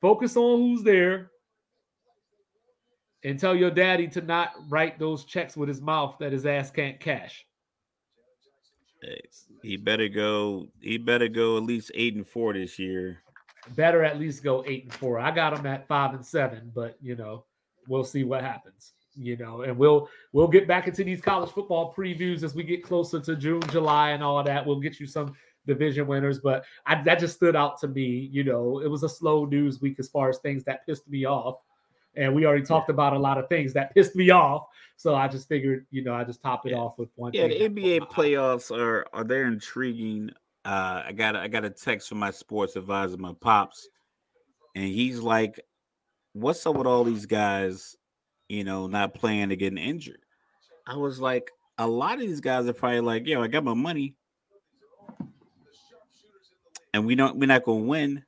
focus 0.00 0.36
on 0.36 0.60
who's 0.60 0.84
there, 0.84 1.32
and 3.24 3.40
tell 3.40 3.56
your 3.56 3.70
daddy 3.70 4.06
to 4.08 4.20
not 4.20 4.52
write 4.68 4.98
those 5.00 5.24
checks 5.24 5.56
with 5.56 5.68
his 5.68 5.80
mouth 5.80 6.16
that 6.20 6.32
his 6.32 6.46
ass 6.46 6.70
can't 6.70 7.00
cash. 7.00 7.44
He 9.62 9.76
better 9.76 10.08
go. 10.08 10.68
He 10.80 10.98
better 10.98 11.28
go 11.28 11.56
at 11.56 11.64
least 11.64 11.90
eight 11.94 12.14
and 12.14 12.26
four 12.26 12.52
this 12.52 12.78
year. 12.78 13.20
Better 13.76 14.04
at 14.04 14.18
least 14.18 14.44
go 14.44 14.62
eight 14.66 14.84
and 14.84 14.92
four. 14.92 15.18
I 15.18 15.30
got 15.30 15.58
him 15.58 15.66
at 15.66 15.88
five 15.88 16.14
and 16.14 16.24
seven, 16.24 16.70
but 16.74 16.96
you 17.00 17.16
know, 17.16 17.44
we'll 17.88 18.04
see 18.04 18.24
what 18.24 18.42
happens. 18.42 18.92
You 19.16 19.36
know, 19.36 19.62
and 19.62 19.78
we'll 19.78 20.08
we'll 20.32 20.48
get 20.48 20.66
back 20.66 20.88
into 20.88 21.04
these 21.04 21.20
college 21.20 21.50
football 21.50 21.94
previews 21.96 22.42
as 22.42 22.54
we 22.54 22.64
get 22.64 22.82
closer 22.82 23.20
to 23.20 23.36
June, 23.36 23.62
July, 23.70 24.10
and 24.10 24.22
all 24.22 24.42
that. 24.42 24.66
We'll 24.66 24.80
get 24.80 24.98
you 24.98 25.06
some 25.06 25.34
division 25.66 26.06
winners, 26.06 26.40
but 26.40 26.64
I, 26.86 27.02
that 27.02 27.20
just 27.20 27.36
stood 27.36 27.56
out 27.56 27.80
to 27.80 27.88
me. 27.88 28.28
You 28.32 28.44
know, 28.44 28.80
it 28.80 28.88
was 28.88 29.02
a 29.02 29.08
slow 29.08 29.44
news 29.44 29.80
week 29.80 29.96
as 29.98 30.08
far 30.08 30.28
as 30.28 30.38
things 30.38 30.64
that 30.64 30.86
pissed 30.86 31.08
me 31.08 31.24
off, 31.24 31.60
and 32.16 32.34
we 32.34 32.46
already 32.46 32.64
talked 32.64 32.90
about 32.90 33.12
a 33.12 33.18
lot 33.18 33.38
of 33.38 33.48
things 33.48 33.72
that 33.74 33.94
pissed 33.94 34.14
me 34.16 34.30
off. 34.30 34.66
So 34.96 35.14
I 35.14 35.26
just 35.28 35.48
figured, 35.48 35.86
you 35.90 36.04
know, 36.04 36.14
I 36.14 36.24
just 36.24 36.40
top 36.40 36.66
it 36.66 36.70
Yeah. 36.70 36.78
off 36.78 36.98
with 36.98 37.08
one. 37.16 37.32
Yeah, 37.34 37.48
the 37.48 37.60
NBA 37.68 37.98
caught 38.00 38.16
my 38.16 38.24
eye. 38.24 38.26
playoffs 38.28 38.76
are 38.76 39.06
are 39.12 39.24
they 39.24 39.40
intriguing. 39.42 40.30
Uh, 40.64 41.02
I 41.06 41.12
got 41.12 41.36
a- 41.36 41.40
I 41.40 41.48
got 41.48 41.64
a 41.64 41.70
text 41.70 42.08
from 42.08 42.18
my 42.18 42.30
sports 42.30 42.76
advisor, 42.76 43.16
my 43.16 43.34
pops, 43.40 43.88
and 44.74 44.84
he's 44.84 45.18
like, 45.20 45.60
"What's 46.32 46.64
up 46.66 46.76
with 46.76 46.86
all 46.86 47.04
these 47.04 47.26
guys? 47.26 47.96
You 48.48 48.64
know, 48.64 48.86
not 48.86 49.14
playing 49.14 49.48
to 49.50 49.56
getting 49.56 49.78
injured." 49.78 50.20
I 50.86 50.96
was 50.96 51.20
like, 51.20 51.50
"A 51.78 51.86
lot 51.86 52.14
of 52.14 52.20
these 52.20 52.40
guys 52.40 52.66
are 52.68 52.72
probably 52.72 53.00
like, 53.00 53.26
yo, 53.26 53.42
I 53.42 53.48
got 53.48 53.64
my 53.64 53.74
money, 53.74 54.14
and 56.92 57.04
we 57.06 57.14
don't 57.14 57.36
we're 57.36 57.46
not 57.46 57.64
gonna 57.64 57.84
win." 57.84 58.24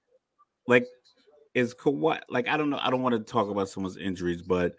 Like, 0.66 0.86
is 1.56 1.74
Kawhi 1.74 2.20
like 2.28 2.48
I 2.48 2.58
don't 2.58 2.68
know, 2.68 2.78
I 2.82 2.90
don't 2.90 3.00
want 3.02 3.14
to 3.14 3.32
talk 3.32 3.48
about 3.48 3.70
someone's 3.70 3.96
injuries, 3.96 4.42
but 4.42 4.76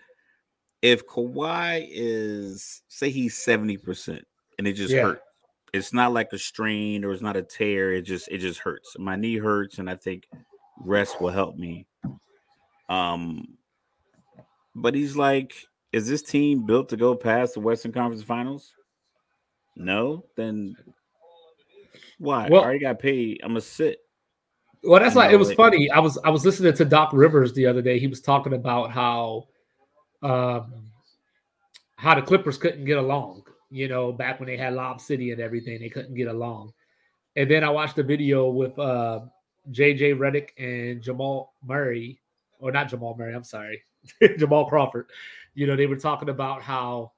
if 0.84 1.08
Kawhi 1.08 1.88
is 1.92 2.84
say 2.88 3.10
he's 3.10 3.36
70% 3.36 4.22
and 4.60 4.68
it 4.68 4.74
just 4.74 4.94
Yeah. 4.94 5.02
hurts. 5.02 5.22
It's 5.74 5.92
not 5.92 6.14
like 6.14 6.32
a 6.34 6.38
strain 6.38 7.04
or 7.04 7.12
it's 7.12 7.22
not 7.24 7.36
a 7.36 7.42
tear, 7.42 7.94
it 7.94 8.04
just 8.04 8.28
it 8.30 8.38
just 8.38 8.60
hurts. 8.60 8.96
My 9.00 9.16
knee 9.16 9.38
hurts 9.38 9.80
and 9.80 9.90
I 9.90 9.96
think 9.96 10.28
rest 10.80 11.20
will 11.20 11.32
help 11.32 11.58
me. 11.58 11.88
Um 12.90 13.58
but 14.76 14.94
he's 14.94 15.18
like 15.18 15.56
is 15.94 16.08
this 16.08 16.22
team 16.22 16.66
built 16.68 16.90
to 16.90 16.98
go 16.98 17.16
past 17.16 17.56
the 17.56 17.60
Western 17.60 17.92
Conference 17.92 18.22
Finals? 18.24 18.72
No, 19.76 20.26
then 20.36 20.76
why? 22.20 22.50
Well- 22.50 22.62
I 22.62 22.66
already 22.66 22.80
got 22.80 23.00
paid. 23.00 23.42
I'm 23.42 23.50
gonna 23.50 23.62
sit. 23.62 23.98
Well, 24.88 25.02
that's 25.02 25.18
like 25.18 25.34
it 25.34 25.38
was 25.38 25.52
funny. 25.54 25.92
I 25.92 26.00
was 26.00 26.18
I 26.24 26.30
was 26.30 26.46
listening 26.46 26.74
to 26.74 26.86
Doc 26.86 27.12
Rivers 27.12 27.52
the 27.52 27.66
other 27.66 27.82
day. 27.82 28.00
He 28.00 28.08
was 28.08 28.22
talking 28.22 28.54
about 28.54 28.90
how 28.90 29.50
um 30.24 30.92
how 31.98 32.16
the 32.16 32.22
Clippers 32.22 32.58
couldn't 32.58 32.86
get 32.86 32.98
along, 32.98 33.44
you 33.70 33.90
know, 33.90 34.14
back 34.14 34.40
when 34.40 34.48
they 34.48 34.56
had 34.56 34.74
Lob 34.76 35.02
City 35.02 35.32
and 35.32 35.42
everything, 35.42 35.82
they 35.82 35.90
couldn't 35.90 36.16
get 36.16 36.30
along. 36.30 36.72
And 37.36 37.52
then 37.52 37.66
I 37.66 37.70
watched 37.70 37.98
a 37.98 38.04
video 38.04 38.50
with 38.50 38.80
uh 38.80 39.22
JJ 39.72 40.16
Redick 40.18 40.52
and 40.58 41.02
Jamal 41.02 41.54
Murray, 41.66 42.22
or 42.60 42.72
not 42.72 42.88
Jamal 42.88 43.14
Murray, 43.18 43.36
I'm 43.36 43.44
sorry, 43.44 43.84
Jamal 44.38 44.70
Crawford. 44.70 45.08
You 45.54 45.68
know, 45.68 45.76
they 45.76 45.88
were 45.88 45.98
talking 45.98 46.30
about 46.30 46.62
how, 46.62 47.12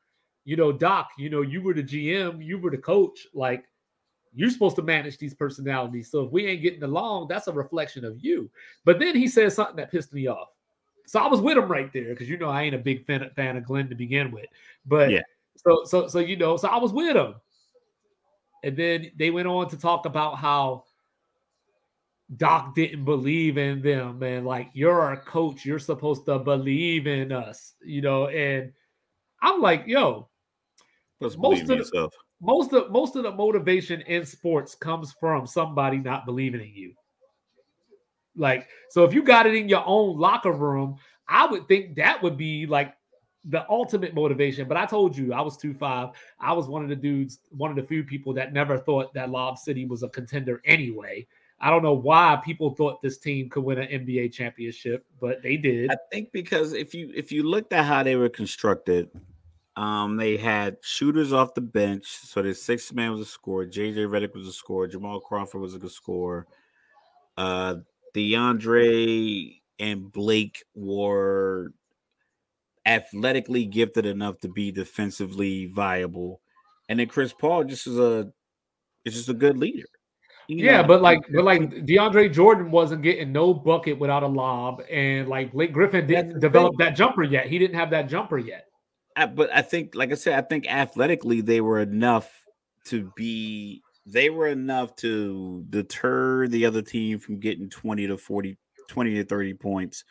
you 0.44 0.56
know, 0.56 0.72
Doc, 0.72 1.10
you 1.20 1.30
know, 1.30 1.42
you 1.42 1.62
were 1.62 1.76
the 1.76 1.84
GM, 1.84 2.44
you 2.44 2.58
were 2.58 2.72
the 2.72 2.78
coach, 2.80 3.28
like 3.36 3.66
you're 4.34 4.50
supposed 4.50 4.76
to 4.76 4.82
manage 4.82 5.18
these 5.18 5.34
personalities. 5.34 6.10
So 6.12 6.24
if 6.24 6.32
we 6.32 6.46
ain't 6.46 6.62
getting 6.62 6.84
along, 6.84 7.28
that's 7.28 7.48
a 7.48 7.54
reflection 7.54 8.06
of 8.06 8.24
you. 8.24 8.50
But 8.86 9.00
then 9.00 9.16
he 9.16 9.28
said 9.28 9.52
something 9.54 9.76
that 9.78 9.92
pissed 9.92 10.14
me 10.14 10.28
off. 10.28 10.50
So 11.08 11.20
I 11.20 11.28
was 11.28 11.42
with 11.42 11.58
him 11.58 11.68
right 11.68 11.92
there 11.92 12.10
because 12.10 12.30
you 12.30 12.38
know 12.38 12.50
I 12.50 12.64
ain't 12.64 12.76
a 12.76 12.80
big 12.80 13.06
fan, 13.06 13.30
fan 13.36 13.58
of 13.58 13.66
Glenn 13.66 13.90
to 13.90 13.96
begin 13.96 14.30
with. 14.32 14.46
But 14.86 15.10
Yeah. 15.10 15.24
so 15.56 15.84
so 15.86 16.08
so 16.08 16.20
you 16.20 16.36
know, 16.36 16.56
so 16.58 16.68
I 16.68 16.78
was 16.78 16.94
with 16.94 17.16
him. 17.16 17.36
And 18.64 18.76
then 18.78 19.12
they 19.18 19.32
went 19.32 19.48
on 19.48 19.70
to 19.70 19.78
talk 19.78 20.06
about 20.06 20.38
how 20.38 20.84
Doc 22.38 22.76
didn't 22.76 23.06
believe 23.06 23.58
in 23.58 23.82
them 23.82 24.22
and 24.22 24.46
like 24.46 24.70
you're 24.74 25.02
our 25.02 25.18
coach, 25.18 25.66
you're 25.66 25.80
supposed 25.80 26.26
to 26.28 26.38
believe 26.38 27.08
in 27.08 27.32
us, 27.32 27.74
you 27.82 28.02
know. 28.02 28.28
And 28.28 28.72
I'm 29.42 29.62
like, 29.62 29.86
yo, 29.88 30.28
Let's 31.22 31.38
Most 31.38 31.62
of 31.64 31.68
the- 31.68 31.76
yourself. 31.78 32.14
Most 32.42 32.74
of 32.74 32.92
most 32.92 33.16
of 33.16 33.24
the 33.24 33.32
motivation 33.32 34.02
in 34.02 34.26
sports 34.26 34.76
comes 34.76 35.14
from 35.20 35.46
somebody 35.46 35.98
not 35.98 36.26
believing 36.26 36.62
in 36.62 36.74
you. 36.74 36.94
Like, 38.36 38.68
so 38.90 39.04
if 39.04 39.14
you 39.14 39.24
got 39.24 39.48
it 39.48 39.56
in 39.56 39.68
your 39.68 39.84
own 39.86 40.18
locker 40.18 40.52
room, 40.52 40.98
I 41.28 41.46
would 41.46 41.68
think 41.68 41.96
that 41.96 42.24
would 42.24 42.38
be 42.38 42.66
like 42.66 42.96
the 43.46 43.70
ultimate 43.70 44.14
motivation. 44.14 44.68
But 44.68 44.78
I 44.78 44.86
told 44.86 45.16
you 45.18 45.34
I 45.34 45.42
was 45.42 45.58
two 45.58 45.74
five. 45.74 46.10
I 46.40 46.54
was 46.54 46.68
one 46.68 46.84
of 46.84 46.90
the 46.90 46.96
dudes, 46.96 47.40
one 47.50 47.70
of 47.70 47.76
the 47.76 47.84
few 47.84 48.04
people 48.04 48.34
that 48.34 48.54
never 48.54 48.78
thought 48.78 49.14
that 49.14 49.30
Lob 49.30 49.58
City 49.58 49.86
was 49.86 50.04
a 50.04 50.10
contender 50.10 50.62
anyway. 50.66 51.28
I 51.62 51.70
don't 51.70 51.84
know 51.84 51.94
why 51.94 52.42
people 52.44 52.74
thought 52.74 53.02
this 53.02 53.18
team 53.18 53.50
could 53.50 53.66
win 53.66 53.80
an 53.80 54.06
NBA 54.06 54.32
championship, 54.32 55.06
but 55.20 55.44
they 55.44 55.58
did. 55.58 55.92
I 55.92 55.98
think 56.10 56.32
because 56.32 56.72
if 56.72 56.94
you 56.94 57.12
if 57.14 57.32
you 57.32 57.44
looked 57.44 57.74
at 57.74 57.86
how 57.86 58.02
they 58.02 58.16
were 58.16 58.30
constructed, 58.30 59.10
um, 59.80 60.18
they 60.18 60.36
had 60.36 60.76
shooters 60.82 61.32
off 61.32 61.54
the 61.54 61.62
bench. 61.62 62.06
So 62.06 62.42
the 62.42 62.54
six 62.54 62.92
man 62.92 63.12
was 63.12 63.22
a 63.22 63.26
scorer. 63.26 63.66
JJ 63.66 63.96
Redick 64.10 64.34
was 64.36 64.46
a 64.46 64.52
scorer. 64.52 64.88
Jamal 64.88 65.22
Crawford 65.22 65.62
was 65.62 65.74
a 65.74 65.80
good 65.80 65.92
scorer. 65.92 66.48
Uh, 67.38 67.76
DeAndre 68.14 69.62
and 69.80 70.12
Blake 70.12 70.66
were 70.76 71.72
athletically 72.86 73.64
gifted 73.64 74.06
enough 74.06 74.38
to 74.42 74.50
be 74.50 74.70
defensively 74.74 75.68
viable, 75.68 76.42
and 76.90 77.00
then 77.00 77.08
Chris 77.08 77.32
Paul 77.32 77.64
just 77.64 77.88
is 77.88 77.98
a 77.98 78.34
is 79.06 79.14
just 79.14 79.30
a 79.30 79.34
good 79.34 79.58
leader. 79.58 79.88
You 80.50 80.66
Yeah, 80.66 80.82
know, 80.82 80.90
but 80.90 81.02
like, 81.02 81.22
but 81.34 81.46
like 81.46 81.62
DeAndre 81.62 82.34
Jordan 82.34 82.70
wasn't 82.70 83.02
getting 83.02 83.32
no 83.32 83.54
bucket 83.54 83.98
without 83.98 84.24
a 84.24 84.28
lob, 84.28 84.82
and 84.92 85.30
like 85.30 85.54
Blake 85.54 85.72
Griffin 85.72 86.06
didn't 86.06 86.42
develop 86.42 86.72
thing. 86.72 86.88
that 86.88 86.98
jumper 86.98 87.24
yet. 87.24 87.48
He 87.48 87.58
didn't 87.58 87.78
have 87.78 87.92
that 87.92 88.10
jumper 88.10 88.38
yet. 88.38 88.66
I, 89.16 89.26
but 89.26 89.50
I 89.54 89.62
think, 89.62 89.96
like 89.96 90.12
I 90.12 90.16
said, 90.16 90.38
I 90.38 90.42
think 90.48 90.68
athletically 90.70 91.42
they 91.42 91.62
were 91.62 91.80
enough 91.80 92.32
to 92.86 93.12
be. 93.16 93.82
They 94.06 94.30
were 94.30 94.48
enough 94.48 94.96
to 94.98 95.64
deter 95.70 96.48
the 96.48 96.66
other 96.66 96.82
team 96.82 97.20
from 97.20 97.40
getting 97.40 97.70
twenty 97.70 98.08
to 98.08 98.18
40, 98.18 98.58
20 98.88 99.14
to 99.16 99.24
thirty 99.24 99.54
points, 99.54 100.04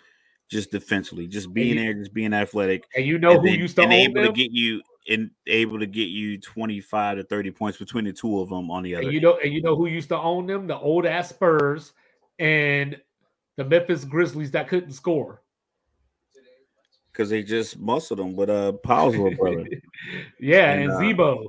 just 0.51 0.71
defensively, 0.71 1.27
just 1.27 1.53
being 1.53 1.77
you- 1.77 1.83
there, 1.83 1.95
just 1.95 2.15
being 2.15 2.33
athletic, 2.35 2.85
And 2.95 3.05
you 3.07 3.19
know 3.19 3.33
and 3.33 3.41
who 3.41 3.47
then- 3.51 3.59
used 3.59 3.77
to 3.77 3.83
and 3.83 3.93
able 3.93 4.23
them? 4.23 4.27
to 4.27 4.33
get 4.33 4.53
you 4.53 4.83
and 5.09 5.31
able 5.47 5.79
to 5.81 5.87
get 5.87 6.09
you 6.09 6.39
twenty 6.39 6.81
five 6.81 7.17
to 7.17 7.25
thirty 7.25 7.51
points 7.51 7.79
between 7.79 8.05
the 8.05 8.13
two 8.13 8.41
of 8.41 8.51
them 8.51 8.71
on 8.71 8.83
the 8.83 8.95
other. 8.95 9.05
and 9.05 9.13
you 9.13 9.21
know, 9.21 9.39
and 9.43 9.53
you 9.53 9.63
know 9.63 9.75
who 9.75 9.87
used 9.87 10.11
to 10.11 10.19
own 10.19 10.47
them? 10.47 10.67
The 10.67 10.79
old 10.79 11.07
ass 11.07 11.31
Spurs 11.31 11.93
and 12.39 13.01
the 13.57 13.65
Memphis 13.65 14.05
Grizzlies 14.05 14.51
that 14.53 14.69
couldn't 14.69 14.93
score. 14.93 15.43
Because 17.19 17.31
they 17.31 17.43
just 17.43 17.81
muscled 17.81 18.21
him 18.21 18.37
with 18.37 18.49
uh 18.49 18.73
Pau's 18.73 19.17
little 19.17 19.35
brother. 19.35 19.67
yeah, 20.41 20.71
and, 20.71 20.85
and 20.85 20.93
uh, 20.93 20.99
Z-Bo. 21.01 21.49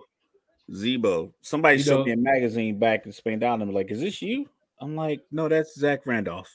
Z-Bo. 0.74 1.32
Somebody 1.42 1.84
know, 1.84 2.04
me 2.04 2.14
a 2.14 2.18
magazine 2.18 2.80
back 2.80 3.06
in 3.06 3.12
Spain 3.12 3.38
down. 3.38 3.62
I'm 3.62 3.72
like, 3.72 3.92
is 3.92 4.02
this 4.02 4.20
you? 4.20 4.50
I'm 4.82 4.96
like, 4.96 5.22
no, 5.32 5.48
that's 5.48 5.78
Zach 5.78 6.08
Randolph. 6.08 6.52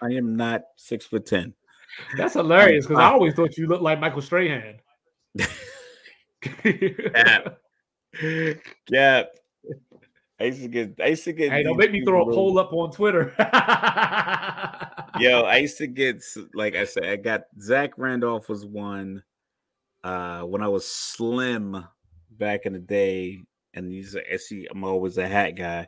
I 0.00 0.12
am 0.12 0.36
not 0.36 0.62
six 0.76 1.04
foot 1.06 1.26
ten. 1.26 1.54
That's 2.16 2.34
hilarious 2.34 2.86
because 2.86 3.00
I 3.00 3.06
always 3.12 3.34
thought 3.34 3.56
you 3.56 3.66
looked 3.66 3.82
like 3.82 3.98
Michael 3.98 4.22
Strahan. 4.22 4.78
Cap. 6.40 7.58
Cap. 8.92 9.26
I 10.42 10.46
used 10.46 10.62
to 10.62 10.68
get. 10.68 10.94
I 11.00 11.06
used 11.06 11.24
to 11.24 11.32
get. 11.32 11.52
Hey, 11.52 11.62
don't 11.62 11.76
make 11.76 11.92
me 11.92 12.04
throw 12.04 12.28
a 12.28 12.32
poll 12.32 12.58
up 12.58 12.72
on 12.72 12.90
Twitter. 12.90 13.32
Yo, 15.20 15.42
I 15.46 15.58
used 15.60 15.78
to 15.78 15.86
get 15.86 16.24
like 16.52 16.74
I 16.74 16.84
said, 16.84 17.04
I 17.04 17.14
got 17.14 17.42
Zach 17.60 17.92
Randolph 17.96 18.48
was 18.48 18.66
one 18.66 19.22
uh 20.02 20.40
when 20.40 20.60
I 20.60 20.66
was 20.66 20.84
slim 20.84 21.86
back 22.32 22.66
in 22.66 22.72
the 22.72 22.80
day, 22.80 23.40
and 23.74 23.92
he's 23.92 24.16
I 24.16 24.36
see 24.36 24.66
I'm 24.68 24.82
always 24.82 25.16
a 25.16 25.28
hat 25.28 25.52
guy. 25.52 25.86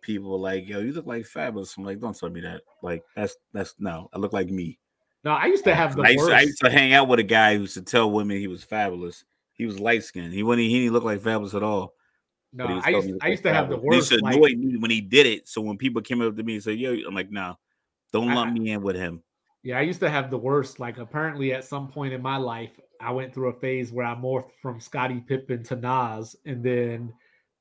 People 0.00 0.30
were 0.30 0.38
like, 0.38 0.66
"Yo, 0.66 0.80
you 0.80 0.92
look 0.92 1.06
like 1.06 1.26
Fabolous. 1.26 1.76
I'm 1.76 1.84
like, 1.84 2.00
"Don't 2.00 2.18
tell 2.18 2.30
me 2.30 2.40
that." 2.40 2.62
Like 2.82 3.02
that's 3.14 3.36
that's 3.52 3.74
no, 3.78 4.08
I 4.14 4.18
look 4.18 4.32
like 4.32 4.48
me. 4.48 4.78
No, 5.24 5.32
I 5.32 5.46
used 5.46 5.64
to 5.64 5.74
have 5.74 5.94
the 5.94 6.02
I 6.02 6.10
used, 6.10 6.30
I 6.30 6.40
used 6.40 6.60
to 6.60 6.70
hang 6.70 6.94
out 6.94 7.08
with 7.08 7.18
a 7.18 7.24
guy 7.24 7.54
who 7.54 7.62
used 7.62 7.74
to 7.74 7.82
tell 7.82 8.10
women 8.10 8.38
he 8.38 8.46
was 8.46 8.64
Fabolous. 8.64 9.24
He 9.52 9.66
was 9.66 9.78
light 9.78 10.04
skinned. 10.04 10.32
He 10.32 10.42
wouldn't 10.42 10.66
he 10.66 10.80
didn't 10.80 10.94
look 10.94 11.04
like 11.04 11.20
Fabolous 11.20 11.54
at 11.54 11.62
all. 11.62 11.94
No, 12.56 12.66
I 12.66 12.90
used, 12.90 13.12
I 13.20 13.28
used 13.28 13.42
to 13.42 13.52
have 13.52 13.68
the 13.68 13.76
worst. 13.76 13.90
He 13.90 13.96
used 13.96 14.22
to 14.22 14.28
annoy 14.30 14.48
like, 14.48 14.56
me 14.56 14.76
when 14.76 14.90
he 14.90 15.00
did 15.00 15.26
it. 15.26 15.48
So 15.48 15.60
when 15.60 15.76
people 15.76 16.00
came 16.00 16.22
up 16.22 16.36
to 16.36 16.42
me 16.44 16.54
and 16.54 16.62
said, 16.62 16.78
"Yo," 16.78 16.92
I'm 17.06 17.14
like, 17.14 17.30
"No, 17.30 17.58
don't 18.12 18.32
lump 18.32 18.52
me 18.52 18.70
in 18.70 18.80
with 18.80 18.94
him." 18.94 19.22
Yeah, 19.64 19.78
I 19.78 19.80
used 19.80 19.98
to 20.00 20.10
have 20.10 20.30
the 20.30 20.38
worst. 20.38 20.78
Like 20.78 20.98
apparently, 20.98 21.52
at 21.52 21.64
some 21.64 21.88
point 21.88 22.12
in 22.12 22.22
my 22.22 22.36
life, 22.36 22.78
I 23.00 23.10
went 23.10 23.34
through 23.34 23.48
a 23.48 23.58
phase 23.58 23.92
where 23.92 24.06
I 24.06 24.14
morphed 24.14 24.52
from 24.62 24.78
Scottie 24.78 25.20
Pippen 25.20 25.64
to 25.64 25.74
Nas, 25.74 26.36
and 26.46 26.62
then 26.62 27.12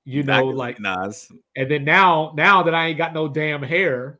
you 0.05 0.21
know, 0.21 0.45
like 0.45 0.79
Nas, 0.79 1.31
and 1.55 1.71
then 1.71 1.83
now, 1.83 2.31
now 2.37 2.61
that 2.61 2.75
I 2.75 2.87
ain't 2.87 2.97
got 2.99 3.15
no 3.15 3.27
damn 3.27 3.63
hair, 3.63 4.19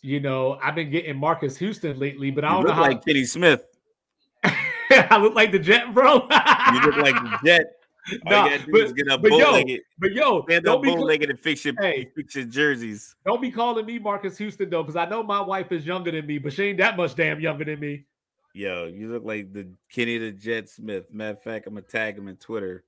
you 0.00 0.20
know, 0.20 0.58
I've 0.62 0.74
been 0.74 0.90
getting 0.90 1.18
Marques 1.18 1.58
Houston 1.58 1.98
lately, 1.98 2.30
but 2.30 2.44
I 2.44 2.52
don't 2.52 2.62
you 2.62 2.68
know 2.68 2.74
how. 2.74 2.82
Like 2.82 3.04
Kenny 3.04 3.24
Smith. 3.24 3.64
I 4.44 5.18
look 5.18 5.34
like 5.34 5.52
the 5.52 5.58
Jet, 5.58 5.92
bro. 5.92 6.14
you 6.14 6.80
look 6.80 6.96
like 6.96 7.14
the 7.16 7.38
Jet. 7.44 7.79
Nah, 8.24 8.44
you 8.44 8.50
gotta 8.50 8.66
do 8.66 8.72
but, 8.72 8.96
get 8.96 9.08
up 9.08 9.22
but 9.22 9.32
yo, 9.32 9.62
but 9.98 10.12
yo, 10.12 10.42
stand 10.44 10.66
up 10.66 10.82
bow-legged 10.82 11.30
and 11.30 11.38
fix 11.38 11.64
your, 11.64 11.74
hey, 11.80 12.10
fix 12.16 12.34
your 12.34 12.44
jerseys. 12.44 13.14
Don't 13.26 13.42
be 13.42 13.50
calling 13.50 13.86
me 13.86 13.98
Marques 13.98 14.38
Houston 14.38 14.70
though, 14.70 14.82
because 14.82 14.96
I 14.96 15.08
know 15.08 15.22
my 15.22 15.40
wife 15.40 15.70
is 15.70 15.86
younger 15.86 16.10
than 16.10 16.26
me, 16.26 16.38
but 16.38 16.52
she 16.52 16.64
ain't 16.64 16.78
that 16.78 16.96
much 16.96 17.14
damn 17.14 17.40
younger 17.40 17.64
than 17.64 17.78
me. 17.78 18.06
Yo, 18.52 18.86
you 18.86 19.12
look 19.12 19.24
like 19.24 19.52
the 19.52 19.68
Kenny 19.92 20.18
the 20.18 20.32
Jet 20.32 20.68
Smith. 20.68 21.12
Matter 21.12 21.32
of 21.32 21.42
fact, 21.42 21.66
I'm 21.66 21.74
gonna 21.74 21.82
tag 21.82 22.18
him 22.18 22.28
in 22.28 22.36
Twitter. 22.36 22.84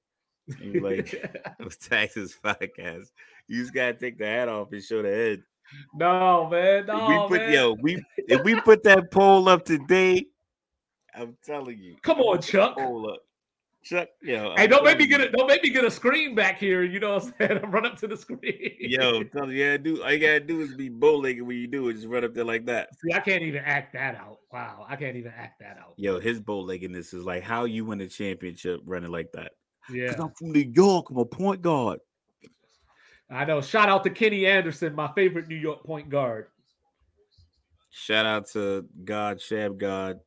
You 0.61 0.81
like 0.81 1.23
tagged 1.81 2.15
his 2.15 2.35
podcast. 2.43 3.11
You 3.47 3.63
just 3.63 3.75
gotta 3.75 3.95
take 3.95 4.19
the 4.19 4.27
hat 4.27 4.49
off 4.49 4.73
and 4.73 4.83
show 4.83 5.03
the 5.03 5.09
head. 5.09 5.43
No, 5.95 6.49
man. 6.51 6.87
No, 6.87 7.09
we 7.09 7.29
put 7.29 7.47
man. 7.47 7.53
yo, 7.53 7.73
we 7.81 8.03
if 8.17 8.43
we 8.43 8.61
put 8.61 8.83
that 8.85 9.11
poll 9.11 9.49
up 9.49 9.65
today, 9.65 10.27
I'm 11.15 11.37
telling 11.45 11.79
you. 11.79 11.97
Come 12.03 12.21
on, 12.21 12.41
Chuck. 12.41 12.77
Poll 12.77 13.11
up. 13.11 13.21
Chuck, 13.85 14.09
yo. 14.23 14.55
Hey, 14.57 14.69
don't 14.69 14.85
make 14.85 14.99
me 14.99 15.07
get 15.07 15.21
a 15.21 15.29
Don't 15.31 15.49
make 15.49 15.63
me 15.65 15.71
get 15.71 15.85
a 15.85 15.91
screen 15.91 16.37
back 16.37 16.59
here. 16.59 16.85
You 16.85 17.01
know 17.01 17.15
what 17.15 17.25
I'm 17.25 17.35
saying? 17.49 17.63
Run 17.71 17.85
up 17.85 17.97
to 17.99 18.07
the 18.07 18.17
screen. 18.17 18.77
Yo, 18.79 19.25
tell 19.25 19.51
you, 19.51 19.65
yeah, 19.65 19.77
do 19.77 20.03
all 20.03 20.13
you 20.13 20.21
gotta 20.21 20.41
do 20.41 20.61
is 20.61 20.75
be 20.75 20.89
bow 20.89 21.17
legged 21.17 21.43
when 21.43 21.57
you 21.57 21.67
do 21.67 21.89
it. 21.89 21.95
Just 21.95 22.07
run 22.07 22.25
up 22.25 22.33
there 22.33 22.45
like 22.45 22.65
that. 22.67 22.91
See, 23.05 23.13
I 23.13 23.19
can't 23.19 23.43
even 23.43 23.63
act 23.65 23.93
that 23.95 24.15
out. 24.15 24.39
Wow, 24.53 24.87
I 24.89 24.95
can't 24.95 25.17
even 25.17 25.33
act 25.37 25.59
that 25.61 25.79
out. 25.81 25.95
Yo, 25.97 26.21
his 26.21 26.39
bow 26.39 26.63
leggedness 26.63 27.13
is 27.13 27.25
like 27.25 27.43
how 27.43 27.65
you 27.65 27.85
win 27.85 28.01
a 28.01 28.09
championship 28.09 28.81
running 28.85 29.11
like 29.11 29.33
that. 29.33 29.53
Yeah, 29.91 30.15
I'm 30.17 30.31
from 30.39 30.53
New 30.53 30.71
York. 30.73 31.11
I'm 31.11 31.19
a 31.19 31.25
point 31.25 31.61
guard. 31.61 31.99
I 33.29 33.45
know. 33.45 33.61
Shout 33.63 33.89
out 33.89 34.05
to 34.05 34.11
Kenny 34.11 34.47
Anderson, 34.47 34.95
my 34.95 35.11
favorite 35.15 35.49
New 35.49 35.57
York 35.57 35.83
point 35.85 36.09
guard. 36.09 36.47
Shout 37.91 38.27
out 38.27 38.49
to 38.51 38.87
God, 39.05 39.39
Shammgod, 39.39 40.21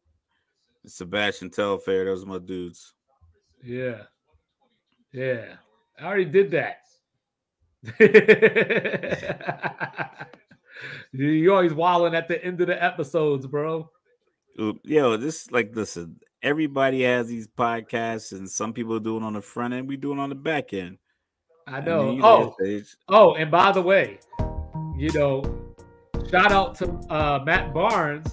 Sebastian 0.86 1.52
Telfair. 1.52 2.06
Those 2.06 2.24
are 2.24 2.28
my 2.28 2.40
dudes. 2.40 2.95
Yeah. 3.66 4.04
Yeah. 5.12 5.56
I 6.00 6.06
already 6.06 6.26
did 6.26 6.52
that. 6.52 6.82
you 11.12 11.54
always 11.54 11.74
wilding 11.74 12.16
at 12.16 12.28
the 12.28 12.44
end 12.44 12.62
of 12.62 12.68
the 12.68 12.84
episodes, 12.84 13.48
bro. 13.48 13.90
Yo, 14.84 15.18
this 15.18 15.52
like 15.52 15.76
listen, 15.76 16.20
everybody 16.42 17.04
has 17.04 17.28
these 17.28 17.48
podcasts, 17.48 18.32
and 18.32 18.50
some 18.50 18.72
people 18.72 19.00
do 19.00 19.18
it 19.18 19.24
on 19.24 19.34
the 19.34 19.42
front 19.42 19.74
end, 19.74 19.88
we 19.88 19.98
do 19.98 20.14
it 20.14 20.20
on 20.20 20.30
the 20.30 20.36
back 20.36 20.74
end. 20.74 20.98
I 21.68 21.82
know. 21.82 22.02
I 22.02 22.12
mean, 22.12 22.22
oh, 22.24 22.56
oh, 23.10 23.36
and 23.36 23.52
by 23.52 23.72
the 23.72 23.82
way, 23.82 24.20
you 24.96 25.12
know, 25.14 25.44
shout 26.30 26.52
out 26.52 26.76
to 26.76 26.88
uh, 27.10 27.44
Matt 27.44 27.74
Barnes, 27.74 28.28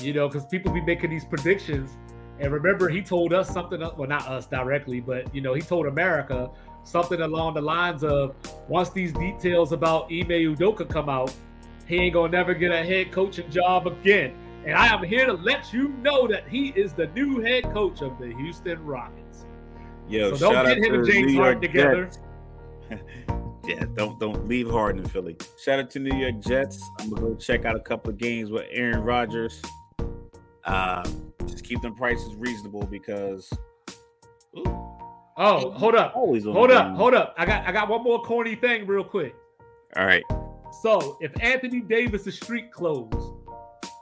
you 0.00 0.12
know, 0.12 0.28
because 0.28 0.46
people 0.46 0.72
be 0.72 0.80
making 0.80 1.10
these 1.10 1.24
predictions 1.24 1.96
and 2.40 2.52
remember, 2.52 2.88
he 2.88 3.02
told 3.02 3.34
us 3.34 3.50
something, 3.50 3.80
well, 3.80 4.08
not 4.08 4.26
us 4.26 4.46
directly, 4.46 5.00
but 5.00 5.32
you 5.34 5.42
know, 5.42 5.52
he 5.52 5.60
told 5.60 5.86
America 5.86 6.50
something 6.84 7.20
along 7.20 7.54
the 7.54 7.60
lines 7.60 8.02
of 8.02 8.34
once 8.66 8.88
these 8.90 9.12
details 9.12 9.72
about 9.72 10.04
Ime 10.04 10.56
Udoka 10.56 10.88
come 10.88 11.10
out, 11.10 11.32
he 11.86 11.96
ain't 11.96 12.14
gonna 12.14 12.32
never 12.32 12.54
get 12.54 12.70
a 12.70 12.82
head 12.82 13.12
coaching 13.12 13.50
job 13.50 13.86
again. 13.86 14.34
And 14.64 14.74
I 14.74 14.86
am 14.86 15.02
here 15.02 15.26
to 15.26 15.34
let 15.34 15.72
you 15.72 15.88
know 15.88 16.26
that 16.28 16.48
he 16.48 16.68
is 16.68 16.92
the 16.92 17.08
new 17.08 17.40
head 17.40 17.64
coach 17.72 18.00
of 18.00 18.18
the 18.18 18.28
Houston 18.34 18.84
Rockets. 18.84 19.44
Yo, 20.08 20.34
so 20.34 20.52
don't 20.52 20.66
get 20.66 20.78
him 20.78 20.94
and 20.94 21.06
James 21.06 21.34
Harden 21.34 21.60
together. 21.60 22.10
yeah, 23.66 23.84
don't 23.94 24.18
don't 24.18 24.48
leave 24.48 24.70
Harden 24.70 25.02
in 25.02 25.08
Philly. 25.08 25.36
Shout 25.62 25.78
out 25.78 25.90
to 25.90 25.98
New 25.98 26.16
York 26.16 26.40
Jets. 26.40 26.82
I'm 26.98 27.10
gonna 27.10 27.28
go 27.28 27.34
check 27.34 27.64
out 27.64 27.76
a 27.76 27.80
couple 27.80 28.10
of 28.10 28.18
games 28.18 28.50
with 28.50 28.66
Aaron 28.70 29.02
Rodgers. 29.02 29.60
Uh, 30.64 31.02
just 31.46 31.64
keep 31.64 31.80
them 31.82 31.94
prices 31.94 32.34
reasonable 32.36 32.86
because. 32.86 33.50
Ooh, 34.56 34.64
oh, 35.36 35.70
hold 35.72 35.94
up! 35.94 36.12
Always 36.14 36.44
hold 36.44 36.70
up! 36.70 36.96
Hold 36.96 37.14
up! 37.14 37.34
I 37.38 37.46
got 37.46 37.66
I 37.66 37.72
got 37.72 37.88
one 37.88 38.02
more 38.02 38.22
corny 38.22 38.54
thing 38.54 38.86
real 38.86 39.04
quick. 39.04 39.34
All 39.96 40.06
right. 40.06 40.24
So 40.82 41.18
if 41.20 41.32
Anthony 41.40 41.80
Davis 41.80 42.26
is 42.26 42.36
street 42.36 42.72
clothes, 42.72 43.32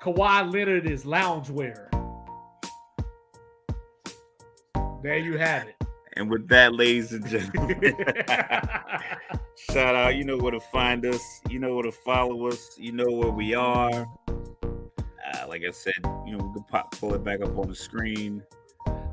Kawhi 0.03 0.53
Leonard 0.53 0.89
is 0.89 1.05
loungewear. 1.05 1.89
There 5.03 5.19
you 5.19 5.39
have 5.39 5.69
it. 5.69 5.77
And 6.15 6.29
with 6.29 6.49
that, 6.49 6.75
ladies 6.75 7.13
and 7.13 7.27
gentlemen, 7.27 7.81
shout 9.71 9.95
out. 9.95 10.17
You 10.17 10.25
know 10.25 10.37
where 10.37 10.51
to 10.51 10.61
find 10.61 11.07
us. 11.07 11.41
You 11.49 11.61
know 11.61 11.75
where 11.75 11.85
to 11.85 11.93
follow 11.93 12.49
us. 12.49 12.77
You 12.77 12.93
know 12.93 13.09
where 13.09 13.31
we 13.31 13.55
are. 13.55 14.07
Uh, 15.35 15.47
like 15.49 15.63
I 15.67 15.71
said, 15.71 15.95
you 16.27 16.37
know, 16.37 16.45
we 16.45 16.55
can 16.55 16.65
pop 16.65 16.93
pull 16.99 17.15
it 17.15 17.23
back 17.23 17.41
up 17.43 17.59
on 17.59 17.69
the 17.69 17.75
screen. 17.75 18.43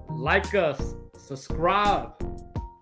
Like 0.09 0.55
us, 0.55 0.95
subscribe, 1.17 2.13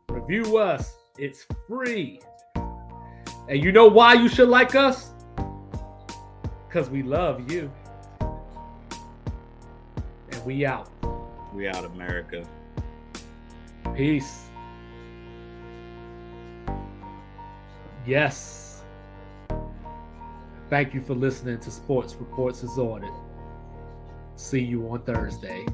review 0.09 0.57
us. 0.57 0.95
It's 1.17 1.45
free. 1.67 2.19
And 2.55 3.63
you 3.63 3.71
know 3.71 3.87
why 3.87 4.13
you 4.13 4.29
should 4.29 4.49
like 4.49 4.75
us? 4.75 5.11
Because 6.67 6.89
we 6.89 7.03
love 7.03 7.51
you. 7.51 7.71
And 10.31 10.45
we 10.45 10.65
out. 10.65 10.89
We 11.53 11.67
out, 11.67 11.85
America. 11.85 12.43
Peace. 13.95 14.45
Yes. 18.05 18.72
Thank 20.73 20.95
you 20.95 21.01
for 21.01 21.13
listening 21.13 21.59
to 21.59 21.69
Sports 21.69 22.15
Reports 22.15 22.63
as 22.63 22.79
Ordered. 22.79 23.13
See 24.35 24.59
you 24.59 24.89
on 24.89 25.03
Thursday. 25.03 25.67